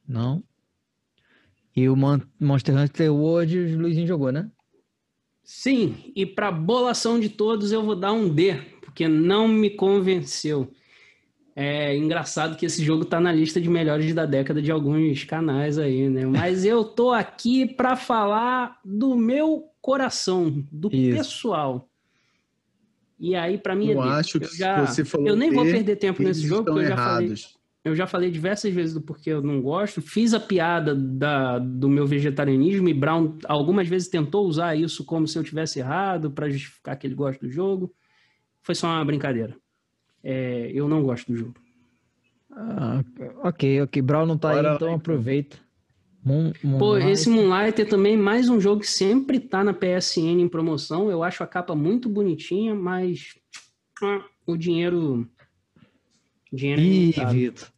Não. 0.07 0.43
E 1.77 1.89
o 1.89 1.95
Mon- 1.95 2.21
Monster 2.41 2.77
Hunter 2.77 3.13
World 3.13 3.57
o 3.59 3.79
Luizinho 3.79 4.07
jogou, 4.07 4.33
né? 4.33 4.51
Sim, 5.45 6.13
e 6.15 6.27
para 6.27 6.51
bolação 6.51 7.19
de 7.21 7.29
todos 7.29 7.73
eu 7.73 7.83
vou 7.83 7.95
dar 7.95 8.13
um 8.13 8.29
D, 8.29 8.55
porque 8.83 9.07
não 9.07 9.47
me 9.49 9.71
convenceu. 9.71 10.73
É 11.61 11.97
engraçado 11.97 12.57
que 12.57 12.65
esse 12.65 12.85
jogo 12.85 13.05
tá 13.05 13.19
na 13.19 13.33
lista 13.33 13.61
de 13.61 13.69
melhores 13.69 14.15
da 14.15 14.25
década 14.25 14.63
de 14.63 14.71
alguns 14.71 15.25
canais 15.25 15.77
aí, 15.77 16.09
né? 16.09 16.25
Mas 16.25 16.65
eu 16.65 16.85
tô 16.85 17.11
aqui 17.11 17.67
para 17.67 17.97
falar 17.97 18.79
do 18.85 19.17
meu 19.17 19.65
coração, 19.81 20.65
do 20.71 20.89
Isso. 20.95 21.19
pessoal. 21.19 21.89
E 23.19 23.35
aí, 23.35 23.59
para 23.59 23.75
mim, 23.75 23.89
é 23.89 23.95
Eu 23.95 24.03
D. 24.03 24.09
acho 24.09 24.39
que 24.39 24.47
eu, 24.47 24.55
já, 24.55 24.87
se 24.87 24.95
você 24.95 25.05
falou 25.05 25.27
eu 25.27 25.35
nem 25.35 25.51
vou 25.51 25.65
perder 25.65 25.97
tempo 25.97 26.23
nesse 26.23 26.47
jogo, 26.47 26.67
porque 26.67 26.79
eu 26.79 26.89
já 26.91 26.97
falei, 26.97 27.35
eu 27.85 27.97
já 27.97 28.07
falei 28.07 28.31
diversas 28.31 28.73
vezes 28.73 28.95
do 28.95 29.01
porquê 29.01 29.31
eu 29.31 29.43
não 29.43 29.61
gosto. 29.61 30.01
Fiz 30.01 30.35
a 30.35 30.39
piada 30.39 30.95
da, 30.95 31.59
do 31.59 31.89
meu 31.89 32.07
vegetarianismo 32.07 32.89
e 32.89 32.95
Brown 32.95 33.37
algumas 33.49 33.89
vezes 33.89 34.07
tentou 34.07 34.47
usar 34.47 34.77
isso 34.77 35.05
como 35.05 35.27
se 35.27 35.37
eu 35.37 35.43
tivesse 35.43 35.81
errado 35.81 36.31
para 36.31 36.49
justificar 36.49 36.97
que 36.97 37.05
ele 37.05 37.17
gosta 37.17 37.45
do 37.45 37.51
jogo. 37.51 37.93
Foi 38.63 38.77
só 38.77 38.87
uma 38.87 39.05
brincadeira. 39.05 39.57
É, 40.31 40.71
eu 40.75 40.87
não 40.87 41.03
gosto 41.03 41.33
do 41.33 41.39
jogo. 41.39 41.55
Ah, 42.51 43.03
ok, 43.45 43.81
ok. 43.81 44.03
Brawl 44.03 44.27
não 44.27 44.37
tá 44.37 44.49
Bora 44.49 44.61
aí, 44.61 44.67
lá, 44.67 44.75
então 44.75 44.89
então. 44.89 44.99
aproveita. 44.99 45.57
Moon, 46.23 46.53
Pô, 46.61 46.69
Moonlight. 46.69 47.11
esse 47.11 47.31
Moonlighter 47.31 47.89
também, 47.89 48.15
mais 48.15 48.51
um 48.51 48.61
jogo 48.61 48.83
que 48.83 48.91
sempre 48.91 49.41
tá 49.41 49.65
na 49.65 49.73
PSN 49.73 50.43
em 50.43 50.47
promoção. 50.49 51.11
Eu 51.11 51.23
acho 51.23 51.43
a 51.43 51.47
capa 51.47 51.75
muito 51.75 52.11
bonitinha, 52.11 52.75
mas 52.75 53.37
ah, 54.03 54.23
o 54.47 54.55
dinheiro. 54.55 55.27
O 56.53 56.57
dinheiro 56.57 56.83
é 56.83 56.85
Ih. 56.85 57.13
Vitor. 57.33 57.69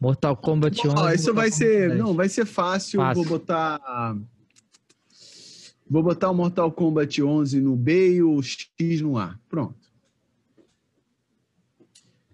Mortal 0.00 0.36
Kombat 0.38 0.88
11. 0.88 0.96
Ó, 0.96 1.10
isso 1.10 1.26
Mortal 1.26 1.34
vai 1.34 1.50
Kombat 1.50 1.54
ser. 1.54 1.88
10. 1.90 1.98
Não, 2.00 2.14
vai 2.14 2.28
ser 2.30 2.46
fácil. 2.46 3.00
Fácil. 3.00 3.22
Vou 3.22 3.38
botar. 3.38 4.16
Vou 5.86 6.02
botar 6.02 6.30
o 6.30 6.34
Mortal 6.34 6.72
Kombat 6.72 7.22
11 7.22 7.60
no 7.60 7.76
B 7.76 8.14
e 8.14 8.22
o 8.22 8.40
X 8.42 9.02
no 9.02 9.18
A. 9.18 9.38
Pronto. 9.50 9.85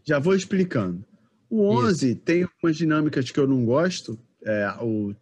Já 0.05 0.19
vou 0.19 0.35
explicando. 0.35 1.05
O 1.49 1.63
11 1.69 2.15
tem 2.17 2.45
algumas 2.45 2.77
dinâmicas 2.77 3.31
que 3.31 3.39
eu 3.39 3.47
não 3.47 3.65
gosto. 3.65 4.19
É, 4.45 4.75
o, 4.81 5.15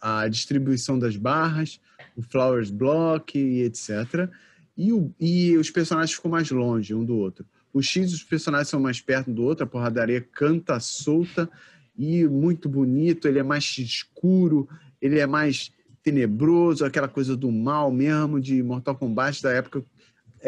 a 0.00 0.28
distribuição 0.28 0.98
das 0.98 1.16
barras, 1.16 1.80
o 2.16 2.22
Flowers 2.22 2.70
Block 2.70 3.36
e 3.38 3.62
etc. 3.62 4.30
E, 4.76 4.92
o, 4.92 5.12
e 5.18 5.56
os 5.56 5.70
personagens 5.70 6.14
ficam 6.14 6.30
mais 6.30 6.50
longe 6.50 6.94
um 6.94 7.04
do 7.04 7.16
outro. 7.16 7.44
O 7.72 7.82
X, 7.82 8.12
os 8.12 8.22
personagens 8.22 8.68
são 8.68 8.80
mais 8.80 9.00
perto 9.00 9.30
um 9.30 9.34
do 9.34 9.42
outro, 9.42 9.64
a 9.64 9.66
porradaria 9.66 10.20
canta 10.20 10.78
solta 10.80 11.50
e 11.98 12.24
muito 12.26 12.68
bonito. 12.68 13.26
Ele 13.28 13.38
é 13.38 13.42
mais 13.42 13.76
escuro, 13.78 14.68
ele 15.00 15.18
é 15.18 15.26
mais 15.26 15.72
tenebroso, 16.02 16.84
aquela 16.84 17.08
coisa 17.08 17.36
do 17.36 17.50
mal 17.50 17.90
mesmo 17.90 18.40
de 18.40 18.62
Mortal 18.62 18.94
Kombat 18.94 19.42
da 19.42 19.50
época. 19.50 19.84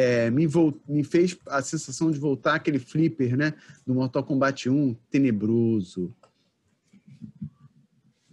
É, 0.00 0.30
me, 0.30 0.46
me 0.88 1.02
fez 1.02 1.36
a 1.48 1.60
sensação 1.60 2.08
de 2.12 2.20
voltar 2.20 2.54
aquele 2.54 2.78
flipper, 2.78 3.36
né? 3.36 3.52
Do 3.84 3.94
Mortal 3.94 4.22
Kombat 4.22 4.70
1, 4.70 4.94
tenebroso. 5.10 6.14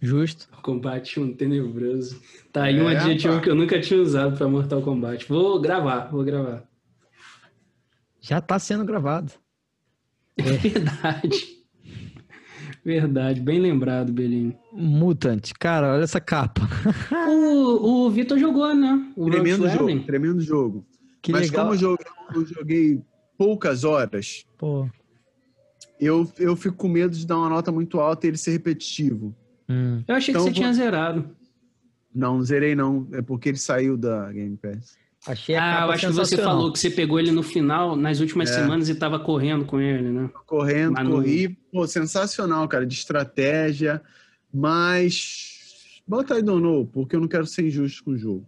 Justo. 0.00 0.48
Combate 0.62 1.18
um 1.18 1.34
tenebroso. 1.34 2.22
Tá 2.52 2.64
aí 2.64 2.80
um 2.80 2.88
É, 2.88 2.96
adjetivo 2.96 3.34
pá. 3.34 3.40
que 3.40 3.50
eu 3.50 3.56
nunca 3.56 3.80
tinha 3.80 4.00
usado 4.00 4.36
pra 4.36 4.46
Mortal 4.46 4.80
Kombat. 4.80 5.26
Vou 5.28 5.60
gravar, 5.60 6.08
vou 6.08 6.22
gravar. 6.22 6.62
Já 8.20 8.40
tá 8.40 8.60
sendo 8.60 8.84
gravado. 8.84 9.32
Verdade. 10.38 11.56
Verdade, 12.84 13.40
bem 13.40 13.58
lembrado, 13.58 14.12
Belinho. 14.12 14.56
Mutant. 14.72 15.50
Cara, 15.58 15.94
olha 15.94 16.04
essa 16.04 16.20
capa. 16.20 16.62
O, 17.28 18.06
o 18.06 18.10
Vitor 18.10 18.38
jogou, 18.38 18.72
né? 18.72 19.12
O 19.16 19.28
Tremendo 19.28 19.68
jogo, 19.68 20.04
tremendo 20.04 20.40
jogo. 20.40 20.86
Que 21.26 21.32
Mas 21.32 21.50
legal. 21.50 21.64
como 21.64 21.74
eu 21.74 21.78
joguei, 21.80 22.06
eu 22.36 22.46
joguei 22.46 23.02
poucas 23.36 23.82
horas, 23.82 24.46
Pô. 24.56 24.88
eu, 26.00 26.30
eu 26.38 26.54
fico 26.54 26.76
com 26.76 26.86
medo 26.86 27.16
de 27.16 27.26
dar 27.26 27.36
uma 27.36 27.48
nota 27.48 27.72
muito 27.72 27.98
alta 27.98 28.26
e 28.26 28.30
ele 28.30 28.36
ser 28.36 28.52
repetitivo. 28.52 29.34
Hum. 29.68 30.04
Eu 30.06 30.14
achei 30.14 30.30
Então 30.32 30.44
que 30.44 30.50
você 30.50 30.54
vou- 30.54 30.62
tinha 30.62 30.72
zerado. 30.72 31.28
Não, 32.14 32.36
não 32.36 32.44
zerei 32.44 32.76
não. 32.76 33.08
É 33.12 33.20
porque 33.22 33.48
ele 33.48 33.58
saiu 33.58 33.96
da 33.96 34.30
Game 34.32 34.56
Pass. 34.56 34.96
Achei 35.26 35.56
a 35.56 35.82
Ah, 35.82 35.86
eu 35.86 35.90
acho 35.90 36.06
que 36.06 36.12
você 36.12 36.36
falou 36.36 36.72
que 36.72 36.78
você 36.78 36.88
pegou 36.90 37.18
ele 37.18 37.32
no 37.32 37.42
final, 37.42 37.96
nas 37.96 38.20
últimas 38.20 38.48
É. 38.48 38.54
semanas, 38.54 38.88
e 38.88 38.94
tava 38.94 39.18
correndo 39.18 39.64
com 39.64 39.80
ele, 39.80 40.08
né? 40.10 40.30
Correndo, 40.46 40.92
Mas 40.92 41.04
não- 41.04 41.10
corri. 41.16 41.48
Pô, 41.72 41.84
sensacional, 41.88 42.68
cara, 42.68 42.86
de 42.86 42.94
estratégia. 42.94 44.00
Mas 44.54 46.00
bota 46.06 46.34
aí 46.34 46.42
Donou, 46.42 46.86
porque 46.86 47.16
eu 47.16 47.20
não 47.20 47.26
quero 47.26 47.44
ser 47.46 47.66
injusto 47.66 48.04
com 48.04 48.12
o 48.12 48.16
jogo. 48.16 48.46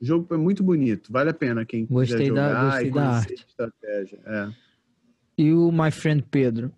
O 0.00 0.04
jogo 0.04 0.34
é 0.34 0.36
muito 0.36 0.62
bonito, 0.62 1.10
vale 1.10 1.30
a 1.30 1.34
pena 1.34 1.64
quem 1.64 1.86
Gostei 1.86 2.18
quiser 2.18 2.34
da- 2.34 2.48
jogar 2.48 2.64
gostei 2.70 2.86
e 2.86 2.90
da 2.90 3.08
arte. 3.08 3.34
estratégia. 3.34 4.18
É. 4.26 4.48
E 5.38 5.52
o 5.52 5.70
My 5.72 5.90
Friend 5.90 6.22
Pedro. 6.30 6.72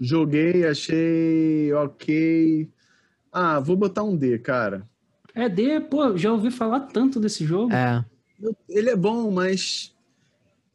Joguei, 0.00 0.66
achei 0.66 1.72
ok. 1.72 2.68
Ah, 3.32 3.58
vou 3.60 3.76
botar 3.76 4.02
um 4.04 4.16
D, 4.16 4.38
cara. 4.38 4.86
É 5.34 5.48
D, 5.48 5.80
pô, 5.80 6.16
já 6.16 6.32
ouvi 6.32 6.50
falar 6.50 6.80
tanto 6.80 7.18
desse 7.20 7.44
jogo. 7.44 7.72
É. 7.72 8.04
Ele 8.68 8.90
é 8.90 8.96
bom, 8.96 9.30
mas 9.30 9.92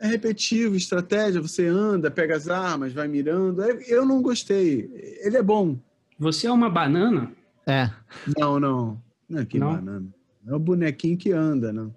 É 0.03 0.07
repetitivo, 0.07 0.75
estratégia, 0.75 1.39
você 1.39 1.67
anda, 1.67 2.09
pega 2.09 2.35
as 2.35 2.49
armas, 2.49 2.91
vai 2.91 3.07
mirando. 3.07 3.61
É- 3.61 3.83
Eu 3.87 4.03
não 4.03 4.19
gostei. 4.19 4.89
Ele 5.23 5.37
é 5.37 5.43
bom. 5.43 5.77
Você 6.17 6.47
é 6.47 6.51
uma 6.51 6.71
banana? 6.71 7.31
É. 7.67 7.87
Não, 8.35 8.59
não. 8.59 8.99
Não 9.29 9.41
é 9.41 9.45
que 9.45 9.59
Não? 9.59 9.75
banana. 9.75 10.07
É 10.47 10.53
o 10.55 10.59
bonequinho 10.59 11.17
que 11.17 11.31
anda, 11.31 11.71
não. 11.71 11.93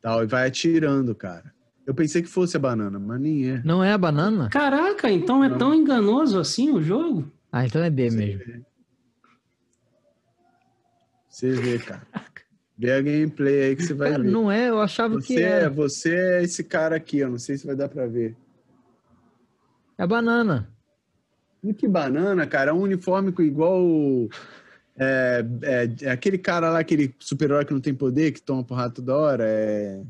Tal, 0.00 0.22
e 0.24 0.26
vai 0.26 0.46
atirando, 0.48 1.14
cara. 1.14 1.52
Eu 1.86 1.94
pensei 1.94 2.22
que 2.22 2.28
fosse 2.28 2.56
a 2.56 2.60
banana, 2.60 2.98
mas 2.98 3.20
nem 3.20 3.50
é. 3.50 3.62
Não 3.64 3.82
é 3.82 3.92
a 3.92 3.98
banana? 3.98 4.48
Caraca, 4.48 5.10
então 5.10 5.42
é 5.42 5.48
Não. 5.48 5.58
tão 5.58 5.74
enganoso 5.74 6.38
assim 6.38 6.70
o 6.70 6.80
jogo? 6.82 7.30
Ah, 7.50 7.66
então 7.66 7.82
é 7.82 7.90
B 7.90 8.10
mesmo. 8.10 8.64
Você 11.28 11.52
vê, 11.52 11.78
cara. 11.78 12.02
Vê 12.78 12.92
a 12.92 13.02
gameplay 13.02 13.62
aí 13.62 13.76
que 13.76 13.82
você 13.82 13.92
vai 13.94 14.10
Cara, 14.12 14.22
ver. 14.22 14.30
não 14.30 14.50
é, 14.50 14.68
eu 14.70 14.80
achava 14.80 15.18
que 15.20 15.34
Você 15.34 15.42
é, 15.42 15.48
era. 15.48 15.70
você 15.70 16.14
é 16.14 16.42
esse 16.42 16.64
cara 16.64 16.96
aqui, 16.96 17.18
eu 17.18 17.28
não 17.30 17.38
sei 17.38 17.58
se 17.58 17.66
vai 17.66 17.76
dar 17.76 17.88
pra 17.88 18.06
ver. 18.06 18.36
É 19.98 20.06
banana. 20.06 20.68
E 21.62 21.74
que 21.74 21.86
banana, 21.86 22.46
cara. 22.46 22.70
É 22.70 22.74
um 22.74 22.80
uniforme 22.80 23.32
com 23.32 23.42
igual. 23.42 23.82
É, 24.98 25.44
é, 25.62 26.06
é 26.06 26.10
aquele 26.10 26.38
cara 26.38 26.70
lá, 26.70 26.78
aquele 26.80 27.14
super-herói 27.18 27.64
que 27.64 27.72
não 27.72 27.80
tem 27.80 27.94
poder, 27.94 28.32
que 28.32 28.42
toma 28.42 28.64
porrada 28.64 28.94
toda 28.94 29.16
hora. 29.16 29.44
É... 29.46 30.02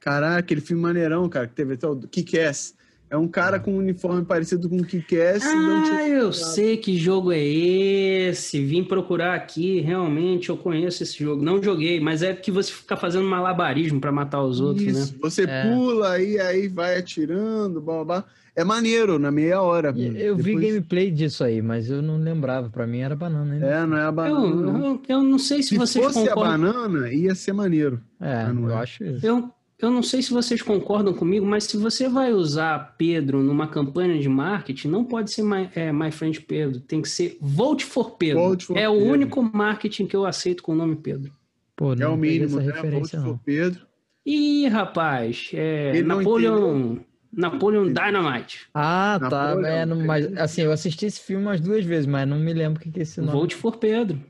Caraca, 0.00 0.38
aquele 0.38 0.60
filme 0.60 0.82
maneirão, 0.82 1.28
cara, 1.28 1.46
que 1.46 1.54
teve 1.54 1.74
até 1.74 1.86
o 1.86 1.96
Kick-Ass. 1.96 2.74
É 3.12 3.16
um 3.18 3.28
cara 3.28 3.60
com 3.60 3.74
um 3.74 3.76
uniforme 3.76 4.24
parecido 4.24 4.70
com 4.70 4.78
o 4.78 4.84
Kick-Ass. 4.84 5.44
e 5.44 5.54
não 5.54 5.82
tinha- 5.84 5.96
Ah, 5.98 6.08
eu 6.08 6.32
sei 6.32 6.78
que 6.78 6.96
jogo 6.96 7.30
é 7.30 7.38
esse. 7.38 8.64
Vim 8.64 8.82
procurar 8.82 9.34
aqui, 9.34 9.80
realmente 9.80 10.48
eu 10.48 10.56
conheço 10.56 11.02
esse 11.02 11.22
jogo. 11.22 11.44
Não 11.44 11.62
joguei, 11.62 12.00
mas 12.00 12.22
é 12.22 12.32
que 12.34 12.50
você 12.50 12.72
fica 12.72 12.96
fazendo 12.96 13.26
malabarismo 13.28 14.00
pra 14.00 14.10
matar 14.10 14.42
os 14.42 14.60
outros, 14.60 14.86
Isso, 14.86 15.12
né? 15.12 15.18
Você 15.20 15.42
É. 15.44 15.62
pula 15.70 16.18
e 16.20 16.40
aí 16.40 16.68
vai 16.68 16.96
atirando, 16.98 17.82
blá, 17.82 17.96
blá, 17.96 18.04
blá. 18.04 18.24
É 18.56 18.64
maneiro, 18.64 19.18
na 19.18 19.30
meia 19.30 19.60
hora. 19.62 19.92
E 19.96 20.06
Eu 20.20 20.36
vi 20.36 20.54
Depois- 20.54 20.66
gameplay 20.66 21.10
disso 21.10 21.42
aí, 21.44 21.60
mas 21.62 21.88
eu 21.90 22.00
não 22.02 22.16
lembrava. 22.18 22.68
Pra 22.70 22.86
mim 22.86 23.00
era 23.00 23.14
banana 23.16 23.52
ainda. 23.54 23.66
É, 23.66 23.86
não 23.86 23.96
é 23.96 24.02
a 24.02 24.06
Eu, 24.06 24.12
banana. 24.12 24.54
não. 24.72 24.84
eu, 24.86 25.02
eu 25.08 25.22
não 25.22 25.38
sei 25.38 25.62
se, 25.62 25.70
Se 25.70 25.76
vocês 25.78 26.04
fosse 26.04 26.28
a 26.28 26.34
banana, 26.34 27.10
ia 27.12 27.34
ser 27.34 27.52
maneiro. 27.52 28.00
É, 28.20 28.50
não 28.52 28.68
eu 28.70 28.76
é. 28.76 28.82
acho 28.82 29.04
isso. 29.04 29.26
Eu, 29.26 29.50
eu 29.82 29.90
não 29.90 30.02
sei 30.02 30.22
se 30.22 30.30
vocês 30.32 30.62
concordam 30.62 31.12
comigo, 31.12 31.44
mas 31.44 31.64
se 31.64 31.76
você 31.76 32.08
vai 32.08 32.32
usar 32.32 32.94
Pedro 32.96 33.42
numa 33.42 33.66
campanha 33.66 34.18
de 34.18 34.28
marketing, 34.28 34.88
não 34.88 35.04
pode 35.04 35.30
ser 35.32 35.42
My, 35.42 35.68
é, 35.74 35.92
my 35.92 36.10
Friend 36.10 36.40
Pedro, 36.42 36.80
tem 36.80 37.02
que 37.02 37.08
ser 37.08 37.36
Vote 37.40 37.84
for 37.84 38.12
Pedro. 38.12 38.40
Vote 38.42 38.66
for 38.66 38.76
é 38.78 38.88
o 38.88 38.94
Pedro. 38.96 39.12
único 39.12 39.42
marketing 39.42 40.06
que 40.06 40.16
eu 40.16 40.24
aceito 40.24 40.62
com 40.62 40.72
o 40.72 40.76
nome 40.76 40.96
Pedro. 40.96 41.32
Pô, 41.76 41.94
É 41.94 42.06
o 42.06 42.16
mínimo, 42.16 42.56
né? 42.58 42.64
referência, 42.64 42.98
Volte 42.98 43.16
não. 43.16 43.24
for 43.24 43.40
Pedro. 43.44 43.86
Ih, 44.24 44.68
rapaz, 44.68 45.50
é, 45.52 46.00
Napoleon, 46.02 46.98
Napoleon 47.32 47.86
Dynamite. 47.92 48.68
Ah, 48.72 49.18
tá. 49.18 49.48
Napoleão, 49.48 49.72
É, 49.74 49.86
não- 49.86 50.04
mas 50.06 50.32
assim, 50.38 50.62
eu 50.62 50.70
assisti 50.70 51.06
esse 51.06 51.18
filme 51.20 51.44
umas 51.44 51.60
duas 51.60 51.84
vezes, 51.84 52.06
mas 52.06 52.28
não 52.28 52.38
me 52.38 52.52
lembro 52.52 52.78
o 52.78 52.82
que, 52.84 52.90
que 52.90 53.00
é 53.00 53.02
esse 53.02 53.20
nome. 53.20 53.32
Vote 53.32 53.56
for 53.56 53.76
Pedro. 53.78 54.20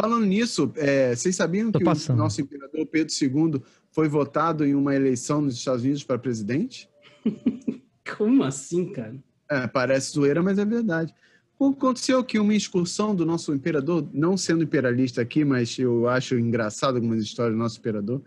Falando 0.00 0.26
nisso, 0.26 0.70
é, 0.76 1.14
vocês 1.14 1.34
sabiam 1.36 1.72
Tô 1.72 1.78
que 1.78 1.84
passando. 1.84 2.16
o 2.16 2.22
nosso 2.22 2.40
imperador 2.40 2.84
Pedro 2.86 3.14
II 3.14 3.62
foi 3.90 4.08
votado 4.08 4.64
em 4.64 4.74
uma 4.74 4.94
eleição 4.94 5.40
nos 5.40 5.54
Estados 5.56 5.82
Unidos 5.82 6.04
para 6.04 6.18
presidente? 6.18 6.88
Como 8.16 8.44
assim, 8.44 8.92
cara? 8.92 9.16
É, 9.50 9.66
parece 9.66 10.12
zoeira, 10.12 10.42
mas 10.42 10.58
é 10.58 10.64
verdade. 10.64 11.14
Aconteceu 11.58 12.22
que 12.22 12.38
uma 12.38 12.54
excursão 12.54 13.14
do 13.14 13.24
nosso 13.24 13.54
imperador, 13.54 14.06
não 14.12 14.36
sendo 14.36 14.62
imperialista 14.62 15.22
aqui, 15.22 15.44
mas 15.44 15.78
eu 15.78 16.06
acho 16.08 16.38
engraçado 16.38 16.96
algumas 16.96 17.22
histórias 17.22 17.54
do 17.56 17.58
nosso 17.58 17.78
imperador, 17.78 18.20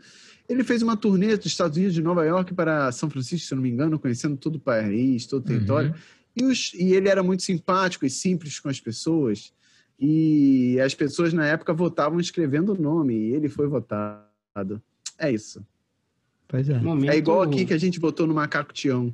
ele 0.47 0.63
fez 0.63 0.81
uma 0.81 0.97
turnê 0.97 1.37
dos 1.37 1.45
Estados 1.45 1.77
Unidos 1.77 1.93
de 1.93 2.01
Nova 2.01 2.25
York 2.25 2.55
para 2.55 2.91
São 2.91 3.07
Francisco, 3.11 3.47
se 3.47 3.53
não 3.53 3.61
me 3.61 3.69
engano, 3.69 3.99
conhecendo 3.99 4.35
todo 4.35 4.55
o 4.55 4.59
país, 4.59 5.27
todo 5.27 5.41
o 5.43 5.45
território. 5.45 5.93
E, 6.35 6.43
os- 6.43 6.73
e 6.73 6.93
ele 6.93 7.07
era 7.07 7.21
muito 7.21 7.43
simpático 7.43 8.03
e 8.03 8.09
simples 8.09 8.59
com 8.59 8.67
as 8.69 8.79
pessoas. 8.79 9.53
E 9.99 10.79
as 10.79 10.95
pessoas 10.95 11.33
na 11.33 11.45
época 11.45 11.73
votavam 11.73 12.19
escrevendo 12.19 12.73
o 12.73 12.81
nome, 12.81 13.15
e 13.15 13.33
ele 13.33 13.49
foi 13.49 13.67
votado. 13.67 14.81
É 15.17 15.31
isso. 15.31 15.65
Pois 16.47 16.69
é. 16.69 16.79
Momento... 16.79 17.11
É 17.11 17.17
igual 17.17 17.41
aqui 17.41 17.65
que 17.65 17.73
a 17.73 17.77
gente 17.77 17.99
votou 17.99 18.25
no 18.25 18.33
Macaco 18.33 18.73
Tião. 18.73 19.13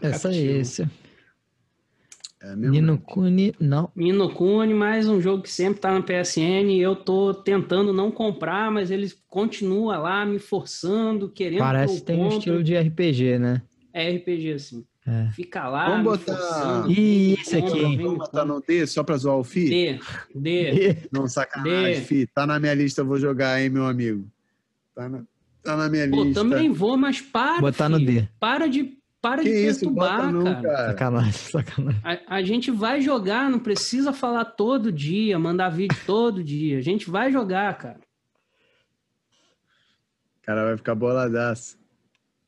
Essa 0.00 0.32
é 0.32 0.36
esse. 0.36 0.82
É? 0.82 2.56
Nino 2.56 2.98
Kuni, 2.98 3.54
não. 3.58 3.90
Nino 3.96 4.28
Kuni, 4.30 4.74
mais 4.74 5.08
um 5.08 5.18
jogo 5.20 5.42
que 5.42 5.50
sempre 5.50 5.80
tá 5.80 5.94
no 5.94 6.02
PSN 6.02 6.70
e 6.70 6.78
eu 6.78 6.94
tô 6.94 7.32
tentando 7.32 7.90
não 7.90 8.10
comprar, 8.10 8.70
mas 8.70 8.90
ele 8.90 9.10
continua 9.28 9.96
lá 9.96 10.26
me 10.26 10.38
forçando, 10.38 11.30
querendo 11.30 11.60
Parece 11.60 12.00
que 12.00 12.02
tem 12.02 12.16
um 12.16 12.24
compre. 12.24 12.38
estilo 12.38 12.62
de 12.62 12.76
RPG, 12.76 13.38
né? 13.38 13.62
É 13.94 14.10
RPG, 14.10 14.52
assim. 14.52 14.84
É. 15.06 15.30
Fica 15.32 15.68
lá, 15.68 15.90
Vamos 15.90 16.04
botar-. 16.18 16.86
Ih, 16.88 17.34
esse 17.34 17.56
aqui, 17.58 17.96
Vamos 17.96 18.18
botar 18.18 18.44
no 18.46 18.62
D 18.62 18.86
só 18.86 19.02
pra 19.04 19.18
zoar 19.18 19.36
o 19.36 19.44
Fi? 19.44 19.68
D, 19.68 20.00
D. 20.34 20.96
Não, 21.12 21.28
sacanagem, 21.28 21.96
D. 21.96 22.00
Fi. 22.00 22.26
Tá 22.26 22.46
na 22.46 22.58
minha 22.58 22.72
lista, 22.72 23.02
eu 23.02 23.06
vou 23.06 23.18
jogar, 23.18 23.60
hein, 23.60 23.68
meu 23.68 23.84
amigo. 23.86 24.26
Tá 24.94 25.06
na, 25.08 25.22
tá 25.62 25.76
na 25.76 25.90
minha 25.90 26.08
Pô, 26.08 26.24
lista. 26.24 26.40
também 26.40 26.72
vou, 26.72 26.96
mas 26.96 27.20
para, 27.20 27.60
Botar 27.60 27.90
no 27.90 27.98
filho. 27.98 28.22
D. 28.22 28.28
Para 28.40 28.66
de, 28.66 28.96
para 29.20 29.42
Que 29.42 29.50
de 29.50 29.66
isso, 29.66 29.80
perturbar, 29.80 30.16
bota 30.16 30.32
não, 30.32 30.44
cara. 30.44 30.62
cara. 30.62 30.86
Sacanagem, 30.92 31.32
sacanagem. 31.52 32.00
A, 32.02 32.36
a 32.36 32.42
gente 32.42 32.70
vai 32.70 33.02
jogar, 33.02 33.50
não 33.50 33.58
precisa 33.58 34.10
falar 34.10 34.46
todo 34.46 34.90
dia, 34.90 35.38
mandar 35.38 35.68
vídeo 35.68 35.98
todo 36.06 36.42
dia. 36.42 36.78
A 36.78 36.82
gente 36.82 37.10
vai 37.10 37.30
jogar, 37.30 37.76
cara. 37.76 38.00
O 40.40 40.46
cara 40.46 40.64
vai 40.64 40.76
ficar 40.78 40.94
boladaço. 40.94 41.76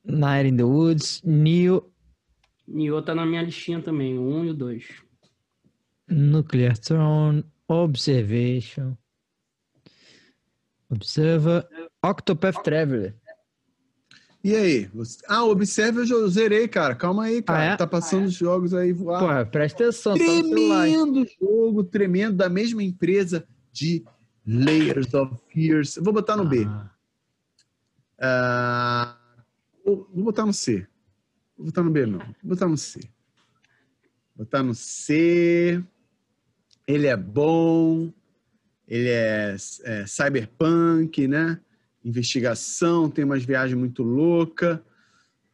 Night 0.03 0.49
in 0.49 0.57
the 0.57 0.63
Woods, 0.63 1.21
Neo 1.23 1.85
Nioh 2.67 3.01
tá 3.01 3.15
na 3.15 3.25
minha 3.25 3.41
listinha 3.41 3.81
também, 3.81 4.17
o 4.17 4.21
1 4.23 4.45
e 4.45 4.49
o 4.49 4.53
2. 4.53 4.85
Nuclear 6.09 6.77
Throne, 6.77 7.45
Observation, 7.67 8.95
Observer, 10.89 11.67
Octopath 12.03 12.61
Traveler. 12.63 13.15
E 14.43 14.55
aí? 14.55 14.85
Você- 14.93 15.17
Ah, 15.27 15.43
observe, 15.43 15.99
eu 16.01 16.05
já 16.05 16.27
zerei, 16.27 16.67
cara. 16.67 16.95
Calma 16.95 17.25
aí, 17.25 17.41
cara. 17.41 17.59
Ah, 17.59 17.63
é? 17.73 17.77
Tá 17.77 17.85
passando 17.87 18.25
os 18.25 18.33
jogos 18.33 18.73
aí 18.73 18.93
voar. 18.93 19.19
Porra, 19.19 19.45
presta 19.45 19.83
atenção, 19.83 20.13
tá. 20.17 20.23
Tremendo 20.23 21.25
jogo, 21.41 21.83
tremendo, 21.83 22.37
da 22.37 22.47
mesma 22.47 22.81
empresa 22.81 23.45
de 23.73 24.05
Layers 24.45 25.13
of 25.13 25.35
Fears. 25.51 25.95
Vou 26.01 26.13
botar 26.13 26.37
no 26.37 26.45
B. 26.47 26.63
Ah, 26.65 26.91
Ah, 28.19 29.17
vou 29.85 30.07
botar 30.23 30.45
no 30.45 30.53
C. 30.53 30.87
Vou 31.57 31.65
botar 31.65 31.83
no 31.83 31.89
B, 31.89 32.05
não. 32.05 32.19
Vou 32.19 32.35
botar 32.43 32.67
no 32.67 32.77
C. 32.77 32.99
Vou 34.35 34.45
botar 34.45 34.61
no 34.61 34.75
C. 34.75 35.83
Ele 36.85 37.07
é 37.07 37.17
bom. 37.17 38.13
Ele 38.87 39.09
é, 39.09 39.55
é 39.83 40.05
cyberpunk, 40.05 41.27
né? 41.27 41.59
Investigação, 42.05 43.09
tem 43.09 43.25
umas 43.25 43.43
viagens 43.43 43.77
muito 43.77 44.01
loucas. 44.03 44.79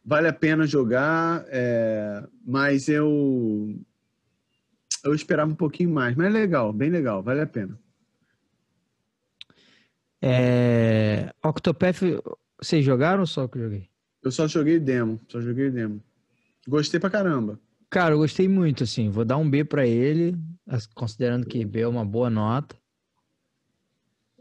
Vale 0.04 0.28
a 0.28 0.32
pena 0.32 0.66
jogar, 0.66 1.44
é, 1.48 2.22
mas 2.46 2.88
eu 2.88 3.74
eu 5.02 5.14
esperava 5.14 5.50
um 5.50 5.54
pouquinho 5.54 5.90
mais. 5.90 6.14
Mas 6.14 6.26
é 6.26 6.30
legal, 6.30 6.72
bem 6.72 6.90
legal, 6.90 7.22
vale 7.22 7.40
a 7.40 7.46
pena. 7.46 7.78
É, 10.22 11.32
Octopath, 11.42 12.00
vocês 12.60 12.84
jogaram 12.84 13.20
ou 13.20 13.26
só 13.26 13.48
que 13.48 13.58
eu 13.58 13.62
joguei? 13.64 13.93
Eu 14.24 14.32
só 14.32 14.48
joguei 14.48 14.78
demo, 14.78 15.20
só 15.28 15.40
joguei 15.40 15.70
demo. 15.70 16.02
Gostei 16.66 16.98
pra 16.98 17.10
caramba. 17.10 17.60
Cara, 17.90 18.14
eu 18.14 18.18
gostei 18.18 18.48
muito, 18.48 18.82
assim. 18.82 19.10
Vou 19.10 19.24
dar 19.24 19.36
um 19.36 19.48
B 19.48 19.64
pra 19.64 19.86
ele, 19.86 20.34
considerando 20.94 21.46
que 21.46 21.64
B 21.64 21.80
é 21.80 21.86
uma 21.86 22.04
boa 22.04 22.30
nota. 22.30 22.74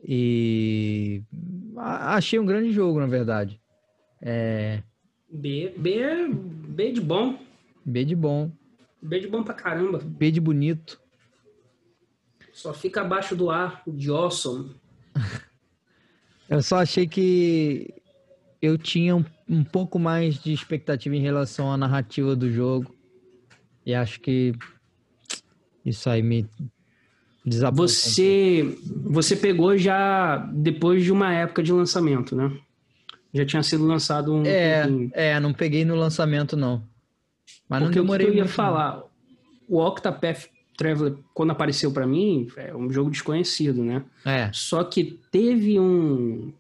E 0.02 1.22
achei 1.78 2.40
um 2.40 2.46
grande 2.46 2.72
jogo, 2.72 3.00
na 3.00 3.06
verdade. 3.06 3.62
É, 4.22 4.82
B, 5.30 5.74
B, 5.78 6.30
B 6.30 6.92
de 6.92 7.02
bom. 7.02 7.40
B 7.84 8.06
de 8.06 8.16
bom, 8.16 8.52
B 9.02 9.20
de 9.20 9.28
bom 9.28 9.44
pra 9.44 9.54
caramba. 9.54 10.00
B 10.00 10.32
de 10.32 10.40
bonito. 10.40 11.02
Só 12.54 12.74
fica 12.74 13.02
abaixo 13.02 13.36
do 13.36 13.50
A, 13.50 13.82
de 13.88 14.10
awesome. 14.10 14.76
Eu 16.48 16.62
só 16.62 16.78
achei 16.78 17.08
que 17.08 17.94
eu 18.64 18.78
tinha 18.78 19.14
um, 19.14 19.26
um 19.50 19.62
pouco 19.62 20.00
mais 20.00 20.42
de 20.42 20.54
expectativa 20.54 21.14
em 21.14 21.20
relação 21.20 21.70
à 21.70 21.76
narrativa 21.76 22.34
do 22.34 22.50
jogo. 22.50 22.96
E 23.86 23.94
acho 23.94 24.22
que 24.22 24.54
isso 25.86 26.10
aí 26.10 26.24
me 26.24 26.48
desapontou. 27.46 27.84
um 27.84 27.88
Você, 27.90 28.78
você 29.04 29.36
pegou 29.36 29.78
já 29.78 30.38
depois 30.54 31.04
de 31.04 31.12
uma 31.12 31.34
época 31.34 31.62
de 31.62 31.74
lançamento, 31.74 32.38
né? 32.38 32.58
Já 33.34 33.46
tinha 33.46 33.62
sido 33.64 33.86
lançado 33.86 34.34
um 34.34 34.46
É, 34.46 34.86
é, 35.12 35.40
não 35.42 35.54
peguei 35.54 35.84
no 35.84 35.96
lançamento, 35.96 36.56
não. 36.56 36.82
Mas 37.68 37.82
não 37.82 37.88
Porque 37.88 38.00
o 38.00 38.04
que 38.04 38.08
demorei 38.08 38.28
eu 38.28 38.34
ia 38.34 38.44
muito, 38.44 38.48
não. 38.48 38.56
falar, 38.56 39.04
o 39.68 39.78
Octopath 39.78 40.48
Traveler, 40.78 41.16
quando 41.34 41.52
apareceu 41.52 41.92
pra 41.92 42.08
mim, 42.08 42.48
é 42.56 42.74
um 42.74 42.90
jogo 42.90 43.12
desconhecido, 43.12 43.84
né? 43.84 44.06
É, 44.24 44.50
Só 44.54 44.86
que 44.86 45.20
teve 45.30 45.78
um 45.78 46.54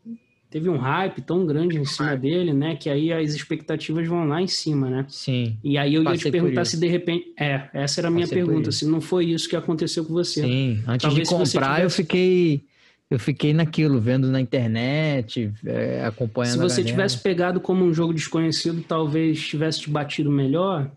teve 0.53 0.69
um 0.69 0.77
hype 0.77 1.19
tão 1.23 1.47
grande 1.47 1.79
em 1.79 1.83
cima 1.83 2.15
dele, 2.15 2.53
né? 2.53 2.75
Que 2.75 2.87
aí 2.87 3.11
as 3.11 3.33
expectativas 3.33 4.07
vão 4.07 4.23
lá 4.27 4.39
em 4.39 4.45
cima, 4.45 4.87
né? 4.87 5.03
Sim. 5.09 5.57
E 5.63 5.79
aí 5.79 5.95
eu 5.95 6.03
ia 6.03 6.15
te 6.15 6.29
perguntar 6.29 6.63
se 6.65 6.79
de 6.79 6.85
repente. 6.87 7.33
É, 7.39 7.69
essa 7.73 8.01
era 8.01 8.07
a 8.07 8.11
minha 8.11 8.27
Passei 8.27 8.43
pergunta, 8.43 8.71
se 8.71 8.85
não 8.85 9.01
foi 9.01 9.25
isso 9.25 9.49
que 9.49 9.55
aconteceu 9.55 10.05
com 10.05 10.13
você. 10.13 10.41
Sim, 10.43 10.83
antes 10.87 11.01
Talvez 11.07 11.27
de 11.27 11.33
se 11.33 11.39
você 11.39 11.57
comprar 11.57 11.71
eu 11.81 11.89
tivesse- 11.89 11.95
fiquei 12.03 12.63
eu 13.09 13.17
fiquei 13.17 13.51
naquilo, 13.51 13.99
vendo 13.99 14.27
na 14.29 14.39
internet, 14.39 15.51
é, 15.65 16.05
acompanhando 16.05 16.53
Se 16.53 16.59
você 16.59 16.83
tivesse 16.83 17.17
pegado 17.17 17.59
como 17.59 17.83
um 17.83 17.91
jogo 17.91 18.13
desconhecido, 18.13 18.83
talvez 18.87 19.41
tivesse 19.41 19.81
te 19.81 19.89
batido 19.89 20.29
melhor. 20.31 20.91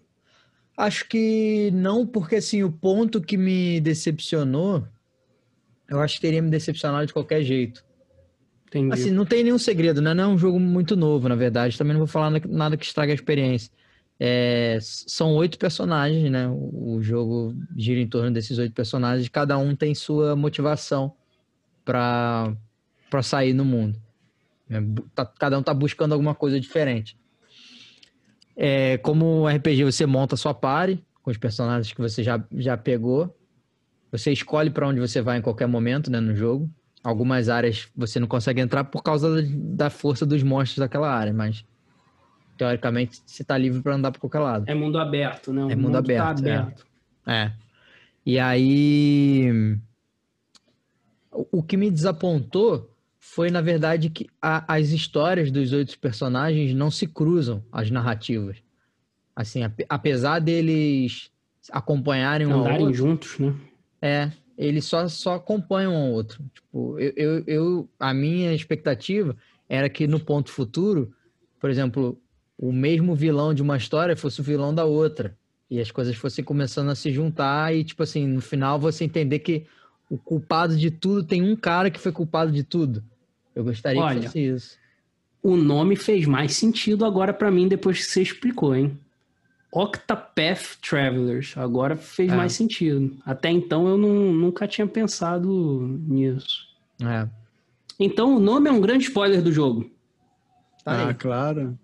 Acho 0.76 1.08
que 1.08 1.70
não, 1.72 2.06
porque 2.06 2.36
assim, 2.36 2.62
o 2.62 2.70
ponto 2.70 3.22
que 3.22 3.38
me 3.38 3.80
decepcionou, 3.80 4.86
eu 5.88 5.98
acho 6.00 6.16
que 6.16 6.20
teria 6.20 6.42
me 6.42 6.50
decepcionado 6.50 7.06
de 7.06 7.12
qualquer 7.14 7.42
jeito. 7.42 7.85
Entendi. 8.66 8.92
Assim, 8.92 9.10
não 9.10 9.24
tem 9.24 9.44
nenhum 9.44 9.58
segredo, 9.58 10.00
né? 10.02 10.12
Não 10.12 10.24
é 10.24 10.26
um 10.26 10.38
jogo 10.38 10.58
muito 10.58 10.96
novo, 10.96 11.28
na 11.28 11.34
verdade. 11.34 11.78
Também 11.78 11.92
não 11.92 12.00
vou 12.00 12.06
falar 12.06 12.30
na- 12.30 12.40
nada 12.48 12.76
que 12.76 12.84
estrague 12.84 13.12
a 13.12 13.14
experiência. 13.14 13.70
É, 14.18 14.78
são 14.80 15.34
oito 15.34 15.58
personagens, 15.58 16.30
né? 16.30 16.48
O, 16.48 17.00
jogo 17.02 17.54
gira 17.76 18.00
em 18.00 18.06
torno 18.08 18.30
desses 18.30 18.58
oito 18.58 18.72
personagens. 18.72 19.28
Cada 19.28 19.58
um 19.58 19.76
tem 19.76 19.94
sua 19.94 20.34
motivação 20.34 21.12
para 21.84 22.52
para 23.08 23.22
sair 23.22 23.52
no 23.52 23.64
mundo. 23.64 24.00
É, 24.68 24.82
tá- 25.14 25.24
cada 25.26 25.56
um 25.58 25.62
tá 25.62 25.72
buscando 25.72 26.12
alguma 26.12 26.34
coisa 26.34 26.58
diferente. 26.58 27.16
É, 28.56 28.98
como 28.98 29.48
RPG, 29.48 29.84
você 29.84 30.06
monta 30.06 30.34
sua 30.36 30.52
party 30.52 31.04
com 31.22 31.30
os 31.30 31.36
personagens 31.36 31.92
que 31.92 32.00
você 32.00 32.22
já, 32.22 32.42
já 32.52 32.76
pegou. 32.76 33.36
Você 34.10 34.32
escolhe 34.32 34.70
para 34.70 34.88
onde 34.88 34.98
você 34.98 35.20
vai 35.20 35.38
em 35.38 35.42
qualquer 35.42 35.68
momento 35.68 36.10
né, 36.10 36.18
no 36.20 36.34
jogo. 36.34 36.68
Algumas 37.06 37.48
áreas 37.48 37.88
você 37.94 38.18
não 38.18 38.26
consegue 38.26 38.60
entrar 38.60 38.82
por 38.82 39.00
causa 39.00 39.40
da- 39.40 39.88
força 39.88 40.26
dos 40.26 40.42
monstros 40.42 40.78
daquela 40.78 41.08
área, 41.08 41.32
mas 41.32 41.64
teoricamente 42.58 43.22
você 43.24 43.44
tá 43.44 43.56
livre 43.56 43.80
para 43.80 43.94
andar 43.94 44.10
por 44.10 44.18
qualquer 44.18 44.40
lado. 44.40 44.64
É 44.66 44.74
mundo 44.74 44.98
aberto, 44.98 45.52
né? 45.52 45.64
O 45.64 45.70
É 45.70 45.76
mundo 45.76 45.92
tá 45.92 45.98
aberto, 46.00 46.44
é. 46.44 46.56
aberto. 46.56 46.86
É. 47.24 47.52
E 48.24 48.40
aí. 48.40 49.78
O 51.30 51.62
que 51.62 51.76
me 51.76 51.90
desapontou 51.92 52.90
foi, 53.20 53.52
na 53.52 53.60
verdade, 53.60 54.10
que 54.10 54.26
a- 54.42 54.64
as 54.66 54.88
histórias 54.88 55.50
dos 55.52 55.72
oito 55.72 55.96
personagens 56.00 56.74
não 56.74 56.90
se 56.90 57.06
cruzam, 57.06 57.62
as 57.70 57.88
narrativas. 57.88 58.56
Assim, 59.34 59.62
ape- 59.62 59.86
apesar 59.88 60.40
deles 60.40 61.30
acompanharem 61.70 62.48
um 62.48 62.52
Andarem 62.60 62.86
outro, 62.86 62.94
juntos, 62.96 63.38
né? 63.38 63.54
é, 64.02 64.32
eles 64.56 64.84
só, 64.84 65.06
só 65.08 65.34
acompanham 65.34 65.92
um 65.92 65.96
ao 66.06 66.12
outro. 66.12 66.42
Tipo, 66.54 66.98
eu, 66.98 67.12
eu, 67.16 67.44
eu- 67.46 67.88
a 67.98 68.14
minha 68.14 68.54
expectativa 68.54 69.36
era 69.68 69.88
que 69.88 70.06
no 70.06 70.20
ponto 70.20 70.50
futuro, 70.50 71.12
por 71.60 71.70
exemplo, 71.70 72.18
o 72.58 72.72
mesmo 72.72 73.14
vilão 73.14 73.52
de 73.52 73.62
uma 73.62 73.76
história 73.76 74.16
fosse 74.16 74.40
o 74.40 74.44
vilão 74.44 74.74
da 74.74 74.84
outra. 74.84 75.36
E 75.70 75.80
as 75.80 75.90
coisas 75.90 76.14
fossem 76.16 76.44
começando 76.44 76.90
a 76.90 76.94
se 76.94 77.10
juntar 77.10 77.74
e, 77.74 77.82
tipo 77.82 78.02
assim, 78.02 78.26
no 78.26 78.40
final 78.40 78.78
você 78.78 79.04
entender 79.04 79.40
que 79.40 79.66
o 80.08 80.16
culpado 80.16 80.76
de 80.76 80.90
tudo 80.90 81.24
tem 81.24 81.42
um 81.42 81.56
cara 81.56 81.90
que 81.90 81.98
foi 81.98 82.12
culpado 82.12 82.52
de 82.52 82.62
tudo. 82.62 83.02
Eu 83.54 83.64
gostaria 83.64 84.00
Olha, 84.00 84.20
que 84.20 84.26
fosse 84.26 84.38
isso. 84.38 84.78
O 85.42 85.56
nome 85.56 85.96
fez 85.96 86.24
mais 86.26 86.54
sentido 86.54 87.04
agora 87.04 87.32
pra 87.34 87.50
mim 87.50 87.66
depois 87.68 87.98
que 87.98 88.04
você 88.04 88.22
explicou, 88.22 88.74
hein? 88.74 88.98
Octapath 89.76 90.78
Travelers. 90.80 91.54
Agora 91.56 91.96
fez 91.96 92.32
É. 92.32 92.34
mais 92.36 92.54
sentido. 92.54 93.14
Até 93.26 93.50
então 93.50 93.86
eu 93.86 93.98
não- 93.98 94.32
nunca 94.32 94.66
tinha 94.66 94.86
pensado 94.86 95.48
nisso. 96.08 96.66
É. 97.02 97.28
Então 98.00 98.36
o 98.36 98.40
nome 98.40 98.70
é 98.70 98.72
um 98.72 98.80
grande 98.80 99.04
spoiler 99.04 99.42
do 99.42 99.52
jogo. 99.52 99.90
Tá 100.82 100.92
ah, 100.92 101.08
aí. 101.08 101.14
claro. 101.14 101.78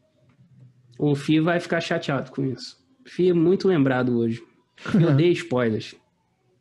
O 0.98 1.14
Fih 1.14 1.40
vai 1.40 1.60
ficar 1.60 1.80
chateado 1.82 2.30
com 2.30 2.42
isso. 2.44 2.78
Fih 3.04 3.28
é 3.30 3.34
muito 3.34 3.68
lembrado 3.68 4.16
hoje. 4.16 4.42
Fih 4.76 5.04
odeia 5.04 5.32
spoilers. 5.32 5.94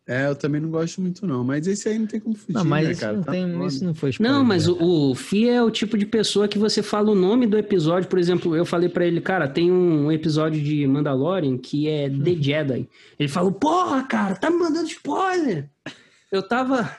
É, 0.08 0.28
eu 0.28 0.36
também 0.36 0.60
não 0.60 0.70
gosto 0.70 1.00
muito, 1.00 1.26
não. 1.28 1.44
Mas 1.44 1.68
esse 1.68 1.88
aí 1.88 1.98
não 2.00 2.08
tem 2.08 2.20
como 2.20 2.36
fugir, 2.36 2.54
Não, 2.54 2.66
mas 2.66 2.88
né, 2.88 2.96
cara? 2.96 3.14
não 3.18 3.24
Tá 3.24 3.32
tem, 3.32 3.66
isso 3.68 3.86
não 3.86 3.94
foi 3.94 4.10
spoiler, 4.10 4.36
Não, 4.36 4.44
mas 4.44 4.66
né? 4.68 4.74
o, 4.74 5.12
o 5.12 5.16
Fih 5.16 5.48
é 5.50 5.62
o 5.64 5.70
tipo 5.72 5.98
de 5.98 6.06
pessoa 6.06 6.48
que 6.48 6.58
você 6.58 6.82
fala 6.82 7.12
o 7.12 7.16
nome 7.16 7.46
do 7.48 7.58
episódio. 7.58 8.10
Por 8.10 8.18
exemplo, 8.20 8.56
eu 8.56 8.66
falei 8.66 8.90
pra 8.90 9.06
ele, 9.06 9.22
cara, 9.22 9.48
tem 9.48 9.72
um 9.72 10.12
episódio 10.12 10.62
de 10.62 10.86
Mandalorian 10.88 11.58
que 11.58 11.88
é 11.88 12.10
The 12.10 12.36
Jedi. 12.42 12.90
Ele 13.20 13.30
falou, 13.30 13.52
porra, 13.52 14.04
cara, 14.04 14.36
tá 14.36 14.50
me 14.50 14.58
mandando 14.58 14.88
spoiler. 14.88 15.70
Eu 16.32 16.42
tava. 16.42 16.90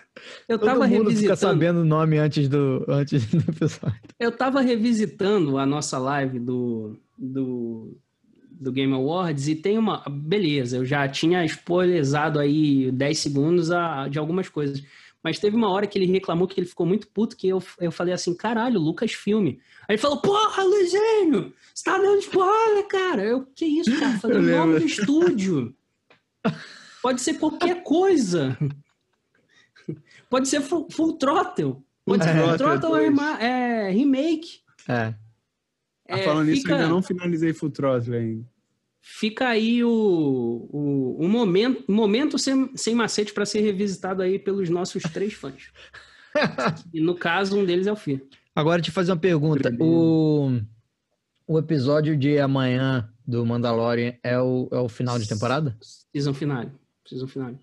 Eu 0.48 0.58
Todo 0.58 0.66
tava 0.68 0.86
mundo 0.86 0.90
fica 0.98 1.08
revisitando. 1.08 1.36
sabendo 1.38 1.80
o 1.80 1.84
nome 1.84 2.18
antes 2.18 2.48
do, 2.48 2.84
antes 2.88 3.26
do 3.26 3.38
episódio. 3.50 3.98
Eu 4.20 4.30
tava 4.30 4.60
revisitando 4.60 5.58
a 5.58 5.64
nossa 5.66 5.98
live 5.98 6.38
do, 6.38 6.96
do, 7.18 7.96
do 8.60 8.70
Game 8.72 8.92
Awards 8.92 9.48
e 9.48 9.54
tem 9.54 9.78
uma. 9.78 10.02
Beleza, 10.08 10.76
eu 10.78 10.84
já 10.84 11.08
tinha 11.08 11.44
spoilerizado 11.44 12.38
aí 12.38 12.90
10 12.92 13.18
segundos 13.18 13.70
a- 13.70 14.08
de 14.08 14.18
algumas 14.18 14.48
coisas. 14.48 14.82
Mas 15.22 15.38
teve 15.38 15.54
uma 15.56 15.70
hora 15.70 15.86
que 15.86 15.96
ele 15.98 16.06
reclamou 16.10 16.48
que 16.48 16.58
ele 16.58 16.66
ficou 16.66 16.84
muito 16.84 17.06
puto, 17.08 17.36
que 17.36 17.46
eu, 17.48 17.62
eu 17.80 17.92
falei 17.92 18.12
assim, 18.12 18.34
caralho, 18.34 18.80
Lucas 18.80 19.12
Filme. 19.12 19.60
Aí 19.88 19.94
ele 19.94 19.98
falou, 19.98 20.16
porra, 20.20 20.64
Luizinho, 20.64 21.52
você 21.72 21.84
tá 21.84 21.96
dando 21.96 22.18
spoiler, 22.18 22.86
cara. 22.88 23.22
Eu, 23.24 23.46
que 23.54 23.64
isso, 23.64 23.96
cara? 24.00 24.14
Eu 24.14 24.18
Falei, 24.20 24.36
Eu 24.38 24.42
o 24.42 24.46
nome 24.66 24.78
do 24.80 24.84
estúdio. 24.86 25.74
Pode 27.00 27.20
ser 27.20 27.34
qualquer 27.34 27.84
coisa. 27.84 28.58
Pode 30.28 30.48
ser 30.48 30.60
Full, 30.60 30.88
full 30.90 31.12
Throttle. 31.14 31.82
Pode 32.04 32.24
ser 32.24 32.34
Full 32.34 32.48
Full 32.48 32.56
Throttle 32.58 32.96
é, 32.96 33.00
2. 33.00 33.04
rema- 33.04 33.42
é 33.42 33.90
remake. 33.90 34.60
É. 34.88 35.14
Ah, 36.08 36.18
É, 36.18 36.22
falando 36.24 36.46
nisso, 36.46 36.62
fica, 36.62 36.72
eu 36.72 36.76
ainda 36.76 36.88
não 36.88 37.02
finalizei 37.02 37.52
Full 37.52 37.70
Throttle 37.70 38.16
ainda. 38.16 38.44
fica 39.00 39.48
aí 39.48 39.82
o, 39.84 39.88
o, 40.70 41.16
o 41.24 41.28
momento, 41.28 41.90
momento 41.90 42.38
sem, 42.38 42.70
sem 42.76 42.94
macete 42.94 43.32
para 43.32 43.46
ser 43.46 43.60
revisitado 43.60 44.22
aí 44.22 44.38
pelos 44.38 44.68
nossos 44.68 45.02
três 45.04 45.32
fãs. 45.32 45.70
e 46.92 47.00
no 47.00 47.14
caso, 47.14 47.58
um 47.58 47.64
deles 47.64 47.86
é 47.86 47.92
o 47.92 47.96
Fih. 47.96 48.20
Agora, 48.54 48.82
te 48.82 48.90
fazer 48.90 49.12
uma 49.12 49.18
pergunta. 49.18 49.74
O, 49.80 50.60
o 51.46 51.58
episódio 51.58 52.16
de 52.16 52.38
amanhã 52.38 53.08
do 53.26 53.44
Mandalorian 53.46 54.14
é 54.22 54.38
o, 54.38 54.68
é 54.70 54.78
o 54.78 54.88
final 54.88 55.18
de 55.18 55.28
temporada? 55.28 55.76
Season 56.12 56.34
finale. 56.34 56.70
Season 57.06 57.26
finale. 57.26 57.58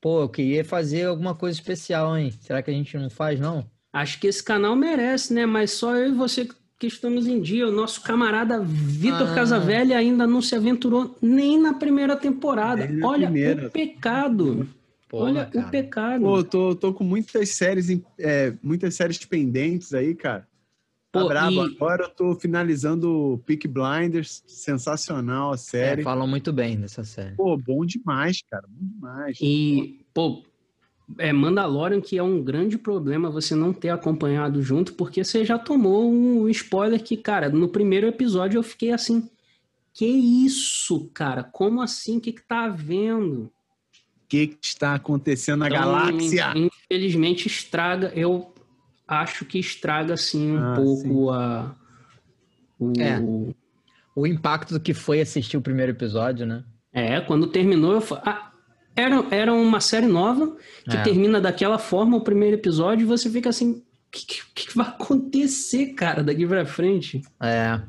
Pô, 0.00 0.22
eu 0.22 0.28
queria 0.28 0.64
fazer 0.64 1.04
alguma 1.04 1.34
coisa 1.34 1.58
especial, 1.58 2.16
hein? 2.16 2.32
Será 2.40 2.62
que 2.62 2.70
a 2.70 2.74
gente 2.74 2.96
não 2.96 3.08
faz, 3.10 3.40
não? 3.40 3.68
Acho 3.92 4.20
que 4.20 4.26
esse 4.26 4.42
canal 4.42 4.76
merece, 4.76 5.32
né? 5.32 5.46
Mas 5.46 5.70
só 5.72 5.96
eu 5.96 6.10
e 6.10 6.14
você 6.14 6.44
que 6.44 6.54
estamos 6.84 7.26
em 7.26 7.40
dia. 7.40 7.66
O 7.68 7.72
nosso 7.72 8.02
camarada 8.02 8.60
Vitor 8.62 9.28
Ah. 9.30 9.34
Casavelli 9.34 9.94
ainda 9.94 10.26
não 10.26 10.42
se 10.42 10.54
aventurou 10.54 11.16
nem 11.22 11.58
na 11.60 11.72
primeira 11.74 12.16
temporada. 12.16 12.86
Na 12.86 13.08
Olha 13.08 13.26
primeira. 13.28 13.68
o 13.68 13.70
pecado. 13.70 14.68
Olha 15.12 15.48
o 15.54 15.70
pecado. 15.70 16.22
Pô, 16.24 16.36
eu 16.38 16.44
tô, 16.44 16.74
tô 16.74 16.92
com 16.92 17.04
muitas 17.04 17.50
séries, 17.50 17.88
em- 17.88 18.04
é, 18.18 18.52
muitas 18.62 18.94
séries 18.96 19.24
pendentes 19.24 19.94
aí, 19.94 20.14
cara. 20.14 20.46
Tá 21.12 21.20
Pô, 21.22 21.28
brabo. 21.28 21.64
e- 21.66 21.76
Agora 21.76 22.04
eu 22.04 22.10
tô 22.10 22.34
finalizando 22.34 23.40
Peak 23.46 23.66
Blinders. 23.68 24.42
Sensacional 24.46 25.52
a 25.52 25.54
É, 25.54 25.56
série. 25.56 26.02
falam 26.02 26.26
muito 26.26 26.52
bem 26.52 26.78
dessa 26.78 27.04
série. 27.04 27.36
Pô, 27.36 27.56
bom 27.56 27.86
demais, 27.86 28.42
cara. 28.50 28.64
Bom 28.68 28.86
demais. 28.86 29.38
E, 29.40 30.04
pô, 30.12 30.42
é 31.18 31.32
Mandalorian 31.32 32.00
que 32.00 32.18
é 32.18 32.22
um 32.22 32.42
grande 32.42 32.76
problema 32.76 33.30
você 33.30 33.54
não 33.54 33.72
ter 33.72 33.90
acompanhado 33.90 34.60
junto, 34.62 34.94
porque 34.94 35.22
você 35.24 35.44
já 35.44 35.58
tomou 35.58 36.10
um 36.10 36.48
spoiler 36.48 37.02
que, 37.02 37.16
cara, 37.16 37.48
no 37.48 37.68
primeiro 37.68 38.06
episódio 38.06 38.58
eu 38.58 38.62
fiquei 38.62 38.92
assim, 38.92 39.28
que 39.94 40.04
isso, 40.06 41.08
cara? 41.14 41.42
Como 41.44 41.80
assim? 41.80 42.18
O 42.18 42.20
que 42.20 42.32
que 42.32 42.42
tá 42.42 42.64
havendo? 42.64 43.42
O 43.44 44.28
que, 44.28 44.48
que 44.48 44.66
está 44.66 44.94
acontecendo 44.94 45.60
na 45.60 45.68
Então, 45.68 45.78
galáxia? 45.78 46.52
in- 46.56 46.68
Infelizmente 46.90 47.46
estraga, 47.46 48.12
eu 48.14 48.52
acho 49.06 49.44
que 49.44 49.58
estraga, 49.58 50.14
assim, 50.14 50.52
um 50.56 50.58
Ah, 50.58 50.74
pouco 50.76 51.02
sim. 51.02 51.28
a... 51.30 51.74
O, 52.78 52.92
É. 53.00 53.22
O 54.14 54.26
impacto 54.26 54.74
do 54.74 54.80
que 54.80 54.92
foi 54.92 55.20
assistir 55.20 55.56
o 55.56 55.62
primeiro 55.62 55.92
episódio, 55.92 56.44
né? 56.46 56.64
É, 56.92 57.20
quando 57.20 57.46
terminou, 57.46 57.92
eu 57.92 58.00
falei. 58.00 58.24
Ah, 58.26 58.45
era, 58.96 59.24
era 59.30 59.52
uma 59.52 59.80
série 59.80 60.06
nova 60.06 60.56
que 60.88 60.96
É. 60.96 61.02
termina 61.02 61.40
daquela 61.40 61.78
forma 61.78 62.16
o 62.16 62.20
primeiro 62.22 62.56
episódio 62.56 63.04
e 63.04 63.06
você 63.06 63.28
fica 63.30 63.50
assim. 63.50 63.72
O 63.72 63.82
que, 64.10 64.24
que- 64.54 64.66
que 64.68 64.76
vai 64.76 64.86
acontecer, 64.86 65.88
cara, 65.94 66.22
daqui 66.22 66.46
pra 66.46 66.64
frente? 66.64 67.20
É. 67.40 67.80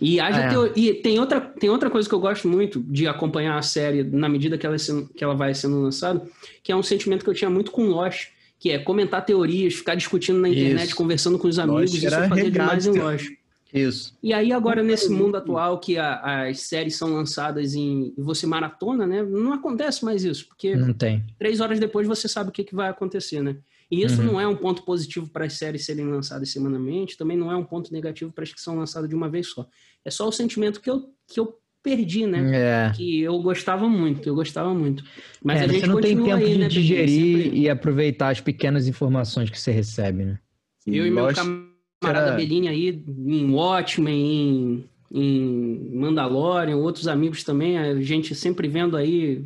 E, 0.00 0.18
haja 0.20 0.40
É. 0.42 0.48
teo- 0.48 0.72
e 0.76 0.94
tem, 0.94 1.18
outra, 1.18 1.40
tem 1.40 1.68
outra 1.68 1.90
coisa 1.90 2.08
que 2.08 2.14
eu 2.14 2.20
gosto 2.20 2.48
muito 2.48 2.80
de 2.80 3.06
acompanhar 3.06 3.58
a 3.58 3.62
série 3.62 4.02
na 4.02 4.28
medida 4.28 4.56
que 4.56 4.64
ela, 4.64 4.76
é 4.76 4.78
sendo- 4.78 5.08
que 5.08 5.22
ela 5.22 5.34
vai 5.34 5.52
sendo 5.54 5.80
lançada, 5.82 6.22
que 6.62 6.72
é 6.72 6.76
um 6.76 6.82
sentimento 6.82 7.22
que 7.24 7.28
eu 7.30 7.34
tinha 7.34 7.50
muito 7.50 7.70
com 7.70 7.84
Lost, 7.86 8.28
que 8.58 8.70
é 8.70 8.78
comentar 8.78 9.24
teorias, 9.24 9.74
ficar 9.74 9.94
discutindo 9.94 10.38
na 10.38 10.48
internet, 10.48 10.86
Isso. 10.86 10.96
conversando 10.96 11.38
com 11.38 11.48
os 11.48 11.58
amigos, 11.58 11.92
isso 11.94 12.06
era 12.06 12.24
eu 12.24 12.28
fazia 12.28 12.50
demais 12.50 12.86
em 12.86 12.92
Lost. 12.98 13.28
Isso. 13.72 14.16
E 14.22 14.32
aí 14.32 14.52
agora 14.52 14.82
nesse 14.82 15.08
bom. 15.08 15.14
mundo 15.14 15.36
atual 15.36 15.78
que 15.78 15.96
a- 15.96 16.48
as 16.48 16.60
séries 16.60 16.96
são 16.96 17.12
lançadas 17.14 17.74
em 17.74 18.12
e 18.16 18.22
você 18.22 18.46
maratona, 18.46 19.06
né? 19.06 19.22
Não 19.22 19.52
acontece 19.52 20.04
mais 20.04 20.24
isso, 20.24 20.46
porque 20.48 20.74
Não 20.74 20.92
tem. 20.92 21.24
três 21.38 21.60
horas 21.60 21.78
depois 21.78 22.06
você 22.06 22.28
sabe 22.28 22.50
o 22.50 22.52
que, 22.52 22.64
que 22.64 22.74
vai 22.74 22.88
acontecer, 22.88 23.42
né? 23.42 23.56
E 23.90 24.04
isso 24.04 24.20
uhum. 24.20 24.32
não 24.32 24.40
é 24.40 24.46
um 24.46 24.56
ponto 24.56 24.82
positivo 24.84 25.28
para 25.28 25.46
as 25.46 25.54
séries 25.54 25.84
serem 25.84 26.06
lançadas 26.06 26.50
semanalmente, 26.50 27.16
também 27.16 27.36
não 27.36 27.50
é 27.50 27.56
um 27.56 27.64
ponto 27.64 27.92
negativo 27.92 28.32
para 28.32 28.44
as 28.44 28.52
que 28.52 28.60
são 28.60 28.76
lançadas 28.76 29.08
de 29.08 29.14
uma 29.16 29.28
vez 29.28 29.48
só. 29.48 29.66
É 30.04 30.10
só 30.10 30.28
o 30.28 30.32
sentimento 30.32 30.80
que 30.80 30.88
eu, 30.88 31.08
que 31.26 31.40
eu 31.40 31.58
perdi, 31.82 32.26
né? 32.26 32.88
É. 32.90 32.92
Que 32.94 33.20
eu 33.20 33.40
gostava 33.40 33.88
muito, 33.88 34.28
eu 34.28 34.34
gostava 34.34 34.72
muito. 34.72 35.02
Mas 35.42 35.60
é, 35.60 35.64
a 35.64 35.68
gente 35.68 35.80
você 35.80 35.86
não 35.86 36.00
tem 36.00 36.16
tempo 36.16 36.34
aí, 36.34 36.52
de 36.52 36.58
né, 36.58 36.68
digerir 36.68 37.54
e 37.54 37.68
aproveitar 37.68 38.28
as 38.28 38.40
pequenas 38.40 38.86
informações 38.86 39.50
que 39.50 39.58
você 39.58 39.72
recebe, 39.72 40.24
né? 40.24 40.38
Eu 40.86 41.06
e 41.06 41.10
meu 41.10 41.26
camarada 41.34 41.69
era... 42.08 42.32
Bellini 42.32 42.68
aí, 42.68 43.04
em 43.06 43.50
Watchmen, 43.50 44.14
em, 44.14 44.86
em 45.12 45.90
Mandalorian, 45.94 46.76
outros 46.76 47.06
amigos 47.06 47.44
também, 47.44 47.78
a 47.78 48.00
gente 48.00 48.34
sempre 48.34 48.68
vendo 48.68 48.96
aí 48.96 49.44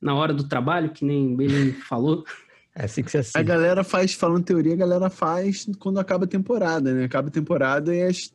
na 0.00 0.14
hora 0.14 0.34
do 0.34 0.44
trabalho, 0.44 0.90
que 0.90 1.04
nem 1.04 1.36
Bellini 1.36 1.72
falou. 1.88 2.24
É 2.74 2.86
assim 2.86 3.02
que 3.02 3.10
você 3.10 3.18
assiste. 3.18 3.38
A 3.38 3.42
galera 3.42 3.84
faz, 3.84 4.14
falando 4.14 4.44
teoria, 4.44 4.72
a 4.72 4.76
galera 4.76 5.10
faz 5.10 5.68
quando 5.78 6.00
acaba 6.00 6.24
a 6.24 6.28
temporada, 6.28 6.92
né? 6.92 7.04
Acaba 7.04 7.28
a 7.28 7.30
temporada 7.30 7.94
e 7.94 8.02
as... 8.02 8.32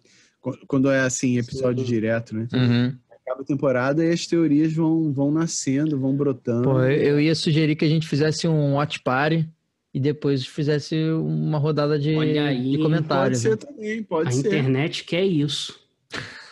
quando 0.68 0.90
é 0.90 1.02
assim, 1.02 1.38
episódio 1.38 1.84
Sim. 1.84 1.92
direto, 1.92 2.36
né? 2.36 2.48
Uhum. 2.54 2.96
Acaba 3.26 3.42
a 3.42 3.46
temporada 3.46 4.06
e 4.06 4.12
as 4.12 4.26
teorias 4.26 4.72
vão, 4.72 5.12
vão 5.12 5.32
nascendo, 5.32 6.00
vão 6.00 6.16
brotando. 6.16 6.70
Pô, 6.70 6.82
eu 6.84 7.20
ia 7.20 7.36
sugerir 7.36 7.76
que 7.76 7.84
a 7.84 7.90
gente 7.90 8.08
fizesse 8.08 8.48
um 8.48 8.76
watch 8.76 9.02
party 9.02 9.50
e 9.94 10.00
depois 10.00 10.46
fizesse 10.46 10.96
uma 10.96 11.58
rodada 11.58 11.98
de, 11.98 12.16
aí, 12.16 12.72
de 12.72 12.78
comentários. 12.78 13.42
Pode 13.42 13.42
ser 13.42 13.50
né? 13.50 13.56
também, 13.56 14.04
pode 14.04 14.30
a 14.30 14.32
ser. 14.32 14.38
A 14.38 14.50
internet 14.50 15.04
quer 15.04 15.26
isso. 15.26 15.80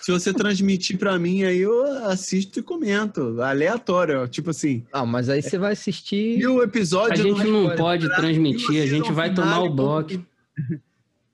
Se 0.01 0.11
você 0.11 0.31
transmitir 0.31 0.99
para 0.99 1.17
mim, 1.17 1.43
aí 1.43 1.61
eu 1.61 1.83
assisto 2.05 2.59
e 2.59 2.63
comento. 2.63 3.41
Aleatório, 3.41 4.27
tipo 4.27 4.51
assim. 4.51 4.83
Ah, 4.93 5.03
mas 5.03 5.29
aí 5.29 5.41
você 5.41 5.57
vai 5.57 5.73
assistir. 5.73 6.39
E 6.39 6.45
o 6.45 6.61
episódio. 6.61 7.13
A 7.13 7.15
gente 7.15 7.47
não, 7.49 7.63
não 7.63 7.75
pode 7.75 8.07
transmitir, 8.15 8.83
a 8.83 8.85
gente 8.85 9.11
vai 9.11 9.33
tomar 9.33 9.61
o 9.61 9.73
bloco. 9.73 10.23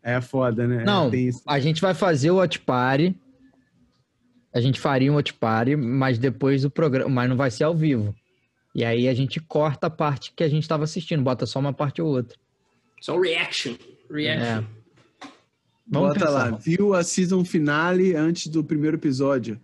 É 0.04 0.20
foda, 0.20 0.68
né? 0.68 0.84
Não, 0.84 1.12
a 1.46 1.60
gente 1.60 1.80
vai 1.80 1.94
fazer 1.94 2.32
o 2.32 2.38
Watch 2.38 2.58
Party. 2.62 3.16
A 4.52 4.60
gente 4.60 4.80
faria 4.80 5.12
um 5.12 5.16
Watch 5.16 5.32
Party, 5.34 5.76
mas 5.76 6.18
depois 6.18 6.64
do 6.64 6.72
programa. 6.72 7.08
Mas 7.08 7.30
não 7.30 7.38
vai 7.38 7.52
ser 7.52 7.66
ao 7.66 7.76
vivo. 7.76 8.16
E 8.74 8.86
aí 8.86 9.08
a 9.08 9.14
gente 9.14 9.40
corta 9.40 9.88
a 9.88 9.90
parte 9.90 10.32
que 10.36 10.44
a 10.44 10.50
gente 10.50 10.64
estava 10.64 10.84
assistindo, 10.84 11.22
bota 11.22 11.46
só 11.46 11.60
uma 11.60 11.74
parte 11.74 12.02
ou 12.02 12.08
outra. 12.10 12.38
Só 13.02 13.20
reaction. 13.20 13.76
Reaction. 14.10 14.46
É. 14.46 14.82
Vamos 15.88 16.10
Bota 16.10 16.20
pensar. 16.26 16.52
lá, 16.52 16.58
viu 16.58 16.94
a 16.94 17.04
season 17.04 17.44
finale 17.44 18.16
antes 18.16 18.48
do 18.48 18.64
primeiro 18.64 18.96
episódio. 18.96 19.60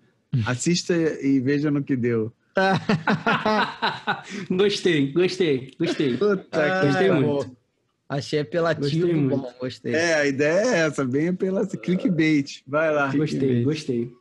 Assista 0.45 0.93
e 0.93 1.39
veja 1.39 1.71
no 1.71 1.81
que 1.81 1.95
deu. 1.95 2.33
gostei, 4.49 5.11
gostei, 5.13 5.71
gostei. 5.79 6.17
Puta, 6.17 6.45
ah, 6.51 6.85
gostei 6.85 7.11
muito. 7.11 7.57
Achei 8.09 8.39
apelativo, 8.39 9.07
gostei 9.07 9.27
bom, 9.27 9.53
gostei. 9.59 9.93
É, 9.93 10.15
a 10.15 10.25
ideia 10.25 10.65
é 10.65 10.77
essa, 10.79 11.05
bem 11.05 11.29
apelativo. 11.29 11.81
Clickbait. 11.81 12.61
Vai 12.67 12.93
lá. 12.93 13.13
Gostei, 13.15 13.63
gostei. 13.63 14.11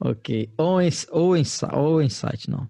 Ok. 0.00 0.50
Ou, 0.58 0.80
ou, 1.12 1.34
ou 1.72 2.02
Insight, 2.02 2.50
não. 2.50 2.68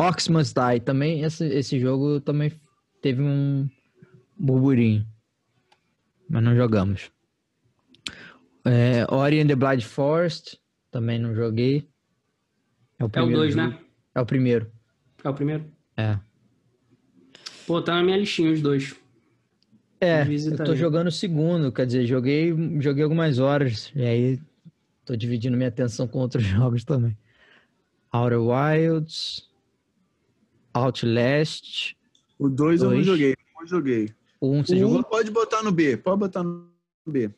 Ox 0.00 0.28
Must 0.28 0.54
Die. 0.54 0.80
Também, 0.80 1.22
esse, 1.22 1.44
esse 1.46 1.78
jogo 1.78 2.20
também 2.20 2.52
teve 3.02 3.22
um 3.22 3.68
burburinho 4.38 5.06
mas 6.30 6.44
não 6.44 6.54
jogamos. 6.54 7.10
É, 8.64 9.04
Ori 9.12 9.40
and 9.40 9.48
the 9.48 9.56
Blind 9.56 9.82
Forest, 9.82 10.58
também 10.90 11.18
não 11.18 11.34
joguei. 11.34 11.88
É 12.98 13.04
o 13.04 13.08
2, 13.08 13.54
é 13.54 13.56
né? 13.56 13.78
É 14.14 14.20
o 14.20 14.26
primeiro. 14.26 14.70
É 15.24 15.28
o 15.28 15.34
primeiro? 15.34 15.64
É. 15.96 16.18
Pô, 17.66 17.82
tá 17.82 17.94
na 17.94 18.02
minha 18.04 18.16
listinha 18.16 18.52
os 18.52 18.62
dois. 18.62 18.94
É, 20.00 20.22
eu 20.22 20.56
tô 20.64 20.74
jogando 20.74 21.08
o 21.08 21.12
segundo, 21.12 21.72
quer 21.72 21.84
dizer, 21.84 22.06
joguei, 22.06 22.54
joguei 22.80 23.02
algumas 23.02 23.38
horas, 23.38 23.92
e 23.94 24.02
aí 24.02 24.40
tô 25.04 25.14
dividindo 25.14 25.56
minha 25.56 25.68
atenção 25.68 26.06
com 26.08 26.20
outros 26.20 26.44
jogos 26.46 26.84
também. 26.84 27.16
Outer 28.12 28.40
Wilds, 28.40 29.49
Outlast. 30.72 31.96
O 32.38 32.48
2 32.48 32.82
eu 32.82 32.90
não 32.90 33.02
joguei, 33.02 33.36
não 33.58 33.66
joguei. 33.66 34.10
O 34.40 34.48
1 34.48 34.56
um, 34.56 34.64
você 34.64 34.84
o 34.84 34.98
um 34.98 35.02
pode 35.02 35.30
botar 35.30 35.62
no 35.62 35.70
B, 35.70 35.96
pode 35.96 36.18
botar 36.18 36.42
no 36.42 36.66
B. 37.06 37.30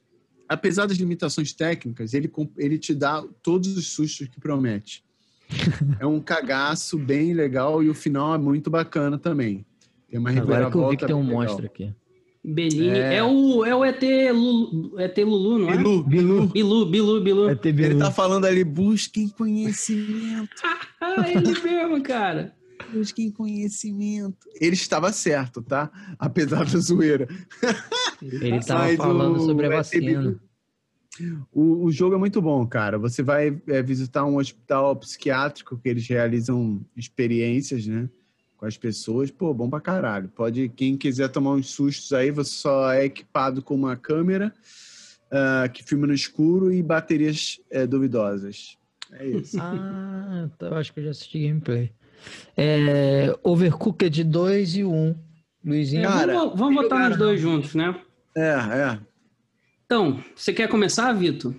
Apesar 0.48 0.86
das 0.86 0.98
limitações 0.98 1.52
técnicas, 1.52 2.14
ele, 2.14 2.30
ele 2.58 2.78
te 2.78 2.94
dá 2.94 3.24
todos 3.42 3.76
os 3.76 3.88
sustos 3.88 4.28
que 4.28 4.38
promete. 4.38 5.02
é 5.98 6.06
um 6.06 6.20
cagaço 6.20 6.98
bem 6.98 7.32
legal 7.32 7.82
e 7.82 7.88
o 7.88 7.94
final 7.94 8.34
é 8.34 8.38
muito 8.38 8.70
bacana 8.70 9.18
também. 9.18 9.64
Tem 10.08 10.20
uma 10.20 10.30
Agora 10.30 10.70
que 10.70 10.76
eu 10.76 10.88
vi 10.90 10.96
que 10.96 11.06
tem 11.06 11.16
um 11.16 11.26
legal. 11.26 11.40
monstro 11.40 11.66
aqui. 11.66 11.92
Bellini. 12.44 12.98
É... 12.98 13.14
é, 13.16 13.24
o, 13.24 13.64
é 13.64 13.74
o 13.74 13.84
ET 13.84 14.02
Lulu, 14.32 15.00
ET 15.00 15.18
Lulu, 15.18 15.58
não 15.58 15.70
é? 15.70 15.76
Bilu, 15.76 16.02
Bilu. 16.02 16.46
Bilu, 16.48 16.86
Bilu, 16.86 17.20
Bilu. 17.20 17.50
ET 17.50 17.62
Bilu. 17.62 17.82
Ele 17.82 17.98
tá 17.98 18.10
falando 18.10 18.44
ali, 18.44 18.64
busquem 18.64 19.28
conhecimento. 19.28 20.62
ele 21.26 21.60
mesmo, 21.60 22.02
cara 22.02 22.52
busquem 22.92 23.30
conhecimento. 23.30 24.48
Ele 24.60 24.74
estava 24.74 25.12
certo, 25.12 25.62
tá? 25.62 25.90
Apesar 26.18 26.64
da 26.64 26.78
zoeira. 26.78 27.28
Ele 28.20 28.56
estava 28.56 28.94
falando 28.96 29.36
o, 29.36 29.46
sobre 29.46 29.66
a 29.66 29.70
vacina. 29.70 30.40
O, 31.52 31.84
o 31.84 31.92
jogo 31.92 32.14
é 32.14 32.18
muito 32.18 32.40
bom, 32.40 32.66
cara. 32.66 32.98
Você 32.98 33.22
vai 33.22 33.60
é, 33.66 33.82
visitar 33.82 34.24
um 34.24 34.36
hospital 34.36 34.96
psiquiátrico 34.96 35.78
que 35.78 35.88
eles 35.88 36.06
realizam 36.06 36.84
experiências, 36.96 37.86
né? 37.86 38.08
Com 38.56 38.66
as 38.66 38.76
pessoas. 38.76 39.30
Pô, 39.30 39.52
bom 39.52 39.68
pra 39.68 39.80
caralho. 39.80 40.28
Pode, 40.28 40.68
quem 40.70 40.96
quiser 40.96 41.28
tomar 41.28 41.52
uns 41.52 41.70
sustos 41.70 42.12
aí, 42.12 42.30
você 42.30 42.52
só 42.52 42.92
é 42.92 43.04
equipado 43.06 43.60
com 43.62 43.74
uma 43.74 43.96
câmera 43.96 44.54
uh, 45.32 45.70
que 45.70 45.82
filma 45.82 46.06
no 46.06 46.14
escuro 46.14 46.72
e 46.72 46.82
baterias 46.82 47.60
é, 47.70 47.86
duvidosas. 47.86 48.78
É 49.12 49.26
isso. 49.26 49.58
Ah, 49.60 50.48
então 50.54 50.68
eu 50.68 50.76
acho 50.76 50.92
que 50.92 51.00
eu 51.00 51.04
já 51.04 51.10
assisti 51.10 51.46
gameplay. 51.46 51.92
É, 52.56 53.34
Overcooked 53.42 54.24
2 54.24 54.76
e 54.76 54.84
1. 54.84 55.14
Luizinho. 55.64 56.02
Cara, 56.02 56.32
vamos, 56.32 56.58
vamos 56.58 56.82
botar 56.82 57.10
os 57.10 57.16
dois 57.16 57.40
juntos, 57.40 57.74
né? 57.74 57.94
É, 58.36 58.50
é. 58.50 58.98
Então, 59.84 60.22
você 60.34 60.52
quer 60.52 60.68
começar, 60.68 61.12
Vitor? 61.12 61.54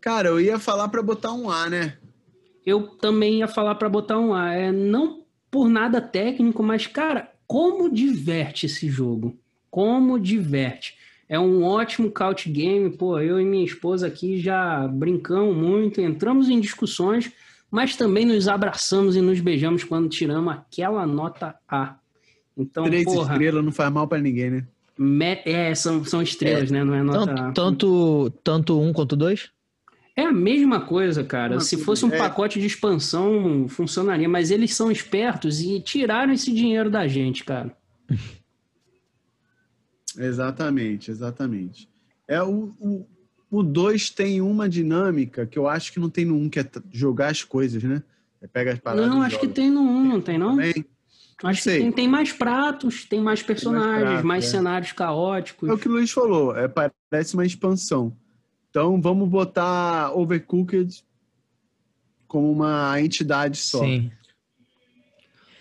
Cara, 0.00 0.28
eu 0.28 0.40
ia 0.40 0.58
falar 0.58 0.88
para 0.88 1.02
botar 1.02 1.32
um 1.32 1.50
A, 1.50 1.68
né? 1.68 1.96
Eu 2.64 2.86
também 2.86 3.38
ia 3.38 3.48
falar 3.48 3.74
para 3.74 3.88
botar 3.88 4.18
um 4.18 4.34
A. 4.34 4.52
É 4.52 4.72
não 4.72 5.24
por 5.50 5.68
nada 5.68 6.00
técnico, 6.00 6.62
mas 6.62 6.86
cara, 6.86 7.30
como 7.46 7.90
diverte 7.90 8.66
esse 8.66 8.88
jogo? 8.88 9.38
Como 9.70 10.18
diverte? 10.18 10.96
É 11.28 11.38
um 11.38 11.64
ótimo 11.64 12.10
couch 12.10 12.48
game, 12.48 12.90
pô. 12.96 13.18
Eu 13.18 13.40
e 13.40 13.44
minha 13.44 13.64
esposa 13.64 14.06
aqui 14.06 14.38
já 14.38 14.86
brincamos 14.88 15.56
muito, 15.56 16.00
entramos 16.00 16.48
em 16.48 16.60
discussões 16.60 17.32
mas 17.74 17.96
também 17.96 18.24
nos 18.24 18.46
abraçamos 18.46 19.16
e 19.16 19.20
nos 19.20 19.40
beijamos 19.40 19.82
quando 19.82 20.08
tiramos 20.08 20.54
aquela 20.54 21.04
nota 21.04 21.56
A. 21.68 21.96
Então, 22.56 22.84
Três 22.84 23.02
porra, 23.02 23.32
estrelas 23.32 23.64
não 23.64 23.72
faz 23.72 23.92
mal 23.92 24.06
para 24.06 24.22
ninguém, 24.22 24.48
né? 24.48 24.66
Me, 24.96 25.42
é, 25.44 25.74
são, 25.74 26.04
são 26.04 26.22
estrelas, 26.22 26.70
é, 26.70 26.72
né? 26.72 26.84
Não 26.84 26.94
é 26.94 27.02
nota 27.02 27.26
tanto, 27.26 27.42
A. 27.42 27.52
Tanto, 27.52 28.30
tanto 28.44 28.80
um 28.80 28.92
quanto 28.92 29.16
dois? 29.16 29.50
É 30.14 30.22
a 30.22 30.32
mesma 30.32 30.82
coisa, 30.82 31.24
cara. 31.24 31.54
Uma 31.54 31.60
Se 31.60 31.76
fosse 31.76 32.04
um 32.04 32.12
é... 32.12 32.16
pacote 32.16 32.60
de 32.60 32.66
expansão, 32.68 33.66
funcionaria. 33.68 34.28
Mas 34.28 34.52
eles 34.52 34.72
são 34.72 34.88
espertos 34.88 35.60
e 35.60 35.80
tiraram 35.80 36.32
esse 36.32 36.54
dinheiro 36.54 36.88
da 36.88 37.08
gente, 37.08 37.42
cara. 37.42 37.76
exatamente, 40.16 41.10
exatamente. 41.10 41.88
É 42.28 42.40
o, 42.40 42.72
o, 42.78 43.04
o 43.50 43.62
2 43.62 44.10
tem 44.10 44.40
uma 44.40 44.68
dinâmica 44.68 45.46
que 45.46 45.58
eu 45.58 45.68
acho 45.68 45.92
que 45.92 46.00
não 46.00 46.10
tem 46.10 46.24
no 46.24 46.34
1, 46.34 46.42
um, 46.42 46.48
que 46.48 46.60
é 46.60 46.68
jogar 46.92 47.28
as 47.28 47.42
coisas, 47.42 47.82
né? 47.82 48.02
É 48.40 48.46
pega 48.46 48.72
as 48.72 48.78
paradas. 48.78 49.08
Não, 49.08 49.22
acho 49.22 49.38
que 49.38 49.48
tem 49.48 49.70
no 49.70 49.80
1, 49.80 49.84
um, 49.84 50.04
não 50.04 50.20
tem, 50.20 50.38
não? 50.38 50.50
Também. 50.50 50.84
Acho 51.42 51.62
que 51.62 51.70
tem, 51.70 51.92
tem, 51.92 52.08
mais 52.08 52.32
pratos, 52.32 53.04
tem 53.04 53.20
mais 53.20 53.42
personagens, 53.42 53.90
tem 53.90 53.96
mais, 53.96 54.12
prato, 54.12 54.26
mais 54.26 54.44
é. 54.44 54.48
cenários 54.48 54.92
caóticos. 54.92 55.68
É 55.68 55.72
o 55.72 55.78
que 55.78 55.88
o 55.88 55.92
Luiz 55.92 56.10
falou, 56.10 56.56
é, 56.56 56.68
parece 56.68 57.34
uma 57.34 57.44
expansão. 57.44 58.16
Então 58.70 59.00
vamos 59.00 59.28
botar 59.28 60.16
Overcooked 60.16 61.04
como 62.26 62.50
uma 62.50 63.00
entidade 63.00 63.58
só. 63.58 63.80
Sim. 63.80 64.10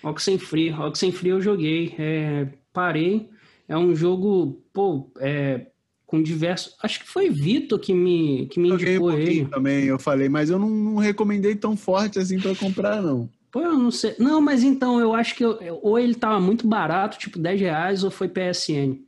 Oxenfree. 0.01 0.73
Oxenfree 0.73 1.29
eu 1.29 1.41
joguei. 1.41 1.95
É, 1.97 2.47
parei. 2.73 3.29
É 3.67 3.77
um 3.77 3.95
jogo, 3.95 4.61
pô, 4.73 5.09
é, 5.19 5.67
com 6.13 6.21
diversos. 6.21 6.75
Acho 6.79 6.99
que 6.99 7.07
foi 7.07 7.27
Vitor 7.27 7.79
que 7.79 7.91
me, 7.91 8.45
que 8.45 8.59
me 8.59 8.69
indicou 8.69 9.09
um 9.09 9.17
ele. 9.17 9.45
também, 9.45 9.85
eu 9.85 9.97
falei, 9.97 10.29
mas 10.29 10.51
eu 10.51 10.59
não, 10.59 10.69
não 10.69 10.97
recomendei 10.97 11.55
tão 11.55 11.75
forte 11.75 12.19
assim 12.19 12.39
para 12.39 12.53
comprar, 12.53 13.01
não. 13.01 13.27
Pô, 13.51 13.61
eu 13.61 13.75
não 13.79 13.89
sei. 13.89 14.13
Não, 14.19 14.39
mas 14.39 14.61
então, 14.61 14.99
eu 14.99 15.15
acho 15.15 15.33
que 15.33 15.43
eu, 15.43 15.57
ou 15.81 15.97
ele 15.97 16.13
tava 16.13 16.39
muito 16.39 16.67
barato, 16.67 17.17
tipo 17.17 17.39
10 17.39 17.59
reais, 17.59 18.03
ou 18.03 18.11
foi 18.11 18.27
PSN. 18.27 18.99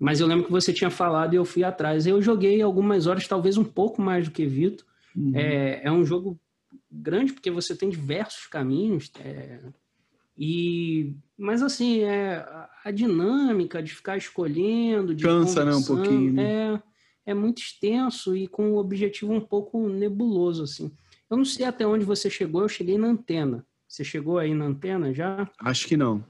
Mas 0.00 0.18
eu 0.18 0.26
lembro 0.26 0.46
que 0.46 0.50
você 0.50 0.72
tinha 0.72 0.90
falado 0.90 1.32
e 1.32 1.36
eu 1.36 1.44
fui 1.44 1.62
atrás. 1.62 2.08
Eu 2.08 2.20
joguei 2.20 2.60
algumas 2.60 3.06
horas, 3.06 3.28
talvez 3.28 3.56
um 3.56 3.62
pouco 3.62 4.02
mais 4.02 4.24
do 4.24 4.32
que 4.32 4.44
Vitor. 4.44 4.84
Uhum. 5.14 5.30
É, 5.36 5.82
é 5.84 5.92
um 5.92 6.04
jogo 6.04 6.36
grande, 6.90 7.32
porque 7.32 7.52
você 7.52 7.76
tem 7.76 7.88
diversos 7.88 8.48
caminhos. 8.48 9.12
É, 9.24 9.60
E, 10.36 11.14
mas 11.42 11.62
assim, 11.62 12.00
é, 12.00 12.44
a 12.84 12.90
dinâmica 12.90 13.82
de 13.82 13.94
ficar 13.94 14.16
escolhendo, 14.16 15.14
de 15.14 15.24
Cansa, 15.24 15.64
né, 15.64 15.74
um 15.74 15.82
pouquinho. 15.82 16.40
É, 16.40 16.82
é 17.26 17.34
muito 17.34 17.60
extenso 17.60 18.34
e 18.36 18.46
com 18.46 18.72
um 18.72 18.76
objetivo 18.76 19.32
um 19.32 19.40
pouco 19.40 19.88
nebuloso, 19.88 20.62
assim. 20.62 20.90
Eu 21.30 21.36
não 21.36 21.44
sei 21.44 21.66
até 21.66 21.86
onde 21.86 22.04
você 22.04 22.28
chegou, 22.30 22.62
eu 22.62 22.68
cheguei 22.68 22.96
na 22.98 23.08
antena. 23.08 23.66
Você 23.88 24.04
chegou 24.04 24.38
aí 24.38 24.54
na 24.54 24.66
antena 24.66 25.12
já? 25.12 25.48
Acho 25.58 25.86
que 25.86 25.96
não. 25.96 26.24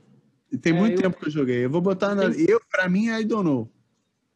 Tem 0.61 0.73
É, 0.75 0.79
muito 0.79 0.95
eu- 0.95 1.03
tempo 1.03 1.19
que 1.21 1.27
eu 1.27 1.31
joguei. 1.31 1.65
Eu 1.65 1.71
vou 1.71 1.81
botar 1.81 2.15
na. 2.15 2.25
Eu, 2.25 2.61
pra 2.71 2.89
mim, 2.89 3.09
I 3.09 3.25
don't 3.25 3.45
know. 3.45 3.71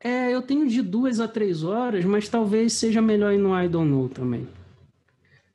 É, 0.00 0.32
eu 0.34 0.40
tenho 0.42 0.66
de 0.68 0.82
duas 0.82 1.20
a 1.20 1.26
três 1.28 1.62
horas, 1.62 2.04
mas 2.04 2.28
talvez 2.28 2.72
seja 2.74 3.00
melhor 3.02 3.32
ir 3.32 3.38
no 3.38 3.58
I 3.58 3.68
don't 3.68 3.90
know 3.90 4.08
também. 4.08 4.46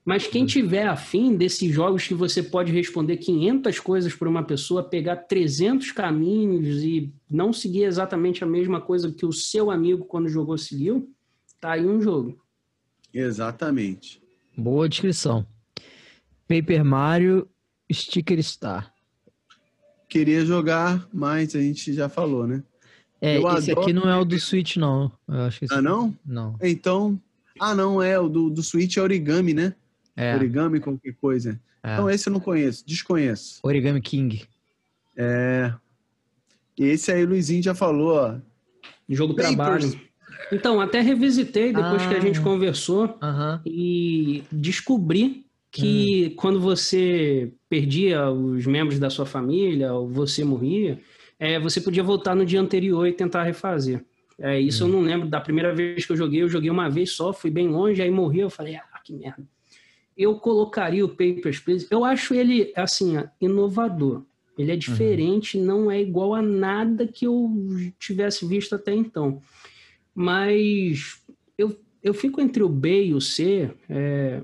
Mas 0.03 0.25
quem 0.25 0.45
tiver 0.45 0.87
afim 0.87 1.35
desses 1.35 1.71
jogos 1.71 2.07
que 2.07 2.13
você 2.13 2.41
pode 2.41 2.71
responder 2.71 3.17
500 3.17 3.79
coisas 3.79 4.13
por 4.13 4.27
uma 4.27 4.43
pessoa, 4.43 4.83
pegar 4.83 5.15
300 5.15 5.91
caminhos 5.91 6.83
e 6.83 7.13
não 7.29 7.53
seguir 7.53 7.83
exatamente 7.83 8.43
a 8.43 8.47
mesma 8.47 8.81
coisa 8.81 9.11
que 9.11 9.25
o 9.25 9.31
seu 9.31 9.69
amigo 9.69 10.05
quando 10.05 10.27
jogou 10.27 10.57
seguiu, 10.57 11.07
tá 11.59 11.73
aí 11.73 11.85
um 11.85 12.01
jogo. 12.01 12.41
Exatamente. 13.13 14.21
Boa 14.57 14.89
descrição. 14.89 15.45
Paper 16.47 16.83
Mario 16.83 17.47
Sticker 17.91 18.41
Star. 18.43 18.91
Queria 20.09 20.43
jogar, 20.45 21.07
mas 21.13 21.55
a 21.55 21.61
gente 21.61 21.93
já 21.93 22.09
falou, 22.09 22.47
né? 22.47 22.63
É, 23.21 23.37
Eu 23.37 23.47
esse 23.57 23.71
adoro 23.71 23.81
aqui 23.85 23.93
não 23.93 24.09
é 24.09 24.17
o 24.17 24.25
do 24.25 24.37
Switch, 24.39 24.77
não. 24.77 25.11
Eu 25.27 25.41
acho 25.41 25.59
que 25.59 25.67
Ah, 25.71 25.81
não? 25.81 26.17
Não. 26.25 26.57
Então. 26.61 27.21
Ah, 27.59 27.75
não, 27.75 28.01
é. 28.01 28.19
O 28.19 28.27
do, 28.27 28.49
do 28.49 28.63
Switch 28.63 28.97
é 28.97 29.01
origami, 29.01 29.53
né? 29.53 29.75
É, 30.15 30.35
Origami, 30.35 30.79
qualquer 30.79 31.13
coisa. 31.19 31.59
é. 31.83 31.93
Então, 31.93 32.09
esse 32.09 32.27
eu 32.27 32.33
não 32.33 32.39
conheço, 32.39 32.85
desconheço. 32.85 33.59
Origami 33.63 34.01
King. 34.01 34.43
É. 35.17 35.73
Esse 36.77 37.11
aí 37.11 37.23
o 37.23 37.29
Luizinho 37.29 37.61
já 37.63 37.75
falou, 37.75 38.15
ó. 38.15 38.35
Jogo 39.09 39.33
Papers. 39.35 39.55
trabalho. 39.55 40.01
Então, 40.51 40.81
até 40.81 41.01
revisitei 41.01 41.71
depois 41.73 42.05
que 42.05 42.13
a 42.13 42.17
Ah. 42.17 42.21
gente 42.21 42.41
conversou 42.41 43.17
Aham. 43.21 43.61
e 43.65 44.43
descobri 44.51 45.45
que 45.71 46.31
quando 46.31 46.59
você 46.59 47.53
perdia 47.69 48.29
os 48.29 48.65
membros 48.65 48.99
da 48.99 49.09
sua 49.09 49.25
família 49.25 49.93
ou 49.93 50.09
você 50.09 50.43
morria, 50.43 50.99
é, 51.39 51.59
você 51.59 51.79
podia 51.79 52.03
voltar 52.03 52.35
no 52.35 52.45
dia 52.45 52.59
anterior 52.59 53.07
e 53.07 53.13
tentar 53.13 53.43
refazer. 53.43 54.03
É, 54.39 54.59
isso 54.59 54.83
eu 54.83 54.87
não 54.87 55.01
lembro. 55.01 55.27
Da 55.29 55.39
primeira 55.39 55.73
vez 55.73 56.05
que 56.05 56.11
eu 56.11 56.17
joguei, 56.17 56.41
eu 56.41 56.49
joguei 56.49 56.69
uma 56.69 56.89
vez 56.89 57.11
só, 57.11 57.31
fui 57.31 57.49
bem 57.51 57.67
longe, 57.67 58.01
aí 58.01 58.09
morri, 58.11 58.39
eu 58.39 58.49
falei, 58.49 58.75
ah, 58.75 58.99
que 59.03 59.13
merda. 59.13 59.43
Eu 60.21 60.35
colocaria 60.35 61.03
o 61.03 61.09
Papers, 61.09 61.59
Please. 61.59 61.87
Eu 61.89 62.05
acho 62.05 62.33
ele, 62.33 62.71
assim, 62.75 63.15
inovador. 63.39 64.23
Ele 64.57 64.71
é 64.71 64.75
diferente, 64.75 65.57
não 65.57 65.89
é 65.89 65.99
igual 65.99 66.35
a 66.35 66.41
nada 66.41 67.07
que 67.07 67.25
eu 67.25 67.49
tivesse 67.97 68.45
visto 68.45 68.75
até 68.75 68.93
então. 68.93 69.41
Mas 70.13 71.21
eu, 71.57 71.75
eu 72.03 72.13
fico 72.13 72.41
entre 72.41 72.61
o 72.61 72.69
B 72.69 73.05
e 73.05 73.13
o 73.13 73.21
C, 73.21 73.71
é, 73.89 74.43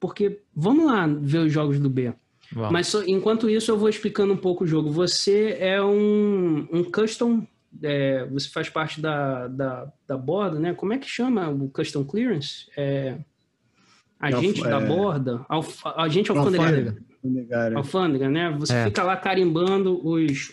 porque 0.00 0.40
vamos 0.54 0.86
lá 0.86 1.06
ver 1.06 1.38
os 1.38 1.52
jogos 1.52 1.78
do 1.78 1.88
B. 1.88 2.12
Vamos. 2.52 2.72
Mas 2.72 2.86
só- 2.88 3.02
enquanto 3.04 3.48
isso, 3.48 3.70
eu 3.70 3.78
vou 3.78 3.88
explicando 3.88 4.32
um 4.32 4.36
pouco 4.36 4.64
o 4.64 4.66
jogo. 4.66 4.90
Você 4.90 5.56
é 5.58 5.82
um, 5.82 6.66
um 6.72 6.84
custom, 6.84 7.46
é, 7.82 8.24
você 8.26 8.48
faz 8.48 8.68
parte 8.68 9.00
da, 9.00 9.48
da, 9.48 9.92
da 10.06 10.16
borda, 10.16 10.58
né? 10.58 10.74
Como 10.74 10.92
é 10.92 10.98
que 10.98 11.08
chama 11.08 11.48
o 11.48 11.68
custom 11.70 12.04
clearance? 12.04 12.66
É, 12.76 13.16
agente 14.18 14.60
Alf- 14.60 14.70
da 14.70 14.80
é. 14.80 14.86
borda? 14.86 15.46
Alf, 15.48 15.80
agente 15.96 16.30
alfandegário. 16.30 16.96
Alfândega. 17.22 17.76
Alfândega, 17.78 18.28
né? 18.28 18.56
Você 18.58 18.74
É. 18.74 18.84
fica 18.84 19.02
lá 19.02 19.16
carimbando 19.16 20.00
os, 20.06 20.52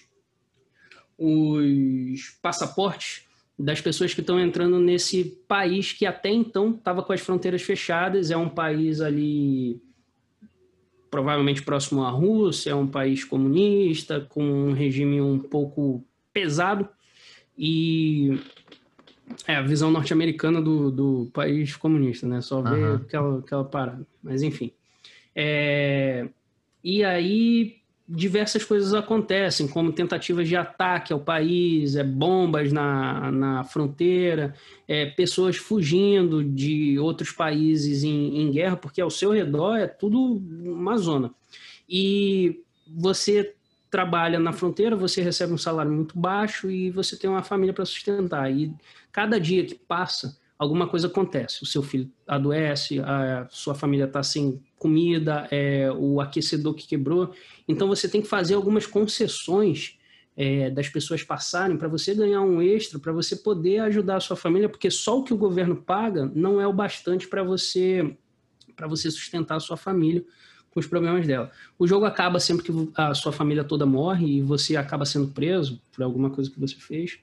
os 1.18 2.30
passaportes 2.42 3.26
das 3.58 3.80
pessoas 3.80 4.14
que 4.14 4.22
estão 4.22 4.40
entrando 4.40 4.80
nesse 4.80 5.24
país 5.48 5.94
que 5.94 6.06
até 6.06 6.30
então 6.30 6.72
estava 6.72 7.04
com 7.04 7.14
as 7.14 7.22
fronteiras 7.22 7.62
fechadas. 7.62 8.32
É 8.32 8.38
um 8.38 8.50
país 8.50 9.00
ali 9.00 9.82
provavelmente 11.10 11.62
próximo 11.62 12.04
à 12.04 12.10
Rússia, 12.10 12.72
é 12.72 12.76
um 12.76 12.88
país 12.88 13.24
comunista, 13.24 14.22
com 14.22 14.44
um 14.44 14.74
regime 14.74 15.22
um 15.22 15.38
pouco 15.38 16.04
pesado. 16.34 16.90
E 17.56 18.40
é 19.48 19.56
a 19.56 19.62
visão 19.62 19.92
norte-americana 19.92 20.62
do, 20.62 20.92
do 20.92 21.30
país 21.34 21.76
comunista, 21.76 22.28
né? 22.28 22.42
Só 22.42 22.62
ver 22.62 22.84
Aham. 22.84 22.96
aquela, 22.96 23.40
aquela 23.40 23.64
parada. 23.64 24.06
Mas 24.22 24.42
enfim. 24.42 24.72
É, 25.36 26.28
e 26.84 27.04
aí 27.04 27.84
diversas 28.08 28.66
coisas 28.66 28.94
acontecem, 28.94 29.68
como 29.68 29.92
tentativas 29.92 30.48
de 30.48 30.56
ataque 30.56 31.14
ao 31.14 31.20
país, 31.20 31.96
é, 31.96 32.04
bombas 32.04 32.72
na, 32.72 33.32
na 33.32 33.64
fronteira, 33.64 34.54
é, 34.88 35.06
pessoas 35.06 35.56
fugindo 35.56 36.44
de 36.44 37.00
outros 37.00 37.32
países 37.32 38.04
em, 38.04 38.42
em 38.42 38.52
guerra, 38.52 38.76
porque 38.76 39.02
ao 39.02 39.10
seu 39.10 39.32
redor 39.32 39.78
é 39.78 39.88
tudo 39.88 40.42
uma 40.66 40.98
zona. 40.98 41.34
E 41.88 42.62
você 42.86 43.56
trabalha 43.90 44.40
na 44.40 44.52
fronteira, 44.52 44.96
você 44.96 45.22
recebe 45.22 45.54
um 45.54 45.58
salário 45.58 45.92
muito 45.92 46.18
baixo 46.18 46.70
e 46.70 46.90
você 46.90 47.16
tem 47.16 47.30
uma 47.30 47.44
família 47.44 47.74
para 47.74 47.86
sustentar. 47.86 48.52
E 48.52 48.74
cada 49.14 49.40
dia 49.40 49.64
que 49.64 49.76
passa, 49.76 50.38
alguma 50.58 50.88
coisa 50.88 51.08
acontece. 51.08 51.64
O 51.64 51.66
seu 51.66 51.82
filho 51.82 52.12
adoece, 52.28 53.00
a 53.00 53.48
sua 53.50 53.76
família 53.76 54.06
está 54.06 54.24
sem 54.24 54.62
comida, 54.78 55.48
é, 55.52 55.90
o 55.92 56.20
aquecedor 56.20 56.74
que 56.74 56.88
quebrou. 56.88 57.34
Então 57.68 57.88
você 57.88 58.10
tem 58.10 58.22
que 58.22 58.28
fazer 58.28 58.56
algumas 58.56 58.86
concessões 58.86 59.98
é, 60.36 60.70
das 60.72 60.90
pessoas 60.90 61.24
passarem 61.24 61.78
para 61.78 61.88
você 61.88 62.14
ganhar 62.16 62.42
um 62.42 62.62
extra, 62.62 63.00
para 63.00 63.14
você 63.14 63.36
poder 63.36 63.80
ajudar 63.80 64.18
a 64.18 64.20
sua 64.20 64.36
família, 64.36 64.68
porque 64.68 64.90
só 64.90 65.20
o 65.20 65.24
que 65.24 65.34
o 65.34 65.38
governo 65.38 65.76
paga 65.76 66.30
não 66.34 66.60
é 66.60 66.68
o 66.68 66.74
bastante 66.74 67.28
para 67.28 67.44
você 67.44 68.18
para 68.76 68.88
você 68.88 69.12
sustentar 69.12 69.58
a 69.58 69.60
sua 69.60 69.78
família 69.78 70.26
com 70.72 70.80
os 70.80 70.88
problemas 70.88 71.28
dela. 71.28 71.52
O 71.78 71.86
jogo 71.86 72.06
acaba 72.06 72.40
sempre 72.40 72.64
que 72.64 72.72
a 72.96 73.14
sua 73.14 73.32
família 73.32 73.64
toda 73.64 73.86
morre 73.86 74.38
e 74.38 74.42
você 74.42 74.76
acaba 74.76 75.06
sendo 75.06 75.28
preso 75.28 75.80
por 75.92 76.04
alguma 76.04 76.32
coisa 76.32 76.50
que 76.50 76.60
você 76.60 76.76
fez. 76.76 77.20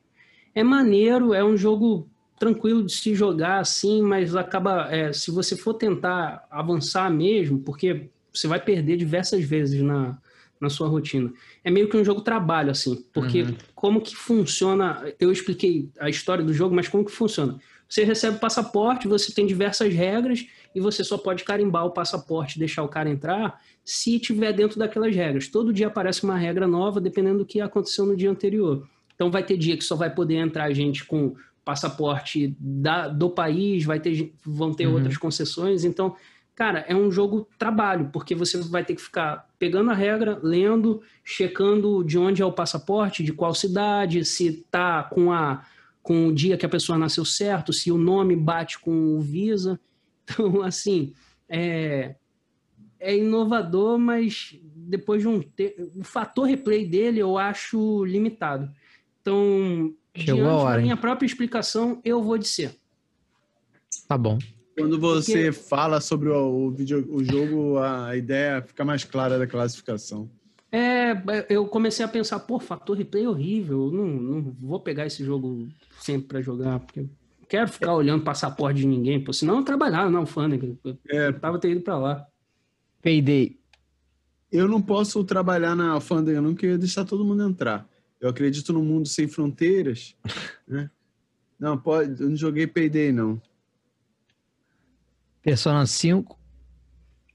É 0.54 0.62
maneiro, 0.62 1.32
é 1.32 1.44
um 1.44 1.56
jogo 1.56 2.08
tranquilo 2.38 2.84
de 2.84 2.92
se 2.92 3.14
jogar 3.14 3.60
assim, 3.60 4.02
mas 4.02 4.34
acaba 4.34 4.88
é, 4.90 5.12
se 5.12 5.30
você 5.30 5.56
for 5.56 5.74
tentar 5.74 6.46
avançar 6.50 7.10
mesmo, 7.10 7.60
porque 7.60 8.08
você 8.32 8.46
vai 8.46 8.58
perder 8.58 8.96
diversas 8.96 9.44
vezes 9.44 9.82
na, 9.82 10.16
na 10.60 10.70
sua 10.70 10.88
rotina. 10.88 11.32
É 11.62 11.70
meio 11.70 11.88
que 11.88 11.96
um 11.96 12.04
jogo 12.04 12.20
trabalho 12.20 12.70
assim, 12.70 13.04
porque 13.12 13.42
Uhum. 13.42 13.54
como 13.74 14.00
que 14.00 14.16
funciona? 14.16 15.12
Eu 15.18 15.30
expliquei 15.30 15.88
a 15.98 16.08
história 16.08 16.44
do 16.44 16.52
jogo, 16.52 16.74
mas 16.74 16.88
como 16.88 17.04
que 17.04 17.12
funciona? 17.12 17.58
Você 17.88 18.04
recebe 18.04 18.36
o 18.36 18.40
passaporte, 18.40 19.08
você 19.08 19.32
tem 19.32 19.46
diversas 19.46 19.92
regras 19.92 20.46
e 20.74 20.80
você 20.80 21.02
só 21.02 21.18
pode 21.18 21.42
carimbar 21.42 21.84
o 21.84 21.90
passaporte, 21.90 22.58
deixar 22.58 22.84
o 22.84 22.88
cara 22.88 23.10
entrar, 23.10 23.60
se 23.84 24.18
tiver 24.20 24.52
dentro 24.52 24.78
daquelas 24.78 25.14
regras. 25.14 25.48
Todo 25.48 25.72
dia 25.72 25.88
aparece 25.88 26.22
uma 26.22 26.38
regra 26.38 26.68
nova, 26.68 27.00
dependendo 27.00 27.38
do 27.38 27.44
que 27.44 27.60
aconteceu 27.60 28.06
no 28.06 28.16
dia 28.16 28.30
anterior. 28.30 28.88
Então 29.20 29.30
vai 29.30 29.42
ter 29.42 29.58
dia 29.58 29.76
que 29.76 29.84
só 29.84 29.94
vai 29.94 30.08
poder 30.08 30.36
entrar 30.36 30.72
gente 30.72 31.04
com 31.04 31.36
passaporte 31.62 32.56
da, 32.58 33.06
do 33.06 33.28
país, 33.28 33.84
vai 33.84 34.00
ter, 34.00 34.32
vão 34.42 34.72
ter 34.72 34.86
Uhum. 34.86 34.94
outras 34.94 35.18
concessões. 35.18 35.84
Então, 35.84 36.16
cara, 36.54 36.86
é 36.88 36.96
um 36.96 37.12
jogo 37.12 37.46
trabalho, 37.58 38.08
porque 38.10 38.34
você 38.34 38.56
vai 38.62 38.82
ter 38.82 38.94
que 38.94 39.02
ficar 39.02 39.46
pegando 39.58 39.90
a 39.90 39.94
regra, 39.94 40.40
lendo, 40.42 41.02
checando 41.22 42.02
de 42.02 42.16
onde 42.16 42.40
é 42.40 42.46
o 42.46 42.50
passaporte, 42.50 43.22
de 43.22 43.30
qual 43.34 43.54
cidade, 43.54 44.24
se 44.24 44.64
tá 44.70 45.02
com 45.02 45.30
a 45.30 45.66
com 46.02 46.28
o 46.28 46.34
dia 46.34 46.56
que 46.56 46.64
a 46.64 46.68
pessoa 46.68 46.96
nasceu 46.96 47.26
certo, 47.26 47.74
se 47.74 47.92
o 47.92 47.98
nome 47.98 48.34
bate 48.34 48.78
com 48.78 49.16
o 49.16 49.20
Visa. 49.20 49.78
Então, 50.32 50.62
assim, 50.62 51.12
é, 51.48 52.14
é 52.98 53.16
inovador, 53.16 53.98
mas 53.98 54.56
depois 54.62 55.22
de 55.22 55.28
um. 55.28 55.42
O 55.96 56.04
fator 56.04 56.44
replay 56.44 56.86
dele 56.86 57.18
eu 57.18 57.36
acho 57.36 58.04
limitado. 58.04 58.70
Então, 59.20 59.94
Chegou 60.14 60.34
diante 60.42 60.48
a 60.50 60.54
hora, 60.56 60.72
da 60.72 60.78
hein? 60.78 60.84
minha 60.84 60.96
própria 60.96 61.26
explicação, 61.26 62.00
eu 62.04 62.22
vou 62.22 62.36
de 62.38 62.46
C. 62.48 62.74
Tá 64.08 64.16
bom. 64.18 64.38
Quando 64.76 64.98
você 64.98 65.52
fala 65.52 66.00
sobre 66.00 66.28
o, 66.30 66.66
o, 66.66 66.70
vídeo, 66.70 67.06
o 67.10 67.22
jogo, 67.22 67.78
a 67.78 68.16
ideia 68.16 68.62
fica 68.62 68.84
mais 68.84 69.04
clara 69.04 69.38
da 69.38 69.46
classificação. 69.46 70.30
É, 70.72 71.12
eu 71.48 71.66
comecei 71.66 72.04
a 72.04 72.08
pensar, 72.08 72.38
pô, 72.40 72.58
fator 72.60 72.96
replay 72.96 73.24
é 73.24 73.28
horrível, 73.28 73.90
não, 73.90 74.06
não 74.06 74.56
vou 74.60 74.78
pegar 74.80 75.04
esse 75.06 75.24
jogo 75.24 75.68
sempre 76.00 76.28
pra 76.28 76.40
jogar, 76.40 76.78
porque 76.78 77.00
eu 77.00 77.10
quero 77.48 77.68
ficar 77.68 77.92
olhando 77.94 78.22
passaporte 78.22 78.80
de 78.80 78.86
ninguém, 78.86 79.22
pô, 79.22 79.32
senão 79.32 79.58
eu 79.58 79.64
trabalhava 79.64 80.08
na 80.10 80.18
alfândega, 80.20 80.72
eu 80.84 80.96
É, 81.08 81.32
tava 81.32 81.58
ter 81.58 81.72
ido 81.72 81.80
pra 81.80 81.98
lá. 81.98 82.24
Payday. 83.02 83.58
eu 84.52 84.68
não 84.68 84.80
posso 84.80 85.24
trabalhar 85.24 85.74
na 85.74 85.90
alfândega, 85.90 86.40
não, 86.40 86.52
porque 86.52 86.66
eu 86.66 86.70
ia 86.70 86.78
deixar 86.78 87.04
todo 87.04 87.24
mundo 87.24 87.42
entrar. 87.42 87.89
Eu 88.20 88.28
acredito 88.28 88.72
num 88.72 88.84
mundo 88.84 89.08
sem 89.08 89.26
fronteiras. 89.26 90.14
né? 90.68 90.90
Não, 91.58 91.76
pode, 91.78 92.20
eu 92.22 92.28
não 92.28 92.36
joguei 92.36 92.66
Payday, 92.66 93.12
não. 93.12 93.40
Persona 95.42 95.86
5. 95.86 96.38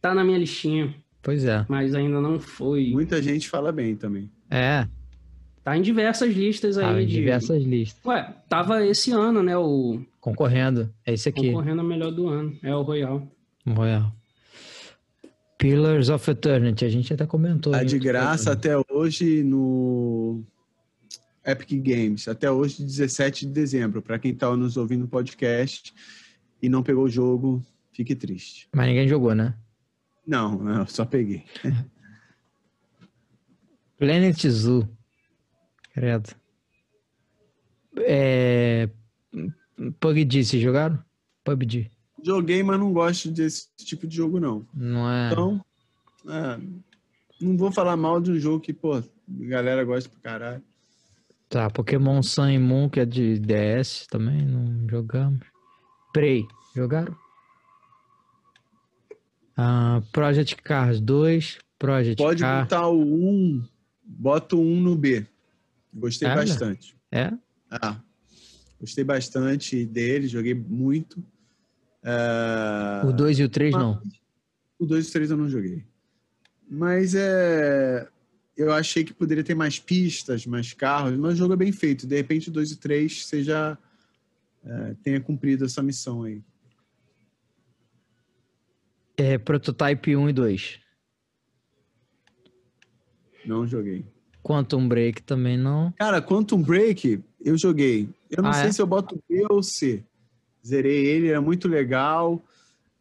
Tá 0.01 0.13
na 0.13 0.23
minha 0.23 0.37
listinha. 0.37 0.95
Pois 1.21 1.43
é. 1.43 1.65
mas 1.67 1.95
ainda 1.95 2.21
não 2.21 2.39
foi. 2.39 2.91
Muita 2.91 3.19
gente 3.21 3.49
fala 3.49 3.71
bem 3.71 3.95
também. 3.95 4.29
É, 4.49 4.87
Tá 5.65 5.75
em 5.75 5.81
diversas 5.81 6.31
listas 6.31 6.77
aí 6.77 6.85
tá 6.85 7.01
em 7.01 7.07
de. 7.07 7.13
diversas 7.15 7.63
listas. 7.63 7.99
Ué, 8.05 8.35
tava 8.47 8.85
esse 8.85 9.09
ano, 9.11 9.41
né? 9.41 9.57
O 9.57 9.99
Concorrendo. 10.21 10.93
É 11.03 11.13
esse 11.13 11.27
aqui. 11.27 11.47
concorrendo 11.47 11.81
a 11.81 11.83
melhor 11.83 12.11
do 12.11 12.27
ano. 12.27 12.55
É 12.61 12.75
o 12.75 12.83
Royal. 12.83 13.27
Royal. 13.67 14.13
Pillars 15.57 16.09
of 16.09 16.29
Eternity. 16.29 16.85
A 16.85 16.89
gente 16.89 17.11
até 17.11 17.25
comentou. 17.25 17.73
Tá 17.73 17.83
de 17.83 17.97
graça 17.97 18.51
até 18.51 18.73
hoje 18.91 19.41
no 19.43 20.43
Epic 21.45 21.81
Games. 21.81 22.27
Até 22.27 22.49
hoje, 22.49 22.83
17 22.83 23.45
de 23.45 23.51
dezembro. 23.51 24.01
Para 24.01 24.17
quem 24.19 24.33
tá 24.33 24.55
nos 24.55 24.77
ouvindo 24.77 25.01
no 25.01 25.07
podcast 25.07 25.93
e 26.61 26.67
não 26.67 26.81
pegou 26.81 27.05
o 27.05 27.09
jogo, 27.09 27.63
fique 27.91 28.15
triste. 28.15 28.67
Mas 28.73 28.87
ninguém 28.87 29.07
jogou, 29.07 29.35
né? 29.35 29.55
Não, 30.25 30.57
não, 30.57 30.87
só 30.87 31.05
peguei. 31.05 31.43
Planet 33.97 34.47
Zoo. 34.47 34.89
Credo. 35.93 36.35
É... 37.99 38.89
PUBG, 39.99 40.43
vocês 40.43 40.61
jogaram? 40.61 40.99
PUBG. 41.43 41.91
Joguei, 42.23 42.63
mas 42.63 42.79
não 42.79 42.91
gosto 42.91 43.29
desse 43.29 43.67
tipo 43.77 44.07
de 44.07 44.15
jogo, 44.15 44.39
não. 44.39 44.65
Não 44.73 45.09
é... 45.09 45.31
Então, 45.31 45.63
é, 46.27 46.59
não 47.39 47.55
vou 47.55 47.71
falar 47.71 47.95
mal 47.95 48.19
de 48.19 48.31
um 48.31 48.39
jogo 48.39 48.59
que, 48.59 48.73
pô, 48.73 48.95
a 48.95 49.03
galera 49.27 49.83
gosta 49.83 50.09
pra 50.09 50.19
caralho. 50.19 50.63
Tá, 51.55 51.69
Pokémon 51.69 52.21
Sun 52.21 52.49
e 52.49 52.59
Moon, 52.59 52.89
que 52.89 52.99
é 52.99 53.05
de 53.05 53.39
DS 53.39 54.07
também, 54.07 54.45
não 54.45 54.89
jogamos. 54.89 55.39
Prey, 56.11 56.45
jogaram? 56.75 57.15
Ah, 59.55 60.01
Project 60.11 60.61
Cars 60.61 60.99
2, 60.99 61.59
Project 61.79 62.21
Pode 62.21 62.41
Car... 62.41 62.63
botar 62.63 62.89
o 62.89 63.01
1, 63.01 63.63
bota 64.03 64.57
o 64.57 64.59
1 64.59 64.81
no 64.81 64.97
B. 64.97 65.25
Gostei 65.93 66.27
Olha. 66.27 66.39
bastante. 66.39 66.93
É? 67.09 67.31
Ah, 67.71 68.01
gostei 68.77 69.05
bastante 69.05 69.85
dele, 69.85 70.27
joguei 70.27 70.53
muito. 70.53 71.23
É, 72.03 73.01
O 73.05 73.13
2 73.13 73.39
e 73.39 73.43
o 73.45 73.49
3 73.49 73.73
não. 73.73 74.01
O 74.77 74.85
2 74.85 75.05
e 75.05 75.09
o 75.09 75.13
3 75.13 75.31
eu 75.31 75.37
não 75.37 75.47
joguei. 75.47 75.85
Mas 76.69 77.15
é. 77.15 78.09
Eu 78.57 78.71
achei 78.71 79.03
que 79.03 79.13
poderia 79.13 79.43
ter 79.43 79.53
mais 79.55 79.79
pistas, 79.79 80.45
mais 80.45 80.71
carros, 80.73 81.17
mas 81.17 81.33
o 81.33 81.37
jogo 81.37 81.53
é 81.53 81.57
bem 81.57 81.71
feito. 81.71 82.07
De 82.07 82.15
repente, 82.15 82.49
o 82.49 82.51
2 82.51 82.71
e 82.71 82.73
o 82.75 82.77
3 82.77 83.25
você 83.25 83.43
já 83.43 83.77
é, 84.65 84.95
tenha 85.03 85.19
cumprido 85.19 85.65
essa 85.65 85.83
missão 85.83 86.23
aí. 86.23 86.41
É 89.17 89.37
Prototype 89.37 90.15
1 90.15 90.29
e 90.29 90.33
2. 90.33 90.79
Não 93.45 93.67
joguei. 93.67 94.05
Quantum 94.41 94.87
Break 94.87 95.21
também 95.23 95.57
não. 95.57 95.91
Cara, 95.97 96.21
Quantum 96.21 96.61
Break, 96.61 97.21
eu 97.43 97.57
joguei. 97.57 98.09
Eu 98.29 98.43
não 98.43 98.49
Ah, 98.49 98.53
sei 98.53 98.69
é? 98.69 98.71
se 98.71 98.81
eu 98.81 98.87
boto 98.87 99.21
B 99.29 99.45
ou 99.49 99.61
C. 99.61 100.03
Zerei 100.65 101.05
ele, 101.05 101.27
era 101.27 101.41
muito 101.41 101.67
legal. 101.67 102.43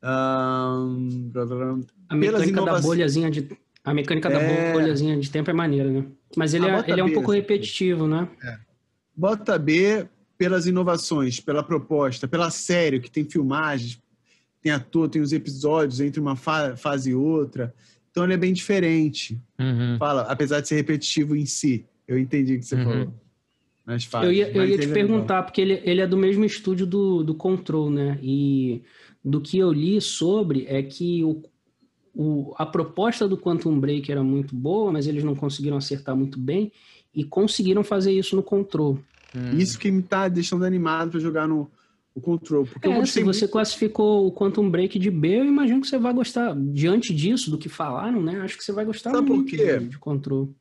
Blá. 0.02 1.78
A 2.09 2.14
mecânica 2.14 2.39
da 2.47 2.48
inovações- 2.51 2.85
bolhazinha 2.85 3.31
de. 3.31 3.48
A 3.85 3.93
mecânica 3.93 4.28
É. 4.28 4.32
da 4.32 4.73
bolhazinha 4.73 5.16
de 5.19 5.31
tempo 5.31 5.51
é 5.51 5.52
maneira, 5.52 5.90
né? 5.90 6.05
Mas 6.36 6.55
ele, 6.55 6.66
Ah, 6.66 6.82
é, 6.86 6.90
ele 6.90 7.01
é 7.01 7.05
um 7.05 7.09
B, 7.09 7.12
pouco 7.15 7.31
assim. 7.31 7.40
repetitivo, 7.40 8.06
né? 8.06 8.27
Bota 9.15 9.59
B 9.59 10.06
pelas 10.39 10.66
inovações, 10.66 11.39
pela 11.39 11.62
proposta, 11.62 12.27
pela 12.27 12.51
série, 12.51 12.98
que 12.98 13.11
tem 13.11 13.24
filmagens, 13.24 14.01
tem 14.61 14.73
ator, 14.73 15.09
tem 15.09 15.20
os 15.23 15.32
episódios 15.32 16.01
entre 16.01 16.19
uma 16.19 16.35
fa- 16.35 16.77
fase 16.77 17.11
e 17.11 17.15
outra. 17.15 17.74
Então 18.11 18.24
ele 18.24 18.32
é 18.35 18.36
bem 18.39 18.52
diferente. 18.52 19.39
Uhum. 19.59 19.97
Fala, 19.98 20.23
apesar 20.23 20.61
de 20.61 20.69
ser 20.69 20.77
repetitivo 20.77 21.36
em 21.36 21.44
si. 21.47 21.85
Eu 22.09 22.19
entendi 22.19 22.55
o 22.55 22.59
que 22.59 22.65
você 22.65 22.77
Uhum. 22.77 22.85
falou. 22.85 23.15
Nas 23.86 24.05
fases, 24.05 24.27
Eu 24.28 24.32
ia, 24.32 24.48
eu 24.48 24.56
mas 24.56 24.70
ia 24.70 24.78
te 24.78 24.85
é 24.85 24.86
legal. 24.86 24.94
perguntar, 24.94 25.43
porque 25.43 25.61
ele, 25.61 25.81
ele 25.85 26.01
é 26.01 26.06
do 26.06 26.16
mesmo 26.16 26.43
estúdio 26.44 26.86
do, 26.86 27.23
do 27.23 27.35
Control, 27.35 27.90
né? 27.90 28.19
E 28.23 28.82
do 29.23 29.40
que 29.43 29.59
eu 29.59 29.70
li 29.70 30.01
sobre 30.01 30.65
é 30.69 30.82
que 30.82 31.23
o, 31.23 31.43
o, 32.15 32.55
a 32.57 32.65
proposta 32.65 33.27
do 33.28 33.36
Quantum 33.36 33.78
Break 33.78 34.11
era 34.11 34.23
muito 34.23 34.55
boa, 34.55 34.93
mas 34.93 35.07
eles 35.07 35.24
não 35.24 35.35
conseguiram 35.35 35.77
acertar 35.77 36.15
muito 36.16 36.39
bem 36.39 36.70
e 37.15 37.24
conseguiram 37.24 37.82
fazer 37.85 38.12
isso 38.12 38.36
no 38.36 38.43
Control. 38.43 38.99
Isso 39.53 39.78
que 39.78 39.91
me 39.91 40.03
tá 40.03 40.28
deixando 40.28 40.65
animado 40.65 41.11
para 41.12 41.20
jogar 41.20 41.49
no 41.49 41.70
o 42.15 42.20
Control. 42.20 42.65
Porque 42.65 42.86
eu 42.86 42.93
É, 42.93 43.05
se 43.07 43.23
você 43.24 43.41
muito. 43.43 43.53
classificou 43.53 44.27
o 44.28 44.32
Quantum 44.32 44.70
Break 44.70 44.97
de 45.01 45.11
B, 45.11 45.41
eu 45.41 45.45
imagino 45.45 45.81
que 45.81 45.89
você 45.89 45.99
vai 45.99 46.15
gostar. 46.15 46.55
Diante 46.57 47.12
disso, 47.12 47.51
do 47.51 47.59
que 47.59 47.69
falaram, 47.69 48.23
né? 48.23 48.41
Acho 48.41 48.57
que 48.57 48.62
você 48.62 48.70
vai 48.73 48.85
gostar 48.85 49.11
Sabe 49.11 49.27
por 49.27 49.35
muito 49.36 49.51
quê? 49.51 49.78
de, 49.81 49.89
de 49.89 49.99
Control. 49.99 50.55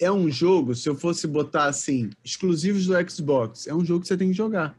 É 0.00 0.10
um 0.10 0.28
jogo, 0.28 0.74
se 0.74 0.88
eu 0.88 0.96
fosse 0.96 1.26
botar 1.28 1.66
assim, 1.66 2.10
exclusivos 2.24 2.86
do 2.86 3.10
Xbox, 3.10 3.68
é 3.68 3.74
um 3.74 3.84
jogo 3.84 4.00
que 4.00 4.08
você 4.08 4.16
tem 4.16 4.30
que 4.30 4.36
jogar. 4.36 4.76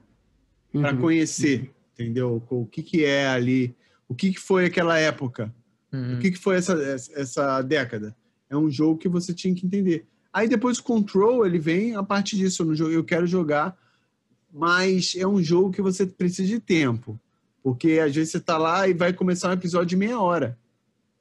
para 0.73 0.93
Uhum. 0.93 0.99
conhecer, 1.01 1.69
entendeu? 1.93 2.41
O 2.49 2.65
que 2.65 2.81
que 2.81 3.03
é 3.05 3.27
ali, 3.27 3.75
o 4.07 4.15
que 4.15 4.31
que 4.33 4.39
foi 4.39 4.65
aquela 4.65 4.97
época, 4.97 5.53
Uhum. 5.93 6.15
o 6.15 6.19
que 6.19 6.31
que 6.31 6.37
foi 6.37 6.55
essa, 6.55 6.73
essa 7.15 7.61
década. 7.61 8.15
É 8.49 8.55
um 8.55 8.69
jogo 8.69 8.97
que 8.97 9.09
você 9.09 9.33
tinha 9.33 9.53
que 9.53 9.65
entender. 9.65 10.05
Aí 10.33 10.47
depois 10.47 10.77
o 10.79 10.83
Control, 10.83 11.45
ele 11.45 11.59
vem 11.59 11.95
a 11.95 12.03
partir 12.03 12.37
disso, 12.37 12.63
no 12.63 12.73
jogo, 12.75 12.91
eu 12.91 13.03
quero 13.03 13.27
jogar, 13.27 13.77
mas 14.53 15.13
é 15.17 15.27
um 15.27 15.41
jogo 15.41 15.71
que 15.71 15.81
você 15.81 16.05
precisa 16.05 16.47
de 16.47 16.59
tempo, 16.59 17.19
porque 17.63 17.99
às 17.99 18.13
vezes 18.15 18.31
você 18.31 18.39
tá 18.39 18.57
lá 18.57 18.87
e 18.87 18.93
vai 18.93 19.11
começar 19.13 19.49
um 19.49 19.53
episódio 19.53 19.87
de 19.87 19.95
meia 19.97 20.19
hora 20.19 20.57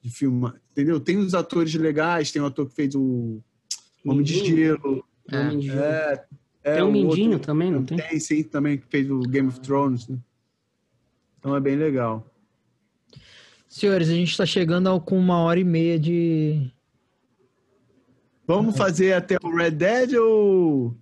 de 0.02 0.10
filme, 0.10 0.52
entendeu? 0.70 0.98
Tem 1.00 1.16
os 1.18 1.34
atores 1.34 1.74
legais, 1.74 2.30
tem 2.32 2.40
o 2.40 2.46
ator 2.46 2.68
que 2.68 2.74
fez 2.74 2.94
o 2.94 3.40
Homem 4.04 4.22
de. 4.24 4.44
Gelo, 4.46 5.04
É. 5.30 5.50
Gelo. 5.60 5.78
é, 5.80 6.24
é, 6.64 6.74
Tem 6.74 6.82
um 6.84 6.88
o 6.88 6.92
Mindinho 6.92 7.32
outro- 7.32 7.46
também, 7.46 7.70
não 7.70 7.84
tem? 7.84 7.98
tem, 7.98 8.18
sim, 8.20 8.42
também 8.44 8.78
que 8.78 8.86
fez 8.86 9.10
o 9.10 9.20
Game 9.20 9.48
of 9.48 9.60
Thrones, 9.60 10.08
né? 10.08 10.16
Então 11.38 11.54
é 11.56 11.60
bem 11.60 11.76
legal. 11.76 12.26
Senhores, 13.70 14.08
a 14.08 14.14
gente 14.14 14.32
está 14.32 14.44
chegando 14.44 14.88
ao- 14.88 15.00
com 15.00 15.16
uma 15.16 15.38
hora 15.38 15.60
e 15.60 15.64
meia 15.64 15.96
de. 15.96 16.72
Vamos 18.44 18.76
fazer 18.76 19.12
até 19.12 19.36
o 19.40 19.54
Red 19.56 19.70
Dead 19.70 20.14
ou. 20.14 20.96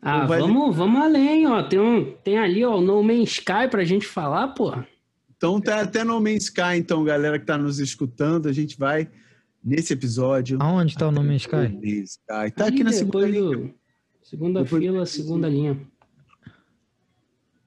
Ah, 0.00 0.22
ou 0.22 0.28
vai- 0.28 0.40
vamos, 0.40 0.74
vamos 0.74 1.02
além, 1.02 1.46
ó. 1.46 1.62
Tem, 1.62 1.78
um, 1.78 2.12
tem 2.24 2.38
ali, 2.38 2.64
ó, 2.64 2.78
o 2.78 2.80
No 2.80 3.02
Man's 3.02 3.32
Sky 3.32 3.68
pra 3.70 3.84
gente 3.84 4.06
falar, 4.06 4.48
pô. 4.48 4.72
Então 5.36 5.60
tá 5.60 5.82
até 5.82 6.02
No 6.02 6.18
Man's 6.18 6.44
Sky, 6.44 6.76
então, 6.78 7.04
galera 7.04 7.38
que 7.38 7.44
tá 7.44 7.58
nos 7.58 7.78
escutando, 7.78 8.48
a 8.48 8.52
gente 8.52 8.78
vai 8.78 9.06
nesse 9.62 9.92
episódio. 9.92 10.56
Aonde 10.62 10.92
está 10.94 11.06
o 11.06 11.10
No 11.12 11.30
Sky? 11.34 11.56
Man's 11.56 12.12
Sky. 12.12 12.50
Tá 12.56 12.64
Ali 12.64 12.74
aqui 12.74 12.84
na 12.84 12.92
segunda 12.92 13.26
linha. 13.28 13.42
do- 13.58 13.74
Segunda 14.22 14.62
Depois- 14.64 14.82
fila, 14.82 15.04
segunda 15.04 15.46
linha. 15.50 15.78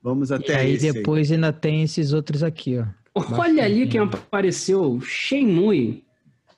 Vamos 0.02 0.32
E 0.32 0.34
até 0.34 0.56
aí 0.58 0.72
esse 0.74 0.88
aí. 0.88 0.94
depois 0.94 1.32
ainda 1.32 1.54
tem 1.54 1.84
esses 1.84 2.12
outros 2.12 2.42
aqui, 2.42 2.80
ó. 2.80 2.86
Olha 3.18 3.64
ali 3.64 3.88
quem 3.88 4.00
apareceu, 4.02 5.00
Shenmue. 5.02 6.04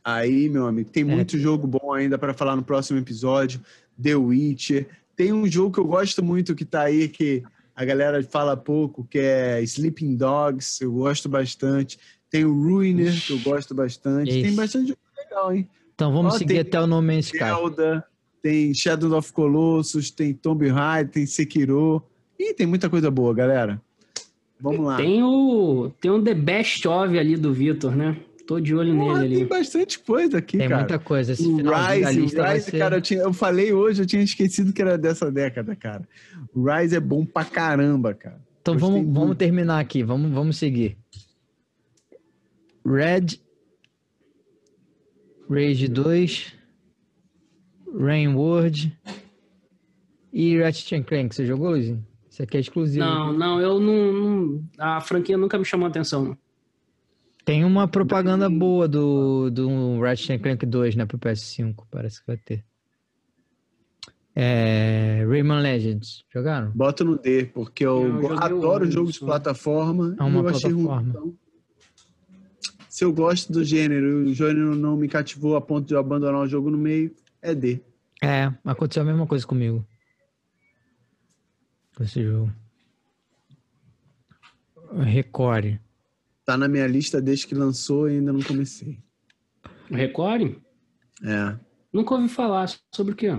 Aí, 0.03 0.49
meu 0.49 0.65
amigo, 0.65 0.89
tem 0.89 1.03
É. 1.03 1.05
muito 1.05 1.37
jogo 1.37 1.67
bom 1.67 1.93
ainda 1.93 2.17
para 2.17 2.33
falar 2.33 2.55
no 2.55 2.63
próximo 2.63 2.97
episódio. 2.99 3.59
The 4.01 4.15
Witcher. 4.15 4.87
Tem 5.15 5.33
um 5.33 5.45
jogo 5.45 5.73
que 5.73 5.79
eu 5.79 5.85
gosto 5.85 6.23
muito 6.23 6.55
que 6.55 6.63
tá 6.63 6.83
aí, 6.83 7.09
que 7.09 7.43
a 7.75 7.83
galera 7.83 8.23
fala 8.23 8.55
pouco, 8.55 9.03
que 9.03 9.19
é 9.19 9.61
Sleeping 9.63 10.15
Dogs. 10.15 10.81
Eu 10.81 10.91
gosto 10.93 11.27
bastante. 11.27 11.99
Tem 12.29 12.45
o 12.45 12.53
Ruiner, 12.53 13.13
que 13.25 13.33
eu 13.33 13.39
gosto 13.39 13.73
bastante. 13.75 14.31
Tem 14.31 14.55
bastante 14.55 14.89
jogo 14.89 14.99
legal, 15.17 15.53
hein? 15.53 15.67
Então 15.93 16.13
vamos 16.13 16.35
Ó, 16.35 16.37
seguir 16.37 16.59
até 16.59 16.79
o 16.79 16.87
No 16.87 17.01
Man's 17.01 17.25
Sky. 17.25 17.39
Zelda, 17.39 18.05
tem 18.41 18.73
Shadow 18.73 19.17
of 19.17 19.33
Colossus, 19.33 20.09
tem 20.09 20.33
Tomb 20.33 20.65
Raider, 20.69 21.11
tem 21.11 21.25
Sekiro. 21.25 22.01
Ih, 22.39 22.53
tem 22.53 22.65
muita 22.65 22.89
coisa 22.89 23.11
boa, 23.11 23.33
galera. 23.33 23.81
Vamos 24.59 24.85
lá. 24.85 24.97
Tem 24.97 25.23
o, 25.23 25.91
tem 26.01 26.11
o 26.11 26.21
The 26.21 26.33
Best 26.33 26.87
of 26.87 27.17
ali 27.17 27.35
do 27.37 27.53
Vitor, 27.53 27.95
né? 27.95 28.17
Tô 28.45 28.59
de 28.59 28.73
olho 28.75 28.95
Porra, 28.97 29.19
nele 29.19 29.35
tem 29.35 29.43
ali. 29.43 29.49
bastante 29.49 29.99
coisa 29.99 30.39
aqui, 30.39 30.57
Tem 30.57 30.67
cara. 30.67 30.79
muita 30.81 30.97
coisa. 30.99 31.33
Esse 31.33 31.47
O 31.47 31.57
Rise, 31.57 32.19
lista 32.19 32.39
o 32.41 32.43
vai 32.43 32.55
Rise, 32.55 32.71
ser... 32.71 32.79
cara, 32.79 32.97
eu, 32.97 33.01
tinha- 33.01 33.19
eu 33.21 33.31
falei 33.31 33.71
hoje, 33.71 34.01
eu 34.01 34.05
tinha 34.07 34.23
esquecido 34.23 34.73
que 34.73 34.81
era 34.81 34.97
dessa 34.97 35.31
década, 35.31 35.75
cara. 35.75 36.07
O 36.53 36.63
Rise 36.69 36.95
é 36.95 36.99
bom 36.99 37.23
pra 37.25 37.45
caramba, 37.45 38.13
cara. 38.15 38.41
Então 38.61 38.73
Gostei 38.73 38.89
vamos, 39.01 39.13
vamos 39.13 39.37
terminar 39.37 39.79
aqui, 39.79 40.01
vamos, 40.03 40.31
vamos 40.31 40.57
seguir. 40.57 40.97
Red, 42.85 43.39
Rage 45.49 45.87
2, 45.87 46.53
Rain 47.99 48.27
World 48.35 48.97
e 50.33 50.57
Ratchet 50.59 51.03
Clank. 51.03 51.35
Você 51.35 51.45
jogou, 51.45 51.69
Luizinho? 51.69 52.05
Isso 52.39 52.43
aqui 52.43 52.55
é 52.55 52.59
exclusivo. 52.61 53.03
Não, 53.05 53.33
não, 53.33 53.59
eu 53.59 53.79
não, 53.81 54.13
não- 54.13 54.63
A 54.77 55.01
franquia 55.01 55.37
nunca 55.37 55.57
me 55.59 55.65
chamou 55.65 55.85
a 55.87 55.89
atenção. 55.89 56.23
não. 56.23 56.37
Tem 57.43 57.65
uma 57.65 57.87
propaganda 57.87 58.47
boa 58.49 58.87
do, 58.87 59.49
do 59.49 59.99
Ratchet 59.99 60.39
Clank 60.41 60.65
2, 60.65 60.95
né, 60.95 61.05
pro 61.05 61.17
PS5, 61.17 61.83
parece 61.89 62.21
que 62.21 62.27
vai 62.27 62.37
ter. 62.37 62.63
É, 64.35 65.25
Rayman 65.27 65.59
Legends, 65.61 66.23
jogaram? 66.31 66.71
Bota 66.75 67.03
no 67.03 67.17
D, 67.17 67.45
porque 67.45 67.83
eu, 67.85 68.21
Eu 68.21 68.37
adoro 68.39 68.85
o 68.87 68.91
jogo 68.91 69.11
de 69.11 69.19
plataforma. 69.19 70.15
É 70.19 70.23
uma 70.23 70.41
ruim, 70.41 70.51
plataforma. 70.51 71.09
então. 71.09 71.33
Se 72.87 73.03
eu 73.03 73.11
gosto 73.11 73.51
do 73.51 73.63
gênero 73.63 74.27
e 74.27 74.31
o 74.31 74.33
gênero 74.33 74.75
não 74.75 74.95
me 74.95 75.07
cativou 75.07 75.55
a 75.55 75.61
ponto 75.61 75.87
de 75.87 75.93
eu 75.95 75.99
abandonar 75.99 76.41
o 76.41 76.47
jogo 76.47 76.69
no 76.69 76.77
meio, 76.77 77.13
é 77.41 77.55
D. 77.55 77.81
É, 78.21 78.53
aconteceu 78.63 79.01
a 79.01 79.05
mesma 79.05 79.25
coisa 79.25 79.45
comigo. 79.47 79.83
Esse 81.99 82.23
jogo. 82.23 82.51
Recore. 84.93 85.79
Tá 86.45 86.57
na 86.57 86.67
minha 86.67 86.87
lista 86.87 87.21
desde 87.21 87.45
que 87.45 87.53
lançou 87.53 88.09
e 88.09 88.13
ainda 88.13 88.33
não 88.33 88.41
comecei. 88.41 88.97
Recore? 89.89 90.61
É. 91.23 91.55
Nunca 91.91 92.15
ouvi 92.15 92.29
falar 92.29 92.71
sobre 92.93 93.13
o 93.13 93.15
quê? 93.15 93.37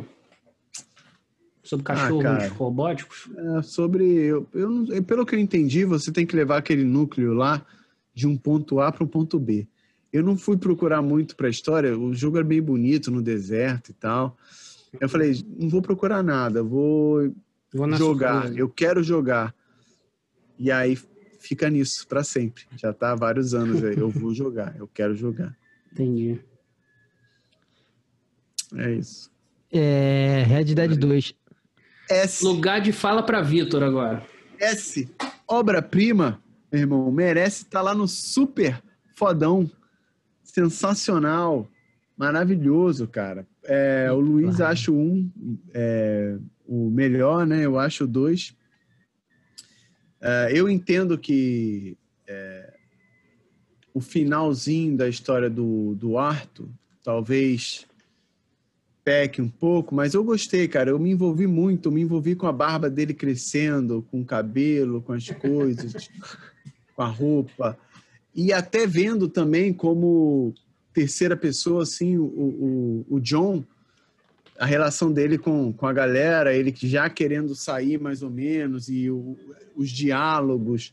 Sobre 1.63 1.85
cachorros 1.85 2.23
cara. 2.23 2.49
robóticos? 2.49 3.29
É, 3.37 3.63
sobre. 3.63 4.05
Eu, 4.05 4.49
eu, 4.53 5.03
pelo 5.05 5.25
que 5.25 5.35
eu 5.35 5.39
entendi, 5.39 5.85
você 5.85 6.13
tem 6.13 6.27
que 6.27 6.37
levar 6.37 6.59
aquele 6.59 6.85
núcleo 6.85 7.33
lá 7.33 7.65
de 8.13 8.27
um 8.27 8.37
ponto 8.37 8.81
A 8.81 8.91
para 8.93 9.05
um 9.05 9.09
ponto 9.09 9.39
B. 9.39 9.69
Eu 10.13 10.23
não 10.23 10.37
fui 10.37 10.57
procurar 10.57 11.01
muito 11.01 11.37
para 11.37 11.47
a 11.47 11.51
história, 11.51 11.97
o 11.97 12.13
jogo 12.13 12.37
era 12.37 12.47
bem 12.47 12.61
bonito 12.61 13.11
no 13.11 13.23
deserto 13.23 13.91
e 13.91 13.95
tal. 13.95 14.37
Eu 15.01 15.09
falei, 15.09 15.33
não 15.57 15.69
vou 15.69 15.81
procurar 15.81 16.23
nada, 16.23 16.65
vou 16.65 17.33
jogar, 17.73 18.43
surpresa. 18.43 18.59
eu 18.59 18.69
quero 18.69 19.03
jogar. 19.03 19.55
E 20.59 20.71
aí 20.71 20.97
fica 21.39 21.71
nisso 21.71 22.07
para 22.07 22.23
sempre. 22.23 22.65
Já 22.77 22.93
tá 22.93 23.13
há 23.13 23.15
vários 23.15 23.55
anos 23.55 23.83
aí, 23.83 23.97
eu 23.97 24.11
vou 24.11 24.35
jogar, 24.35 24.77
eu 24.79 24.87
quero 24.87 25.15
jogar. 25.15 25.57
Entendi. 25.93 26.41
É 28.77 28.93
isso. 28.93 29.31
É, 29.73 30.45
Red 30.47 30.75
Dead 30.75 30.97
2. 30.97 31.35
S, 32.09 32.45
Lugar 32.45 32.81
de 32.81 32.93
fala 32.93 33.23
pra 33.23 33.41
Vitor 33.41 33.83
agora. 33.83 34.27
S, 34.59 35.09
obra-prima, 35.47 36.43
meu 36.71 36.83
irmão, 36.83 37.11
merece 37.11 37.63
estar 37.63 37.83
lá 37.83 37.95
no 37.95 38.07
super 38.07 38.83
fodão. 39.15 39.71
Sensacional, 40.43 41.69
maravilhoso, 42.17 43.07
cara. 43.07 43.47
É, 43.65 44.11
o 44.11 44.19
Luiz 44.19 44.57
Claro. 44.57 44.73
acha 44.73 44.91
o 44.91 44.97
um 44.97 45.31
é, 45.73 46.37
o 46.71 46.89
melhor, 46.89 47.45
né? 47.45 47.67
Eu 47.67 47.77
acho 47.81 48.05
o 48.05 48.07
dois. 48.07 48.55
É, 50.21 50.53
eu 50.55 50.69
entendo 50.69 51.19
que 51.19 51.99
é, 52.29 52.73
o 53.93 54.01
finalzinho 54.01 54.97
da 54.97 55.09
história 55.09 55.51
do, 55.51 55.97
do 55.97 56.17
Arthur 56.17 56.69
talvez 57.03 57.87
peque 59.03 59.43
um 59.43 59.49
pouco, 59.49 59.93
mas 59.93 60.15
eu 60.15 60.23
gostei, 60.23 60.69
cara. 60.69 60.91
Eu 60.91 60.99
me 61.01 61.11
envolvi 61.11 61.49
muito, 61.49 61.91
me 61.91 62.03
envolvi 62.03 62.37
com 62.37 62.47
a 62.47 62.53
barba 62.53 62.89
dele 62.89 63.15
crescendo, 63.15 64.07
com 64.09 64.21
o 64.21 64.25
cabelo, 64.25 65.03
com 65.03 65.13
as 65.13 65.29
coisas, 65.29 66.09
com 66.95 67.03
a 67.03 67.09
roupa. 67.09 67.77
E 68.33 68.53
até 68.53 68.87
vendo 68.87 69.29
também 69.29 69.73
como 69.73 70.55
terceira 70.93 71.37
pessoa, 71.37 71.83
assim, 71.83 72.17
o, 72.17 72.25
o, 72.25 73.07
o 73.17 73.21
John, 73.21 73.65
a 74.61 74.67
relação 74.67 75.11
dele 75.11 75.39
com, 75.39 75.73
com 75.73 75.87
a 75.87 75.93
galera, 75.93 76.55
ele 76.55 76.71
já 76.77 77.09
querendo 77.09 77.55
sair 77.55 77.99
mais 77.99 78.23
ou 78.23 78.29
menos, 78.29 78.91
e 78.91 79.11
o- 79.11 79.35
os 79.75 79.89
diálogos, 79.89 80.93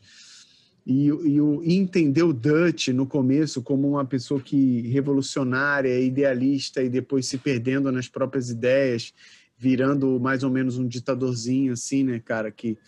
e, 0.86 1.08
e, 1.08 1.38
o, 1.38 1.62
e 1.62 1.76
entender 1.76 2.22
o 2.22 2.32
Dutch 2.32 2.88
no 2.88 3.06
começo 3.06 3.60
como 3.60 3.86
uma 3.86 4.06
pessoa 4.06 4.40
que 4.40 4.80
revolucionária, 4.88 6.00
idealista, 6.00 6.82
e 6.82 6.88
depois 6.88 7.26
se 7.26 7.36
perdendo 7.36 7.92
nas 7.92 8.08
próprias 8.08 8.48
ideias, 8.48 9.12
virando 9.58 10.18
mais 10.18 10.42
ou 10.42 10.50
menos 10.50 10.78
um 10.78 10.88
ditadorzinho, 10.88 11.74
assim, 11.74 12.04
né, 12.04 12.18
cara, 12.18 12.50
que... 12.50 12.78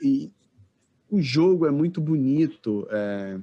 E 0.00 0.30
o 1.10 1.20
jogo 1.20 1.66
é 1.66 1.70
muito 1.70 2.00
bonito, 2.00 2.88
é, 2.90 3.38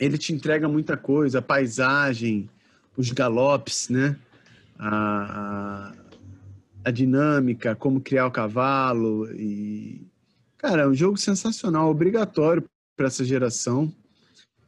ele 0.00 0.16
te 0.16 0.32
entrega 0.32 0.66
muita 0.66 0.96
coisa, 0.96 1.40
a 1.40 1.42
paisagem, 1.42 2.48
os 2.96 3.10
galopes, 3.10 3.90
né? 3.90 4.16
A, 4.78 5.92
a, 6.84 6.90
dinâmica, 6.90 7.76
como 7.76 8.00
criar 8.00 8.26
o 8.26 8.30
cavalo 8.30 9.30
e 9.32 10.06
cara, 10.58 10.82
é 10.82 10.88
um 10.88 10.94
jogo 10.94 11.16
sensacional, 11.16 11.90
obrigatório 11.90 12.64
para 12.96 13.06
essa 13.06 13.24
geração. 13.24 13.92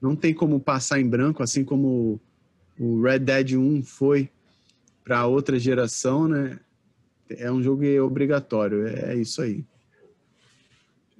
Não 0.00 0.14
tem 0.14 0.34
como 0.34 0.60
passar 0.60 1.00
em 1.00 1.08
branco, 1.08 1.42
assim 1.42 1.64
como 1.64 2.20
o 2.78 3.02
Red 3.02 3.20
Dead 3.20 3.52
1 3.52 3.82
foi 3.82 4.28
para 5.02 5.26
outra 5.26 5.58
geração, 5.58 6.28
né? 6.28 6.58
É 7.30 7.50
um 7.50 7.62
jogo 7.62 7.84
obrigatório, 8.02 8.86
é 8.86 9.14
isso 9.14 9.40
aí. 9.40 9.64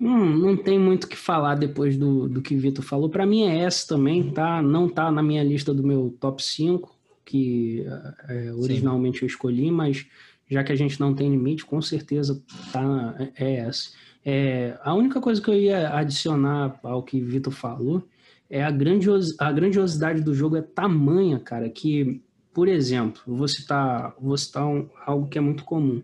Hum, 0.00 0.36
não 0.38 0.56
tem 0.56 0.78
muito 0.78 1.04
o 1.04 1.08
que 1.08 1.16
falar 1.16 1.54
depois 1.54 1.96
do, 1.96 2.28
do 2.28 2.42
que 2.42 2.54
o 2.54 2.58
Vitor 2.58 2.84
falou. 2.84 3.08
Pra 3.08 3.24
mim 3.24 3.44
é 3.44 3.60
essa 3.60 3.86
também, 3.86 4.30
tá? 4.30 4.60
Não 4.60 4.88
tá 4.88 5.10
na 5.10 5.22
minha 5.22 5.42
lista 5.42 5.72
do 5.72 5.82
meu 5.82 6.14
top 6.20 6.42
5, 6.42 6.93
que 7.24 7.84
é, 8.28 8.52
originalmente 8.52 9.22
eu 9.22 9.26
escolhi, 9.26 9.70
mas 9.70 10.06
já 10.48 10.62
que 10.62 10.72
a 10.72 10.76
gente 10.76 11.00
não 11.00 11.14
tem 11.14 11.30
limite, 11.30 11.64
com 11.64 11.80
certeza 11.80 12.42
tá, 12.72 13.16
é 13.36 13.56
essa. 13.56 13.90
É, 14.24 14.78
a 14.82 14.94
única 14.94 15.20
coisa 15.20 15.40
que 15.40 15.50
eu 15.50 15.54
ia 15.54 15.94
adicionar 15.94 16.78
ao 16.82 17.02
que 17.02 17.22
o 17.22 17.26
Vitor 17.26 17.52
falou 17.52 18.02
é 18.48 18.62
a, 18.62 18.70
grandios, 18.70 19.38
a 19.38 19.50
grandiosidade 19.52 20.22
do 20.22 20.34
jogo 20.34 20.56
é 20.56 20.62
tamanha, 20.62 21.38
cara, 21.38 21.68
que, 21.68 22.22
por 22.52 22.68
exemplo, 22.68 23.20
vou 23.26 23.48
citar, 23.48 24.14
vou 24.20 24.36
citar 24.36 24.66
um, 24.66 24.88
algo 25.04 25.28
que 25.28 25.38
é 25.38 25.40
muito 25.40 25.64
comum. 25.64 26.02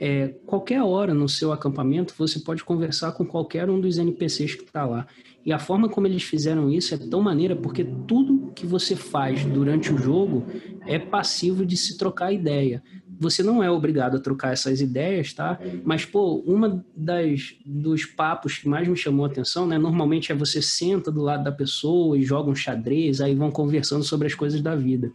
É, 0.00 0.28
qualquer 0.46 0.82
hora 0.82 1.14
no 1.14 1.28
seu 1.28 1.52
acampamento 1.52 2.14
você 2.18 2.40
pode 2.40 2.64
conversar 2.64 3.12
com 3.12 3.24
qualquer 3.24 3.70
um 3.70 3.80
dos 3.80 3.98
NPCs 3.98 4.56
que 4.56 4.64
está 4.64 4.84
lá. 4.84 5.06
E 5.44 5.52
a 5.52 5.58
forma 5.58 5.88
como 5.88 6.06
eles 6.06 6.22
fizeram 6.22 6.70
isso 6.70 6.94
é 6.94 6.98
tão 6.98 7.20
maneira 7.20 7.56
porque 7.56 7.84
tudo 8.06 8.52
que 8.54 8.64
você 8.64 8.94
faz 8.94 9.44
durante 9.44 9.92
o 9.92 9.98
jogo 9.98 10.46
é 10.86 10.98
passivo 10.98 11.66
de 11.66 11.76
se 11.76 11.98
trocar 11.98 12.32
ideia. 12.32 12.82
Você 13.18 13.42
não 13.42 13.62
é 13.62 13.70
obrigado 13.70 14.16
a 14.16 14.20
trocar 14.20 14.52
essas 14.52 14.80
ideias, 14.80 15.32
tá? 15.32 15.58
Mas, 15.84 16.04
pô, 16.04 16.42
uma 16.46 16.84
das 16.94 17.54
dos 17.64 18.04
papos 18.04 18.58
que 18.58 18.68
mais 18.68 18.86
me 18.88 18.96
chamou 18.96 19.24
a 19.24 19.28
atenção, 19.28 19.66
né? 19.66 19.78
Normalmente 19.78 20.32
é 20.32 20.34
você 20.34 20.60
senta 20.60 21.10
do 21.10 21.22
lado 21.22 21.44
da 21.44 21.52
pessoa 21.52 22.18
e 22.18 22.22
joga 22.22 22.50
um 22.50 22.54
xadrez, 22.54 23.20
aí 23.20 23.34
vão 23.34 23.50
conversando 23.50 24.02
sobre 24.02 24.26
as 24.26 24.34
coisas 24.34 24.60
da 24.60 24.74
vida. 24.74 25.12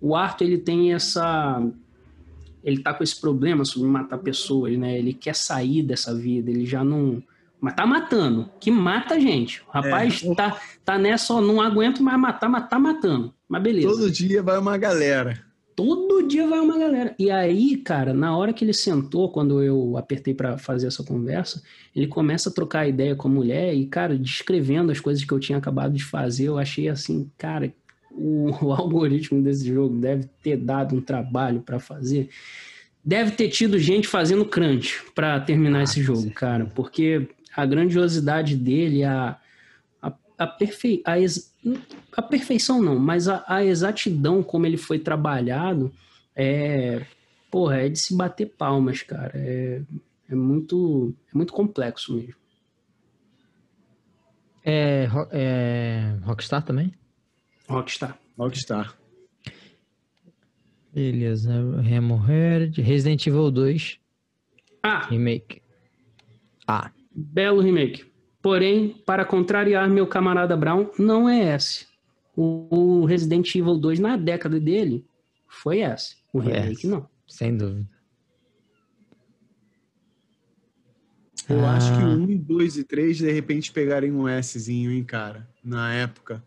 O 0.00 0.14
Arthur, 0.14 0.44
ele 0.44 0.58
tem 0.58 0.94
essa 0.94 1.62
ele 2.64 2.78
tá 2.78 2.94
com 2.94 3.04
esse 3.04 3.20
problema 3.20 3.64
sobre 3.64 3.88
matar 3.88 4.18
pessoas, 4.18 4.76
né? 4.78 4.98
Ele 4.98 5.12
quer 5.12 5.34
sair 5.34 5.82
dessa 5.82 6.14
vida, 6.14 6.50
ele 6.50 6.64
já 6.64 6.82
não. 6.82 7.22
Mas 7.64 7.74
tá 7.74 7.86
matando, 7.86 8.50
que 8.60 8.70
mata 8.70 9.14
a 9.14 9.18
gente. 9.18 9.62
O 9.66 9.70
rapaz 9.70 10.22
É. 10.22 10.34
tá, 10.34 10.60
tá 10.84 10.98
nessa, 10.98 11.32
ó, 11.32 11.40
não 11.40 11.62
aguento 11.62 12.02
mais 12.02 12.18
matar, 12.20 12.48
mas 12.48 12.68
tá 12.68 12.78
matando. 12.78 13.32
Mas 13.48 13.62
beleza. 13.62 13.88
Todo 13.88 14.10
dia 14.10 14.42
vai 14.42 14.58
uma 14.58 14.76
galera. 14.76 15.42
Todo 15.74 16.28
dia 16.28 16.46
vai 16.46 16.60
uma 16.60 16.78
galera. 16.78 17.14
E 17.18 17.30
aí, 17.30 17.76
cara, 17.78 18.12
na 18.12 18.36
hora 18.36 18.52
que 18.52 18.64
ele 18.64 18.74
sentou, 18.74 19.30
quando 19.32 19.62
eu 19.62 19.96
apertei 19.96 20.34
pra 20.34 20.58
fazer 20.58 20.86
essa 20.88 21.02
conversa, 21.02 21.62
ele 21.96 22.06
começa 22.06 22.50
a 22.50 22.52
trocar 22.52 22.86
ideia 22.86 23.16
com 23.16 23.28
a 23.28 23.30
mulher 23.30 23.74
e, 23.74 23.86
cara, 23.86 24.16
descrevendo 24.16 24.92
as 24.92 25.00
coisas 25.00 25.24
que 25.24 25.32
eu 25.32 25.40
tinha 25.40 25.56
acabado 25.58 25.94
de 25.94 26.04
fazer, 26.04 26.44
eu 26.44 26.58
achei 26.58 26.88
assim, 26.88 27.28
cara, 27.38 27.72
o, 28.12 28.50
o 28.66 28.72
algoritmo 28.72 29.42
desse 29.42 29.66
jogo 29.66 29.96
deve 29.98 30.28
ter 30.42 30.56
dado 30.58 30.94
um 30.94 31.00
trabalho 31.00 31.60
pra 31.62 31.80
fazer. 31.80 32.28
Deve 33.04 33.32
ter 33.32 33.48
tido 33.48 33.78
gente 33.78 34.06
fazendo 34.08 34.44
crunch 34.46 35.02
pra 35.14 35.38
terminar 35.40 35.80
Ah, 35.80 35.82
esse 35.82 36.00
jogo, 36.02 36.20
certeza. 36.20 36.40
cara, 36.40 36.66
porque 36.74 37.28
a 37.54 37.64
grandiosidade 37.66 38.56
dele, 38.56 39.04
a, 39.04 39.38
a, 40.02 40.12
a, 40.38 40.46
perfe... 40.46 41.02
a, 41.04 41.18
ex- 41.18 41.52
a 42.16 42.22
perfeição 42.22 42.82
não, 42.82 42.98
mas 42.98 43.28
a, 43.28 43.44
a 43.46 43.64
exatidão 43.64 44.42
como 44.42 44.66
ele 44.66 44.76
foi 44.76 44.98
trabalhado 44.98 45.92
é, 46.36 47.04
porra, 47.50 47.78
é 47.82 47.88
de 47.88 47.98
se 47.98 48.16
bater 48.16 48.46
palmas, 48.46 49.02
cara. 49.02 49.32
É, 49.34 49.82
é 50.28 50.34
muito, 50.34 51.14
é 51.32 51.36
muito 51.36 51.52
complexo 51.52 52.14
mesmo. 52.16 52.34
É, 54.64 55.06
é 55.30 56.16
Rockstar 56.22 56.62
também? 56.64 56.92
Rockstar. 57.68 58.18
Rockstar. 58.36 58.96
Beleza. 60.92 61.52
Remo 61.82 62.16
Herd. 62.16 62.80
Resident 62.80 63.26
Evil 63.26 63.50
2 63.50 63.98
Ah, 64.82 65.06
Remake. 65.06 65.60
Ah, 66.66 66.90
belo 67.14 67.60
remake. 67.60 68.04
Porém, 68.42 68.90
para 69.06 69.24
contrariar 69.24 69.88
meu 69.88 70.06
camarada 70.06 70.56
Brown, 70.56 70.90
não 70.98 71.28
é 71.28 71.54
esse. 71.54 71.86
O, 72.36 73.00
o 73.00 73.04
Resident 73.04 73.54
Evil 73.54 73.76
2 73.78 74.00
na 74.00 74.16
década 74.16 74.58
dele 74.60 75.06
foi 75.48 75.80
esse. 75.80 76.16
O 76.32 76.42
Foi 76.42 76.52
remake 76.52 76.72
esse. 76.72 76.86
não. 76.86 77.08
sem 77.26 77.56
dúvida. 77.56 77.88
Eu 81.48 81.60
Ah. 81.64 81.76
acho 81.76 81.92
que 81.96 82.02
o 82.02 82.08
1, 82.08 82.36
2 82.38 82.76
e 82.78 82.84
3 82.84 83.16
de 83.18 83.30
repente 83.30 83.70
pegarem 83.72 84.12
um 84.12 84.24
Szinho, 84.42 84.90
hein, 84.90 85.04
cara? 85.04 85.48
Na 85.62 85.92
época. 85.94 86.42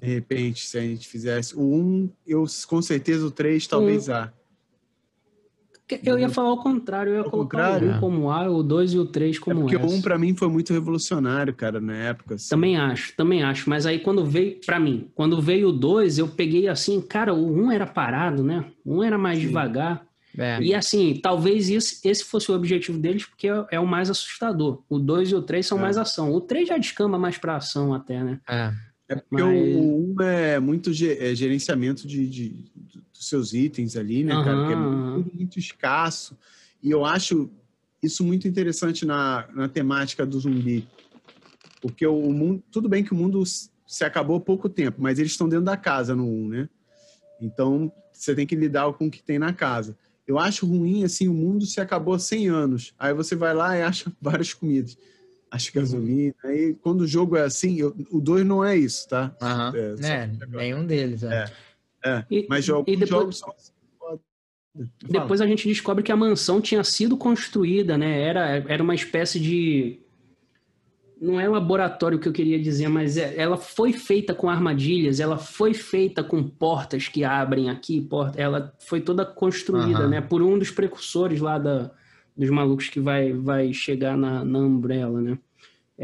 De 0.00 0.06
repente, 0.08 0.66
se 0.66 0.76
a 0.78 0.80
gente 0.82 1.08
fizesse. 1.08 1.56
O 1.56 1.62
1, 1.62 2.10
eu 2.26 2.44
com 2.68 2.82
certeza 2.82 3.26
o 3.26 3.30
3 3.30 3.66
talvez 3.66 4.08
A. 4.10 4.32
Eu 6.04 6.18
ia 6.18 6.28
falar 6.28 6.52
o 6.52 6.56
contrário, 6.58 7.10
eu 7.10 7.16
ia 7.16 7.22
Ao 7.24 7.30
colocar 7.30 7.58
contrário? 7.58 7.88
o 7.92 7.96
1 7.96 8.00
como 8.00 8.30
A, 8.30 8.48
o 8.50 8.62
2 8.62 8.94
e 8.94 8.98
o 8.98 9.04
3 9.06 9.36
É 9.36 9.40
como 9.40 9.60
porque 9.60 9.76
S. 9.76 9.84
o 9.84 9.88
1 9.98 10.02
pra 10.02 10.18
mim 10.18 10.34
foi 10.36 10.48
muito 10.48 10.72
revolucionário, 10.72 11.54
cara, 11.54 11.80
na 11.80 11.94
época. 11.94 12.34
assim. 12.36 12.48
Também 12.50 12.76
acho, 12.76 13.14
também 13.16 13.42
acho. 13.42 13.68
Mas 13.68 13.86
aí 13.86 13.98
quando 13.98 14.24
veio, 14.24 14.58
pra 14.64 14.78
mim, 14.80 15.08
quando 15.14 15.40
veio 15.40 15.68
o 15.68 15.72
2, 15.72 16.18
eu 16.18 16.28
peguei 16.28 16.68
assim, 16.68 17.00
cara, 17.00 17.34
o 17.34 17.52
1 17.66 17.72
era 17.72 17.86
parado, 17.86 18.42
né? 18.42 18.64
O 18.84 18.96
1 18.98 19.02
era 19.04 19.18
mais 19.18 19.38
Sim. 19.38 19.46
devagar. 19.46 20.04
É. 20.38 20.58
E 20.62 20.74
assim, 20.74 21.20
talvez 21.22 21.68
esse, 21.68 22.08
esse 22.08 22.24
fosse 22.24 22.50
o 22.50 22.54
objetivo 22.54 22.98
deles, 22.98 23.26
porque 23.26 23.48
é, 23.48 23.64
é 23.72 23.78
o 23.80 23.86
mais 23.86 24.08
assustador. 24.08 24.82
O 24.88 24.98
2 24.98 25.30
e 25.30 25.34
o 25.34 25.42
3 25.42 25.66
são 25.66 25.76
É. 25.78 25.82
mais 25.82 25.98
ação. 25.98 26.32
O 26.32 26.40
3 26.40 26.68
já 26.68 26.78
descamba 26.78 27.18
mais 27.18 27.36
pra 27.36 27.56
ação 27.56 27.92
até, 27.92 28.22
né? 28.24 28.40
É. 28.48 28.72
É 29.08 29.16
porque 29.16 29.42
Mas- 29.42 29.76
o 29.76 30.14
1 30.18 30.22
é 30.22 30.58
muito 30.58 30.90
é 30.90 31.34
gerenciamento 31.34 32.08
de, 32.08 32.26
de- 32.26 32.64
dos 33.22 33.28
seus 33.28 33.54
itens 33.54 33.96
ali, 33.96 34.24
né, 34.24 34.34
cara? 34.44 34.66
Que 34.66 34.72
é 34.72 34.76
muito, 34.76 35.34
muito 35.34 35.58
escasso. 35.58 36.36
E 36.82 36.90
eu 36.90 37.04
acho 37.04 37.48
isso 38.02 38.24
muito 38.24 38.48
interessante 38.48 39.06
na, 39.06 39.48
na 39.54 39.68
temática 39.68 40.26
do 40.26 40.38
zumbi. 40.40 40.84
Porque 41.80 42.04
o 42.06 42.32
mundo. 42.32 42.62
Tudo 42.72 42.88
bem 42.88 43.04
que 43.04 43.12
o 43.12 43.16
mundo 43.16 43.42
se 43.46 44.04
acabou 44.04 44.36
há 44.36 44.40
pouco 44.40 44.68
tempo, 44.68 45.00
mas 45.00 45.18
eles 45.20 45.32
estão 45.32 45.48
dentro 45.48 45.64
da 45.64 45.76
casa 45.76 46.14
no 46.16 46.26
1, 46.26 46.48
né? 46.48 46.68
Então 47.40 47.92
você 48.12 48.34
tem 48.34 48.46
que 48.46 48.56
lidar 48.56 48.92
com 48.94 49.06
o 49.06 49.10
que 49.10 49.22
tem 49.22 49.38
na 49.38 49.52
casa. 49.52 49.96
Eu 50.26 50.38
acho 50.38 50.66
ruim, 50.66 51.04
assim, 51.04 51.28
o 51.28 51.34
mundo 51.34 51.64
se 51.66 51.80
acabou 51.80 52.14
há 52.14 52.18
100 52.18 52.48
anos. 52.48 52.94
Aí 52.98 53.12
você 53.14 53.34
vai 53.36 53.54
lá 53.54 53.76
e 53.76 53.82
acha 53.82 54.12
várias 54.20 54.52
comidas. 54.52 54.96
Acha 55.50 55.70
gasolina. 55.72 56.34
Aí 56.44 56.74
quando 56.80 57.02
o 57.02 57.06
jogo 57.06 57.36
é 57.36 57.42
assim, 57.42 57.76
eu- 57.78 57.94
o 58.10 58.20
2 58.20 58.44
não 58.46 58.64
é 58.64 58.76
isso, 58.76 59.08
tá? 59.08 59.36
Aham. 59.40 59.72
É, 59.76 59.96
só- 59.96 60.08
É, 60.08 60.30
nenhum 60.48 60.86
deles. 60.86 61.22
É. 61.24 61.44
É, 61.44 61.50
E, 62.30 62.46
mas 62.48 62.64
jogos, 62.64 62.92
e 62.92 62.96
depois- 62.96 63.38
jogos 63.38 63.42
assim. 63.56 63.72
depois 65.08 65.40
a 65.40 65.46
gente 65.46 65.68
descobre 65.68 66.02
que 66.02 66.10
a 66.12 66.16
mansão 66.16 66.60
tinha 66.60 66.82
sido 66.82 67.16
construída, 67.16 67.96
né? 67.98 68.20
Era, 68.22 68.64
era 68.68 68.82
uma 68.82 68.94
espécie 68.94 69.38
de. 69.38 69.98
Não 71.20 71.38
é 71.38 71.48
laboratório 71.48 72.18
que 72.18 72.26
eu 72.26 72.32
queria 72.32 72.58
dizer, 72.60 72.88
mas 72.88 73.16
é- 73.16 73.36
ela 73.36 73.56
foi 73.56 73.92
feita 73.92 74.34
com 74.34 74.48
armadilhas, 74.50 75.20
ela 75.20 75.38
foi 75.38 75.72
feita 75.72 76.24
com 76.24 76.42
portas 76.42 77.06
que 77.06 77.22
abrem 77.22 77.70
aqui, 77.70 78.00
porta, 78.00 78.40
ela 78.40 78.74
foi 78.80 79.00
toda 79.00 79.24
construída, 79.24 80.00
Aham. 80.00 80.08
né? 80.08 80.20
Por 80.20 80.42
um 80.42 80.58
dos 80.58 80.72
precursores 80.72 81.40
lá 81.40 81.58
da, 81.58 81.92
dos 82.36 82.50
malucos 82.50 82.88
que 82.88 82.98
vai, 82.98 83.32
vai 83.32 83.72
chegar 83.72 84.16
na, 84.16 84.44
na 84.44 84.58
Umbrella, 84.58 85.20
né? 85.20 85.38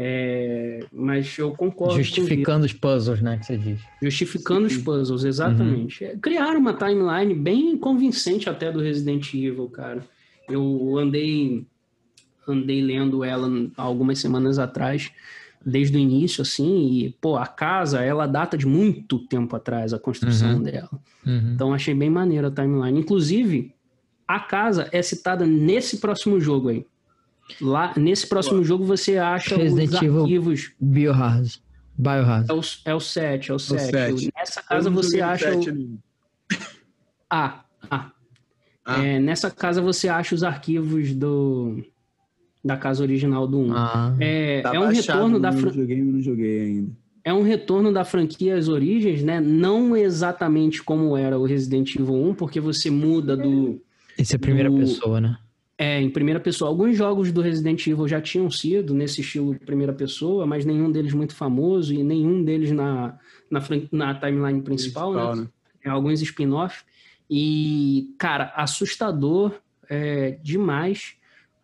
É, 0.01 0.79
mas 0.93 1.37
eu 1.37 1.51
concordo. 1.51 1.97
Justificando 1.97 2.65
os 2.65 2.71
puzzles, 2.71 3.21
né, 3.21 3.37
que 3.37 3.45
você 3.45 3.57
diz. 3.57 3.81
Justificando 4.01 4.65
os 4.65 4.77
puzzles, 4.77 5.25
exatamente. 5.25 6.05
É, 6.05 6.15
Criaram 6.15 6.57
uma 6.61 6.73
timeline 6.73 7.33
bem 7.33 7.75
convincente 7.77 8.49
até 8.49 8.71
do 8.71 8.79
Resident 8.79 9.33
Evil, 9.33 9.67
cara. 9.67 10.01
Eu 10.47 10.97
andei 10.97 11.67
andei 12.47 12.81
lendo 12.81 13.23
ela 13.25 13.47
algumas 13.77 14.17
semanas 14.19 14.57
atrás, 14.57 15.11
desde 15.63 15.97
o 15.97 15.99
início, 15.99 16.41
assim, 16.41 16.93
e, 16.93 17.09
pô, 17.21 17.35
a 17.35 17.45
casa, 17.45 17.99
ela 18.01 18.25
data 18.25 18.57
de 18.57 18.65
muito 18.65 19.19
tempo 19.19 19.55
atrás, 19.55 19.93
a 19.93 19.99
construção 19.99 20.53
Uhum. 20.55 20.63
dela. 20.63 20.89
Uhum. 21.27 21.51
Então, 21.53 21.73
achei 21.73 21.93
bem 21.93 22.09
maneira 22.09 22.47
a 22.47 22.51
timeline. 22.51 22.97
Inclusive, 23.01 23.71
a 24.27 24.39
casa 24.39 24.87
é 24.93 25.01
citada 25.01 25.45
nesse 25.45 25.97
próximo 25.97 26.39
jogo 26.39 26.69
aí. 26.69 26.85
Lá, 27.61 27.93
nesse 27.97 28.27
próximo 28.27 28.63
jogo, 28.63 28.83
você 28.85 29.17
acha 29.17 29.55
Resident 29.57 29.89
os 29.93 30.01
Evil. 30.01 30.21
arquivos. 30.21 30.71
Biohazard. 30.79 31.61
Biohazard. 31.97 32.49
É 32.49 32.53
o, 32.53 32.61
é 32.91 32.95
o 32.95 32.99
7, 32.99 33.51
é 33.51 33.53
o 33.53 33.59
7. 33.59 33.91
sete. 33.91 34.33
Nessa 34.35 34.61
casa 34.63 34.89
você 34.89 35.09
joguei 35.19 35.21
acha. 35.21 35.55
O... 35.57 35.99
Ah, 37.29 37.63
ah. 37.89 38.11
Ah. 38.85 39.03
É, 39.05 39.19
nessa 39.19 39.51
casa 39.51 39.81
você 39.81 40.07
acha 40.09 40.33
os 40.33 40.41
arquivos 40.43 41.13
do 41.13 41.77
da 42.63 42.75
casa 42.75 43.03
original 43.03 43.47
do 43.47 43.59
1. 43.59 43.73
Ah. 43.73 44.15
É, 44.19 44.61
Tá 44.61 44.75
é 44.75 44.79
um 44.79 44.87
retorno 44.87 45.39
da 45.39 45.51
fran- 45.51 45.71
eu 45.75 46.05
não 46.05 46.21
joguei 46.21 46.61
ainda. 46.61 46.91
é 47.23 47.33
um 47.33 47.41
retorno 47.43 47.91
da 47.93 48.03
franquia 48.03 48.55
às 48.57 48.67
origens, 48.67 49.23
né? 49.23 49.39
Não 49.39 49.95
exatamente 49.95 50.81
como 50.83 51.15
era 51.15 51.37
o 51.37 51.45
Resident 51.45 51.95
Evil 51.95 52.15
1, 52.29 52.33
porque 52.35 52.59
você 52.59 52.89
muda 52.89 53.37
do 53.37 53.79
Esse 54.17 54.33
é 54.33 54.37
a 54.37 54.39
primeira 54.39 54.69
do- 54.69 54.77
pessoa, 54.77 55.21
né? 55.21 55.37
É, 55.79 56.01
em 56.01 56.09
primeira 56.09 56.41
pessoa. 56.41 56.69
Alguns 56.69 56.97
jogos 56.97 57.31
do 57.31 57.39
Resident 57.39 57.87
Evil 57.87 58.05
já 58.05 58.19
tinham 58.19 58.51
sido 58.51 58.93
nesse 58.93 59.21
estilo 59.21 59.57
primeira 59.57 59.93
pessoa, 59.93 60.45
mas 60.45 60.65
nenhum 60.65 60.91
deles 60.91 61.13
muito 61.13 61.33
famoso 61.33 61.93
e 61.93 62.03
nenhum 62.03 62.43
deles 62.43 62.73
na, 62.73 63.17
na, 63.49 63.61
na 63.89 64.13
timeline 64.13 64.61
principal, 64.61 65.13
né? 65.13 65.21
Principal, 65.21 65.35
né? 65.37 65.47
é, 65.85 65.89
alguns 65.89 66.21
spin-off. 66.21 66.83
E, 67.29 68.13
cara, 68.17 68.51
assustador 68.57 69.53
é, 69.89 70.31
demais. 70.43 71.15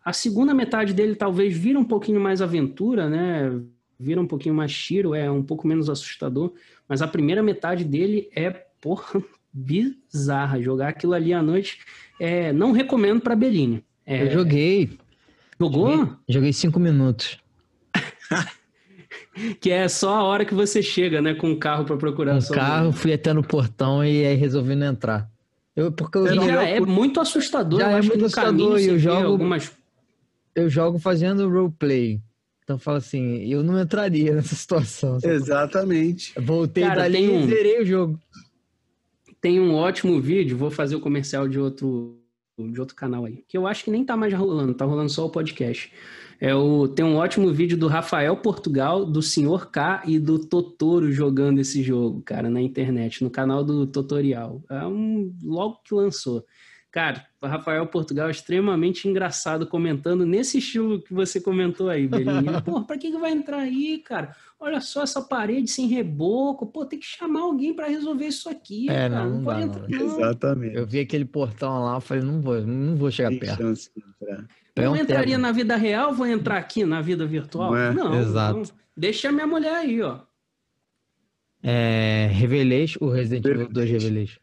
A 0.02 0.14
segunda 0.14 0.54
metade 0.54 0.94
dele 0.94 1.14
talvez 1.14 1.54
vira 1.54 1.78
um 1.78 1.84
pouquinho 1.84 2.20
mais 2.20 2.40
aventura, 2.40 3.10
né? 3.10 3.60
Vira 4.00 4.20
um 4.20 4.26
pouquinho 4.26 4.54
mais 4.54 4.72
tiro, 4.74 5.14
é 5.14 5.30
um 5.30 5.42
pouco 5.42 5.68
menos 5.68 5.90
assustador. 5.90 6.54
Mas 6.88 7.02
a 7.02 7.08
primeira 7.08 7.42
metade 7.42 7.84
dele 7.84 8.30
é, 8.34 8.48
porra, 8.80 9.22
bizarra. 9.52 10.62
Jogar 10.62 10.88
aquilo 10.88 11.12
ali 11.12 11.34
à 11.34 11.42
noite, 11.42 11.80
é, 12.18 12.50
não 12.50 12.72
recomendo 12.72 13.20
pra 13.20 13.36
Belinha. 13.36 13.84
É, 14.06 14.22
Eu 14.22 14.30
joguei. 14.30 14.96
Jogou? 15.60 15.90
Joguei, 15.96 16.14
joguei 16.28 16.52
cinco 16.52 16.78
minutos. 16.80 17.38
Que 19.60 19.70
é 19.70 19.86
só 19.86 20.14
a 20.14 20.22
hora 20.24 20.44
que 20.46 20.54
você 20.54 20.82
chega, 20.82 21.20
né? 21.20 21.34
Com 21.34 21.52
o 21.52 21.58
carro 21.58 21.84
pra 21.84 21.96
procurar 21.96 22.38
Com 22.40 22.52
o 22.52 22.54
carro, 22.54 22.92
fui 22.92 23.12
até 23.12 23.32
no 23.34 23.42
portão 23.42 24.02
e 24.02 24.24
aí 24.24 24.34
resolvi 24.34 24.74
não 24.74 24.86
entrar. 24.86 25.30
Eu, 25.74 25.92
porque 25.92 26.16
eu, 26.16 26.26
E 26.26 26.34
já 26.36 26.62
é 26.62 26.80
muito 26.80 27.20
assustador. 27.20 27.78
Já 27.80 27.90
eu 27.90 27.96
é 27.96 27.98
acho 27.98 28.10
que 28.10 28.16
muito 28.16 28.20
no 28.20 28.26
assustador, 28.26 28.80
e 28.80 28.86
eu 28.86 28.98
jogo- 28.98 29.26
algumas 29.26 29.72
eu 30.54 30.70
jogo 30.70 30.98
fazendo 30.98 31.46
roleplay. 31.50 32.18
Então 32.64 32.78
fala 32.78 32.96
assim, 32.98 33.44
eu 33.46 33.62
não 33.62 33.78
entraria 33.78 34.32
nessa 34.34 34.54
situação. 34.56 35.18
Exatamente. 35.22 36.32
Voltei 36.40 36.84
Cara, 36.84 37.02
dali 37.02 37.28
um- 37.28 37.44
e 37.44 37.46
zerei 37.46 37.82
o 37.82 37.84
jogo. 37.86 38.18
Tem 39.38 39.60
um 39.60 39.74
ótimo 39.74 40.18
vídeo, 40.18 40.56
vou 40.56 40.70
fazer 40.70 40.96
o 40.96 41.00
comercial 41.00 41.46
de 41.46 41.58
outro, 41.58 42.18
de 42.58 42.80
outro 42.80 42.96
canal 42.96 43.26
aí, 43.26 43.44
que 43.46 43.56
eu 43.56 43.66
acho 43.66 43.84
que 43.84 43.90
nem 43.90 44.04
tá 44.04 44.16
mais 44.16 44.32
rolando, 44.32 44.72
tá 44.72 44.84
rolando 44.84 45.10
só 45.10 45.26
o 45.26 45.30
podcast. 45.30 45.92
É 46.40 46.54
o, 46.54 46.88
tem 46.88 47.04
um 47.04 47.16
ótimo 47.16 47.52
vídeo 47.52 47.76
do 47.76 47.86
Rafael 47.86 48.36
Portugal, 48.36 49.04
do 49.04 49.22
Sr. 49.22 49.70
K 49.70 50.02
e 50.06 50.18
do 50.18 50.38
Totoro 50.38 51.10
jogando 51.10 51.58
esse 51.58 51.82
jogo, 51.82 52.22
cara, 52.22 52.50
na 52.50 52.60
internet, 52.60 53.22
no 53.22 53.30
canal 53.30 53.64
do 53.64 53.86
Tutorial. 53.86 54.62
É 54.70 54.86
um, 54.86 55.34
logo 55.42 55.80
que 55.84 55.94
lançou. 55.94 56.44
Cara, 56.96 57.26
o 57.42 57.46
Rafael 57.46 57.86
Portugal 57.86 58.28
é 58.28 58.30
extremamente 58.30 59.06
engraçado 59.06 59.66
comentando 59.66 60.24
nesse 60.24 60.56
estilo 60.56 61.02
que 61.02 61.12
você 61.12 61.38
comentou 61.38 61.90
aí, 61.90 62.08
Belinha. 62.08 62.62
Porra, 62.64 62.86
pra 62.86 62.96
que, 62.96 63.10
que 63.10 63.18
vai 63.18 63.32
entrar 63.32 63.58
aí, 63.58 63.98
cara? 63.98 64.34
Olha 64.58 64.80
só 64.80 65.02
essa 65.02 65.20
parede 65.20 65.70
sem 65.70 65.88
reboco. 65.88 66.64
Pô, 66.64 66.86
tem 66.86 66.98
que 66.98 67.04
chamar 67.04 67.40
alguém 67.40 67.74
pra 67.74 67.86
resolver 67.86 68.24
isso 68.24 68.48
aqui. 68.48 68.88
É, 68.88 69.10
cara. 69.10 69.26
não, 69.26 69.30
não 69.34 69.44
dá, 69.44 69.60
entrar, 69.60 69.86
não. 69.86 70.06
Exatamente. 70.06 70.74
Eu 70.74 70.86
vi 70.86 71.00
aquele 71.00 71.26
portão 71.26 71.84
lá, 71.84 71.96
eu 71.96 72.00
falei, 72.00 72.22
não 72.22 72.40
vou, 72.40 72.62
não 72.62 72.96
vou 72.96 73.10
chegar 73.10 73.28
Tem 73.28 73.40
perto. 73.40 73.58
chance 73.58 73.90
de 73.94 74.02
entrar. 74.02 74.46
É 74.74 74.84
não 74.86 74.92
um 74.92 74.96
entraria 74.96 75.34
tema. 75.34 75.48
na 75.48 75.52
vida 75.52 75.76
real, 75.76 76.14
vou 76.14 76.26
entrar 76.26 76.56
aqui 76.56 76.82
na 76.86 77.02
vida 77.02 77.26
virtual? 77.26 77.72
Não 77.72 77.78
é? 77.78 77.92
Não, 77.92 78.18
Exato. 78.18 78.56
não. 78.56 78.64
Deixa 78.96 79.28
a 79.28 79.32
minha 79.32 79.46
mulher 79.46 79.74
aí, 79.74 80.00
ó. 80.00 80.20
É, 81.62 82.30
Revelation, 82.32 83.04
o 83.04 83.10
Resident 83.10 83.44
Evil 83.44 83.68
2 83.68 83.90
Revelation. 83.90 84.08
Revelation. 84.08 84.40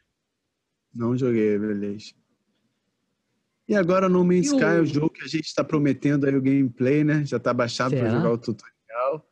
Não 0.93 1.17
joguei, 1.17 1.57
beleza. 1.57 2.13
E 3.67 3.75
agora 3.75 4.09
No 4.09 4.23
Man's 4.25 4.51
o- 4.51 4.55
Sky 4.55 4.65
é 4.65 4.79
o 4.81 4.85
jogo 4.85 5.09
que 5.09 5.23
a 5.23 5.27
gente 5.27 5.45
está 5.45 5.63
prometendo 5.63 6.25
aí 6.25 6.35
o 6.35 6.41
gameplay, 6.41 7.03
né? 7.03 7.23
Já 7.25 7.39
tá 7.39 7.53
baixado 7.53 7.95
para 7.95 8.09
jogar 8.09 8.31
o 8.31 8.37
tutorial. 8.37 9.27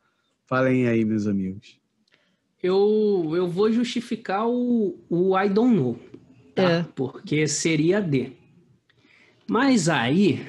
Falem 0.46 0.88
aí, 0.88 1.04
meus 1.04 1.26
amigos. 1.26 1.80
Eu, 2.62 3.32
eu 3.34 3.48
vou 3.48 3.72
justificar 3.72 4.48
o, 4.48 4.98
o 5.10 5.38
I 5.38 5.48
don't 5.48 5.74
know. 5.74 5.98
Tá? 6.54 6.70
É. 6.70 6.86
Porque 6.94 7.46
seria 7.48 8.00
D. 8.00 8.32
Mas 9.48 9.88
aí, 9.88 10.46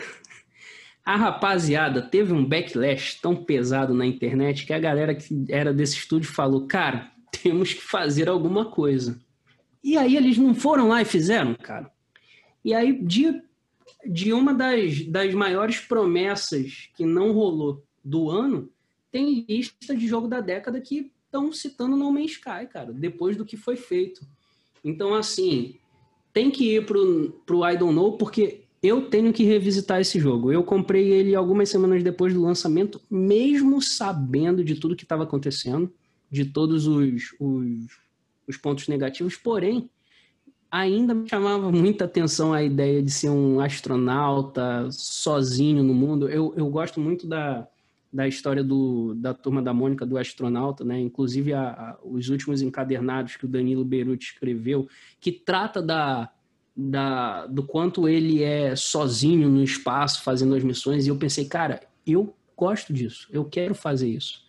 a 1.04 1.16
rapaziada 1.16 2.02
teve 2.02 2.32
um 2.32 2.46
backlash 2.46 3.20
tão 3.22 3.36
pesado 3.36 3.94
na 3.94 4.06
internet 4.06 4.66
que 4.66 4.74
a 4.74 4.80
galera 4.80 5.16
que 5.16 5.46
era 5.50 5.74
desse 5.74 5.98
estúdio 5.98 6.32
falou: 6.32 6.68
cara, 6.68 7.12
temos 7.42 7.74
que 7.74 7.82
fazer 7.82 8.30
alguma 8.30 8.66
coisa. 8.66 9.20
E 9.84 9.98
aí 9.98 10.16
eles 10.16 10.38
não 10.38 10.56
foram 10.56 10.88
lá 10.88 11.02
e 11.02 11.06
fizeram, 11.06 11.56
cara. 11.56 11.92
E 12.64 12.74
aí, 12.74 12.94
de, 13.04 13.42
de 14.06 14.34
uma 14.34 14.54
das, 14.54 15.06
das 15.06 15.34
maiores 15.34 15.80
promessas 15.80 16.90
que 16.96 17.06
não 17.06 17.32
rolou 17.32 17.84
do 18.04 18.30
ano, 18.30 18.70
tem 19.12 19.46
lista 19.48 19.96
de 19.96 20.08
jogo 20.08 20.28
da 20.28 20.42
década 20.42 20.82
que 20.82 21.12
estão 21.26 21.52
citando 21.52 21.96
No 21.96 22.12
Man's 22.12 22.32
Sky, 22.32 22.68
cara, 22.72 22.92
depois 22.92 23.38
do 23.38 23.46
que 23.46 23.58
foi 23.58 23.76
feito. 23.76 24.26
Então, 24.84 25.14
assim, 25.14 25.76
tem 26.34 26.52
que 26.52 26.76
ir 26.76 26.86
pro, 26.86 27.32
pro 27.46 27.68
I 27.68 27.78
Don't 27.78 27.94
Know, 27.94 28.18
porque 28.18 28.64
eu 28.82 29.10
tenho 29.10 29.32
que 29.32 29.44
revisitar 29.44 30.02
esse 30.02 30.20
jogo. 30.20 30.52
Eu 30.52 30.64
comprei 30.64 31.12
ele 31.12 31.36
algumas 31.36 31.70
semanas 31.70 32.04
depois 32.04 32.34
do 32.34 32.42
lançamento, 32.42 33.00
mesmo 33.10 33.82
sabendo 33.82 34.64
de 34.64 34.76
tudo 34.76 34.96
que 34.96 35.04
estava 35.04 35.24
acontecendo, 35.24 35.92
de 36.30 36.46
todos 36.46 36.86
os, 36.86 37.34
os, 37.40 38.00
os 38.48 38.58
pontos 38.58 38.88
negativos, 38.88 39.38
porém, 39.38 39.90
ainda 40.74 41.14
me 41.14 41.30
chamava 41.30 41.72
muita 41.72 42.06
atenção 42.06 42.52
a 42.52 42.64
ideia 42.64 43.04
de 43.04 43.12
ser 43.12 43.30
um 43.30 43.60
astronauta 43.60 44.88
sozinho 44.90 45.84
no 45.84 45.94
mundo. 45.94 46.28
Eu, 46.28 46.52
eu 46.58 46.68
gosto 46.68 47.00
muito 47.00 47.28
da, 47.28 47.68
da 48.12 48.28
história 48.28 48.64
do, 48.64 49.14
da 49.14 49.36
turma 49.36 49.62
da 49.62 49.72
Mônica, 49.72 50.04
do 50.04 50.18
astronauta, 50.18 50.84
né? 50.84 51.00
Inclusive 51.00 51.54
a, 51.54 51.70
a, 51.70 51.98
os 52.04 52.30
últimos 52.30 52.64
encadernados 52.64 53.36
que 53.36 53.46
o 53.46 53.48
Danilo 53.48 53.86
Beruti 53.86 54.32
escreveu, 54.32 54.90
que 55.22 55.32
trata 55.32 55.80
da, 55.80 56.32
da, 56.76 57.46
do 57.46 57.62
quanto 57.62 58.10
ele 58.10 58.42
é 58.42 58.76
sozinho 58.76 59.50
no 59.50 59.64
espaço 59.64 60.24
fazendo 60.24 60.56
as 60.56 60.64
missões. 60.64 61.06
E 61.06 61.10
eu 61.10 61.16
pensei, 61.16 61.46
cara, 61.46 61.82
eu 62.06 62.34
gosto 62.58 62.92
disso, 62.92 63.28
eu 63.32 63.46
quero 63.46 63.76
fazer 63.76 64.10
isso. 64.10 64.42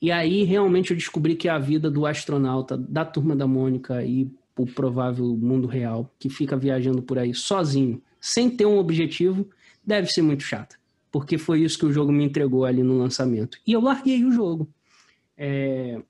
E 0.00 0.10
aí 0.10 0.42
realmente 0.42 0.90
eu 0.90 0.96
descobri 0.96 1.36
que 1.36 1.50
a 1.50 1.58
vida 1.58 1.90
do 1.90 2.06
astronauta, 2.06 2.78
da 2.78 3.04
turma 3.04 3.36
da 3.36 3.46
Mônica 3.46 4.02
e 4.02 4.30
o 4.56 4.66
provável 4.66 5.26
mundo 5.36 5.66
real, 5.66 6.12
que 6.18 6.30
fica 6.30 6.56
viajando 6.56 7.02
por 7.02 7.18
aí 7.18 7.34
sozinho, 7.34 8.02
sem 8.20 8.48
ter 8.48 8.66
um 8.66 8.78
objetivo, 8.78 9.48
deve 9.84 10.08
ser 10.08 10.22
muito 10.22 10.42
chata. 10.42 10.76
Porque 11.12 11.38
foi 11.38 11.60
isso 11.60 11.78
que 11.78 11.86
o 11.86 11.92
jogo 11.92 12.10
me 12.10 12.24
entregou 12.24 12.64
ali 12.64 12.82
no 12.82 12.98
lançamento. 12.98 13.58
E 13.66 13.72
eu 13.72 13.80
larguei 13.80 14.24
o 14.24 14.32
jogo. 14.32 14.68
É... 15.36 16.00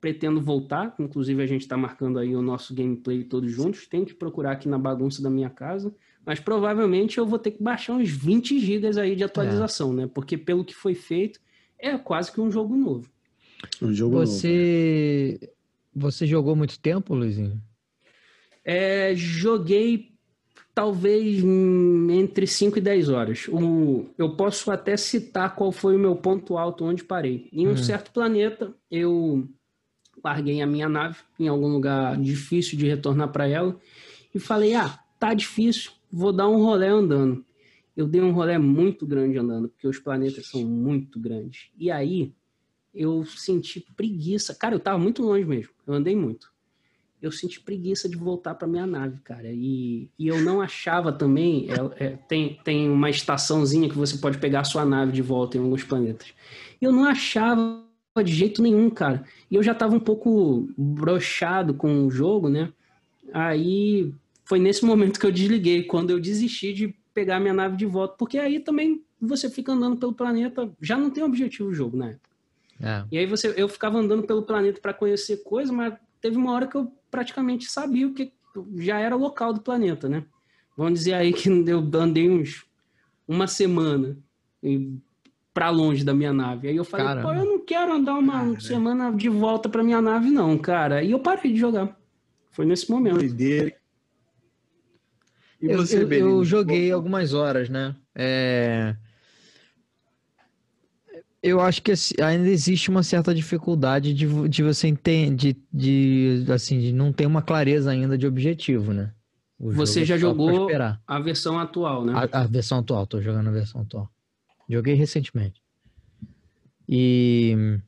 Pretendo 0.00 0.40
voltar, 0.40 0.94
inclusive 0.98 1.42
a 1.42 1.46
gente 1.46 1.62
está 1.62 1.76
marcando 1.76 2.18
aí 2.18 2.36
o 2.36 2.42
nosso 2.42 2.74
gameplay 2.74 3.24
todos 3.24 3.50
juntos. 3.50 3.86
Tem 3.86 4.04
que 4.04 4.14
procurar 4.14 4.52
aqui 4.52 4.68
na 4.68 4.78
bagunça 4.78 5.22
da 5.22 5.30
minha 5.30 5.50
casa. 5.50 5.94
Mas 6.26 6.40
provavelmente 6.40 7.18
eu 7.18 7.26
vou 7.26 7.38
ter 7.38 7.52
que 7.52 7.62
baixar 7.62 7.94
uns 7.94 8.10
20 8.10 8.58
gigas 8.58 8.96
aí 8.96 9.16
de 9.16 9.24
atualização, 9.24 9.92
é. 9.92 9.96
né? 9.96 10.10
Porque 10.12 10.36
pelo 10.36 10.64
que 10.64 10.74
foi 10.74 10.94
feito, 10.94 11.40
é 11.78 11.96
quase 11.96 12.32
que 12.32 12.40
um 12.40 12.50
jogo 12.50 12.76
novo. 12.76 13.08
Um 13.80 13.92
jogo 13.92 14.16
Você... 14.16 15.38
novo. 15.38 15.48
Você 15.48 15.54
jogou 16.26 16.56
muito 16.56 16.78
tempo, 16.78 17.14
Luizinho? 17.14 17.60
É, 18.64 19.14
joguei 19.14 20.14
talvez 20.74 21.42
entre 22.10 22.46
5 22.46 22.78
e 22.78 22.80
10 22.80 23.08
horas. 23.08 23.48
O, 23.48 24.06
eu 24.18 24.34
posso 24.36 24.70
até 24.70 24.96
citar 24.96 25.54
qual 25.54 25.70
foi 25.70 25.94
o 25.96 25.98
meu 25.98 26.16
ponto 26.16 26.58
alto 26.58 26.84
onde 26.84 27.04
parei. 27.04 27.48
Em 27.52 27.68
um 27.68 27.72
hum. 27.72 27.76
certo 27.76 28.10
planeta, 28.10 28.74
eu 28.90 29.48
larguei 30.22 30.60
a 30.60 30.66
minha 30.66 30.88
nave 30.88 31.18
em 31.38 31.46
algum 31.46 31.68
lugar 31.68 32.20
difícil 32.20 32.76
de 32.76 32.88
retornar 32.88 33.30
para 33.30 33.46
ela 33.46 33.78
e 34.34 34.38
falei: 34.38 34.74
ah, 34.74 34.98
tá 35.18 35.32
difícil, 35.32 35.92
vou 36.10 36.32
dar 36.32 36.48
um 36.48 36.62
rolê 36.62 36.88
andando. 36.88 37.44
Eu 37.96 38.08
dei 38.08 38.20
um 38.20 38.32
rolê 38.32 38.58
muito 38.58 39.06
grande 39.06 39.38
andando, 39.38 39.68
porque 39.68 39.86
os 39.86 40.00
planetas 40.00 40.48
são 40.48 40.64
muito 40.64 41.20
grandes. 41.20 41.68
E 41.78 41.92
aí, 41.92 42.34
eu 42.94 43.24
senti 43.24 43.80
preguiça. 43.96 44.54
Cara, 44.54 44.74
eu 44.74 44.80
tava 44.80 44.98
muito 44.98 45.22
longe 45.22 45.44
mesmo. 45.44 45.72
Eu 45.86 45.94
andei 45.94 46.14
muito. 46.14 46.52
Eu 47.20 47.32
senti 47.32 47.58
preguiça 47.60 48.08
de 48.08 48.16
voltar 48.16 48.54
para 48.54 48.68
minha 48.68 48.86
nave, 48.86 49.18
cara. 49.20 49.50
E, 49.50 50.10
e 50.18 50.28
eu 50.28 50.40
não 50.42 50.60
achava 50.60 51.12
também. 51.12 51.66
É, 51.70 52.04
é, 52.04 52.10
tem, 52.28 52.60
tem 52.62 52.90
uma 52.90 53.08
estaçãozinha 53.10 53.88
que 53.88 53.96
você 53.96 54.18
pode 54.18 54.38
pegar 54.38 54.60
a 54.60 54.64
sua 54.64 54.84
nave 54.84 55.12
de 55.12 55.22
volta 55.22 55.56
em 55.56 55.60
alguns 55.60 55.82
planetas. 55.82 56.32
Eu 56.80 56.92
não 56.92 57.04
achava 57.04 57.82
de 58.22 58.32
jeito 58.32 58.62
nenhum, 58.62 58.90
cara. 58.90 59.24
E 59.50 59.56
eu 59.56 59.62
já 59.62 59.74
tava 59.74 59.96
um 59.96 60.00
pouco 60.00 60.68
brochado 60.76 61.74
com 61.74 62.06
o 62.06 62.10
jogo, 62.10 62.48
né? 62.48 62.72
Aí 63.32 64.12
foi 64.44 64.58
nesse 64.58 64.84
momento 64.84 65.18
que 65.18 65.26
eu 65.26 65.32
desliguei, 65.32 65.82
quando 65.82 66.10
eu 66.10 66.20
desisti 66.20 66.72
de 66.72 66.94
pegar 67.12 67.40
minha 67.40 67.54
nave 67.54 67.76
de 67.76 67.86
volta, 67.86 68.14
porque 68.18 68.38
aí 68.38 68.60
também 68.60 69.02
você 69.20 69.48
fica 69.48 69.72
andando 69.72 69.96
pelo 69.96 70.12
planeta, 70.12 70.70
já 70.80 70.96
não 70.98 71.10
tem 71.10 71.24
objetivo 71.24 71.70
o 71.70 71.74
jogo 71.74 71.96
na 71.96 72.10
época. 72.10 72.33
É. 72.84 73.04
E 73.10 73.18
aí 73.18 73.24
você, 73.24 73.54
eu 73.56 73.66
ficava 73.66 73.98
andando 73.98 74.24
pelo 74.24 74.42
planeta 74.42 74.78
para 74.78 74.92
conhecer 74.92 75.38
coisas, 75.42 75.74
mas 75.74 75.94
teve 76.20 76.36
uma 76.36 76.52
hora 76.52 76.66
que 76.66 76.76
eu 76.76 76.92
praticamente 77.10 77.64
sabia 77.64 78.06
o 78.06 78.12
que 78.12 78.30
já 78.76 79.00
era 79.00 79.16
o 79.16 79.18
local 79.18 79.54
do 79.54 79.62
planeta, 79.62 80.06
né? 80.06 80.24
Vamos 80.76 80.98
dizer 80.98 81.14
aí 81.14 81.32
que 81.32 81.48
eu 81.48 81.80
andei 81.94 82.28
uns 82.28 82.66
uma 83.26 83.46
semana 83.46 84.18
para 85.54 85.70
longe 85.70 86.04
da 86.04 86.12
minha 86.12 86.32
nave. 86.32 86.68
Aí 86.68 86.76
eu 86.76 86.84
falei, 86.84 87.06
Caramba. 87.06 87.28
pô, 87.28 87.34
eu 87.34 87.44
não 87.46 87.64
quero 87.64 87.94
andar 87.94 88.14
uma 88.14 88.34
Caramba. 88.34 88.60
semana 88.60 89.12
de 89.12 89.30
volta 89.30 89.68
para 89.68 89.82
minha 89.82 90.02
nave 90.02 90.30
não, 90.30 90.58
cara. 90.58 91.02
E 91.02 91.12
eu 91.12 91.18
parei 91.20 91.52
de 91.52 91.58
jogar. 91.58 91.98
Foi 92.50 92.66
nesse 92.66 92.90
momento. 92.90 93.24
E 93.24 93.28
você, 95.74 96.02
eu, 96.02 96.12
eu, 96.12 96.28
eu 96.28 96.44
joguei 96.44 96.92
algumas 96.92 97.32
horas, 97.32 97.70
né? 97.70 97.96
É 98.14 98.94
eu 101.44 101.60
acho 101.60 101.82
que 101.82 101.92
assim, 101.92 102.14
ainda 102.22 102.48
existe 102.48 102.88
uma 102.88 103.02
certa 103.02 103.34
dificuldade 103.34 104.14
de, 104.14 104.48
de 104.48 104.62
você 104.62 104.88
entender, 104.88 105.30
de, 105.30 105.56
de, 105.70 106.50
assim, 106.50 106.80
de 106.80 106.90
não 106.90 107.12
ter 107.12 107.26
uma 107.26 107.42
clareza 107.42 107.90
ainda 107.90 108.16
de 108.16 108.26
objetivo, 108.26 108.94
né? 108.94 109.12
O 109.58 109.70
você 109.70 110.00
é 110.00 110.04
já 110.06 110.16
jogou 110.16 110.70
a 111.06 111.20
versão 111.20 111.58
atual, 111.58 112.02
né? 112.02 112.14
A, 112.14 112.40
a, 112.40 112.46
versão 112.46 112.78
atual, 112.78 113.06
tô 113.06 113.20
jogando 113.20 113.48
a 113.48 113.52
versão 113.52 113.82
atual. 113.82 114.08
Joguei 114.70 114.94
recentemente. 114.94 115.62
E 116.88 117.78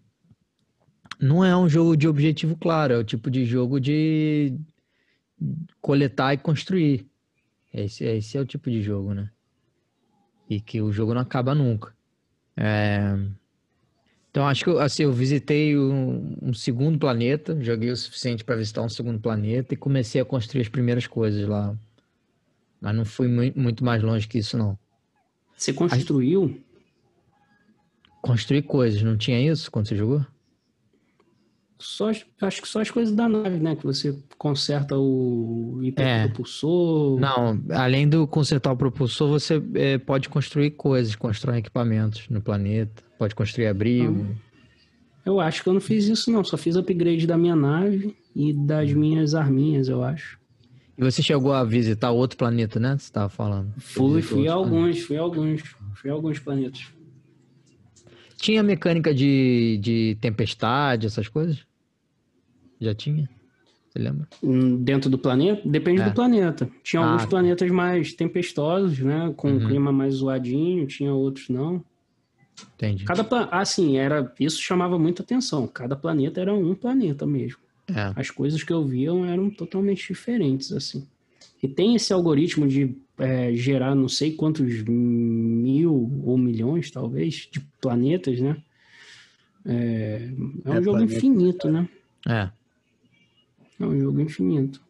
não 1.19 1.43
é 1.43 1.57
um 1.57 1.67
jogo 1.67 1.97
de 1.97 2.07
objetivo 2.07 2.59
claro, 2.59 2.93
é 2.93 2.99
o 2.99 3.05
tipo 3.05 3.31
de 3.31 3.47
jogo 3.47 3.81
de 3.81 4.55
coletar 5.81 6.35
e 6.35 6.39
construir. 6.39 7.09
Esse, 7.73 8.05
esse 8.05 8.37
é 8.37 8.41
o 8.41 8.47
tipo 8.47 8.71
de 8.71 8.83
jogo, 8.83 9.15
né? 9.15 9.31
E 10.49 10.61
que 10.61 10.83
o 10.83 10.93
jogo 10.93 11.15
não 11.15 11.23
acaba 11.23 11.55
nunca. 11.55 11.97
É... 12.55 13.17
Então 14.37 14.47
acho 14.47 14.65
que 14.65 14.71
assim, 14.81 15.05
eu 15.05 15.13
visitei 15.15 15.79
um, 15.79 16.37
um 16.43 16.53
segundo 16.53 16.99
planeta, 16.99 17.57
joguei 17.59 17.91
o 17.91 17.97
suficiente 17.97 18.45
para 18.45 18.55
visitar 18.55 18.83
um 18.83 18.89
segundo 18.89 19.19
planeta 19.19 19.73
e 19.73 19.79
comecei 19.79 20.21
a 20.21 20.27
construir 20.27 20.61
as 20.61 20.69
primeiras 20.69 21.07
coisas 21.07 21.49
lá. 21.49 21.75
Mas 22.79 22.95
não 22.95 23.07
fui 23.07 23.29
muito 23.29 23.83
mais 23.83 24.03
longe 24.03 24.29
que 24.29 24.37
isso, 24.37 24.59
não. 24.59 24.79
Você 25.57 25.73
construiu? 25.73 26.63
Construir 28.21 28.61
coisas, 28.65 29.01
não 29.01 29.17
tinha 29.17 29.41
isso 29.41 29.71
quando 29.71 29.89
você 29.89 29.97
jogou? 29.97 30.23
Só, 31.79 32.11
acho 32.41 32.63
que 32.63 32.69
só 32.69 32.81
as 32.81 32.91
coisas 32.91 33.15
da 33.15 33.29
nave, 33.29 33.59
né? 33.59 33.77
Que 33.77 33.85
você 33.85 34.19
conserta 34.39 34.97
o 34.97 35.79
hiperpropulsor. 35.83 37.19
É. 37.19 37.21
Não, 37.21 37.63
além 37.71 38.09
do 38.09 38.27
consertar 38.27 38.73
o 38.73 38.77
propulsor, 38.77 39.29
você 39.29 39.63
é, 39.75 39.99
pode 39.99 40.29
construir 40.29 40.71
coisas, 40.71 41.15
constrói 41.15 41.59
equipamentos 41.59 42.29
no 42.31 42.41
planeta. 42.41 43.03
Pode 43.19 43.35
construir 43.35 43.67
abrigo. 43.67 44.27
Eu 45.25 45.41
acho 45.41 45.63
que 45.63 45.69
eu 45.69 45.75
não 45.75 45.81
fiz 45.81 46.07
isso, 46.07 46.31
não. 46.31 46.45
Só 46.45 46.57
fiz 46.57 46.77
upgrade 46.77 47.27
da 47.27 47.37
minha 47.37 47.57
nave 47.57 48.17
e 48.35 48.53
das 48.53 48.93
minhas 48.93 49.35
arminhas, 49.35 49.89
eu 49.89 50.03
acho. 50.03 50.39
E 50.97 51.05
você 51.05 51.23
chegou 51.23 51.53
a 51.53 51.63
visitar 51.63 52.11
outro 52.11 52.39
planeta, 52.39 52.81
né? 52.81 52.97
Você 52.97 53.05
estava 53.05 53.29
falando. 53.29 53.73
Fui, 53.79 54.23
fui 54.23 54.49
alguns, 54.49 55.01
fui 55.01 55.17
alguns. 55.17 55.63
Fui 55.95 56.11
alguns 56.11 56.39
planetas. 56.39 56.87
Tinha 58.37 58.63
mecânica 58.63 59.15
de, 59.15 59.79
de 59.81 60.17
tempestade, 60.21 61.07
essas 61.07 61.29
coisas? 61.29 61.65
Já 62.81 62.95
tinha? 62.95 63.29
Você 63.89 63.99
lembra? 63.99 64.29
Hum, 64.43 64.83
dentro 64.83 65.09
do 65.09 65.19
planeta? 65.19 65.63
Depende 65.65 66.03
é. 66.03 66.05
do 66.05 66.13
planeta. 66.13 66.69
Tinha 66.83 67.01
ah, 67.01 67.07
alguns 67.07 67.23
tá. 67.23 67.29
planetas 67.29 67.71
mais 67.71 68.13
tempestosos, 68.13 68.99
né? 68.99 69.33
Com 69.37 69.49
uhum. 69.49 69.57
um 69.57 69.67
clima 69.67 69.91
mais 69.91 70.17
zoadinho, 70.17 70.87
tinha 70.87 71.13
outros 71.13 71.49
não. 71.49 71.83
Entendi. 72.75 73.05
Cada 73.05 73.27
assim, 73.51 73.97
era 73.97 74.33
isso 74.39 74.61
chamava 74.61 74.99
muita 74.99 75.23
atenção. 75.23 75.67
Cada 75.67 75.97
planeta 75.97 76.41
era 76.41 76.55
um 76.55 76.75
planeta 76.75 77.27
mesmo. 77.27 77.59
É. 77.89 78.13
As 78.17 78.31
coisas 78.31 78.63
que 78.63 78.73
eu 78.73 78.85
via 78.85 79.11
eram 79.27 79.49
totalmente 79.51 80.09
diferentes 80.09 80.73
assim. 80.73 81.07
E 81.63 81.69
tem 81.69 81.95
esse 81.95 82.13
algoritmo 82.13 82.67
de 82.67 82.97
é, 83.19 83.53
gerar 83.55 83.95
não 83.95 84.09
sei 84.09 84.33
quantos 84.33 84.83
mil 84.83 86.23
ou 86.25 86.37
milhões, 86.37 86.91
talvez, 86.91 87.49
de 87.51 87.61
planetas, 87.81 88.41
né? 88.41 88.57
É, 89.65 90.31
é 90.65 90.71
um 90.71 90.75
é 90.75 90.83
jogo 90.83 90.99
planeta. 90.99 91.15
infinito, 91.15 91.69
né? 91.71 91.89
É. 92.29 92.51
É 93.81 93.85
um 93.85 93.99
jogo 93.99 94.21
infinito. 94.21 94.81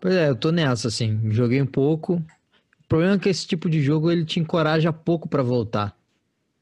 Pois 0.00 0.14
é, 0.14 0.28
eu 0.28 0.36
tô 0.36 0.50
nessa, 0.50 0.88
assim. 0.88 1.30
Joguei 1.30 1.62
um 1.62 1.66
pouco. 1.66 2.14
O 2.14 2.88
problema 2.88 3.14
é 3.14 3.18
que 3.18 3.28
esse 3.28 3.46
tipo 3.46 3.70
de 3.70 3.80
jogo 3.80 4.10
ele 4.10 4.24
te 4.24 4.38
encoraja 4.38 4.92
pouco 4.92 5.28
para 5.28 5.42
voltar. 5.42 5.96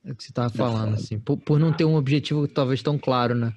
É 0.04 0.12
o 0.12 0.14
que 0.14 0.24
você 0.24 0.32
tava 0.32 0.50
falando, 0.50 0.94
assim. 0.94 1.18
Por, 1.18 1.36
por 1.36 1.58
não 1.58 1.72
ter 1.72 1.84
um 1.84 1.94
objetivo 1.94 2.46
talvez 2.46 2.82
tão 2.82 2.98
claro, 2.98 3.34
né? 3.34 3.52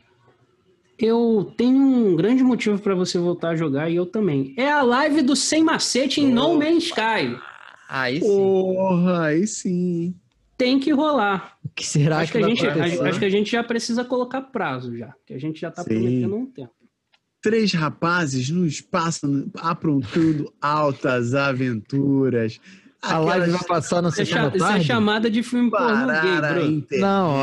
Eu 0.97 1.53
tenho 1.57 1.77
um 1.77 2.15
grande 2.15 2.43
motivo 2.43 2.79
para 2.79 2.95
você 2.95 3.17
voltar 3.17 3.49
a 3.49 3.55
jogar 3.55 3.89
e 3.89 3.95
eu 3.95 4.05
também. 4.05 4.53
É 4.57 4.71
a 4.71 4.81
live 4.81 5.21
do 5.21 5.35
Sem 5.35 5.63
Macete 5.63 6.21
em 6.21 6.31
oh. 6.31 6.35
No 6.35 6.57
Man's 6.57 6.85
Sky. 6.85 7.37
Aí 7.89 8.21
sim. 8.21 8.27
Porra, 8.27 9.25
aí 9.25 9.47
sim. 9.47 10.15
Tem 10.57 10.79
que 10.79 10.91
rolar. 10.91 11.57
O 11.63 11.69
que 11.69 11.85
será 11.85 12.19
acho 12.19 12.31
que, 12.31 12.37
que 12.37 12.43
a 12.43 12.47
gente, 12.47 12.65
Acho 12.65 13.19
que 13.19 13.25
a 13.25 13.29
gente 13.29 13.51
já 13.51 13.63
precisa 13.63 14.05
colocar 14.05 14.41
prazo 14.41 14.97
já. 14.97 15.13
Que 15.25 15.33
a 15.33 15.39
gente 15.39 15.59
já 15.59 15.69
tá 15.69 15.83
sim. 15.83 15.89
prometendo 15.89 16.35
um 16.35 16.45
tempo. 16.45 16.71
Três 17.41 17.73
rapazes 17.73 18.49
no 18.49 18.65
espaço 18.65 19.51
aprontando 19.59 20.51
altas 20.59 21.35
aventuras 21.35 22.59
a 23.05 23.17
live 23.19 23.51
vai 23.51 23.63
passar 23.63 24.01
na 24.01 24.11
sessão 24.11 24.43
da 24.43 24.51
tarde? 24.51 24.57
Isso 24.57 24.91
é 24.91 24.95
chamada 24.95 25.29
de 25.29 25.43
filme 25.43 25.69
pornô 25.71 26.07
gay, 26.07 26.41
bro. 26.41 26.99
Não, 26.99 27.39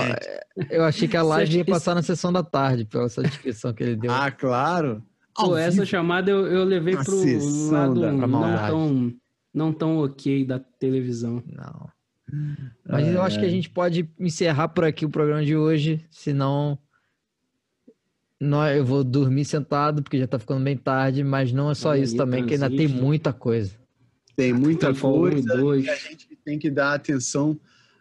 eu 0.70 0.84
achei 0.84 1.06
que 1.08 1.16
a 1.16 1.22
live 1.22 1.56
ia 1.58 1.64
passar 1.64 1.94
na 1.94 2.02
sessão 2.02 2.32
da 2.32 2.42
tarde, 2.42 2.84
pela 2.84 3.04
essa 3.06 3.22
descrição 3.22 3.72
que 3.72 3.82
ele 3.82 3.96
deu. 3.96 4.10
Ah, 4.12 4.30
claro. 4.30 5.02
Pô, 5.34 5.56
essa 5.56 5.86
chamada 5.86 6.30
eu, 6.30 6.46
eu 6.46 6.64
levei 6.64 6.94
Uma 6.94 7.04
pro 7.04 7.14
sessão 7.14 7.70
lado 7.72 8.00
da- 8.00 8.12
não 8.12 8.66
tão, 8.66 9.12
não 9.54 9.72
tão 9.72 9.98
ok 9.98 10.44
da 10.44 10.58
televisão. 10.58 11.42
Não. 11.46 11.88
Mas 12.88 13.08
eu 13.08 13.22
acho 13.22 13.38
que 13.38 13.44
a 13.46 13.48
gente 13.50 13.68
pode 13.70 14.08
encerrar 14.20 14.68
por 14.68 14.84
aqui 14.84 15.04
o 15.06 15.10
programa 15.10 15.44
de 15.44 15.56
hoje, 15.56 16.04
senão 16.10 16.78
nós, 18.40 18.76
eu 18.76 18.84
vou 18.84 19.04
dormir 19.04 19.44
sentado, 19.44 20.02
porque 20.02 20.18
já 20.18 20.26
tá 20.26 20.38
ficando 20.38 20.64
bem 20.64 20.76
tarde, 20.76 21.22
mas 21.22 21.52
não 21.52 21.70
é 21.70 21.74
só 21.74 21.90
Olha 21.90 22.00
isso 22.00 22.16
também, 22.16 22.44
que 22.44 22.54
ainda 22.54 22.68
tem 22.68 22.88
muita 22.88 23.32
coisa. 23.32 23.72
Tem 24.36 24.52
muita 24.52 24.86
Titanfall 24.88 25.22
1 25.24 25.28
e 25.28 25.32
coisa 25.32 25.56
2. 25.56 25.84
e 25.84 25.90
a 25.90 25.94
gente 25.96 26.28
tem 26.44 26.58
que 26.58 26.70
dar 26.70 26.94
atenção 26.94 27.58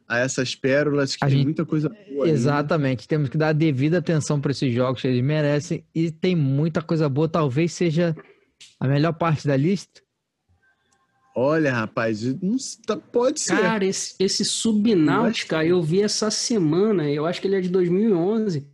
a 0.07 0.17
essas 0.19 0.55
pérolas, 0.55 1.15
que 1.15 1.23
A 1.23 1.27
tem 1.27 1.37
gente- 1.37 1.45
muita 1.45 1.65
coisa 1.65 1.87
boa. 1.89 2.25
ainda. 2.25 2.29
Exatamente, 2.29 3.07
temos 3.07 3.29
que 3.29 3.37
dar 3.37 3.49
a 3.49 3.53
devida 3.53 3.97
atenção 3.99 4.39
para 4.41 4.51
esses 4.51 4.73
jogos 4.73 5.01
que 5.01 5.07
eles 5.07 5.23
merecem, 5.23 5.85
e 5.95 6.11
tem 6.11 6.35
muita 6.35 6.81
coisa 6.81 7.07
boa, 7.07 7.27
talvez 7.29 7.71
seja 7.73 8.15
a 8.79 8.87
melhor 8.87 9.13
parte 9.13 9.47
da 9.47 9.55
lista. 9.55 10.01
Olha, 11.33 11.73
rapaz, 11.73 12.21
não 12.41 12.57
tá- 12.85 12.97
pode 12.97 13.39
ser. 13.39 13.57
Cara, 13.57 13.85
esse, 13.85 14.15
esse 14.19 14.43
Subnáutica 14.43 15.65
eu 15.65 15.81
vi 15.81 16.01
essa 16.01 16.29
semana, 16.29 17.09
eu 17.09 17.25
acho 17.25 17.39
que 17.39 17.47
ele 17.47 17.55
é 17.55 17.61
de 17.61 17.69
2011. 17.69 18.67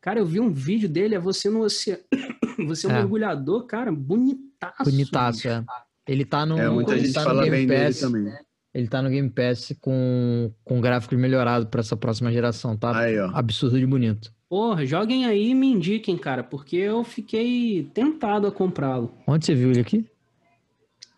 Cara, 0.00 0.18
eu 0.18 0.26
vi 0.26 0.40
um 0.40 0.50
vídeo 0.52 0.88
dele, 0.88 1.14
é 1.14 1.20
você 1.20 1.48
no 1.48 1.60
oceano. 1.60 2.02
Você 2.66 2.86
é 2.86 2.88
um 2.90 2.92
É. 2.92 2.94
mergulhador, 2.98 3.64
cara, 3.66 3.90
bonitaço. 3.90 4.84
Bonitaço, 4.84 5.48
é. 5.48 5.64
Ele 6.10 6.24
tá 6.24 6.44
no, 6.44 6.58
é, 6.58 6.68
muita 6.68 6.92
ele 6.92 7.04
gente 7.04 7.14
tá 7.14 7.20
no 7.20 7.26
fala 7.26 7.44
Game 7.44 7.56
bem 7.56 7.66
dele 7.68 7.84
Pass, 7.84 8.00
também. 8.00 8.32
Ele 8.74 8.88
tá 8.88 9.00
no 9.00 9.10
Game 9.10 9.30
Pass 9.30 9.72
com, 9.80 10.52
com 10.64 10.80
gráficos 10.80 11.16
melhorados 11.16 11.68
para 11.68 11.80
essa 11.80 11.96
próxima 11.96 12.32
geração, 12.32 12.76
tá? 12.76 12.98
Aí, 12.98 13.16
ó. 13.16 13.30
Absurdo 13.32 13.78
de 13.78 13.86
bonito. 13.86 14.32
Porra, 14.48 14.84
joguem 14.84 15.24
aí 15.24 15.50
e 15.50 15.54
me 15.54 15.68
indiquem, 15.68 16.18
cara, 16.18 16.42
porque 16.42 16.74
eu 16.74 17.04
fiquei 17.04 17.88
tentado 17.94 18.48
a 18.48 18.50
comprá-lo. 18.50 19.14
Onde 19.24 19.46
você 19.46 19.54
viu 19.54 19.70
ele 19.70 19.80
aqui? 19.80 20.04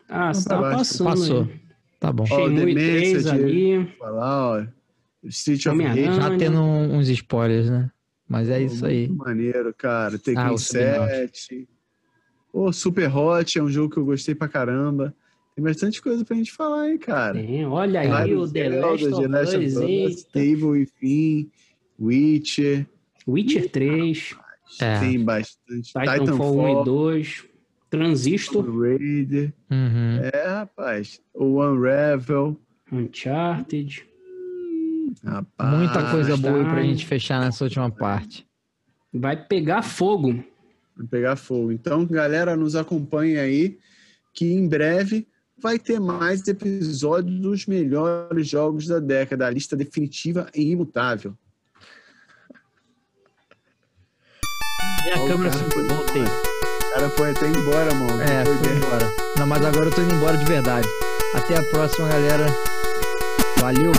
Ah, 0.07 0.31
você 0.31 0.47
tá 0.47 0.61
tá 0.61 0.69
passando. 0.69 1.07
Passou. 1.09 1.41
aí. 1.41 1.61
Tá 1.99 2.11
bom. 2.11 2.25
Ó, 2.29 2.47
Demência 2.49 2.75
3 2.75 3.23
de- 3.23 3.29
ali. 3.31 3.87
Falar, 3.97 4.47
ó. 4.59 4.65
Street 5.23 5.65
of. 5.65 5.81
Rage. 5.81 6.03
Já 6.03 6.37
tendo 6.37 6.61
uns 6.61 7.09
spoilers, 7.09 7.67
né? 7.67 7.89
Mas 8.29 8.47
é 8.47 8.61
isso 8.61 8.85
aí. 8.85 9.07
Muito 9.07 9.25
maneiro, 9.25 9.73
cara. 9.75 10.17
Ah, 10.17 10.19
Tekken 10.19 10.49
o 10.51 10.57
Subnautica. 10.59 11.27
7. 11.27 11.67
Ô, 12.53 12.71
Super 12.71 13.13
Hot 13.13 13.57
é 13.57 13.63
um 13.63 13.69
jogo 13.69 13.91
que 13.91 13.97
eu 13.99 14.05
gostei 14.05 14.35
pra 14.35 14.47
caramba. 14.47 15.13
Tem 15.55 15.63
bastante 15.63 15.99
coisa 16.01 16.23
pra 16.23 16.37
gente 16.37 16.51
falar, 16.51 16.89
hein, 16.89 16.99
cara. 16.99 17.33
Tem, 17.33 17.65
olha 17.65 17.99
aí 18.01 18.07
Vários 18.07 18.49
o 18.49 18.53
The 18.53 18.69
Zelda, 18.69 19.27
Last 19.27 19.55
of 19.57 19.65
Us. 19.65 20.19
Stable 20.19 20.63
Within, 20.65 21.51
Witcher. 21.99 22.87
Witcher 23.27 23.69
3, 23.69 24.35
É. 24.79 24.99
Tem 24.99 25.23
bastante. 25.23 25.93
Titanfall 25.93 26.59
1 26.59 26.61
e 26.61 26.69
Titanfall, 26.69 26.83
2, 26.83 27.45
Transistor, 27.89 28.81
Raider. 28.81 29.53
Uhum. 29.69 30.19
É, 30.33 30.47
rapaz. 30.47 31.21
O 31.33 31.61
Unravel. 31.63 32.59
Uncharted. 32.91 34.05
Rapaz. 35.23 35.77
Muita 35.77 36.11
coisa 36.11 36.37
boa 36.37 36.57
aí 36.57 36.63
pra 36.63 36.75
tá. 36.75 36.83
gente 36.83 37.05
fechar 37.05 37.39
nessa 37.39 37.63
última 37.63 37.89
parte. 37.91 38.47
Vai 39.13 39.35
pegar 39.35 39.83
fogo. 39.83 40.43
Vai 40.95 41.07
pegar 41.07 41.35
fogo. 41.35 41.71
Então, 41.71 42.05
galera, 42.05 42.55
nos 42.55 42.75
acompanhe 42.75 43.37
aí, 43.39 43.77
que 44.33 44.51
em 44.53 44.67
breve 44.67 45.27
vai 45.57 45.79
ter 45.79 45.99
mais 45.99 46.47
episódios 46.47 47.39
dos 47.39 47.65
melhores 47.65 48.47
jogos 48.47 48.87
da 48.87 48.99
década, 48.99 49.47
a 49.47 49.49
lista 49.49 49.75
definitiva 49.75 50.47
e 50.53 50.71
imutável. 50.71 51.35
Minha 55.03 55.17
Ó, 55.19 55.25
o 55.25 55.27
câmera 55.27 55.51
se 55.53 55.63
foi- 55.71 55.83
voltei. 55.87 56.21
O 56.23 56.93
cara 56.93 57.09
foi 57.09 57.31
até 57.31 57.47
embora, 57.47 57.93
mano. 57.95 58.21
É, 58.21 58.45
Foi 58.45 58.55
foi 58.57 58.75
embora. 58.77 59.11
Não, 59.39 59.47
mas 59.47 59.65
agora 59.65 59.85
eu 59.87 59.91
tô 59.91 60.01
indo 60.01 60.13
embora 60.15 60.37
de 60.37 60.45
verdade. 60.45 60.87
Até 61.33 61.57
a 61.57 61.63
próxima, 61.63 62.07
galera. 62.07 62.45
Valeu! 63.59 63.91